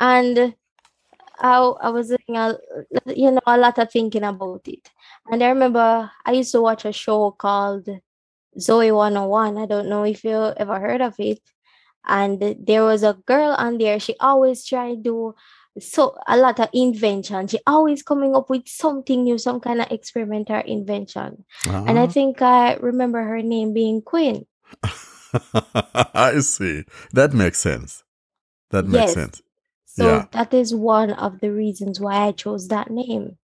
and 0.00 0.54
I, 1.38 1.58
I 1.58 1.90
was 1.90 2.08
doing 2.08 2.36
a, 2.38 2.58
you 3.06 3.30
know, 3.32 3.40
a 3.46 3.58
lot 3.58 3.78
of 3.78 3.90
thinking 3.90 4.24
about 4.24 4.62
it. 4.66 4.90
And 5.30 5.42
I 5.42 5.48
remember 5.48 6.10
I 6.24 6.32
used 6.32 6.52
to 6.52 6.62
watch 6.62 6.84
a 6.84 6.92
show 6.92 7.32
called 7.32 7.88
Zoey 8.58 8.94
101. 8.94 9.58
I 9.58 9.66
don't 9.66 9.88
know 9.88 10.04
if 10.04 10.24
you 10.24 10.52
ever 10.56 10.78
heard 10.78 11.00
of 11.02 11.14
it. 11.18 11.40
And 12.06 12.56
there 12.60 12.84
was 12.84 13.02
a 13.02 13.18
girl 13.26 13.54
on 13.58 13.78
there. 13.78 13.98
She 13.98 14.14
always 14.20 14.64
tried 14.64 14.96
to 14.96 15.02
do 15.02 15.34
so 15.78 16.16
a 16.28 16.36
lot 16.36 16.60
of 16.60 16.68
invention. 16.72 17.46
She 17.48 17.58
always 17.66 18.02
coming 18.02 18.34
up 18.36 18.50
with 18.50 18.68
something 18.68 19.24
new, 19.24 19.38
some 19.38 19.60
kind 19.60 19.80
of 19.80 19.90
experimental 19.90 20.60
invention. 20.66 21.44
And 21.86 21.98
I 21.98 22.06
Ah. 22.06 22.06
think 22.06 22.42
I 22.42 22.74
remember 22.76 23.22
her 23.22 23.42
name 23.42 23.72
being 23.74 24.02
Queen. 24.02 24.46
I 26.14 26.40
see. 26.40 26.84
That 27.12 27.32
makes 27.34 27.58
sense. 27.58 28.04
That 28.70 28.86
makes 28.86 28.94
Yes. 28.94 29.14
sense. 29.14 29.42
So 29.86 30.04
Yeah. 30.04 30.26
that 30.32 30.54
is 30.54 30.74
one 30.74 31.10
of 31.12 31.40
the 31.40 31.50
reasons 31.52 32.00
why 32.00 32.26
I 32.28 32.32
chose 32.32 32.68
that 32.68 32.90
name. 32.90 33.38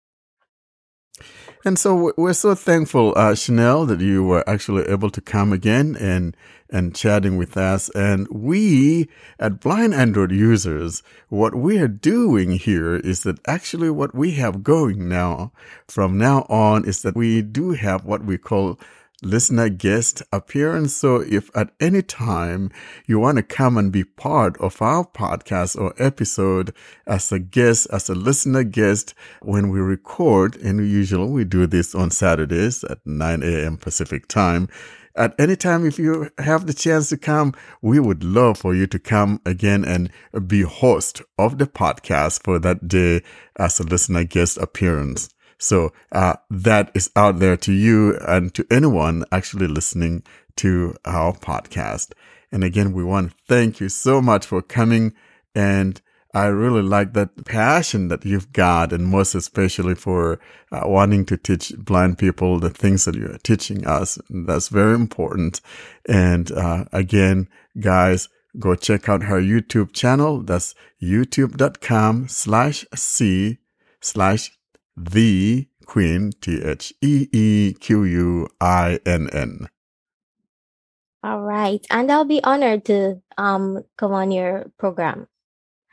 And 1.66 1.78
so 1.78 1.94
we- 1.96 2.12
we're 2.18 2.34
so 2.34 2.56
thankful, 2.56 3.14
uh, 3.18 3.36
Chanel, 3.36 3.86
that 3.88 4.00
you 4.00 4.24
were 4.24 4.48
actually 4.50 4.84
able 4.88 5.10
to 5.12 5.22
come 5.22 5.52
again 5.54 5.96
and 6.00 6.36
and 6.72 6.94
chatting 6.96 7.36
with 7.36 7.58
us. 7.58 7.90
And 7.96 8.28
we 8.30 9.10
at 9.40 9.60
Blind 9.60 9.94
Android 9.96 10.32
Users, 10.32 11.02
what 11.30 11.56
we 11.56 11.80
are 11.80 11.88
doing 11.88 12.52
here 12.52 12.96
is 12.98 13.24
that 13.24 13.40
actually 13.48 13.90
what 13.90 14.14
we 14.14 14.34
have 14.34 14.64
going 14.64 15.10
now 15.10 15.52
from 15.88 16.18
now 16.20 16.46
on 16.48 16.86
is 16.86 17.02
that 17.02 17.16
we 17.16 17.42
do 17.42 17.72
have 17.72 18.06
what 18.06 18.24
we 18.24 18.38
call 18.38 18.80
listener 19.22 19.70
guest 19.70 20.22
appearance. 20.32 20.96
So 20.96 21.18
if 21.22 21.50
at 21.56 21.72
any 21.80 22.02
time 22.02 22.72
you 23.08 23.20
want 23.20 23.38
to 23.38 23.44
come 23.44 23.78
and 23.78 23.92
be 23.92 24.04
part 24.04 24.58
of 24.58 24.82
our 24.82 25.06
podcast 25.06 25.80
or 25.80 25.94
episode 25.98 26.74
as 27.06 27.32
a 27.32 27.40
guest, 27.40 27.88
as 27.92 28.10
a 28.10 28.16
listener 28.16 28.64
guest, 28.64 29.14
when 29.42 29.70
we 29.70 29.80
record, 29.80 30.56
and 30.58 30.80
usually 30.90 31.30
we 31.30 31.44
do 31.44 31.68
this 31.68 31.94
on 31.94 32.12
Saturdays 32.12 32.84
at 32.84 33.00
9 33.06 33.44
a.m. 33.44 33.78
Pacific 33.78 34.28
time. 34.28 34.68
At 35.16 35.36
any 35.38 35.58
time, 35.58 35.86
if 35.86 36.00
you 36.00 36.30
have 36.38 36.66
the 36.66 36.74
chance 36.74 37.10
to 37.10 37.18
come, 37.18 37.54
we 37.82 38.00
would 38.00 38.24
love 38.24 38.58
for 38.58 38.74
you 38.74 38.88
to 38.88 39.00
come 39.00 39.42
again 39.46 39.84
and 39.84 40.10
be 40.48 40.62
host 40.62 41.22
of 41.38 41.58
the 41.58 41.66
podcast 41.66 42.44
for 42.44 42.58
that 42.60 42.88
day 42.88 43.22
as 43.58 43.80
a 43.80 43.84
listener 43.84 44.24
guest 44.24 44.58
appearance. 44.58 45.30
So 45.60 45.92
uh, 46.12 46.36
that 46.50 46.92
is 46.96 47.12
out 47.16 47.40
there 47.40 47.58
to 47.58 47.72
you 47.74 48.18
and 48.28 48.54
to 48.56 48.66
anyone 48.72 49.26
actually 49.32 49.68
listening 49.68 50.24
to 50.56 50.96
our 51.06 51.34
podcast. 51.34 52.14
And 52.52 52.64
again, 52.64 52.94
we 52.94 53.04
want 53.04 53.32
to 53.32 53.38
thank 53.48 53.80
you 53.80 53.90
so 53.90 54.22
much 54.22 54.46
for 54.46 54.62
coming. 54.62 55.14
And 55.54 56.02
I 56.34 56.46
really 56.46 56.84
like 56.84 57.14
that 57.14 57.46
passion 57.46 58.08
that 58.10 58.24
you've 58.24 58.54
got, 58.54 58.94
and 58.94 59.08
most 59.08 59.34
especially 59.34 59.96
for 59.96 60.40
uh, 60.72 60.82
wanting 60.86 61.26
to 61.26 61.38
teach 61.38 61.74
blind 61.78 62.20
people 62.20 62.60
the 62.60 62.70
things 62.70 63.06
that 63.06 63.16
you're 63.16 63.38
teaching 63.40 63.86
us. 63.88 64.20
That's 64.30 64.70
very 64.70 64.94
important. 64.94 65.60
And 66.08 66.52
uh, 66.52 66.86
again, 66.94 67.50
guys, 67.80 68.30
go 68.60 68.76
check 68.76 69.10
out 69.10 69.24
her 69.24 69.42
YouTube 69.42 69.92
channel. 69.94 70.42
That's 70.42 70.76
youtube.com 71.02 72.28
slash 72.28 72.86
C 72.94 73.58
slash 74.02 74.52
the 75.00 75.68
Queen, 75.86 76.32
T 76.42 76.62
H 76.62 76.94
E 77.02 77.28
E 77.32 77.74
Q 77.80 78.04
U 78.04 78.48
I 78.62 79.00
N 79.06 79.30
N. 79.32 79.68
All 81.24 81.42
right. 81.42 81.86
And 81.90 82.12
I'll 82.12 82.26
be 82.26 82.44
honored 82.44 82.86
to 82.86 83.22
um 83.38 83.84
come 83.98 84.12
on 84.14 84.32
your 84.32 84.66
program. 84.78 85.28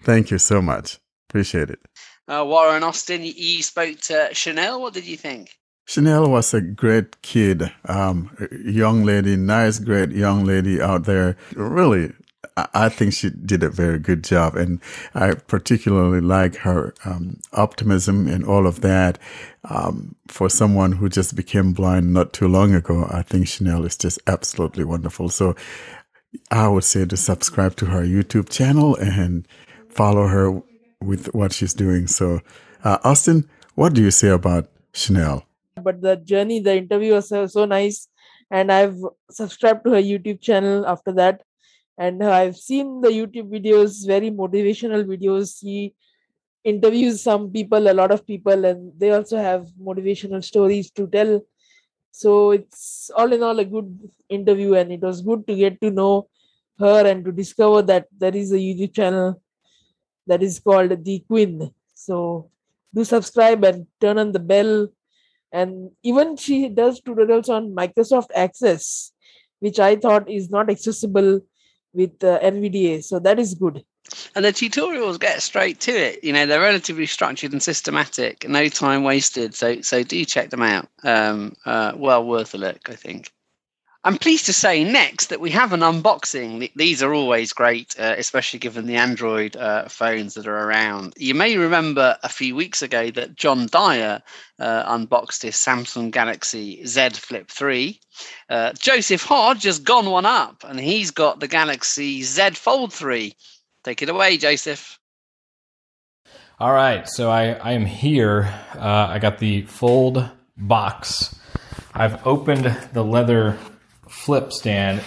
Thank 0.02 0.30
you 0.30 0.38
so 0.38 0.60
much. 0.60 0.98
Appreciate 1.28 1.70
it. 1.70 1.80
Uh, 2.28 2.44
Warren 2.46 2.82
Austin, 2.82 3.22
you- 3.22 3.32
you 3.36 3.62
spoke 3.62 3.98
to 4.02 4.28
Chanel. 4.32 4.80
What 4.80 4.94
did 4.94 5.06
you 5.06 5.16
think? 5.16 5.56
Chanel 5.86 6.28
was 6.28 6.52
a 6.52 6.60
great 6.60 7.22
kid, 7.22 7.72
um, 7.88 8.36
young 8.64 9.04
lady, 9.04 9.36
nice, 9.36 9.78
great 9.78 10.10
young 10.10 10.44
lady 10.44 10.82
out 10.82 11.04
there. 11.04 11.36
Really, 11.54 12.12
I- 12.56 12.88
think 12.88 13.12
she 13.12 13.30
did 13.30 13.62
a 13.62 13.70
very 13.70 13.98
good 13.98 14.24
job. 14.24 14.56
And 14.56 14.80
I 15.14 15.34
particularly 15.34 16.20
like 16.20 16.56
her 16.56 16.94
um, 17.04 17.40
optimism 17.52 18.26
and 18.28 18.44
all 18.44 18.66
of 18.66 18.80
that. 18.82 19.18
Um, 19.68 20.14
for 20.28 20.48
someone 20.48 20.92
who 20.92 21.08
just 21.08 21.34
became 21.34 21.72
blind 21.72 22.12
not 22.12 22.32
too 22.32 22.48
long 22.48 22.74
ago, 22.74 23.06
I 23.10 23.22
think 23.22 23.48
Chanel 23.48 23.84
is 23.84 23.96
just 23.96 24.18
absolutely 24.26 24.84
wonderful. 24.84 25.28
So 25.28 25.56
I 26.50 26.68
would 26.68 26.84
say 26.84 27.04
to 27.06 27.16
subscribe 27.16 27.76
to 27.76 27.86
her 27.86 28.02
YouTube 28.02 28.48
channel 28.50 28.96
and 28.96 29.46
follow 29.88 30.26
her 30.28 30.62
with 31.02 31.34
what 31.34 31.52
she's 31.52 31.74
doing. 31.74 32.06
So, 32.06 32.40
uh, 32.84 32.98
Austin, 33.04 33.48
what 33.74 33.94
do 33.94 34.02
you 34.02 34.10
say 34.10 34.28
about 34.28 34.68
Chanel? 34.92 35.46
but 35.82 36.00
the 36.00 36.16
journey 36.16 36.60
the 36.60 36.76
interview 36.76 37.12
was 37.12 37.28
so 37.28 37.64
nice 37.64 38.08
and 38.50 38.72
i've 38.72 38.96
subscribed 39.30 39.84
to 39.84 39.90
her 39.90 40.02
youtube 40.02 40.40
channel 40.40 40.86
after 40.86 41.12
that 41.12 41.42
and 41.98 42.22
i've 42.22 42.56
seen 42.56 43.00
the 43.00 43.08
youtube 43.08 43.50
videos 43.50 44.06
very 44.06 44.30
motivational 44.30 45.04
videos. 45.04 45.60
She 45.60 45.94
interviews 46.72 47.22
some 47.22 47.50
people 47.50 47.88
a 47.88 47.94
lot 47.94 48.10
of 48.10 48.26
people 48.26 48.64
and 48.64 48.92
they 49.00 49.10
also 49.12 49.36
have 49.38 49.66
motivational 49.80 50.42
stories 50.42 50.90
to 50.90 51.06
tell. 51.06 51.40
So 52.10 52.50
it's 52.50 53.10
all 53.16 53.32
in 53.32 53.42
all 53.42 53.58
a 53.60 53.64
good 53.64 53.88
interview 54.28 54.74
and 54.74 54.90
it 54.90 55.00
was 55.00 55.22
good 55.22 55.46
to 55.46 55.54
get 55.54 55.80
to 55.82 55.90
know 55.90 56.28
her 56.80 57.06
and 57.06 57.24
to 57.24 57.30
discover 57.30 57.82
that 57.82 58.06
there 58.18 58.34
is 58.34 58.52
a 58.52 58.56
youtube 58.56 58.94
channel 58.94 59.40
that 60.26 60.42
is 60.42 60.58
called 60.58 61.04
the 61.04 61.20
queen. 61.28 61.70
So 61.94 62.50
do 62.92 63.04
subscribe 63.04 63.62
and 63.62 63.86
turn 64.00 64.18
on 64.18 64.32
the 64.32 64.40
bell. 64.40 64.88
And 65.52 65.92
even 66.02 66.36
she 66.36 66.68
does 66.68 67.00
tutorials 67.00 67.48
on 67.48 67.76
microsoft 67.76 68.30
access 68.34 69.12
which 69.60 69.78
i 69.78 69.96
thought 69.96 70.28
is 70.28 70.50
not 70.50 70.68
accessible 70.68 71.40
with 71.96 72.22
uh, 72.24 72.38
nvda 72.40 73.02
so 73.02 73.18
that 73.18 73.38
is 73.38 73.54
good 73.54 73.84
And 74.36 74.44
the 74.44 74.52
tutorials 74.52 75.18
get 75.18 75.42
straight 75.42 75.80
to 75.80 75.90
it. 75.90 76.22
You 76.22 76.32
know, 76.32 76.46
they're 76.46 76.60
relatively 76.60 77.06
structured 77.06 77.52
and 77.52 77.62
systematic. 77.62 78.48
No 78.48 78.68
time 78.68 79.02
wasted. 79.02 79.54
So, 79.54 79.80
so 79.80 80.04
do 80.04 80.24
check 80.24 80.50
them 80.50 80.62
out. 80.62 80.88
Um, 81.02 81.56
uh, 81.64 81.92
well 81.96 82.24
worth 82.24 82.54
a 82.54 82.58
look, 82.58 82.88
I 82.88 82.94
think. 82.94 83.32
I'm 84.06 84.18
pleased 84.18 84.46
to 84.46 84.52
say 84.52 84.84
next 84.84 85.30
that 85.30 85.40
we 85.40 85.50
have 85.50 85.72
an 85.72 85.80
unboxing. 85.80 86.70
These 86.76 87.02
are 87.02 87.12
always 87.12 87.52
great, 87.52 87.98
uh, 87.98 88.14
especially 88.16 88.60
given 88.60 88.86
the 88.86 88.94
Android 88.94 89.56
uh, 89.56 89.88
phones 89.88 90.34
that 90.34 90.46
are 90.46 90.68
around. 90.68 91.14
You 91.16 91.34
may 91.34 91.56
remember 91.56 92.16
a 92.22 92.28
few 92.28 92.54
weeks 92.54 92.82
ago 92.82 93.10
that 93.10 93.34
John 93.34 93.66
Dyer 93.66 94.22
uh, 94.60 94.84
unboxed 94.86 95.42
his 95.42 95.56
Samsung 95.56 96.12
Galaxy 96.12 96.86
Z 96.86 97.10
Flip 97.14 97.50
3. 97.50 98.00
Uh, 98.48 98.72
Joseph 98.78 99.24
Hodge 99.24 99.64
has 99.64 99.80
gone 99.80 100.08
one 100.08 100.24
up, 100.24 100.62
and 100.62 100.78
he's 100.78 101.10
got 101.10 101.40
the 101.40 101.48
Galaxy 101.48 102.22
Z 102.22 102.50
Fold 102.50 102.92
3. 102.92 103.34
Take 103.82 104.02
it 104.02 104.08
away, 104.08 104.36
Joseph. 104.36 105.00
All 106.60 106.72
right, 106.72 107.08
so 107.08 107.28
I, 107.28 107.54
I 107.54 107.72
am 107.72 107.86
here. 107.86 108.54
Uh, 108.76 109.08
I 109.10 109.18
got 109.18 109.40
the 109.40 109.62
fold 109.62 110.30
box. 110.56 111.34
I've 111.92 112.24
opened 112.24 112.66
the 112.92 113.02
leather 113.02 113.58
flip 114.24 114.52
stand. 114.52 115.00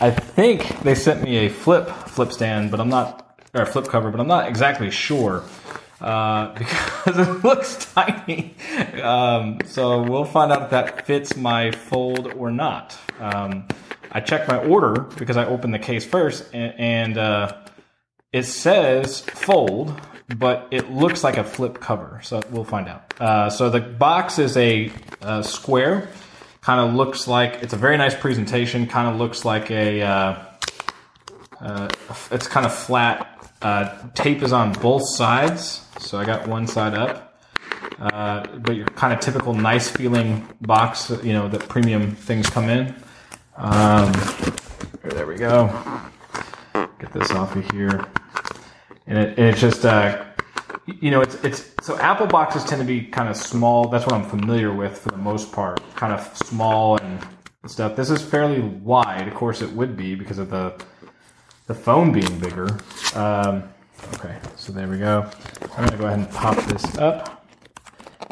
I 0.00 0.10
think 0.10 0.80
they 0.82 0.94
sent 0.94 1.22
me 1.22 1.46
a 1.46 1.48
flip 1.48 1.88
flip 1.88 2.32
stand, 2.32 2.70
but 2.70 2.80
I'm 2.80 2.88
not 2.88 3.38
or 3.54 3.62
a 3.62 3.66
flip 3.66 3.86
cover, 3.86 4.10
but 4.10 4.20
I'm 4.20 4.28
not 4.28 4.48
exactly 4.48 4.90
sure. 4.90 5.42
uh, 6.00 6.54
because 6.58 7.18
it 7.18 7.44
looks 7.44 7.76
tiny. 7.94 8.54
Um, 9.02 9.58
so 9.66 10.02
we'll 10.02 10.24
find 10.24 10.50
out 10.50 10.62
if 10.62 10.70
that 10.70 11.06
fits 11.06 11.36
my 11.36 11.70
fold 11.70 12.32
or 12.32 12.50
not. 12.50 12.96
Um, 13.20 13.68
I 14.10 14.20
checked 14.20 14.48
my 14.48 14.58
order 14.64 15.02
because 15.18 15.36
I 15.36 15.44
opened 15.46 15.74
the 15.74 15.78
case 15.78 16.04
first, 16.04 16.48
and, 16.52 16.74
and 16.78 17.18
uh, 17.18 17.56
it 18.32 18.44
says 18.44 19.20
fold, 19.20 19.98
but 20.36 20.68
it 20.70 20.90
looks 20.90 21.22
like 21.22 21.36
a 21.36 21.44
flip 21.44 21.78
cover. 21.80 22.20
So 22.22 22.42
we'll 22.50 22.64
find 22.64 22.88
out. 22.88 23.14
Uh, 23.20 23.50
so 23.50 23.70
the 23.70 23.80
box 23.80 24.38
is 24.38 24.56
a, 24.56 24.90
a 25.20 25.42
square. 25.44 26.08
Kind 26.62 26.80
of 26.80 26.94
looks 26.94 27.26
like 27.26 27.58
it's 27.62 27.72
a 27.72 27.76
very 27.76 27.96
nice 27.96 28.14
presentation. 28.14 28.86
Kind 28.86 29.08
of 29.08 29.16
looks 29.16 29.44
like 29.44 29.70
a. 29.72 30.00
Uh, 30.00 30.44
uh, 31.60 31.88
it's 32.30 32.46
kind 32.46 32.64
of 32.64 32.72
flat. 32.72 33.50
Uh, 33.60 33.96
tape 34.14 34.42
is 34.42 34.52
on 34.52 34.72
both 34.74 35.02
sides, 35.08 35.84
so 35.98 36.18
I 36.18 36.24
got 36.24 36.46
one 36.46 36.68
side 36.68 36.94
up. 36.94 37.40
Uh, 37.98 38.46
but 38.58 38.76
your 38.76 38.86
kind 38.86 39.12
of 39.12 39.18
typical 39.18 39.54
nice 39.54 39.88
feeling 39.88 40.48
box, 40.60 41.10
you 41.24 41.32
know, 41.32 41.48
that 41.48 41.68
premium 41.68 42.14
things 42.14 42.48
come 42.48 42.68
in. 42.68 42.94
Um, 43.56 44.12
there 45.02 45.26
we 45.26 45.36
go. 45.36 45.66
Get 46.74 47.12
this 47.12 47.32
off 47.32 47.56
of 47.56 47.68
here, 47.72 48.04
and 49.08 49.18
it, 49.18 49.38
and 49.38 49.48
it's 49.48 49.60
just 49.60 49.84
uh, 49.84 50.24
you 50.86 51.10
know, 51.10 51.20
it's 51.20 51.36
it's 51.44 51.70
so 51.82 51.96
Apple 51.98 52.26
boxes 52.26 52.64
tend 52.64 52.80
to 52.80 52.86
be 52.86 53.02
kind 53.02 53.28
of 53.28 53.36
small. 53.36 53.88
That's 53.88 54.04
what 54.04 54.14
I'm 54.14 54.24
familiar 54.24 54.72
with 54.72 54.98
for 54.98 55.10
the 55.10 55.16
most 55.16 55.52
part, 55.52 55.80
kind 55.94 56.12
of 56.12 56.36
small 56.36 56.96
and 56.96 57.20
stuff. 57.66 57.94
This 57.94 58.10
is 58.10 58.20
fairly 58.20 58.60
wide. 58.60 59.28
Of 59.28 59.34
course, 59.34 59.62
it 59.62 59.70
would 59.72 59.96
be 59.96 60.14
because 60.14 60.38
of 60.38 60.50
the 60.50 60.74
the 61.66 61.74
phone 61.74 62.12
being 62.12 62.38
bigger. 62.40 62.68
Um, 63.14 63.62
okay, 64.14 64.36
so 64.56 64.72
there 64.72 64.88
we 64.88 64.98
go. 64.98 65.30
I'm 65.76 65.84
gonna 65.84 65.96
go 65.96 66.06
ahead 66.06 66.18
and 66.18 66.30
pop 66.30 66.56
this 66.64 66.98
up, 66.98 67.46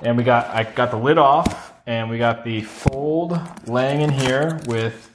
and 0.00 0.16
we 0.16 0.24
got 0.24 0.48
I 0.48 0.64
got 0.64 0.90
the 0.90 0.96
lid 0.96 1.18
off, 1.18 1.74
and 1.86 2.10
we 2.10 2.18
got 2.18 2.44
the 2.44 2.62
fold 2.62 3.38
laying 3.66 4.00
in 4.00 4.10
here 4.10 4.60
with 4.66 5.08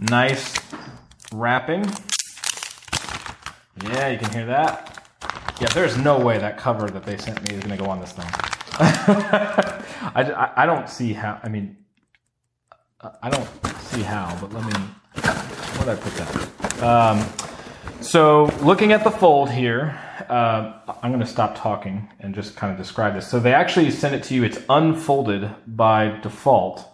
nice 0.00 0.54
wrapping. 1.32 1.84
Yeah, 3.84 4.08
you 4.08 4.18
can 4.18 4.32
hear 4.32 4.46
that. 4.46 4.91
Yeah, 5.62 5.68
there's 5.74 5.96
no 5.96 6.18
way 6.18 6.38
that 6.38 6.58
cover 6.58 6.88
that 6.88 7.04
they 7.04 7.16
sent 7.16 7.40
me 7.48 7.54
is 7.54 7.62
going 7.62 7.78
to 7.78 7.84
go 7.84 7.88
on 7.88 8.00
this 8.00 8.10
thing. 8.10 8.26
I, 8.80 10.50
I, 10.56 10.66
don't 10.66 10.88
see 10.88 11.12
how. 11.12 11.38
I 11.40 11.48
mean, 11.48 11.76
I 13.22 13.30
don't 13.30 13.48
see 13.78 14.02
how, 14.02 14.36
but 14.40 14.52
let 14.52 14.64
me. 14.64 14.72
Where 14.72 15.84
did 15.84 15.88
I 15.88 15.94
put 15.94 16.14
that? 16.16 16.82
Um, 16.82 18.02
so, 18.02 18.46
looking 18.60 18.90
at 18.90 19.04
the 19.04 19.10
fold 19.12 19.50
here, 19.52 19.96
uh, 20.28 20.80
I'm 21.00 21.12
going 21.12 21.20
to 21.20 21.26
stop 21.26 21.56
talking 21.56 22.10
and 22.18 22.34
just 22.34 22.56
kind 22.56 22.72
of 22.72 22.76
describe 22.76 23.14
this. 23.14 23.28
So, 23.28 23.38
they 23.38 23.54
actually 23.54 23.92
send 23.92 24.16
it 24.16 24.24
to 24.24 24.34
you, 24.34 24.42
it's 24.42 24.58
unfolded 24.68 25.48
by 25.68 26.18
default. 26.22 26.88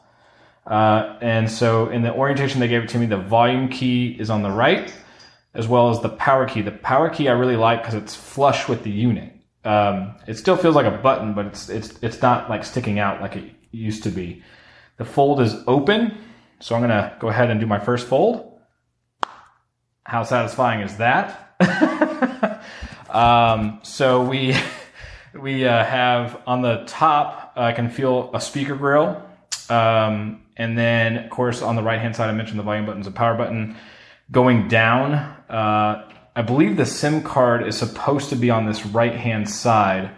Uh, 0.66 1.16
and 1.22 1.50
so, 1.50 1.88
in 1.88 2.02
the 2.02 2.12
orientation 2.12 2.60
they 2.60 2.68
gave 2.68 2.82
it 2.82 2.90
to 2.90 2.98
me, 2.98 3.06
the 3.06 3.16
volume 3.16 3.70
key 3.70 4.14
is 4.20 4.28
on 4.28 4.42
the 4.42 4.50
right 4.50 4.92
as 5.54 5.66
well 5.66 5.90
as 5.90 6.00
the 6.00 6.08
power 6.08 6.46
key. 6.46 6.62
The 6.62 6.70
power 6.70 7.08
key 7.08 7.28
I 7.28 7.32
really 7.32 7.56
like 7.56 7.82
because 7.82 7.94
it's 7.94 8.14
flush 8.14 8.68
with 8.68 8.84
the 8.84 8.90
unit. 8.90 9.34
Um, 9.64 10.14
it 10.26 10.34
still 10.38 10.56
feels 10.56 10.74
like 10.74 10.86
a 10.86 10.96
button, 10.98 11.34
but 11.34 11.46
it's 11.46 11.68
it's 11.68 11.98
it's 12.02 12.22
not 12.22 12.48
like 12.48 12.64
sticking 12.64 12.98
out 12.98 13.20
like 13.20 13.36
it 13.36 13.52
used 13.70 14.02
to 14.04 14.10
be. 14.10 14.42
The 14.96 15.04
fold 15.04 15.40
is 15.40 15.54
open, 15.66 16.16
so 16.60 16.74
I'm 16.74 16.80
gonna 16.80 17.16
go 17.20 17.28
ahead 17.28 17.50
and 17.50 17.60
do 17.60 17.66
my 17.66 17.78
first 17.78 18.06
fold. 18.06 18.60
How 20.04 20.22
satisfying 20.22 20.80
is 20.80 20.96
that? 20.96 21.54
um, 23.10 23.80
so 23.82 24.22
we 24.22 24.56
we 25.34 25.66
uh, 25.66 25.84
have 25.84 26.40
on 26.46 26.62
the 26.62 26.84
top, 26.86 27.52
I 27.56 27.72
can 27.72 27.90
feel 27.90 28.30
a 28.32 28.40
speaker 28.40 28.74
grill, 28.74 29.22
um, 29.68 30.42
and 30.56 30.78
then 30.78 31.18
of 31.18 31.30
course 31.30 31.62
on 31.62 31.76
the 31.76 31.82
right 31.82 32.00
hand 32.00 32.16
side, 32.16 32.30
I 32.30 32.32
mentioned 32.32 32.58
the 32.58 32.64
volume 32.64 32.86
button 32.86 33.00
is 33.00 33.06
a 33.06 33.12
power 33.12 33.36
button. 33.36 33.76
Going 34.30 34.68
down, 34.68 35.14
uh, 35.48 36.10
I 36.36 36.42
believe 36.42 36.76
the 36.76 36.86
SIM 36.86 37.22
card 37.22 37.66
is 37.66 37.76
supposed 37.76 38.28
to 38.28 38.36
be 38.36 38.50
on 38.50 38.66
this 38.66 38.86
right 38.86 39.14
hand 39.14 39.48
side 39.48 40.10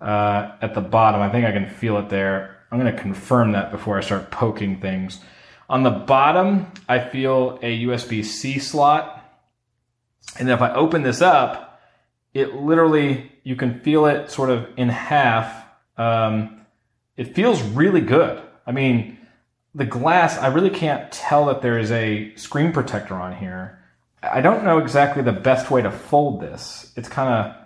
uh, 0.00 0.52
at 0.62 0.74
the 0.74 0.80
bottom. 0.80 1.20
I 1.20 1.30
think 1.30 1.46
I 1.46 1.52
can 1.52 1.68
feel 1.68 1.98
it 1.98 2.08
there. 2.08 2.58
I'm 2.72 2.80
going 2.80 2.92
to 2.94 3.00
confirm 3.00 3.52
that 3.52 3.70
before 3.70 3.98
I 3.98 4.00
start 4.00 4.30
poking 4.30 4.80
things. 4.80 5.20
On 5.68 5.82
the 5.82 5.90
bottom, 5.90 6.72
I 6.88 6.98
feel 6.98 7.58
a 7.62 7.84
USB 7.84 8.24
C 8.24 8.58
slot. 8.58 9.16
And 10.38 10.50
if 10.50 10.62
I 10.62 10.74
open 10.74 11.02
this 11.02 11.20
up, 11.20 11.80
it 12.34 12.54
literally, 12.54 13.30
you 13.44 13.56
can 13.56 13.80
feel 13.80 14.06
it 14.06 14.30
sort 14.30 14.50
of 14.50 14.68
in 14.76 14.88
half. 14.88 15.64
Um, 15.96 16.62
it 17.16 17.34
feels 17.34 17.62
really 17.62 18.00
good. 18.00 18.42
I 18.66 18.72
mean, 18.72 19.18
the 19.74 19.84
glass, 19.84 20.36
I 20.38 20.48
really 20.48 20.70
can't 20.70 21.10
tell 21.12 21.46
that 21.46 21.62
there 21.62 21.78
is 21.78 21.92
a 21.92 22.34
screen 22.34 22.72
protector 22.72 23.14
on 23.14 23.36
here. 23.36 23.78
I 24.22 24.40
don't 24.40 24.64
know 24.64 24.78
exactly 24.78 25.22
the 25.22 25.32
best 25.32 25.70
way 25.70 25.82
to 25.82 25.90
fold 25.90 26.40
this. 26.40 26.92
It's 26.96 27.08
kind 27.08 27.28
of 27.28 27.56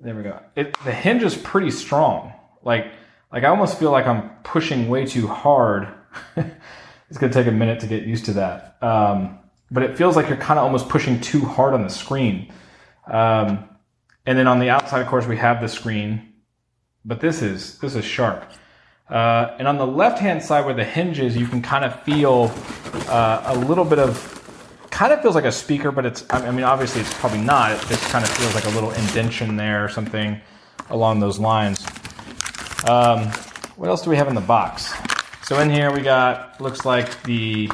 there 0.00 0.14
we 0.14 0.22
go. 0.22 0.40
It 0.56 0.76
the 0.84 0.92
hinge 0.92 1.22
is 1.22 1.36
pretty 1.36 1.70
strong. 1.70 2.32
Like 2.62 2.92
like 3.32 3.44
I 3.44 3.48
almost 3.48 3.78
feel 3.78 3.90
like 3.90 4.06
I'm 4.06 4.30
pushing 4.42 4.88
way 4.88 5.06
too 5.06 5.26
hard. 5.26 5.88
it's 6.36 7.18
gonna 7.18 7.32
take 7.32 7.46
a 7.46 7.52
minute 7.52 7.80
to 7.80 7.86
get 7.86 8.04
used 8.04 8.26
to 8.26 8.32
that. 8.34 8.76
Um, 8.82 9.38
but 9.70 9.82
it 9.82 9.96
feels 9.96 10.16
like 10.16 10.28
you're 10.28 10.38
kind 10.38 10.58
of 10.58 10.64
almost 10.64 10.88
pushing 10.88 11.20
too 11.20 11.44
hard 11.44 11.74
on 11.74 11.82
the 11.82 11.90
screen. 11.90 12.52
Um, 13.06 13.68
and 14.26 14.38
then 14.38 14.46
on 14.46 14.58
the 14.58 14.70
outside, 14.70 15.00
of 15.00 15.08
course, 15.08 15.26
we 15.26 15.36
have 15.36 15.60
the 15.60 15.68
screen. 15.68 16.34
But 17.04 17.20
this 17.20 17.42
is 17.42 17.78
this 17.78 17.94
is 17.94 18.04
sharp. 18.04 18.50
Uh, 19.10 19.56
and 19.58 19.66
on 19.66 19.76
the 19.76 19.86
left 19.86 20.18
hand 20.18 20.42
side 20.42 20.64
where 20.64 20.74
the 20.74 20.84
hinge 20.84 21.18
is, 21.18 21.36
you 21.36 21.46
can 21.46 21.60
kind 21.60 21.84
of 21.84 22.00
feel 22.04 22.52
uh, 23.08 23.42
a 23.46 23.58
little 23.58 23.84
bit 23.84 23.98
of, 23.98 24.86
kind 24.90 25.12
of 25.12 25.20
feels 25.20 25.34
like 25.34 25.44
a 25.44 25.52
speaker, 25.52 25.90
but 25.90 26.06
it's, 26.06 26.24
I 26.30 26.50
mean, 26.52 26.64
obviously 26.64 27.00
it's 27.00 27.12
probably 27.14 27.40
not. 27.40 27.72
It 27.72 27.80
just 27.88 28.08
kind 28.10 28.24
of 28.24 28.30
feels 28.30 28.54
like 28.54 28.66
a 28.66 28.70
little 28.70 28.92
indention 28.92 29.56
there 29.56 29.84
or 29.84 29.88
something 29.88 30.40
along 30.90 31.18
those 31.18 31.38
lines. 31.38 31.84
Um, 32.88 33.26
what 33.76 33.88
else 33.88 34.02
do 34.02 34.10
we 34.10 34.16
have 34.16 34.28
in 34.28 34.34
the 34.34 34.40
box? 34.40 34.92
So 35.42 35.58
in 35.58 35.70
here 35.70 35.92
we 35.92 36.02
got, 36.02 36.60
looks 36.60 36.84
like 36.84 37.20
the 37.24 37.68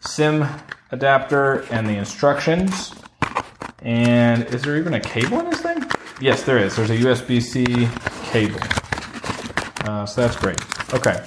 SIM 0.00 0.44
adapter 0.90 1.60
and 1.70 1.86
the 1.86 1.96
instructions. 1.96 2.92
And 3.80 4.44
is 4.46 4.62
there 4.62 4.76
even 4.76 4.94
a 4.94 5.00
cable 5.00 5.38
in 5.40 5.50
this 5.50 5.60
thing? 5.60 5.84
Yes, 6.20 6.42
there 6.42 6.58
is. 6.58 6.74
There's 6.74 6.90
a 6.90 6.96
USB-C 6.96 7.88
cable. 8.30 8.81
Uh, 9.84 10.06
so 10.06 10.20
that's 10.20 10.36
great. 10.36 10.60
Okay. 10.94 11.24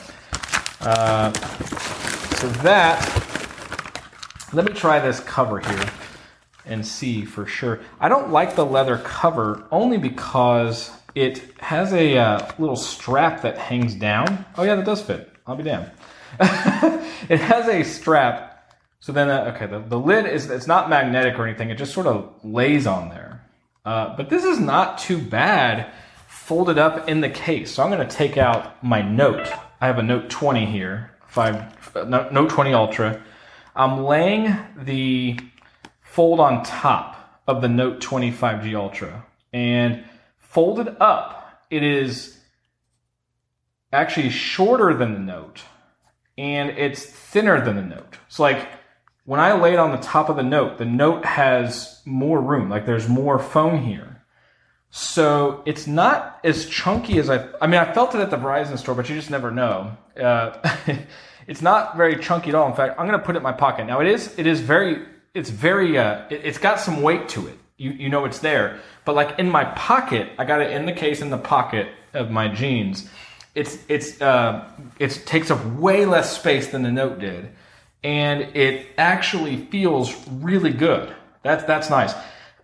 Uh, 0.81 1.33
so 2.35 2.47
that, 2.61 3.01
let 4.53 4.65
me 4.65 4.73
try 4.73 4.99
this 4.99 5.19
cover 5.21 5.59
here 5.59 5.89
and 6.65 6.85
see 6.85 7.25
for 7.25 7.45
sure. 7.45 7.79
I 7.99 8.09
don't 8.09 8.31
like 8.31 8.55
the 8.55 8.65
leather 8.65 8.97
cover 8.97 9.67
only 9.71 9.97
because 9.97 10.91
it 11.15 11.43
has 11.59 11.93
a 11.93 12.17
uh, 12.17 12.51
little 12.59 12.75
strap 12.75 13.41
that 13.41 13.57
hangs 13.57 13.95
down. 13.95 14.45
Oh 14.57 14.63
yeah, 14.63 14.75
that 14.75 14.85
does 14.85 15.01
fit. 15.01 15.31
I'll 15.47 15.55
be 15.55 15.63
damned. 15.63 15.91
it 16.39 17.39
has 17.39 17.67
a 17.67 17.83
strap. 17.83 18.73
So 18.99 19.11
then, 19.11 19.29
uh, 19.29 19.53
okay, 19.55 19.67
the, 19.67 19.79
the 19.79 19.99
lid 19.99 20.25
is 20.25 20.49
it's 20.49 20.67
not 20.67 20.89
magnetic 20.89 21.37
or 21.37 21.47
anything. 21.47 21.69
It 21.69 21.77
just 21.77 21.93
sort 21.93 22.07
of 22.07 22.33
lays 22.43 22.87
on 22.87 23.09
there. 23.09 23.45
Uh, 23.85 24.15
but 24.17 24.29
this 24.29 24.43
is 24.43 24.59
not 24.59 24.97
too 24.97 25.17
bad 25.19 25.91
folded 26.45 26.77
up 26.77 27.09
in 27.09 27.21
the 27.21 27.29
case. 27.29 27.71
So 27.71 27.81
I'm 27.81 27.89
going 27.89 28.07
to 28.07 28.15
take 28.15 28.37
out 28.37 28.83
my 28.83 29.01
Note. 29.01 29.51
I 29.81 29.87
have 29.87 29.97
a 29.97 30.03
Note 30.03 30.29
20 30.29 30.67
here, 30.67 31.11
five 31.25 31.73
Note 32.07 32.51
20 32.51 32.71
Ultra. 32.71 33.19
I'm 33.75 34.03
laying 34.03 34.55
the 34.77 35.39
fold 36.03 36.39
on 36.39 36.61
top 36.61 37.41
of 37.47 37.63
the 37.63 37.67
Note 37.67 37.99
20 37.99 38.31
5G 38.31 38.75
Ultra, 38.75 39.25
and 39.53 40.03
folded 40.37 40.95
up, 40.99 41.63
it 41.71 41.81
is 41.81 42.39
actually 43.91 44.29
shorter 44.29 44.93
than 44.93 45.13
the 45.13 45.19
Note, 45.19 45.63
and 46.37 46.69
it's 46.69 47.03
thinner 47.03 47.59
than 47.59 47.75
the 47.75 47.81
Note. 47.81 48.19
So 48.27 48.43
like 48.43 48.67
when 49.25 49.39
I 49.39 49.53
lay 49.53 49.73
it 49.73 49.79
on 49.79 49.89
the 49.89 49.97
top 49.97 50.29
of 50.29 50.35
the 50.35 50.43
Note, 50.43 50.77
the 50.77 50.85
Note 50.85 51.25
has 51.25 52.03
more 52.05 52.39
room. 52.39 52.69
Like 52.69 52.85
there's 52.85 53.09
more 53.09 53.39
phone 53.39 53.81
here 53.83 54.14
so 54.95 55.61
it's 55.65 55.87
not 55.87 56.39
as 56.45 56.67
chunky 56.67 57.19
as 57.19 57.29
I. 57.29 57.49
I 57.59 57.67
mean, 57.67 57.81
I 57.81 57.93
felt 57.93 58.15
it 58.15 58.21
at 58.21 58.29
the 58.31 58.37
Verizon 58.37 58.77
store, 58.77 58.95
but 58.95 59.09
you 59.09 59.15
just 59.15 59.29
never 59.29 59.51
know. 59.51 59.91
Uh, 60.17 60.55
it's 61.47 61.61
not 61.61 61.97
very 61.97 62.15
chunky 62.15 62.47
at 62.47 62.55
all. 62.55 62.69
In 62.69 62.77
fact, 62.77 62.97
I'm 62.97 63.05
going 63.05 63.19
to 63.19 63.25
put 63.25 63.35
it 63.35 63.39
in 63.39 63.43
my 63.43 63.51
pocket. 63.51 63.87
Now 63.87 63.99
it 63.99 64.07
is. 64.07 64.33
It 64.39 64.47
is 64.47 64.61
very. 64.61 65.05
It's 65.33 65.49
very. 65.49 65.97
Uh, 65.97 66.23
it, 66.29 66.45
has 66.45 66.57
got 66.57 66.79
some 66.79 67.01
weight 67.01 67.27
to 67.29 67.45
it. 67.45 67.57
You 67.75 67.91
you 67.91 68.07
know 68.07 68.23
it's 68.23 68.39
there. 68.39 68.79
But 69.03 69.15
like 69.15 69.37
in 69.37 69.49
my 69.49 69.65
pocket, 69.65 70.29
I 70.39 70.45
got 70.45 70.61
it 70.61 70.71
in 70.71 70.85
the 70.85 70.93
case 70.93 71.21
in 71.21 71.29
the 71.29 71.37
pocket 71.37 71.89
of 72.13 72.31
my 72.31 72.47
jeans. 72.47 73.09
It's 73.53 73.77
it's 73.89 74.21
uh, 74.21 74.65
it 74.97 75.11
takes 75.25 75.51
up 75.51 75.61
way 75.73 76.05
less 76.05 76.37
space 76.37 76.69
than 76.69 76.83
the 76.83 76.91
Note 76.93 77.19
did, 77.19 77.49
and 78.01 78.43
it 78.55 78.87
actually 78.97 79.57
feels 79.65 80.15
really 80.29 80.71
good. 80.71 81.13
That's 81.43 81.65
that's 81.65 81.89
nice. 81.89 82.13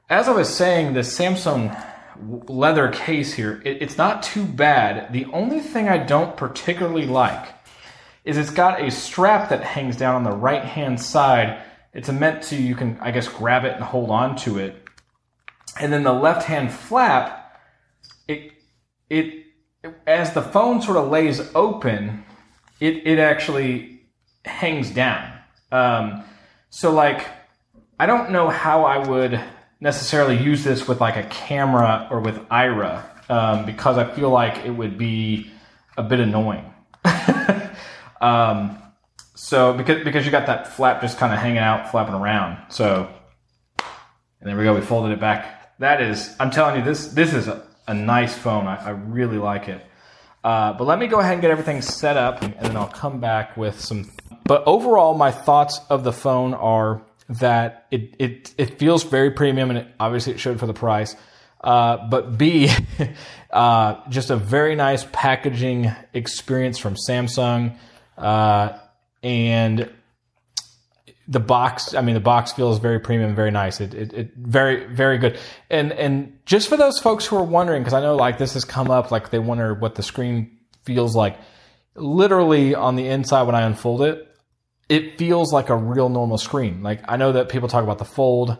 As 0.10 0.30
I 0.30 0.32
was 0.32 0.48
saying, 0.48 0.94
the 0.94 1.02
Samsung 1.02 1.91
leather 2.20 2.90
case 2.90 3.34
here. 3.34 3.62
It, 3.66 3.82
it's 3.82 3.98
not 3.98 4.24
too 4.24 4.46
bad. 4.46 5.12
The 5.14 5.26
only 5.26 5.60
thing 5.60 5.88
I 5.88 5.98
don't 5.98 6.36
particularly 6.36 7.06
like 7.06 7.54
is 8.24 8.38
it's 8.38 8.52
got 8.52 8.82
a 8.82 8.92
strap 8.92 9.50
that 9.50 9.64
hangs 9.64 9.98
down 9.98 10.16
on 10.16 10.24
the 10.24 10.32
right 10.32 10.64
hand 10.64 11.02
side. 11.02 11.62
It's 11.94 12.10
meant 12.10 12.44
to 12.44 12.56
you 12.56 12.76
can 12.76 12.98
I 13.02 13.12
guess 13.12 13.28
grab 13.28 13.66
it 13.66 13.74
and 13.74 13.84
hold 13.84 14.10
on 14.10 14.36
to 14.38 14.60
it, 14.60 14.76
and 15.80 15.92
then 15.92 16.04
the 16.04 16.14
left 16.14 16.44
hand 16.44 16.72
flap. 16.72 17.60
It 18.28 18.54
it 19.10 19.46
as 20.06 20.34
the 20.34 20.42
phone 20.42 20.82
sort 20.82 20.98
of 20.98 21.10
lays 21.10 21.42
open, 21.56 22.24
it 22.80 23.08
it 23.08 23.20
actually 23.20 24.02
hangs 24.46 24.92
down. 24.92 25.34
Um, 25.72 26.24
so 26.70 26.92
like 26.92 27.28
I 28.00 28.06
don't 28.06 28.32
know 28.32 28.50
how 28.50 28.84
I 28.84 29.06
would 29.08 29.40
necessarily 29.82 30.38
use 30.38 30.64
this 30.64 30.88
with 30.88 31.02
like 31.02 31.18
a 31.18 31.24
camera 31.24 32.08
or 32.10 32.22
with 32.22 32.38
Aira 32.50 33.04
um, 33.30 33.66
because 33.66 33.98
I 33.98 34.10
feel 34.10 34.30
like 34.30 34.66
it 34.66 34.72
would 34.72 34.98
be 34.98 35.52
a 35.98 36.04
bit 36.04 36.22
annoying. 36.22 36.72
um, 38.22 38.78
so 39.36 39.74
because 39.74 40.04
because 40.04 40.26
you 40.26 40.32
got 40.32 40.46
that 40.46 40.68
flap 40.68 41.02
just 41.02 41.18
kind 41.18 41.34
of 41.34 41.40
hanging 41.40 41.58
out, 41.58 41.92
flapping 41.92 42.14
around. 42.14 42.58
So 42.70 43.10
and 44.42 44.50
there 44.50 44.58
we 44.58 44.64
go. 44.64 44.74
We 44.74 44.82
folded 44.82 45.12
it 45.12 45.20
back. 45.20 45.78
That 45.78 46.02
is, 46.02 46.36
I'm 46.40 46.50
telling 46.50 46.78
you, 46.78 46.84
this 46.84 47.08
this 47.08 47.34
is 47.34 47.48
a, 47.48 47.64
a 47.88 47.94
nice 47.94 48.36
phone. 48.36 48.66
I, 48.66 48.88
I 48.88 48.90
really 48.90 49.38
like 49.38 49.68
it. 49.68 49.86
Uh, 50.44 50.74
but 50.74 50.86
let 50.86 50.98
me 50.98 51.06
go 51.06 51.20
ahead 51.20 51.34
and 51.34 51.42
get 51.42 51.52
everything 51.52 51.82
set 51.84 52.18
up, 52.18 52.42
and 52.42 52.56
then 52.60 52.76
I'll 52.76 52.88
come 52.88 53.20
back 53.20 53.56
with 53.56 53.80
some. 53.80 54.10
But 54.46 54.64
overall, 54.66 55.14
my 55.14 55.32
thoughts 55.32 55.80
of 55.90 56.04
the 56.04 56.12
phone 56.12 56.56
are 56.56 57.04
that 57.30 57.88
it 57.92 58.16
it 58.20 58.54
it 58.58 58.80
feels 58.80 59.04
very 59.04 59.32
premium, 59.32 59.70
and 59.70 59.80
it, 59.80 59.88
obviously 60.00 60.34
it 60.34 60.40
showed 60.40 60.60
for 60.60 60.68
the 60.68 60.74
price. 60.74 61.16
Uh, 61.64 62.08
but 62.10 62.38
B, 62.38 62.70
uh, 63.52 64.02
just 64.10 64.30
a 64.30 64.36
very 64.36 64.76
nice 64.76 65.06
packaging 65.12 65.92
experience 66.14 66.78
from 66.80 66.96
Samsung, 66.96 67.78
uh, 68.18 68.78
and 69.22 69.90
the 71.28 71.40
box. 71.40 71.94
I 71.94 72.02
mean, 72.02 72.16
the 72.16 72.20
box 72.20 72.52
feels 72.52 72.80
very 72.80 73.00
premium, 73.00 73.36
very 73.36 73.52
nice. 73.52 73.80
It, 73.80 73.94
it, 73.94 74.14
it 74.14 74.34
very 74.36 74.94
very 74.94 75.18
good. 75.18 75.40
And 75.70 75.94
and 75.94 76.40
just 76.46 76.68
for 76.68 76.78
those 76.78 77.00
folks 77.00 77.26
who 77.26 77.38
are 77.38 77.44
wondering, 77.44 77.84
because 77.84 77.94
I 77.94 78.02
know 78.02 78.16
like 78.16 78.38
this 78.38 78.54
has 78.56 78.66
come 78.66 78.92
up, 78.92 79.12
like 79.12 79.30
they 79.30 79.40
wonder 79.40 79.74
what 79.74 79.96
the 79.96 80.04
screen 80.04 80.58
feels 80.84 81.16
like. 81.16 81.38
Literally 81.96 82.74
on 82.74 82.96
the 82.96 83.08
inside 83.08 83.44
when 83.44 83.56
I 83.56 83.62
unfold 83.62 84.02
it, 84.02 84.31
it 84.92 85.18
feels 85.18 85.54
like 85.54 85.70
a 85.70 85.76
real 85.76 86.10
normal 86.10 86.38
screen. 86.38 86.84
Like 86.84 87.02
I 87.08 87.16
know 87.16 87.32
that 87.32 87.48
people 87.48 87.70
talk 87.70 87.82
about 87.86 87.98
the 87.98 88.04
fold. 88.06 88.58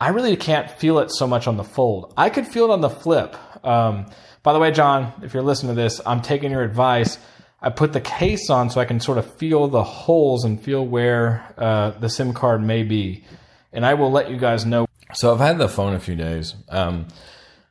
I 0.00 0.08
really 0.08 0.36
can't 0.36 0.68
feel 0.68 0.98
it 0.98 1.12
so 1.12 1.28
much 1.28 1.46
on 1.46 1.56
the 1.56 1.62
fold. 1.62 2.12
I 2.16 2.30
could 2.30 2.48
feel 2.48 2.64
it 2.64 2.70
on 2.72 2.80
the 2.80 2.90
flip. 2.90 3.36
Um, 3.64 4.06
by 4.42 4.52
the 4.52 4.58
way, 4.58 4.72
John, 4.72 5.12
if 5.22 5.34
you're 5.34 5.42
listening 5.44 5.76
to 5.76 5.80
this, 5.80 6.00
I'm 6.04 6.20
taking 6.20 6.50
your 6.50 6.64
advice. 6.64 7.16
I 7.62 7.70
put 7.70 7.92
the 7.92 8.00
case 8.00 8.50
on 8.50 8.70
so 8.70 8.80
I 8.80 8.86
can 8.86 8.98
sort 8.98 9.18
of 9.18 9.32
feel 9.36 9.68
the 9.68 9.84
holes 9.84 10.44
and 10.44 10.60
feel 10.60 10.84
where 10.84 11.54
uh, 11.56 11.90
the 11.90 12.10
SIM 12.10 12.32
card 12.32 12.60
may 12.60 12.82
be, 12.82 13.24
and 13.72 13.86
I 13.86 13.94
will 13.94 14.10
let 14.10 14.32
you 14.32 14.36
guys 14.36 14.66
know. 14.66 14.86
So 15.14 15.32
I've 15.32 15.38
had 15.38 15.58
the 15.58 15.68
phone 15.68 15.94
a 15.94 16.00
few 16.00 16.16
days. 16.16 16.56
Um, 16.70 17.06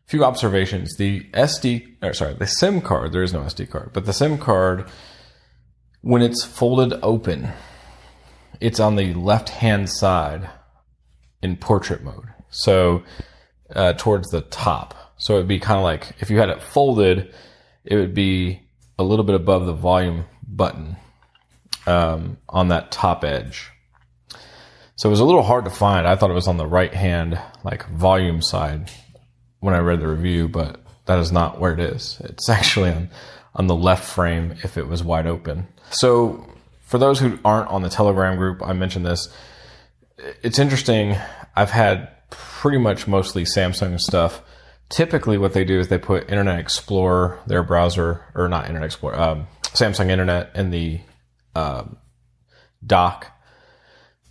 few 0.06 0.24
observations. 0.24 0.96
The 0.96 1.26
SD, 1.34 2.02
or 2.02 2.14
sorry, 2.14 2.36
the 2.36 2.48
SIM 2.48 2.80
card. 2.80 3.12
There 3.12 3.24
is 3.24 3.34
no 3.34 3.42
SD 3.42 3.70
card, 3.70 3.92
but 3.92 4.06
the 4.06 4.14
SIM 4.14 4.38
card, 4.38 4.90
when 6.02 6.22
it's 6.22 6.46
folded 6.46 6.98
open, 7.04 7.52
it's 8.60 8.80
on 8.80 8.96
the 8.96 9.14
left 9.14 9.50
hand 9.50 9.90
side 9.90 10.50
in 11.42 11.56
portrait 11.58 12.04
mode. 12.04 12.28
So 12.50 13.04
uh, 13.74 13.94
towards 13.94 14.30
the 14.30 14.42
top. 14.42 14.96
So 15.18 15.36
it'd 15.36 15.48
be 15.48 15.60
kind 15.60 15.78
of 15.78 15.84
like 15.84 16.16
if 16.20 16.30
you 16.30 16.38
had 16.38 16.50
it 16.50 16.62
folded, 16.62 17.34
it 17.86 17.96
would 17.96 18.14
be 18.14 18.62
a 19.00 19.04
little 19.04 19.26
bit 19.26 19.36
above 19.36 19.66
the 19.66 19.74
volume 19.74 20.26
button 20.48 20.98
um, 21.86 22.38
on 22.50 22.70
that 22.70 22.92
top 22.92 23.24
edge. 23.24 23.72
So 24.96 25.10
it 25.10 25.12
was 25.12 25.20
a 25.20 25.26
little 25.26 25.44
hard 25.44 25.66
to 25.66 25.72
find. 25.72 26.08
I 26.08 26.16
thought 26.16 26.32
it 26.32 26.36
was 26.36 26.48
on 26.48 26.58
the 26.58 26.66
right 26.66 26.94
hand, 26.94 27.40
like 27.64 27.88
volume 27.90 28.42
side 28.42 28.90
when 29.60 29.74
I 29.74 29.80
read 29.80 30.00
the 30.00 30.08
review, 30.08 30.48
but 30.48 30.82
that 31.06 31.20
is 31.20 31.32
not 31.32 31.60
where 31.60 31.74
it 31.74 31.80
is. 31.80 32.20
It's 32.24 32.50
actually 32.50 32.92
on, 32.92 33.10
on 33.56 33.68
the 33.68 33.76
left 33.76 34.06
frame 34.06 34.56
if 34.64 34.78
it 34.78 34.88
was 34.88 35.04
wide 35.04 35.28
open. 35.28 35.68
So 35.92 36.48
for 36.88 36.98
those 36.98 37.20
who 37.20 37.38
aren't 37.44 37.70
on 37.70 37.82
the 37.82 37.90
Telegram 37.90 38.38
group, 38.38 38.64
I 38.64 38.72
mentioned 38.72 39.06
this. 39.06 39.28
It's 40.42 40.58
interesting. 40.58 41.18
I've 41.54 41.70
had 41.70 42.10
pretty 42.30 42.78
much 42.78 43.08
mostly 43.08 43.44
Samsung 43.44 44.00
stuff. 44.00 44.42
Typically, 44.90 45.38
what 45.38 45.52
they 45.52 45.66
do 45.66 45.80
is 45.80 45.90
they 45.90 45.98
put 45.98 46.30
Internet 46.30 46.60
Explorer, 46.60 47.40
their 47.46 47.62
browser, 47.62 48.24
or 48.34 48.48
not 48.48 48.68
Internet 48.68 48.86
Explorer, 48.86 49.20
um, 49.20 49.48
Samsung 49.64 50.10
Internet 50.10 50.52
in 50.56 50.70
the 50.70 51.02
um, 51.56 51.98
dock. 52.86 53.34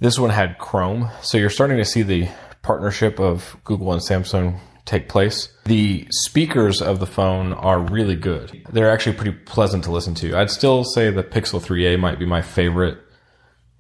This 0.01 0.19
one 0.19 0.31
had 0.31 0.57
Chrome, 0.57 1.11
so 1.21 1.37
you're 1.37 1.51
starting 1.51 1.77
to 1.77 1.85
see 1.85 2.03
the 2.03 2.29
partnership 2.63 3.21
of 3.21 3.55
Google 3.65 3.93
and 3.93 4.01
Samsung 4.01 4.61
take 4.87 5.09
place. 5.09 5.49
The 5.65 6.07
speakers 6.11 6.81
of 6.81 7.01
the 7.01 7.07
phone 7.07 7.53
are 7.53 7.79
really 7.79 8.17
good. 8.17 8.67
They're 8.73 8.91
actually 8.91 9.17
pretty 9.17 9.33
pleasant 9.33 9.85
to 9.85 9.93
listen 9.93 10.15
to. 10.17 10.37
I'd 10.37 10.51
still 10.51 10.85
say 10.85 11.11
the 11.11 11.25
Pixel 11.25 11.61
3a 11.61 11.99
might 11.99 12.19
be 12.19 12.25
my 12.25 12.41
favorite 12.41 12.99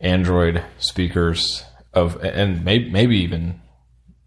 Android 0.00 0.62
speakers 0.78 1.64
of, 1.94 2.22
and 2.22 2.64
maybe, 2.64 2.90
maybe 2.90 3.16
even 3.18 3.60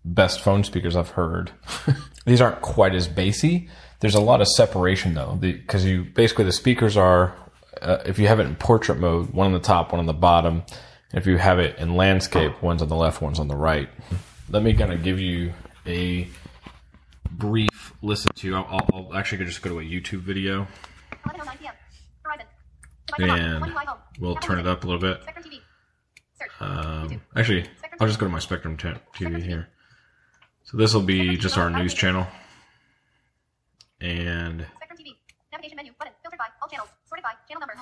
best 0.04 0.42
phone 0.42 0.64
speakers 0.64 0.96
I've 0.96 1.10
heard. 1.10 1.52
These 2.26 2.42
aren't 2.42 2.62
quite 2.62 2.96
as 2.96 3.08
bassy. 3.08 3.70
There's 4.00 4.16
a 4.16 4.22
lot 4.22 4.42
of 4.42 4.48
separation 4.48 5.14
though, 5.14 5.36
because 5.36 5.86
you 5.86 6.06
basically 6.06 6.46
the 6.46 6.54
speakers 6.54 6.96
are, 6.96 7.36
uh, 7.82 7.98
if 8.06 8.18
you 8.18 8.28
have 8.28 8.40
it 8.40 8.48
in 8.48 8.56
portrait 8.56 9.00
mode, 9.00 9.32
one 9.32 9.48
on 9.48 9.54
the 9.54 9.60
top, 9.60 9.92
one 9.92 10.00
on 10.00 10.06
the 10.06 10.14
bottom. 10.14 10.64
If 11.14 11.28
you 11.28 11.38
have 11.38 11.60
it 11.60 11.78
in 11.80 11.96
landscape, 11.96 12.62
one's 12.62 12.82
on 12.82 12.88
the 12.88 12.96
left, 12.96 13.22
one's 13.22 13.40
on 13.40 13.48
the 13.48 13.56
right. 13.56 13.90
Let 14.50 14.64
me 14.64 14.74
kind 14.74 14.94
of 14.94 15.04
give 15.04 15.20
you 15.20 15.54
a 15.86 16.28
brief 17.32 17.94
listen 18.02 18.32
to. 18.36 18.56
I'll, 18.56 18.88
I'll 18.94 19.14
actually 19.16 19.46
just 19.46 19.62
go 19.62 19.70
to 19.70 19.80
a 19.80 19.84
YouTube 19.84 20.20
video 20.22 20.68
and 23.18 23.74
we'll 24.20 24.36
turn 24.36 24.60
it 24.60 24.68
up 24.68 24.84
a 24.84 24.88
little 24.88 25.02
bit. 25.02 25.22
Um, 26.60 27.22
actually, 27.36 27.66
I'll 28.00 28.08
just 28.08 28.20
go 28.20 28.26
to 28.26 28.32
my 28.32 28.40
Spectrum 28.40 28.78
t- 28.78 28.90
TV 29.16 29.42
here. 29.42 29.68
So 30.64 30.78
this 30.78 30.94
will 30.94 31.02
be 31.02 31.36
just 31.38 31.58
our 31.58 31.70
news 31.70 31.94
channel. 31.94 32.28
And 34.02 34.66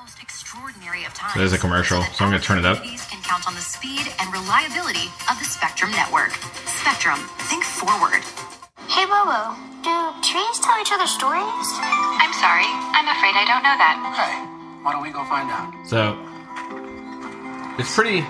most 0.08 0.22
extraordinary 0.22 1.04
of 1.04 1.14
times. 1.14 1.34
so 1.34 1.40
there's 1.40 1.54
a 1.54 1.58
commercial. 1.58 2.02
So 2.02 2.24
I'm 2.24 2.32
going 2.32 2.42
to 2.42 2.48
turn 2.48 2.60
it 2.60 2.66
up. 2.66 2.82
Can 2.82 3.22
count 3.24 3.48
on 3.48 3.56
the 3.56 3.62
speed 3.62 4.08
and 4.20 4.32
reliability 4.32 5.12
of 5.30 5.38
the 5.40 5.46
Spectrum 5.46 5.92
network. 5.92 6.32
Spectrum, 6.66 7.20
think 7.52 7.64
forward. 7.64 8.24
Hey 8.90 9.06
Bobo, 9.06 9.54
do 9.84 10.22
trees 10.24 10.60
tell 10.60 10.80
each 10.80 10.92
other 10.92 11.08
stories? 11.08 11.44
I'm 11.44 12.34
sorry, 12.34 12.66
I'm 12.96 13.08
afraid 13.08 13.36
I 13.36 13.46
don't 13.46 13.64
know 13.64 13.76
that. 13.78 13.96
Hey, 14.16 14.84
why 14.84 14.92
don't 14.94 15.04
we 15.04 15.12
go 15.12 15.24
find 15.26 15.52
out? 15.52 15.74
So 15.88 16.16
it's 17.78 17.94
pretty. 17.94 18.26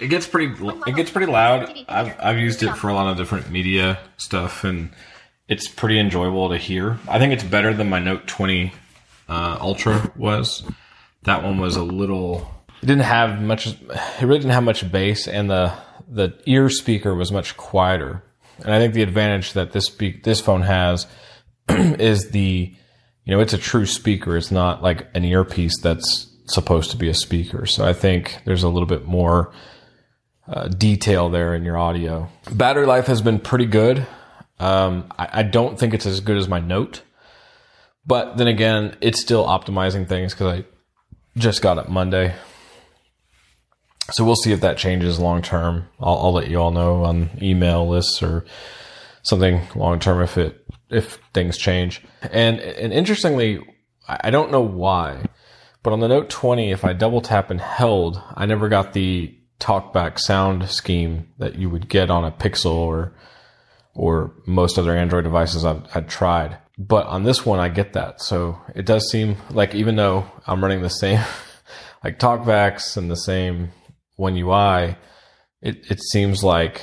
It 0.00 0.08
gets 0.08 0.26
pretty. 0.26 0.54
It 0.86 0.96
gets 0.96 1.10
pretty 1.10 1.30
loud. 1.30 1.72
I've 1.88 2.14
I've 2.20 2.38
used 2.38 2.62
it 2.62 2.74
for 2.76 2.88
a 2.88 2.94
lot 2.94 3.10
of 3.10 3.16
different 3.16 3.50
media 3.50 3.98
stuff, 4.16 4.64
and 4.64 4.90
it's 5.48 5.68
pretty 5.68 5.98
enjoyable 5.98 6.48
to 6.50 6.56
hear. 6.56 6.98
I 7.08 7.18
think 7.18 7.32
it's 7.32 7.44
better 7.44 7.74
than 7.74 7.88
my 7.90 7.98
Note 7.98 8.26
20 8.26 8.72
uh, 9.28 9.58
Ultra 9.60 10.12
was. 10.16 10.62
That 11.24 11.42
one 11.42 11.58
was 11.58 11.76
a 11.76 11.82
little. 11.82 12.48
It 12.82 12.86
didn't 12.86 13.04
have 13.04 13.40
much. 13.42 13.66
It 13.66 13.76
really 14.22 14.38
didn't 14.38 14.52
have 14.52 14.64
much 14.64 14.90
bass, 14.90 15.28
and 15.28 15.50
the 15.50 15.72
the 16.08 16.38
ear 16.46 16.68
speaker 16.68 17.14
was 17.14 17.32
much 17.32 17.56
quieter. 17.56 18.22
And 18.64 18.72
I 18.72 18.78
think 18.78 18.94
the 18.94 19.02
advantage 19.02 19.54
that 19.54 19.72
this 19.72 19.86
speak 19.86 20.24
this 20.24 20.40
phone 20.40 20.62
has 20.62 21.06
is 21.68 22.30
the 22.30 22.74
you 23.24 23.34
know 23.34 23.40
it's 23.40 23.52
a 23.52 23.58
true 23.58 23.86
speaker. 23.86 24.36
It's 24.36 24.50
not 24.50 24.82
like 24.82 25.08
an 25.14 25.24
earpiece 25.24 25.80
that's 25.80 26.28
supposed 26.46 26.90
to 26.90 26.96
be 26.96 27.08
a 27.08 27.14
speaker. 27.14 27.66
So 27.66 27.84
I 27.84 27.92
think 27.92 28.38
there's 28.44 28.62
a 28.62 28.68
little 28.68 28.86
bit 28.86 29.06
more 29.06 29.52
uh, 30.48 30.68
detail 30.68 31.28
there 31.30 31.54
in 31.54 31.64
your 31.64 31.78
audio. 31.78 32.28
Battery 32.52 32.86
life 32.86 33.06
has 33.06 33.22
been 33.22 33.38
pretty 33.38 33.66
good. 33.66 34.06
Um, 34.58 35.12
I, 35.18 35.28
I, 35.32 35.42
don't 35.42 35.78
think 35.78 35.92
it's 35.92 36.06
as 36.06 36.20
good 36.20 36.36
as 36.36 36.46
my 36.46 36.60
Note, 36.60 37.02
but 38.06 38.36
then 38.36 38.46
again, 38.46 38.96
it's 39.00 39.20
still 39.20 39.44
optimizing 39.44 40.08
things 40.08 40.34
because 40.34 40.60
I 40.60 40.64
just 41.36 41.62
got 41.62 41.78
it 41.78 41.88
Monday. 41.88 42.34
So 44.10 44.24
we'll 44.24 44.36
see 44.36 44.52
if 44.52 44.60
that 44.60 44.78
changes 44.78 45.20
long 45.20 45.42
term. 45.42 45.88
I'll, 46.00 46.18
I'll 46.18 46.32
let 46.32 46.48
you 46.48 46.58
all 46.58 46.72
know 46.72 47.04
on 47.04 47.30
email 47.40 47.88
lists 47.88 48.22
or 48.22 48.44
something 49.22 49.62
long 49.74 50.00
term 50.00 50.20
if 50.20 50.36
it 50.36 50.64
if 50.90 51.18
things 51.32 51.56
change. 51.56 52.02
And 52.20 52.60
and 52.60 52.92
interestingly, 52.92 53.60
I 54.08 54.30
don't 54.30 54.50
know 54.50 54.60
why, 54.60 55.24
but 55.82 55.92
on 55.92 56.00
the 56.00 56.08
Note 56.08 56.28
20, 56.28 56.70
if 56.70 56.84
I 56.84 56.92
double 56.92 57.20
tap 57.20 57.50
and 57.50 57.60
held, 57.60 58.20
I 58.34 58.46
never 58.46 58.68
got 58.68 58.92
the 58.92 59.36
talkback 59.60 60.18
sound 60.18 60.68
scheme 60.68 61.28
that 61.38 61.54
you 61.56 61.70
would 61.70 61.88
get 61.88 62.10
on 62.10 62.24
a 62.24 62.32
Pixel 62.32 62.74
or 62.74 63.14
or 63.94 64.32
most 64.46 64.78
other 64.78 64.96
Android 64.96 65.24
devices 65.24 65.64
I've 65.64 65.88
had 65.90 66.08
tried. 66.08 66.58
But 66.78 67.06
on 67.06 67.24
this 67.24 67.44
one, 67.44 67.60
I 67.60 67.68
get 67.68 67.92
that. 67.92 68.20
So 68.22 68.58
it 68.74 68.86
does 68.86 69.08
seem 69.10 69.36
like 69.50 69.74
even 69.74 69.96
though 69.96 70.26
I'm 70.46 70.62
running 70.62 70.82
the 70.82 70.88
same 70.88 71.20
like 72.04 72.18
talkbacks 72.18 72.96
and 72.96 73.10
the 73.10 73.16
same 73.16 73.70
One 74.22 74.36
UI, 74.36 74.96
it 75.60 75.90
it 75.90 76.00
seems 76.00 76.44
like 76.44 76.80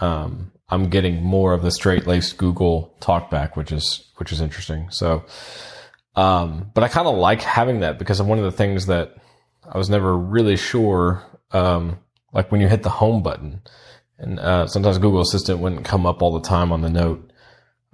um, 0.00 0.50
I'm 0.68 0.90
getting 0.90 1.22
more 1.22 1.52
of 1.52 1.62
the 1.62 1.70
straight 1.70 2.04
laced 2.04 2.36
Google 2.36 2.96
talkback, 3.00 3.56
which 3.56 3.70
is 3.70 4.10
which 4.16 4.32
is 4.32 4.40
interesting. 4.40 4.90
So, 4.90 5.24
um, 6.16 6.72
but 6.74 6.82
I 6.82 6.88
kind 6.88 7.06
of 7.06 7.14
like 7.16 7.42
having 7.42 7.80
that 7.80 7.96
because 7.96 8.20
one 8.20 8.38
of 8.38 8.44
the 8.44 8.50
things 8.50 8.86
that 8.86 9.14
I 9.72 9.78
was 9.78 9.88
never 9.88 10.18
really 10.18 10.56
sure, 10.56 11.22
um, 11.52 12.00
like 12.32 12.50
when 12.50 12.60
you 12.60 12.66
hit 12.66 12.82
the 12.82 12.90
home 12.90 13.22
button, 13.22 13.62
and 14.18 14.40
uh, 14.40 14.66
sometimes 14.66 14.98
Google 14.98 15.20
Assistant 15.20 15.60
wouldn't 15.60 15.84
come 15.84 16.06
up 16.06 16.22
all 16.22 16.32
the 16.32 16.48
time 16.48 16.72
on 16.72 16.80
the 16.80 16.90
note, 16.90 17.32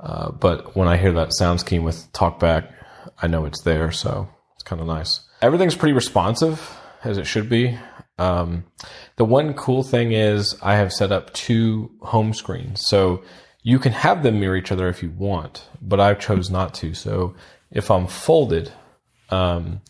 uh, 0.01 0.31
but 0.31 0.75
when 0.75 0.89
I 0.89 0.97
hear 0.97 1.13
that 1.13 1.35
sound 1.35 1.61
scheme 1.61 1.85
with 1.85 2.11
talkback, 2.13 2.73
I 3.21 3.27
know 3.27 3.45
it's 3.45 3.61
there, 3.61 3.93
so 3.93 4.27
it's 4.55 4.65
kind 4.65 4.81
of 4.81 4.87
nice. 4.87 5.21
Everything's 5.43 5.77
pretty 5.77 5.93
responsive 5.93 6.75
as 7.05 7.19
it 7.19 7.27
should 7.27 7.49
be. 7.49 7.79
Um, 8.19 8.65
the 9.17 9.25
one 9.25 9.55
cool 9.55 9.83
thing 9.83 10.13
is 10.13 10.57
I 10.63 10.77
have 10.77 10.93
set 10.93 11.13
up 11.13 11.33
two 11.35 11.91
home 12.01 12.33
screens. 12.33 12.87
So 12.87 13.23
you 13.63 13.79
can 13.79 13.93
have 13.93 14.23
them 14.23 14.41
mirror 14.41 14.57
each 14.57 14.73
other 14.73 14.89
if 14.89 15.03
you 15.03 15.11
want, 15.11 15.69
but 15.83 16.01
I 16.01 16.15
chose 16.15 16.51
not 16.51 16.75
to. 16.75 16.95
So 16.95 17.35
if 17.71 17.91
I'm 17.91 18.07
folded, 18.07 18.73
um, 19.31 19.81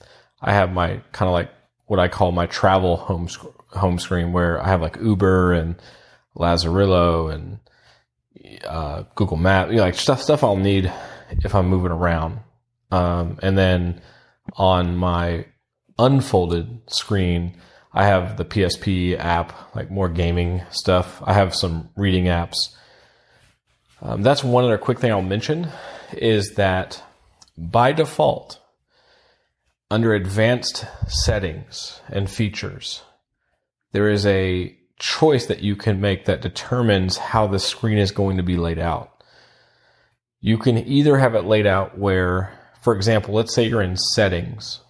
I 0.40 0.52
have 0.52 0.72
my 0.72 1.00
kind 1.12 1.28
of 1.28 1.32
like 1.32 1.50
what 1.86 2.00
I 2.00 2.08
call 2.08 2.32
my 2.32 2.46
travel 2.46 2.96
home 2.96 3.28
sc- 3.28 3.44
home 3.68 3.98
screen 3.98 4.32
where 4.32 4.60
I 4.60 4.68
have 4.68 4.80
like 4.80 4.96
Uber 5.00 5.52
and 5.52 5.76
Lazarillo 6.36 7.32
and 7.32 7.58
uh, 8.64 9.04
Google 9.14 9.36
Map, 9.36 9.68
you 9.68 9.76
know, 9.76 9.82
like 9.82 9.94
stuff 9.94 10.22
stuff 10.22 10.42
I'll 10.42 10.56
need 10.56 10.92
if 11.44 11.54
I'm 11.54 11.68
moving 11.68 11.92
around. 11.92 12.40
Um, 12.90 13.38
and 13.42 13.58
then 13.58 14.00
on 14.54 14.96
my 14.96 15.46
unfolded 15.98 16.80
screen, 16.88 17.58
I 17.96 18.04
have 18.04 18.36
the 18.36 18.44
PSP 18.44 19.18
app, 19.18 19.74
like 19.74 19.90
more 19.90 20.10
gaming 20.10 20.60
stuff. 20.70 21.22
I 21.24 21.32
have 21.32 21.54
some 21.54 21.88
reading 21.96 22.24
apps. 22.24 22.56
Um, 24.02 24.20
that's 24.20 24.44
one 24.44 24.64
other 24.64 24.76
quick 24.76 25.00
thing 25.00 25.10
I'll 25.10 25.22
mention 25.22 25.68
is 26.12 26.56
that 26.56 27.02
by 27.56 27.92
default, 27.92 28.60
under 29.90 30.12
advanced 30.12 30.84
settings 31.08 32.02
and 32.10 32.28
features, 32.28 33.00
there 33.92 34.10
is 34.10 34.26
a 34.26 34.76
choice 34.98 35.46
that 35.46 35.62
you 35.62 35.74
can 35.74 35.98
make 35.98 36.26
that 36.26 36.42
determines 36.42 37.16
how 37.16 37.46
the 37.46 37.58
screen 37.58 37.96
is 37.96 38.10
going 38.10 38.36
to 38.36 38.42
be 38.42 38.58
laid 38.58 38.78
out. 38.78 39.24
You 40.42 40.58
can 40.58 40.76
either 40.76 41.16
have 41.16 41.34
it 41.34 41.46
laid 41.46 41.66
out 41.66 41.96
where, 41.96 42.52
for 42.82 42.94
example, 42.94 43.32
let's 43.32 43.54
say 43.54 43.66
you're 43.66 43.80
in 43.80 43.96
settings 43.96 44.80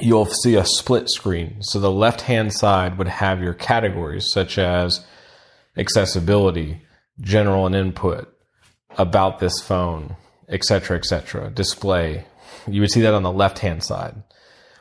you'll 0.00 0.26
see 0.26 0.54
a 0.54 0.64
split 0.64 1.10
screen. 1.10 1.62
So 1.62 1.78
the 1.78 1.90
left 1.90 2.22
hand 2.22 2.52
side 2.52 2.98
would 2.98 3.08
have 3.08 3.42
your 3.42 3.54
categories 3.54 4.30
such 4.30 4.58
as 4.58 5.04
accessibility, 5.76 6.82
general 7.20 7.66
and 7.66 7.74
input, 7.74 8.32
about 8.98 9.38
this 9.38 9.60
phone, 9.60 10.16
etc., 10.48 10.96
etc., 10.96 11.50
display. 11.50 12.24
You 12.66 12.80
would 12.80 12.90
see 12.90 13.00
that 13.02 13.14
on 13.14 13.22
the 13.22 13.32
left 13.32 13.58
hand 13.60 13.82
side. 13.82 14.22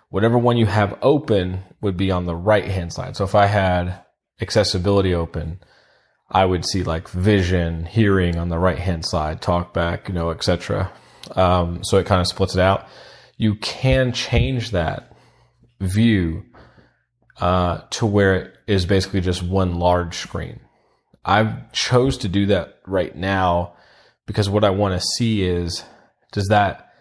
Whatever 0.09 0.37
one 0.37 0.57
you 0.57 0.65
have 0.65 0.97
open 1.01 1.63
would 1.81 1.97
be 1.97 2.11
on 2.11 2.25
the 2.25 2.35
right 2.35 2.65
hand 2.65 2.91
side. 2.91 3.15
So 3.15 3.23
if 3.23 3.33
I 3.33 3.45
had 3.45 4.01
accessibility 4.41 5.13
open, 5.13 5.59
I 6.29 6.45
would 6.45 6.65
see 6.65 6.83
like 6.83 7.07
vision, 7.09 7.85
hearing 7.85 8.37
on 8.37 8.49
the 8.49 8.59
right 8.59 8.77
hand 8.77 9.05
side, 9.05 9.41
talkback, 9.41 10.09
you 10.09 10.13
know, 10.13 10.31
etc. 10.31 10.91
Um, 11.35 11.83
so 11.83 11.97
it 11.97 12.05
kind 12.05 12.21
of 12.21 12.27
splits 12.27 12.55
it 12.55 12.61
out 12.61 12.87
you 13.41 13.55
can 13.55 14.11
change 14.11 14.69
that 14.69 15.11
view 15.79 16.45
uh, 17.39 17.79
to 17.89 18.05
where 18.05 18.35
it 18.35 18.53
is 18.67 18.85
basically 18.85 19.19
just 19.19 19.41
one 19.41 19.79
large 19.79 20.15
screen. 20.15 20.59
I 21.25 21.63
chose 21.73 22.19
to 22.19 22.27
do 22.27 22.45
that 22.45 22.77
right 22.85 23.15
now 23.15 23.73
because 24.27 24.47
what 24.47 24.63
I 24.63 24.69
want 24.69 24.93
to 24.93 25.07
see 25.15 25.41
is 25.41 25.83
does 26.31 26.49
that 26.49 26.93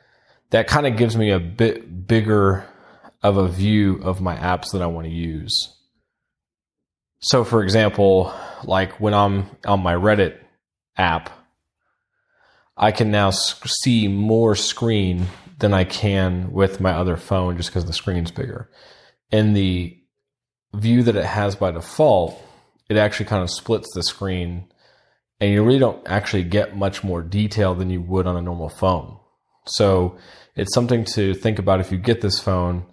that 0.49 0.67
kind 0.67 0.87
of 0.87 0.97
gives 0.97 1.15
me 1.15 1.31
a 1.31 1.39
bit 1.39 2.07
bigger 2.07 2.67
of 3.23 3.37
a 3.37 3.47
view 3.47 4.01
of 4.03 4.23
my 4.23 4.35
apps 4.35 4.73
that 4.73 4.81
I 4.81 4.87
want 4.87 5.09
to 5.09 5.13
use. 5.13 5.77
So 7.21 7.45
for 7.45 7.63
example, 7.63 8.33
like 8.65 8.99
when 8.99 9.13
I'm 9.13 9.45
on 9.67 9.83
my 9.83 9.93
Reddit 9.93 10.39
app, 10.97 11.29
I 12.79 12.93
can 12.93 13.11
now 13.11 13.29
see 13.29 14.09
more 14.09 14.55
screen 14.55 15.27
than 15.61 15.73
I 15.73 15.85
can 15.85 16.53
with 16.53 16.81
my 16.81 16.93
other 16.93 17.17
phone 17.17 17.57
just 17.57 17.71
because 17.71 17.87
the 17.87 17.93
screen's 17.93 18.31
bigger. 18.31 18.71
In 19.31 19.53
the 19.53 19.97
view 20.75 21.03
that 21.03 21.17
it 21.17 21.25
has 21.25 21.57
by 21.57 21.71
default, 21.71 22.41
it 22.89 22.97
actually 22.97 23.27
kind 23.27 23.43
of 23.43 23.51
splits 23.51 23.89
the 23.95 24.03
screen 24.03 24.71
and 25.41 25.53
you 25.53 25.65
really 25.65 25.79
don't 25.79 26.07
actually 26.07 26.45
get 26.45 26.77
much 26.77 27.03
more 27.03 27.23
detail 27.23 27.75
than 27.75 27.89
you 27.89 28.01
would 28.03 28.27
on 28.27 28.37
a 28.37 28.43
normal 28.43 28.69
phone. 28.69 29.19
So 29.67 30.19
it's 30.55 30.75
something 30.75 31.05
to 31.15 31.35
think 31.35 31.59
about 31.59 31.81
if 31.81 31.91
you 31.91 31.99
get 31.99 32.21
this 32.21 32.39
phone 32.39 32.85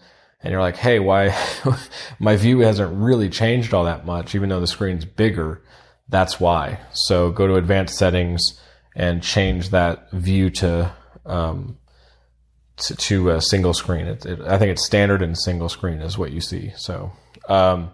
and 0.41 0.51
you're 0.51 0.61
like, 0.61 0.77
hey, 0.77 0.99
why 0.99 1.35
my 2.19 2.37
view 2.37 2.59
hasn't 2.59 2.95
really 2.95 3.29
changed 3.29 3.73
all 3.73 3.83
that 3.85 4.05
much, 4.05 4.33
even 4.33 4.49
though 4.49 4.61
the 4.61 4.67
screen's 4.67 5.03
bigger. 5.03 5.63
That's 6.07 6.39
why. 6.39 6.79
So 6.93 7.31
go 7.31 7.47
to 7.47 7.55
advanced 7.55 7.97
settings 7.97 8.59
and 8.95 9.21
change 9.21 9.71
that 9.71 10.09
view 10.11 10.49
to 10.51 10.95
um, 11.25 11.77
to, 12.77 12.95
to 12.95 13.29
a 13.31 13.41
single 13.41 13.73
screen. 13.73 14.07
It, 14.07 14.25
it, 14.25 14.41
I 14.41 14.57
think 14.57 14.71
it's 14.71 14.85
standard 14.85 15.21
and 15.21 15.37
single 15.37 15.69
screen 15.69 16.01
is 16.01 16.17
what 16.17 16.31
you 16.31 16.41
see. 16.41 16.71
So, 16.75 17.11
um, 17.49 17.91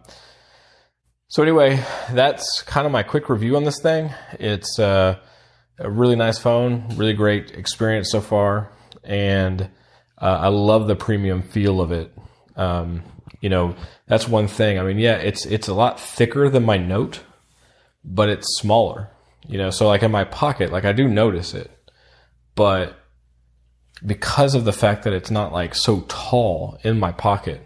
so 1.27 1.41
anyway, 1.41 1.83
that's 2.11 2.61
kind 2.63 2.85
of 2.85 2.91
my 2.91 3.03
quick 3.03 3.29
review 3.29 3.55
on 3.55 3.63
this 3.63 3.81
thing. 3.81 4.11
It's 4.39 4.77
uh, 4.77 5.17
a 5.79 5.89
really 5.89 6.15
nice 6.15 6.37
phone, 6.37 6.95
really 6.95 7.13
great 7.13 7.51
experience 7.51 8.11
so 8.11 8.21
far, 8.21 8.71
and 9.03 9.61
uh, 10.21 10.37
I 10.41 10.47
love 10.49 10.87
the 10.87 10.95
premium 10.95 11.41
feel 11.41 11.81
of 11.81 11.91
it. 11.91 12.15
Um, 12.55 13.03
you 13.41 13.49
know, 13.49 13.75
that's 14.07 14.27
one 14.27 14.47
thing. 14.47 14.79
I 14.79 14.83
mean, 14.83 14.99
yeah, 14.99 15.15
it's 15.15 15.45
it's 15.45 15.67
a 15.67 15.73
lot 15.73 15.99
thicker 15.99 16.49
than 16.49 16.63
my 16.63 16.77
Note, 16.77 17.21
but 18.03 18.29
it's 18.29 18.57
smaller. 18.57 19.09
You 19.47 19.57
know, 19.57 19.71
so 19.71 19.87
like 19.87 20.03
in 20.03 20.11
my 20.11 20.23
pocket, 20.23 20.71
like 20.71 20.85
I 20.85 20.93
do 20.93 21.07
notice 21.07 21.53
it, 21.53 21.71
but 22.55 23.02
because 24.05 24.55
of 24.55 24.65
the 24.65 24.73
fact 24.73 25.03
that 25.03 25.13
it's 25.13 25.31
not 25.31 25.53
like 25.53 25.75
so 25.75 26.01
tall 26.07 26.77
in 26.83 26.99
my 26.99 27.11
pocket 27.11 27.61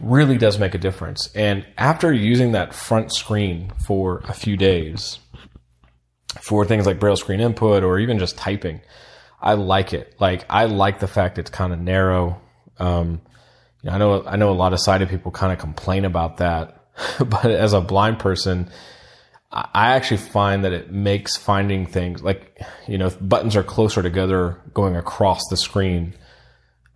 really 0.00 0.38
does 0.38 0.58
make 0.58 0.74
a 0.74 0.78
difference. 0.78 1.30
And 1.34 1.66
after 1.76 2.12
using 2.12 2.52
that 2.52 2.74
front 2.74 3.12
screen 3.12 3.72
for 3.86 4.22
a 4.28 4.32
few 4.32 4.56
days 4.56 5.18
for 6.40 6.64
things 6.64 6.86
like 6.86 7.00
braille 7.00 7.16
screen 7.16 7.40
input 7.40 7.82
or 7.82 7.98
even 7.98 8.18
just 8.18 8.36
typing, 8.36 8.80
I 9.40 9.54
like 9.54 9.92
it. 9.92 10.14
Like 10.18 10.44
I 10.48 10.66
like 10.66 11.00
the 11.00 11.08
fact 11.08 11.38
it's 11.38 11.50
kind 11.50 11.72
of 11.72 11.78
narrow. 11.78 12.40
Um, 12.78 13.20
you 13.82 13.90
know, 13.90 13.94
I 13.94 13.98
know 13.98 14.24
I 14.26 14.36
know 14.36 14.50
a 14.50 14.52
lot 14.52 14.72
of 14.72 14.80
sighted 14.80 15.08
people 15.08 15.32
kind 15.32 15.52
of 15.52 15.58
complain 15.58 16.04
about 16.04 16.38
that, 16.38 16.84
but 17.18 17.46
as 17.46 17.72
a 17.72 17.80
blind 17.80 18.18
person, 18.18 18.70
I 19.52 19.94
actually 19.96 20.18
find 20.18 20.64
that 20.64 20.72
it 20.72 20.92
makes 20.92 21.36
finding 21.36 21.84
things 21.84 22.22
like, 22.22 22.60
you 22.86 22.98
know, 22.98 23.06
if 23.06 23.18
buttons 23.20 23.56
are 23.56 23.64
closer 23.64 24.00
together 24.00 24.60
going 24.74 24.94
across 24.94 25.40
the 25.50 25.56
screen, 25.56 26.14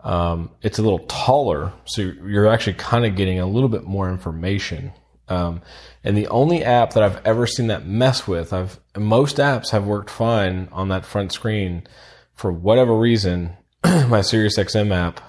um, 0.00 0.50
it's 0.62 0.78
a 0.78 0.82
little 0.82 1.00
taller. 1.00 1.72
So 1.84 2.02
you're 2.02 2.46
actually 2.46 2.74
kind 2.74 3.04
of 3.04 3.16
getting 3.16 3.40
a 3.40 3.46
little 3.46 3.68
bit 3.68 3.84
more 3.84 4.08
information. 4.08 4.92
Um, 5.26 5.62
and 6.04 6.16
the 6.16 6.28
only 6.28 6.62
app 6.62 6.92
that 6.92 7.02
I've 7.02 7.24
ever 7.26 7.46
seen 7.46 7.68
that 7.68 7.86
mess 7.86 8.28
with, 8.28 8.52
I've, 8.52 8.78
most 8.96 9.38
apps 9.38 9.70
have 9.70 9.86
worked 9.86 10.10
fine 10.10 10.68
on 10.70 10.88
that 10.90 11.06
front 11.06 11.32
screen. 11.32 11.86
For 12.34 12.52
whatever 12.52 12.96
reason, 12.96 13.56
my 13.84 14.20
SiriusXM 14.20 14.94
app, 14.94 15.20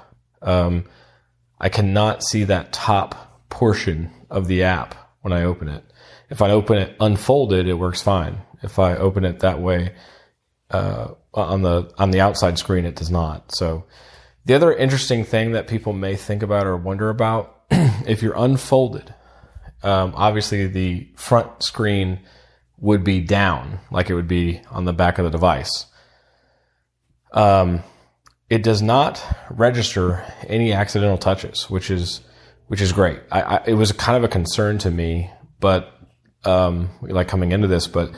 um, 0.43 0.85
I 1.60 1.69
cannot 1.69 2.23
see 2.23 2.43
that 2.43 2.72
top 2.72 3.47
portion 3.49 4.11
of 4.30 4.47
the 4.47 4.64
app 4.64 4.93
when 5.22 5.34
I 5.34 5.43
open 5.43 5.69
it. 5.69 5.84
If 6.30 6.41
I 6.41 6.52
open 6.52 6.77
it 6.77 6.95
unfolded, 6.99 7.68
it 7.68 7.73
works 7.73 8.02
fine. 8.02 8.41
If 8.64 8.80
I 8.80 8.95
open 8.95 9.26
it 9.26 9.39
that 9.39 9.60
way 9.61 9.93
uh, 10.72 11.10
on 11.34 11.61
the 11.61 11.91
on 11.97 12.11
the 12.11 12.22
outside 12.22 12.57
screen, 12.57 12.85
it 12.85 12.95
does 12.95 13.11
not. 13.11 13.53
So 13.56 13.85
the 14.45 14.53
other 14.53 14.73
interesting 14.73 15.23
thing 15.23 15.52
that 15.52 15.68
people 15.68 15.93
may 15.93 16.15
think 16.15 16.43
about 16.43 16.68
or 16.68 16.77
wonder 16.77 17.10
about, 17.10 17.64
if 17.72 18.22
you're 18.22 18.38
unfolded, 18.38 19.14
um, 19.84 20.14
obviously 20.15 20.68
the 20.68 21.07
front 21.15 21.64
screen 21.64 22.19
would 22.77 23.03
be 23.03 23.22
down, 23.22 23.80
like 23.91 24.10
it 24.10 24.15
would 24.15 24.27
be 24.27 24.61
on 24.69 24.85
the 24.85 24.93
back 24.93 25.18
of 25.18 25.26
the 25.26 25.31
device. 25.31 25.85
Um, 27.31 27.84
it 28.49 28.64
does 28.64 28.81
not 28.81 29.23
register 29.49 30.23
any 30.47 30.73
accidental 30.73 31.18
touches, 31.18 31.69
which 31.69 31.89
is 31.89 32.22
which 32.68 32.81
is 32.81 32.91
great. 32.91 33.19
I, 33.31 33.41
I, 33.41 33.64
it 33.68 33.73
was 33.73 33.91
kind 33.91 34.18
of 34.18 34.23
a 34.23 34.27
concern 34.27 34.80
to 34.80 34.91
me, 34.91 35.30
but 35.60 35.94
um, 36.45 36.89
like 37.01 37.27
coming 37.27 37.51
into 37.51 37.67
this, 37.67 37.88
but 37.88 38.11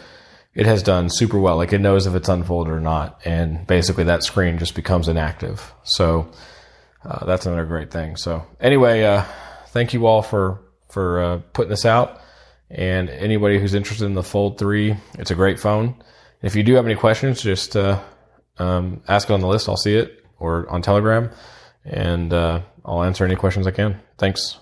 it 0.53 0.65
has 0.65 0.83
done 0.83 1.09
super 1.09 1.39
well. 1.39 1.57
Like 1.57 1.73
it 1.73 1.79
knows 1.79 2.07
if 2.07 2.15
it's 2.15 2.29
unfolded 2.29 2.73
or 2.73 2.79
not, 2.79 3.21
and 3.25 3.65
basically 3.67 4.05
that 4.05 4.23
screen 4.23 4.57
just 4.57 4.75
becomes 4.75 5.07
inactive. 5.07 5.73
So 5.83 6.31
uh, 7.05 7.25
that's 7.25 7.45
another 7.45 7.65
great 7.65 7.91
thing. 7.91 8.15
So 8.15 8.45
anyway, 8.59 9.03
uh, 9.03 9.23
thank 9.67 9.93
you 9.93 10.07
all 10.07 10.21
for 10.21 10.61
for 10.89 11.21
uh, 11.21 11.41
putting 11.53 11.69
this 11.69 11.85
out. 11.85 12.21
And 12.69 13.09
anybody 13.09 13.59
who's 13.59 13.73
interested 13.73 14.05
in 14.05 14.13
the 14.13 14.23
Fold 14.23 14.57
3, 14.57 14.95
it's 15.19 15.31
a 15.31 15.35
great 15.35 15.59
phone. 15.59 15.95
If 16.41 16.55
you 16.55 16.63
do 16.63 16.73
have 16.73 16.85
any 16.85 16.95
questions, 16.95 17.41
just 17.41 17.77
uh, 17.77 18.01
um, 18.57 19.01
ask 19.07 19.29
it 19.29 19.33
on 19.33 19.39
the 19.39 19.47
list. 19.47 19.69
I'll 19.69 19.77
see 19.77 19.95
it 19.95 20.25
or 20.39 20.69
on 20.69 20.81
Telegram, 20.81 21.31
and 21.85 22.33
uh, 22.33 22.61
I'll 22.85 23.03
answer 23.03 23.25
any 23.25 23.35
questions 23.35 23.67
I 23.67 23.71
can. 23.71 23.99
Thanks. 24.17 24.57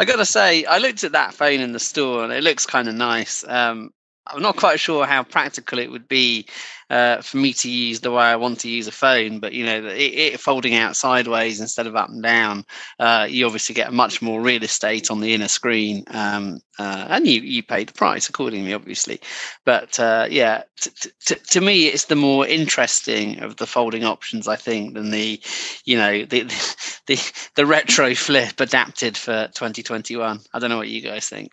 I 0.00 0.06
gotta 0.06 0.24
say, 0.24 0.64
I 0.64 0.78
looked 0.78 1.04
at 1.04 1.12
that 1.12 1.34
phone 1.34 1.60
in 1.60 1.72
the 1.72 1.78
store 1.78 2.24
and 2.24 2.32
it 2.32 2.42
looks 2.42 2.64
kind 2.64 2.88
of 2.88 2.94
nice. 2.94 3.44
Um, 3.46 3.90
I'm 4.26 4.40
not 4.40 4.56
quite 4.56 4.80
sure 4.80 5.04
how 5.04 5.22
practical 5.24 5.78
it 5.78 5.90
would 5.90 6.08
be 6.08 6.46
uh, 6.90 7.22
for 7.22 7.36
me 7.36 7.52
to 7.52 7.70
use 7.70 8.00
the 8.00 8.10
way 8.10 8.24
I 8.24 8.36
want 8.36 8.60
to 8.60 8.68
use 8.68 8.88
a 8.88 8.92
phone, 8.92 9.38
but 9.38 9.52
you 9.52 9.64
know, 9.64 9.86
it, 9.86 10.12
it 10.34 10.40
folding 10.40 10.74
out 10.74 10.96
sideways 10.96 11.60
instead 11.60 11.86
of 11.86 11.94
up 11.94 12.08
and 12.08 12.22
down, 12.22 12.64
uh, 12.98 13.26
you 13.30 13.46
obviously 13.46 13.74
get 13.74 13.92
much 13.92 14.20
more 14.20 14.40
real 14.40 14.64
estate 14.64 15.10
on 15.10 15.20
the 15.20 15.32
inner 15.32 15.48
screen, 15.48 16.04
um, 16.08 16.60
uh, 16.78 17.06
and 17.08 17.26
you 17.26 17.40
you 17.42 17.62
pay 17.62 17.84
the 17.84 17.92
price 17.92 18.28
accordingly, 18.28 18.74
obviously. 18.74 19.20
But 19.64 20.00
uh, 20.00 20.26
yeah, 20.28 20.64
t- 20.80 21.10
t- 21.24 21.34
to 21.34 21.60
me, 21.60 21.86
it's 21.86 22.06
the 22.06 22.16
more 22.16 22.46
interesting 22.46 23.40
of 23.40 23.56
the 23.56 23.66
folding 23.66 24.04
options, 24.04 24.48
I 24.48 24.56
think, 24.56 24.94
than 24.94 25.10
the, 25.10 25.40
you 25.84 25.96
know, 25.96 26.24
the 26.24 26.42
the 27.06 27.32
the 27.54 27.66
retro 27.66 28.14
flip 28.14 28.58
adapted 28.58 29.16
for 29.16 29.48
2021. 29.54 30.40
I 30.52 30.58
don't 30.58 30.70
know 30.70 30.78
what 30.78 30.88
you 30.88 31.02
guys 31.02 31.28
think. 31.28 31.52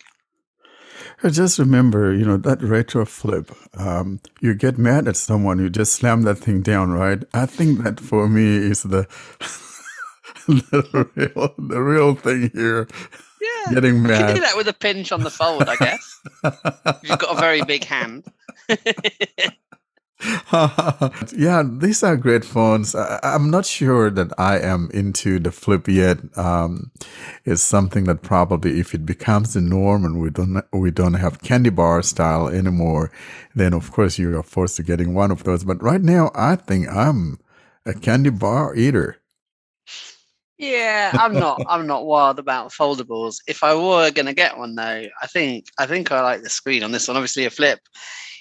I 1.23 1.29
just 1.29 1.57
remember, 1.57 2.13
you 2.13 2.25
know, 2.25 2.37
that 2.37 2.61
retro 2.61 3.05
flip. 3.05 3.51
Um, 3.75 4.19
you 4.39 4.53
get 4.53 4.77
mad 4.77 5.07
at 5.07 5.15
someone, 5.15 5.57
you 5.59 5.69
just 5.69 5.93
slam 5.93 6.21
that 6.23 6.35
thing 6.35 6.61
down, 6.61 6.91
right? 6.91 7.23
I 7.33 7.47
think 7.47 7.83
that 7.83 7.99
for 7.99 8.29
me 8.29 8.57
is 8.57 8.83
the 8.83 9.07
the 10.47 11.09
real 11.15 11.55
the 11.57 11.81
real 11.81 12.15
thing 12.15 12.51
here. 12.53 12.87
Yeah, 13.41 13.73
Getting 13.73 14.03
mad. 14.03 14.19
You 14.19 14.25
can 14.25 14.35
do 14.35 14.41
that 14.41 14.57
with 14.57 14.67
a 14.67 14.73
pinch 14.73 15.11
on 15.11 15.21
the 15.21 15.29
fold, 15.29 15.67
I 15.67 15.75
guess. 15.75 16.19
You've 17.03 17.19
got 17.19 17.37
a 17.37 17.39
very 17.39 17.61
big 17.63 17.83
hand. 17.83 18.25
yeah, 21.35 21.63
these 21.63 22.01
are 22.01 22.17
great 22.17 22.43
phones. 22.43 22.95
I, 22.95 23.19
I'm 23.21 23.51
not 23.51 23.65
sure 23.67 24.09
that 24.09 24.31
I 24.39 24.59
am 24.59 24.89
into 24.91 25.39
the 25.39 25.51
flip 25.51 25.87
yet. 25.87 26.17
Um, 26.35 26.91
it's 27.45 27.61
something 27.61 28.05
that 28.05 28.23
probably, 28.23 28.79
if 28.79 28.95
it 28.95 29.05
becomes 29.05 29.53
the 29.53 29.61
norm 29.61 30.05
and 30.05 30.19
we 30.19 30.31
don't 30.31 30.63
we 30.73 30.89
don't 30.89 31.13
have 31.13 31.43
candy 31.43 31.69
bar 31.69 32.01
style 32.01 32.47
anymore, 32.47 33.11
then 33.53 33.73
of 33.73 33.91
course 33.91 34.17
you 34.17 34.35
are 34.37 34.43
forced 34.43 34.77
to 34.77 34.83
getting 34.83 35.13
one 35.13 35.29
of 35.29 35.43
those. 35.43 35.63
But 35.63 35.81
right 35.83 36.01
now, 36.01 36.31
I 36.33 36.55
think 36.55 36.87
I'm 36.89 37.39
a 37.85 37.93
candy 37.93 38.31
bar 38.31 38.75
eater. 38.75 39.17
Yeah, 40.57 41.11
I'm 41.13 41.33
not. 41.33 41.61
I'm 41.67 41.85
not 41.85 42.07
wild 42.07 42.39
about 42.39 42.71
foldables. 42.71 43.37
If 43.47 43.63
I 43.63 43.75
were 43.75 44.09
to 44.09 44.33
get 44.33 44.57
one, 44.57 44.73
though, 44.73 45.05
I 45.21 45.27
think 45.27 45.67
I 45.77 45.85
think 45.85 46.11
I 46.11 46.21
like 46.21 46.41
the 46.41 46.49
screen 46.49 46.81
on 46.81 46.91
this 46.91 47.07
one. 47.07 47.17
Obviously, 47.17 47.45
a 47.45 47.51
flip, 47.51 47.79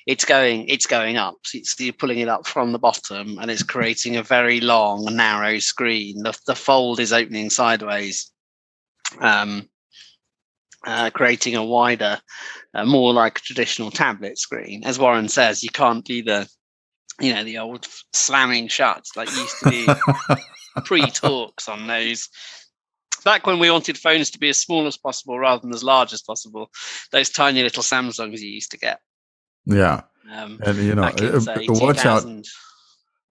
it's 0.07 0.25
going 0.25 0.69
it's 0.69 0.87
going 0.87 1.17
up. 1.17 1.37
It's- 1.53 1.75
you're 1.81 1.93
pulling 1.93 2.21
it 2.21 2.29
up 2.29 2.47
from 2.47 2.73
the 2.73 2.79
bottom, 2.79 3.39
and 3.39 3.51
it's 3.51 3.63
creating 3.63 4.17
a 4.17 4.23
very 4.23 4.61
long, 4.61 5.05
narrow 5.17 5.59
screen. 5.59 6.23
The 6.23 6.39
the 6.47 6.55
fold 6.55 7.01
is 7.01 7.13
opening 7.13 7.51
sideways, 7.51 8.31
um, 9.21 9.69
uh, 10.87 11.11
creating 11.11 11.57
a 11.57 11.65
wider, 11.65 12.21
uh, 12.75 12.85
more 12.85 13.13
like 13.13 13.39
a 13.39 13.43
traditional 13.43 13.91
tablet 13.91 14.39
screen. 14.39 14.85
As 14.85 14.99
Warren 14.99 15.29
says, 15.29 15.65
you 15.65 15.71
can't 15.71 16.05
do 16.05 16.23
the, 16.23 16.49
you 17.21 17.35
know, 17.35 17.43
the 17.43 17.59
old 17.59 17.87
slamming 18.13 18.69
shut 18.69 19.05
like 19.17 19.29
used 19.31 19.59
to 19.61 19.71
be 19.71 19.87
pre-talks 20.85 21.69
on 21.69 21.87
those 21.89 22.29
back 23.25 23.45
when 23.47 23.59
we 23.59 23.71
wanted 23.71 23.99
phones 23.99 24.31
to 24.31 24.39
be 24.39 24.51
as 24.51 24.61
small 24.61 24.87
as 24.87 24.97
possible 24.97 25.37
rather 25.37 25.61
than 25.61 25.75
as 25.75 25.83
large 25.83 26.13
as 26.13 26.23
possible 26.23 26.71
those 27.11 27.29
tiny 27.31 27.63
little 27.63 27.83
samsungs 27.83 28.39
you 28.39 28.49
used 28.49 28.71
to 28.71 28.79
get 28.79 29.01
Yeah, 29.67 30.03
um, 30.33 30.59
and 30.65 30.79
you 30.79 30.95
know, 30.95 31.09
in, 31.09 31.35
uh, 31.35 31.41
say, 31.41 31.67
watch 31.69 32.05
out. 32.07 32.25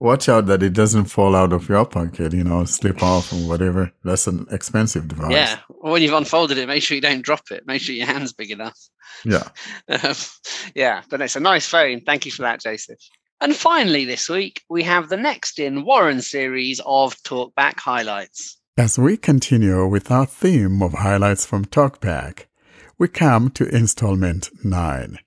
Watch 0.02 0.28
out 0.28 0.48
that 0.48 0.62
it 0.62 0.74
doesn't 0.74 1.06
fall 1.06 1.36
out 1.38 1.54
of 1.54 1.70
your 1.70 1.86
pocket, 1.86 2.34
you 2.34 2.44
know, 2.44 2.66
slip 2.66 3.02
off 3.02 3.32
or 3.32 3.38
whatever. 3.48 3.94
That's 4.04 4.28
an 4.28 4.46
expensive 4.52 5.08
device. 5.08 5.32
yeah 5.32 5.60
when 5.70 6.02
you've 6.02 6.14
unfolded 6.14 6.58
it 6.58 6.68
make 6.68 6.84
sure 6.84 6.96
you 6.96 7.02
don't 7.02 7.22
drop 7.22 7.44
it 7.50 7.66
make 7.66 7.82
sure 7.82 7.96
your 7.96 8.06
hand's 8.06 8.34
big 8.34 8.52
enough 8.52 8.78
Yeah. 9.24 9.48
Um, 9.88 10.14
yeah, 10.76 11.04
but 11.10 11.22
it's 11.22 11.38
a 11.38 11.40
nice 11.40 11.68
phone. 11.68 12.02
Thank 12.02 12.26
you 12.26 12.32
for 12.32 12.42
that, 12.42 12.60
Joseph. 12.62 13.00
And 13.40 13.56
finally, 13.56 14.04
this 14.04 14.28
week, 14.30 14.64
we 14.70 14.84
have 14.84 15.08
the 15.10 15.18
next 15.18 15.60
in 15.60 15.86
Warren 15.86 16.22
series 16.22 16.82
of 16.86 17.16
Talkback 17.24 17.80
highlights. 17.80 18.58
As 18.78 19.00
we 19.00 19.16
continue 19.16 19.88
with 19.88 20.12
our 20.12 20.26
theme 20.26 20.82
of 20.82 20.94
highlights 20.94 21.46
from 21.46 21.66
TalkBack, 21.66 22.46
we 22.98 23.08
come 23.08 23.50
to 23.52 23.68
installment 23.70 24.50
9. 24.64 25.20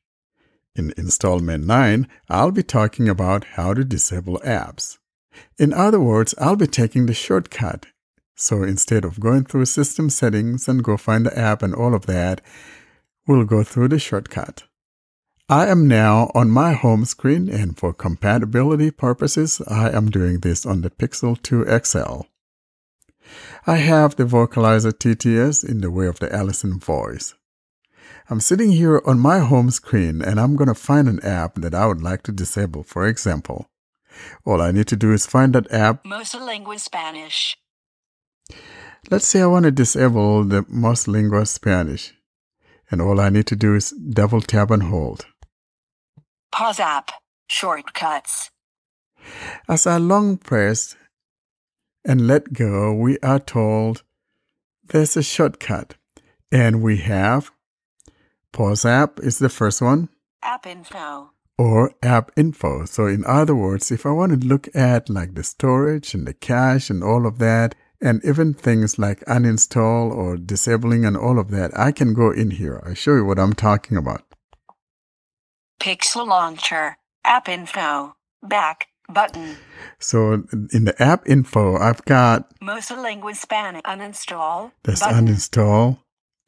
In 0.78 0.94
installment 0.96 1.66
9, 1.66 2.06
I'll 2.28 2.52
be 2.52 2.62
talking 2.62 3.08
about 3.08 3.42
how 3.56 3.74
to 3.74 3.82
disable 3.82 4.38
apps. 4.44 4.98
In 5.58 5.72
other 5.72 5.98
words, 5.98 6.36
I'll 6.38 6.54
be 6.54 6.68
taking 6.68 7.06
the 7.06 7.14
shortcut. 7.14 7.86
So 8.36 8.62
instead 8.62 9.04
of 9.04 9.18
going 9.18 9.42
through 9.42 9.64
system 9.64 10.08
settings 10.08 10.68
and 10.68 10.84
go 10.84 10.96
find 10.96 11.26
the 11.26 11.36
app 11.36 11.64
and 11.64 11.74
all 11.74 11.96
of 11.96 12.06
that, 12.06 12.40
we'll 13.26 13.44
go 13.44 13.64
through 13.64 13.88
the 13.88 13.98
shortcut. 13.98 14.62
I 15.48 15.66
am 15.66 15.88
now 15.88 16.30
on 16.32 16.48
my 16.48 16.74
home 16.74 17.04
screen 17.06 17.48
and 17.48 17.76
for 17.76 17.92
compatibility 17.92 18.92
purposes, 18.92 19.60
I 19.66 19.90
am 19.90 20.12
doing 20.12 20.40
this 20.40 20.64
on 20.64 20.82
the 20.82 20.90
Pixel 20.90 21.42
2 21.42 21.64
XL. 21.84 22.28
I 23.66 23.78
have 23.78 24.14
the 24.14 24.24
vocalizer 24.24 24.92
TTS 24.92 25.68
in 25.68 25.80
the 25.80 25.90
way 25.90 26.06
of 26.06 26.20
the 26.20 26.32
Allison 26.32 26.78
voice. 26.78 27.34
I'm 28.30 28.40
sitting 28.40 28.72
here 28.72 29.00
on 29.06 29.18
my 29.18 29.38
home 29.38 29.70
screen 29.70 30.20
and 30.20 30.38
I'm 30.38 30.54
going 30.54 30.68
to 30.68 30.74
find 30.74 31.08
an 31.08 31.18
app 31.24 31.54
that 31.54 31.74
I 31.74 31.86
would 31.86 32.02
like 32.02 32.22
to 32.24 32.32
disable, 32.32 32.82
for 32.82 33.06
example. 33.06 33.70
All 34.44 34.60
I 34.60 34.70
need 34.70 34.86
to 34.88 34.96
do 34.96 35.12
is 35.12 35.26
find 35.26 35.54
that 35.54 35.72
app. 35.72 36.04
Mosalingua 36.04 36.78
Spanish. 36.78 37.56
Let's 39.10 39.26
say 39.26 39.40
I 39.40 39.46
want 39.46 39.64
to 39.64 39.70
disable 39.70 40.44
the 40.44 40.62
Moslingua 40.64 41.46
Spanish. 41.46 42.12
And 42.90 43.00
all 43.00 43.18
I 43.18 43.30
need 43.30 43.46
to 43.46 43.56
do 43.56 43.74
is 43.74 43.92
double 43.92 44.42
tap 44.42 44.70
and 44.70 44.82
hold. 44.82 45.24
Pause 46.52 46.80
app. 46.80 47.10
Shortcuts. 47.48 48.50
As 49.70 49.86
I 49.86 49.96
long 49.96 50.36
press 50.36 50.96
and 52.04 52.26
let 52.26 52.52
go, 52.52 52.92
we 52.92 53.18
are 53.20 53.40
told 53.40 54.02
there's 54.84 55.16
a 55.16 55.22
shortcut. 55.22 55.94
And 56.52 56.82
we 56.82 56.98
have 56.98 57.50
pause 58.52 58.84
app 58.84 59.20
is 59.20 59.38
the 59.38 59.48
first 59.48 59.80
one 59.82 60.08
App 60.42 60.66
info. 60.66 61.30
or 61.58 61.92
app 62.02 62.30
info. 62.36 62.84
So 62.84 63.06
in 63.06 63.24
other 63.26 63.54
words, 63.54 63.90
if 63.90 64.06
I 64.06 64.10
want 64.10 64.40
to 64.40 64.46
look 64.46 64.68
at 64.74 65.08
like 65.10 65.34
the 65.34 65.42
storage 65.42 66.14
and 66.14 66.26
the 66.26 66.34
cache 66.34 66.90
and 66.90 67.02
all 67.02 67.26
of 67.26 67.38
that, 67.38 67.74
and 68.00 68.24
even 68.24 68.54
things 68.54 68.98
like 68.98 69.24
uninstall 69.26 70.12
or 70.14 70.36
disabling 70.36 71.04
and 71.04 71.16
all 71.16 71.38
of 71.38 71.50
that, 71.50 71.76
I 71.76 71.90
can 71.90 72.14
go 72.14 72.30
in 72.30 72.52
here. 72.52 72.80
I 72.86 72.94
show 72.94 73.16
you 73.16 73.24
what 73.24 73.40
I'm 73.40 73.54
talking 73.54 73.96
about. 73.96 74.22
Pixel 75.80 76.26
launcher. 76.26 76.96
App 77.24 77.48
info. 77.48 78.14
Back. 78.42 78.86
Button. 79.12 79.56
So 79.98 80.44
in 80.72 80.84
the 80.84 80.94
app 81.02 81.26
info, 81.26 81.76
I've 81.76 82.04
got 82.04 82.54
Mosalingua 82.60 83.34
Spanish. 83.34 83.82
Uninstall. 83.82 84.72
this 84.84 85.00
button. 85.00 85.26
uninstall 85.26 85.98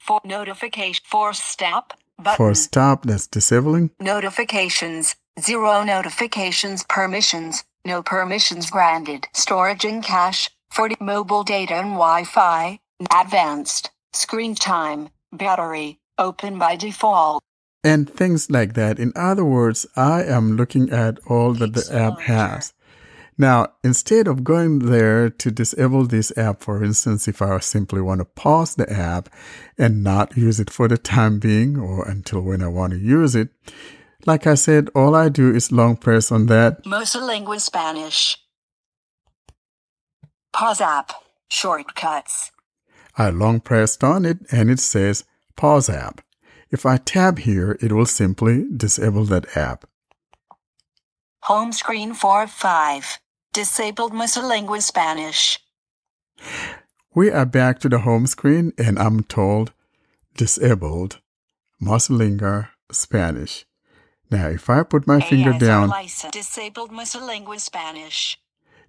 For 0.01 0.21
notification. 0.25 1.05
For 1.07 1.33
stop. 1.33 1.95
Button. 2.19 2.37
for 2.37 2.55
stop, 2.55 3.05
that's 3.05 3.27
disabling. 3.27 3.91
Notifications. 4.01 5.15
Zero 5.41 5.83
notifications. 5.85 6.85
Permissions. 6.89 7.65
No 7.85 8.03
permissions 8.03 8.71
granted. 8.71 9.29
Storage 9.33 9.85
and 9.85 10.03
cache. 10.03 10.51
For 10.71 10.89
the 10.89 10.97
mobile 11.01 11.45
data 11.45 11.75
and 11.75 11.93
Wi-Fi. 11.93 12.79
Advanced. 13.15 13.91
Screen 14.13 14.55
time. 14.55 15.09
Battery. 15.33 15.99
Open 16.19 16.59
by 16.59 16.77
default. 16.77 17.43
and 17.83 18.11
things 18.11 18.51
like 18.51 18.75
that. 18.75 18.99
In 18.99 19.11
other 19.17 19.45
words, 19.45 19.87
I 19.97 20.23
am 20.25 20.57
looking 20.57 20.91
at 20.91 21.19
all 21.27 21.55
that 21.55 21.73
the 21.73 21.87
app 21.95 22.21
has. 22.21 22.75
Now, 23.41 23.69
instead 23.83 24.29
of 24.29 24.45
going 24.45 24.81
there 24.81 25.31
to 25.31 25.51
disable 25.51 26.05
this 26.05 26.31
app, 26.37 26.61
for 26.61 26.85
instance, 26.85 27.27
if 27.27 27.41
I 27.41 27.59
simply 27.61 28.03
want 28.03 28.19
to 28.19 28.27
pause 28.27 28.75
the 28.75 28.93
app 28.93 29.31
and 29.79 30.05
not 30.05 30.37
use 30.37 30.61
it 30.61 30.69
for 30.69 30.89
the 30.89 30.99
time 30.99 31.39
being 31.39 31.79
or 31.79 32.07
until 32.07 32.43
when 32.43 32.63
I 32.63 32.69
want 32.69 32.93
to 32.93 32.99
use 32.99 33.35
it, 33.35 33.49
like 34.27 34.47
I 34.47 34.57
said, 34.57 34.91
all 34.95 35.15
I 35.15 35.31
do 35.31 35.55
is 35.55 35.73
long 35.73 35.97
press 35.97 36.31
on 36.31 36.49
that. 36.49 36.85
Mosalingua 36.85 37.59
Spanish. 37.63 38.37
Pause 40.53 40.83
app. 40.83 41.13
Shortcuts. 41.49 42.51
I 43.17 43.31
long 43.31 43.61
pressed 43.61 44.05
on 44.05 44.27
it 44.27 44.41
and 44.53 44.71
it 44.71 44.81
says 44.81 45.25
pause 45.57 45.89
app. 45.89 46.21
If 46.71 46.85
I 46.85 46.99
tab 46.99 47.39
here, 47.39 47.79
it 47.81 47.91
will 47.91 48.05
simply 48.05 48.67
disable 48.77 49.25
that 49.25 49.57
app. 49.57 49.87
Home 51.45 51.73
screen 51.73 52.13
4 52.13 52.43
of 52.43 52.51
5. 52.51 53.19
Disabled 53.53 54.13
Mosalingua 54.13 54.81
Spanish. 54.81 55.59
We 57.17 57.33
are 57.33 57.45
back 57.45 57.81
to 57.81 57.89
the 57.89 57.99
home 57.99 58.29
screen 58.29 58.73
and 58.79 58.97
I'm 58.97 59.25
told 59.25 59.73
disabled 60.37 61.19
Mosalingua 61.83 62.69
Spanish. 62.93 63.67
Now, 64.31 64.47
if 64.47 64.71
I 64.71 64.85
put 64.85 65.09
my 65.09 65.21
finger 65.21 65.53
down, 65.53 65.89
license. 65.89 66.33
Disabled 66.33 66.93
Mosalingua 66.93 67.59
Spanish. 67.59 68.39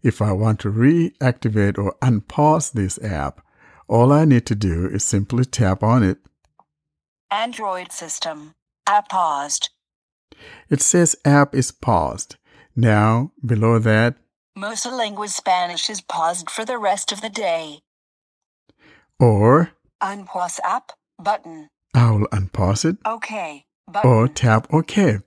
if 0.04 0.22
I 0.22 0.32
want 0.32 0.60
to 0.60 0.70
reactivate 0.72 1.80
or 1.80 1.96
unpause 2.00 2.72
this 2.72 3.02
app, 3.04 3.44
all 3.88 4.14
I 4.14 4.26
need 4.26 4.46
to 4.46 4.56
do 4.56 4.86
is 4.86 5.04
simply 5.04 5.44
tap 5.44 5.82
on 5.82 6.04
it. 6.04 6.20
Android 7.32 7.92
system. 7.92 8.54
App 8.86 9.10
paused. 9.10 9.72
It 10.70 10.82
says 10.82 11.16
app 11.26 11.56
is 11.56 11.72
paused. 11.72 12.36
Now, 12.76 13.32
below 13.44 13.80
that, 13.80 14.18
Mosalingua 14.58 15.30
Spanish 15.30 15.90
is 15.90 16.02
paused 16.02 16.50
for 16.50 16.66
the 16.66 16.78
rest 16.78 17.12
of 17.12 17.22
the 17.22 17.30
day. 17.30 17.80
or 19.20 19.72
Unpause 20.02 20.60
app 20.64 20.92
button. 21.20 21.70
I'll 21.94 22.26
unpause 22.32 22.86
it, 22.86 22.98
Okay. 23.06 23.66
Button. 23.88 24.10
or 24.10 24.28
tap 24.28 24.68
OK. 24.74 25.20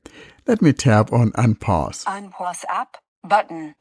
Let 0.47 0.61
me 0.63 0.73
tap 0.73 1.13
on 1.13 1.31
unpause. 1.33 2.05
Unpause 2.05 2.65
app 2.69 2.97
button. 3.23 3.75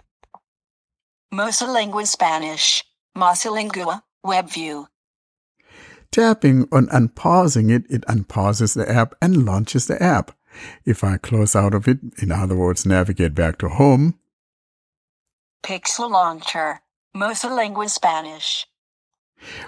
Mosalingua 1.33 2.05
Spanish. 2.07 2.83
Mosalingua 3.17 4.03
web 4.23 4.49
view. 4.49 4.87
Tapping 6.11 6.67
on 6.71 6.87
unpausing 6.89 7.71
it, 7.71 7.85
it 7.89 8.03
unpauses 8.07 8.75
the 8.75 8.89
app 8.89 9.15
and 9.21 9.45
launches 9.45 9.87
the 9.87 10.01
app. 10.01 10.31
If 10.85 11.03
I 11.03 11.17
close 11.17 11.55
out 11.55 11.73
of 11.73 11.87
it, 11.87 11.97
in 12.21 12.31
other 12.31 12.55
words, 12.55 12.85
navigate 12.85 13.33
back 13.33 13.57
to 13.59 13.69
home, 13.69 14.19
Pixel 15.63 16.11
launcher. 16.11 16.81
Mosalingua 17.15 17.89
Spanish. 17.89 18.65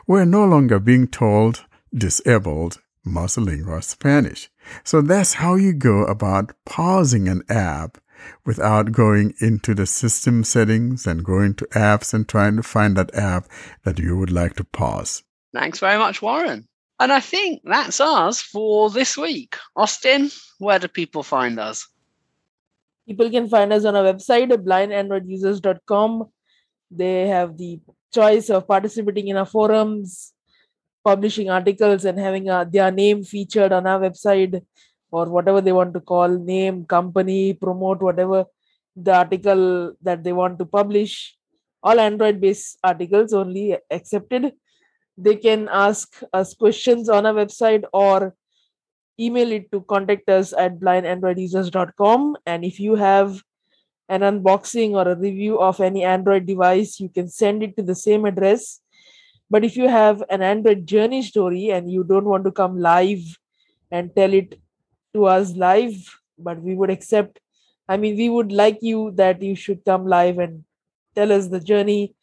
we're 0.08 0.26
no 0.26 0.44
longer 0.46 0.80
being 0.80 1.08
told 1.08 1.66
disabled 1.94 2.82
Mosalingua 3.06 3.84
Spanish. 3.84 4.50
So 4.84 5.02
that's 5.02 5.36
how 5.36 5.56
you 5.56 5.74
go 5.74 6.04
about 6.06 6.54
pausing 6.66 7.28
an 7.30 7.44
app 7.50 7.98
without 8.46 8.92
going 8.92 9.36
into 9.40 9.76
the 9.76 9.86
system 9.86 10.44
settings 10.44 11.06
and 11.06 11.24
going 11.24 11.54
to 11.56 11.66
apps 11.68 12.14
and 12.14 12.28
trying 12.28 12.56
to 12.58 12.64
find 12.64 12.98
that 12.98 13.14
app 13.16 13.48
that 13.84 14.00
you 14.00 14.18
would 14.18 14.32
like 14.32 14.56
to 14.56 14.64
pause. 14.64 15.24
Thanks 15.54 15.80
very 15.80 15.98
much, 15.98 16.22
Warren. 16.22 16.68
And 17.00 17.12
I 17.12 17.20
think 17.20 17.62
that's 17.64 18.02
us 18.02 18.42
for 18.42 18.90
this 18.90 19.18
week. 19.18 19.58
Austin, 19.76 20.32
where 20.60 20.80
do 20.80 20.88
people 20.88 21.24
find 21.24 21.60
us? 21.60 21.88
People 23.07 23.30
can 23.30 23.48
find 23.48 23.72
us 23.72 23.86
on 23.86 23.95
our 23.95 24.03
website, 24.03 24.49
blindandroidusers.com. 24.52 26.26
They 26.90 27.27
have 27.27 27.57
the 27.57 27.80
choice 28.14 28.49
of 28.49 28.68
participating 28.68 29.27
in 29.27 29.38
our 29.38 29.45
forums, 29.45 30.34
publishing 31.03 31.49
articles, 31.49 32.06
and 32.06 32.18
having 32.18 32.49
uh, 32.49 32.64
their 32.64 32.91
name 32.91 33.23
featured 33.23 33.72
on 33.72 33.86
our 33.86 33.99
website 33.99 34.61
or 35.11 35.26
whatever 35.26 35.61
they 35.61 35.72
want 35.72 35.94
to 35.94 35.99
call 35.99 36.27
name, 36.27 36.86
company, 36.86 37.53
promote, 37.53 38.02
whatever 38.02 38.45
the 38.95 39.14
article 39.14 39.94
that 40.02 40.23
they 40.23 40.34
want 40.34 40.57
to 40.60 40.65
publish. 40.65 41.36
All 41.84 41.99
Android 41.99 42.41
based 42.41 42.80
articles 42.84 43.34
only 43.34 43.77
accepted. 43.91 44.53
They 45.18 45.36
can 45.36 45.69
ask 45.72 46.22
us 46.34 46.53
questions 46.56 47.07
on 47.10 47.26
our 47.26 47.34
website 47.34 47.84
or 47.94 48.36
email 49.20 49.52
it 49.52 49.72
to 49.72 49.82
contact 49.82 50.30
us 50.30 50.54
at 50.54 50.80
blindandroidusers.com 50.80 52.38
and 52.46 52.66
if 52.66 52.80
you 52.80 52.96
have 52.96 53.42
an 54.10 54.22
unboxing 54.22 54.92
or 54.92 55.08
a 55.08 55.16
review 55.16 55.60
of 55.60 55.80
any 55.80 56.04
android 56.04 56.46
device 56.46 57.00
you 57.00 57.10
can 57.10 57.28
send 57.28 57.64
it 57.64 57.76
to 57.78 57.84
the 57.84 57.96
same 57.96 58.26
address. 58.26 58.82
But 59.50 59.64
if 59.64 59.78
you 59.78 59.88
have 59.88 60.24
an 60.30 60.42
android 60.42 60.86
journey 60.86 61.22
story 61.22 61.70
and 61.70 61.92
you 61.92 62.04
don't 62.04 62.26
want 62.26 62.44
to 62.46 62.52
come 62.52 62.80
live 62.80 63.22
and 63.92 64.16
tell 64.16 64.34
it 64.34 64.60
to 65.16 65.26
us 65.26 65.56
live 65.56 65.96
but 66.38 66.62
we 66.62 66.76
would 66.76 66.90
accept 66.90 67.40
i 67.88 67.98
mean 67.98 68.18
we 68.18 68.30
would 68.30 68.52
like 68.52 68.80
you 68.82 69.12
that 69.16 69.42
you 69.42 69.56
should 69.56 69.84
come 69.86 70.06
live 70.06 70.38
and 70.38 70.64
tell 71.16 71.32
us 71.32 71.48
the 71.48 71.60
journey 71.60 72.14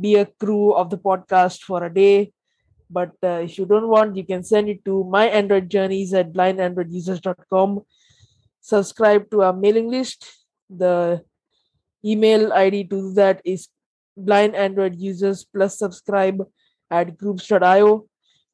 be 0.00 0.16
a 0.16 0.26
crew 0.26 0.72
of 0.72 0.90
the 0.90 0.98
podcast 0.98 1.62
for 1.62 1.84
a 1.84 1.94
day 1.94 2.32
but 2.90 3.12
uh, 3.22 3.40
if 3.44 3.58
you 3.58 3.64
don't 3.64 3.88
want 3.88 4.16
you 4.16 4.24
can 4.24 4.42
send 4.42 4.68
it 4.68 4.84
to 4.84 5.04
my 5.04 5.26
android 5.26 5.68
journeys 5.70 6.12
at 6.12 6.32
blindandroidusers.com 6.32 7.80
subscribe 8.60 9.30
to 9.30 9.42
our 9.42 9.52
mailing 9.52 9.88
list. 9.90 10.26
The 10.68 11.24
email 12.04 12.52
id 12.52 12.84
to 12.84 12.88
do 12.88 13.12
that 13.14 13.40
is 13.44 13.68
blind 14.16 14.54
android 14.54 14.96
users 14.96 15.44
plus 15.44 15.78
subscribe 15.78 16.46
at 16.90 17.16
groups.io 17.16 18.06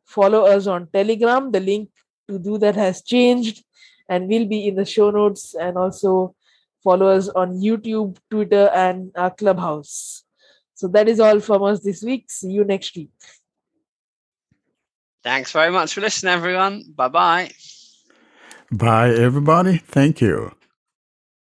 follow 0.05 0.47
us 0.47 0.67
on 0.67 0.89
telegram. 0.93 1.51
The 1.51 1.61
link 1.61 1.91
to 2.29 2.39
do 2.39 2.59
that 2.59 2.77
has 2.77 3.03
changed 3.03 3.65
and 4.09 4.29
will 4.29 4.47
be 4.47 4.69
in 4.69 4.77
the 4.77 4.85
show 4.85 5.11
notes. 5.11 5.55
And 5.55 5.77
also 5.77 6.35
follow 6.85 7.09
us 7.09 7.29
on 7.29 7.61
youtube 7.61 8.17
twitter 8.31 8.69
and 8.73 9.11
our 9.17 9.31
clubhouse. 9.31 10.23
So 10.75 10.89
that 10.89 11.09
is 11.09 11.21
all 11.21 11.41
from 11.41 11.63
us 11.65 11.83
this 11.83 12.03
week. 12.03 12.31
See 12.31 12.51
you 12.51 12.65
next 12.65 12.95
week 12.97 13.11
Thanks 15.27 15.51
very 15.51 15.73
much 15.73 15.93
for 15.95 16.03
listening, 16.03 16.33
everyone. 16.33 16.85
Bye 16.95 17.09
bye. 17.09 17.51
Bye, 18.71 19.11
everybody. 19.11 19.79
Thank 19.79 20.21
you. 20.21 20.53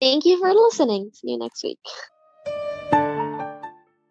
Thank 0.01 0.25
you 0.25 0.37
for 0.41 0.53
listening. 0.53 1.11
See 1.15 1.31
you 1.31 1.39
next 1.39 1.63
week. 1.63 1.79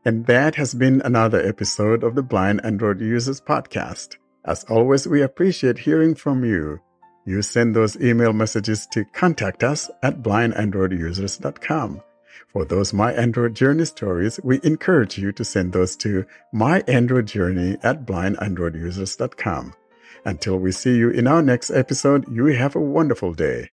And 0.05 0.25
that 0.27 0.55
has 0.55 0.73
been 0.73 1.01
another 1.01 1.45
episode 1.45 2.05
of 2.05 2.15
the 2.15 2.23
Blind 2.23 2.61
Android 2.63 3.01
Users 3.01 3.41
Podcast. 3.41 4.15
As 4.45 4.63
always, 4.69 5.05
we 5.05 5.21
appreciate 5.21 5.79
hearing 5.79 6.15
from 6.15 6.45
you. 6.45 6.79
You 7.25 7.41
send 7.41 7.75
those 7.75 8.01
email 8.01 8.31
messages 8.31 8.87
to 8.93 9.03
contact 9.03 9.65
us 9.65 9.91
at 10.01 10.23
blindandroidusers.com. 10.23 12.01
For 12.47 12.65
those 12.65 12.93
My 12.93 13.13
Android 13.13 13.55
Journey 13.55 13.85
stories, 13.85 14.39
we 14.43 14.59
encourage 14.63 15.17
you 15.17 15.31
to 15.33 15.43
send 15.43 15.73
those 15.73 15.95
to 15.97 16.25
myandroidjourney 16.53 17.77
at 17.83 18.05
blindandroidusers.com. 18.05 19.73
Until 20.25 20.57
we 20.57 20.71
see 20.71 20.95
you 20.95 21.09
in 21.09 21.27
our 21.27 21.41
next 21.41 21.69
episode, 21.69 22.25
you 22.31 22.45
have 22.47 22.75
a 22.75 22.81
wonderful 22.81 23.33
day. 23.33 23.69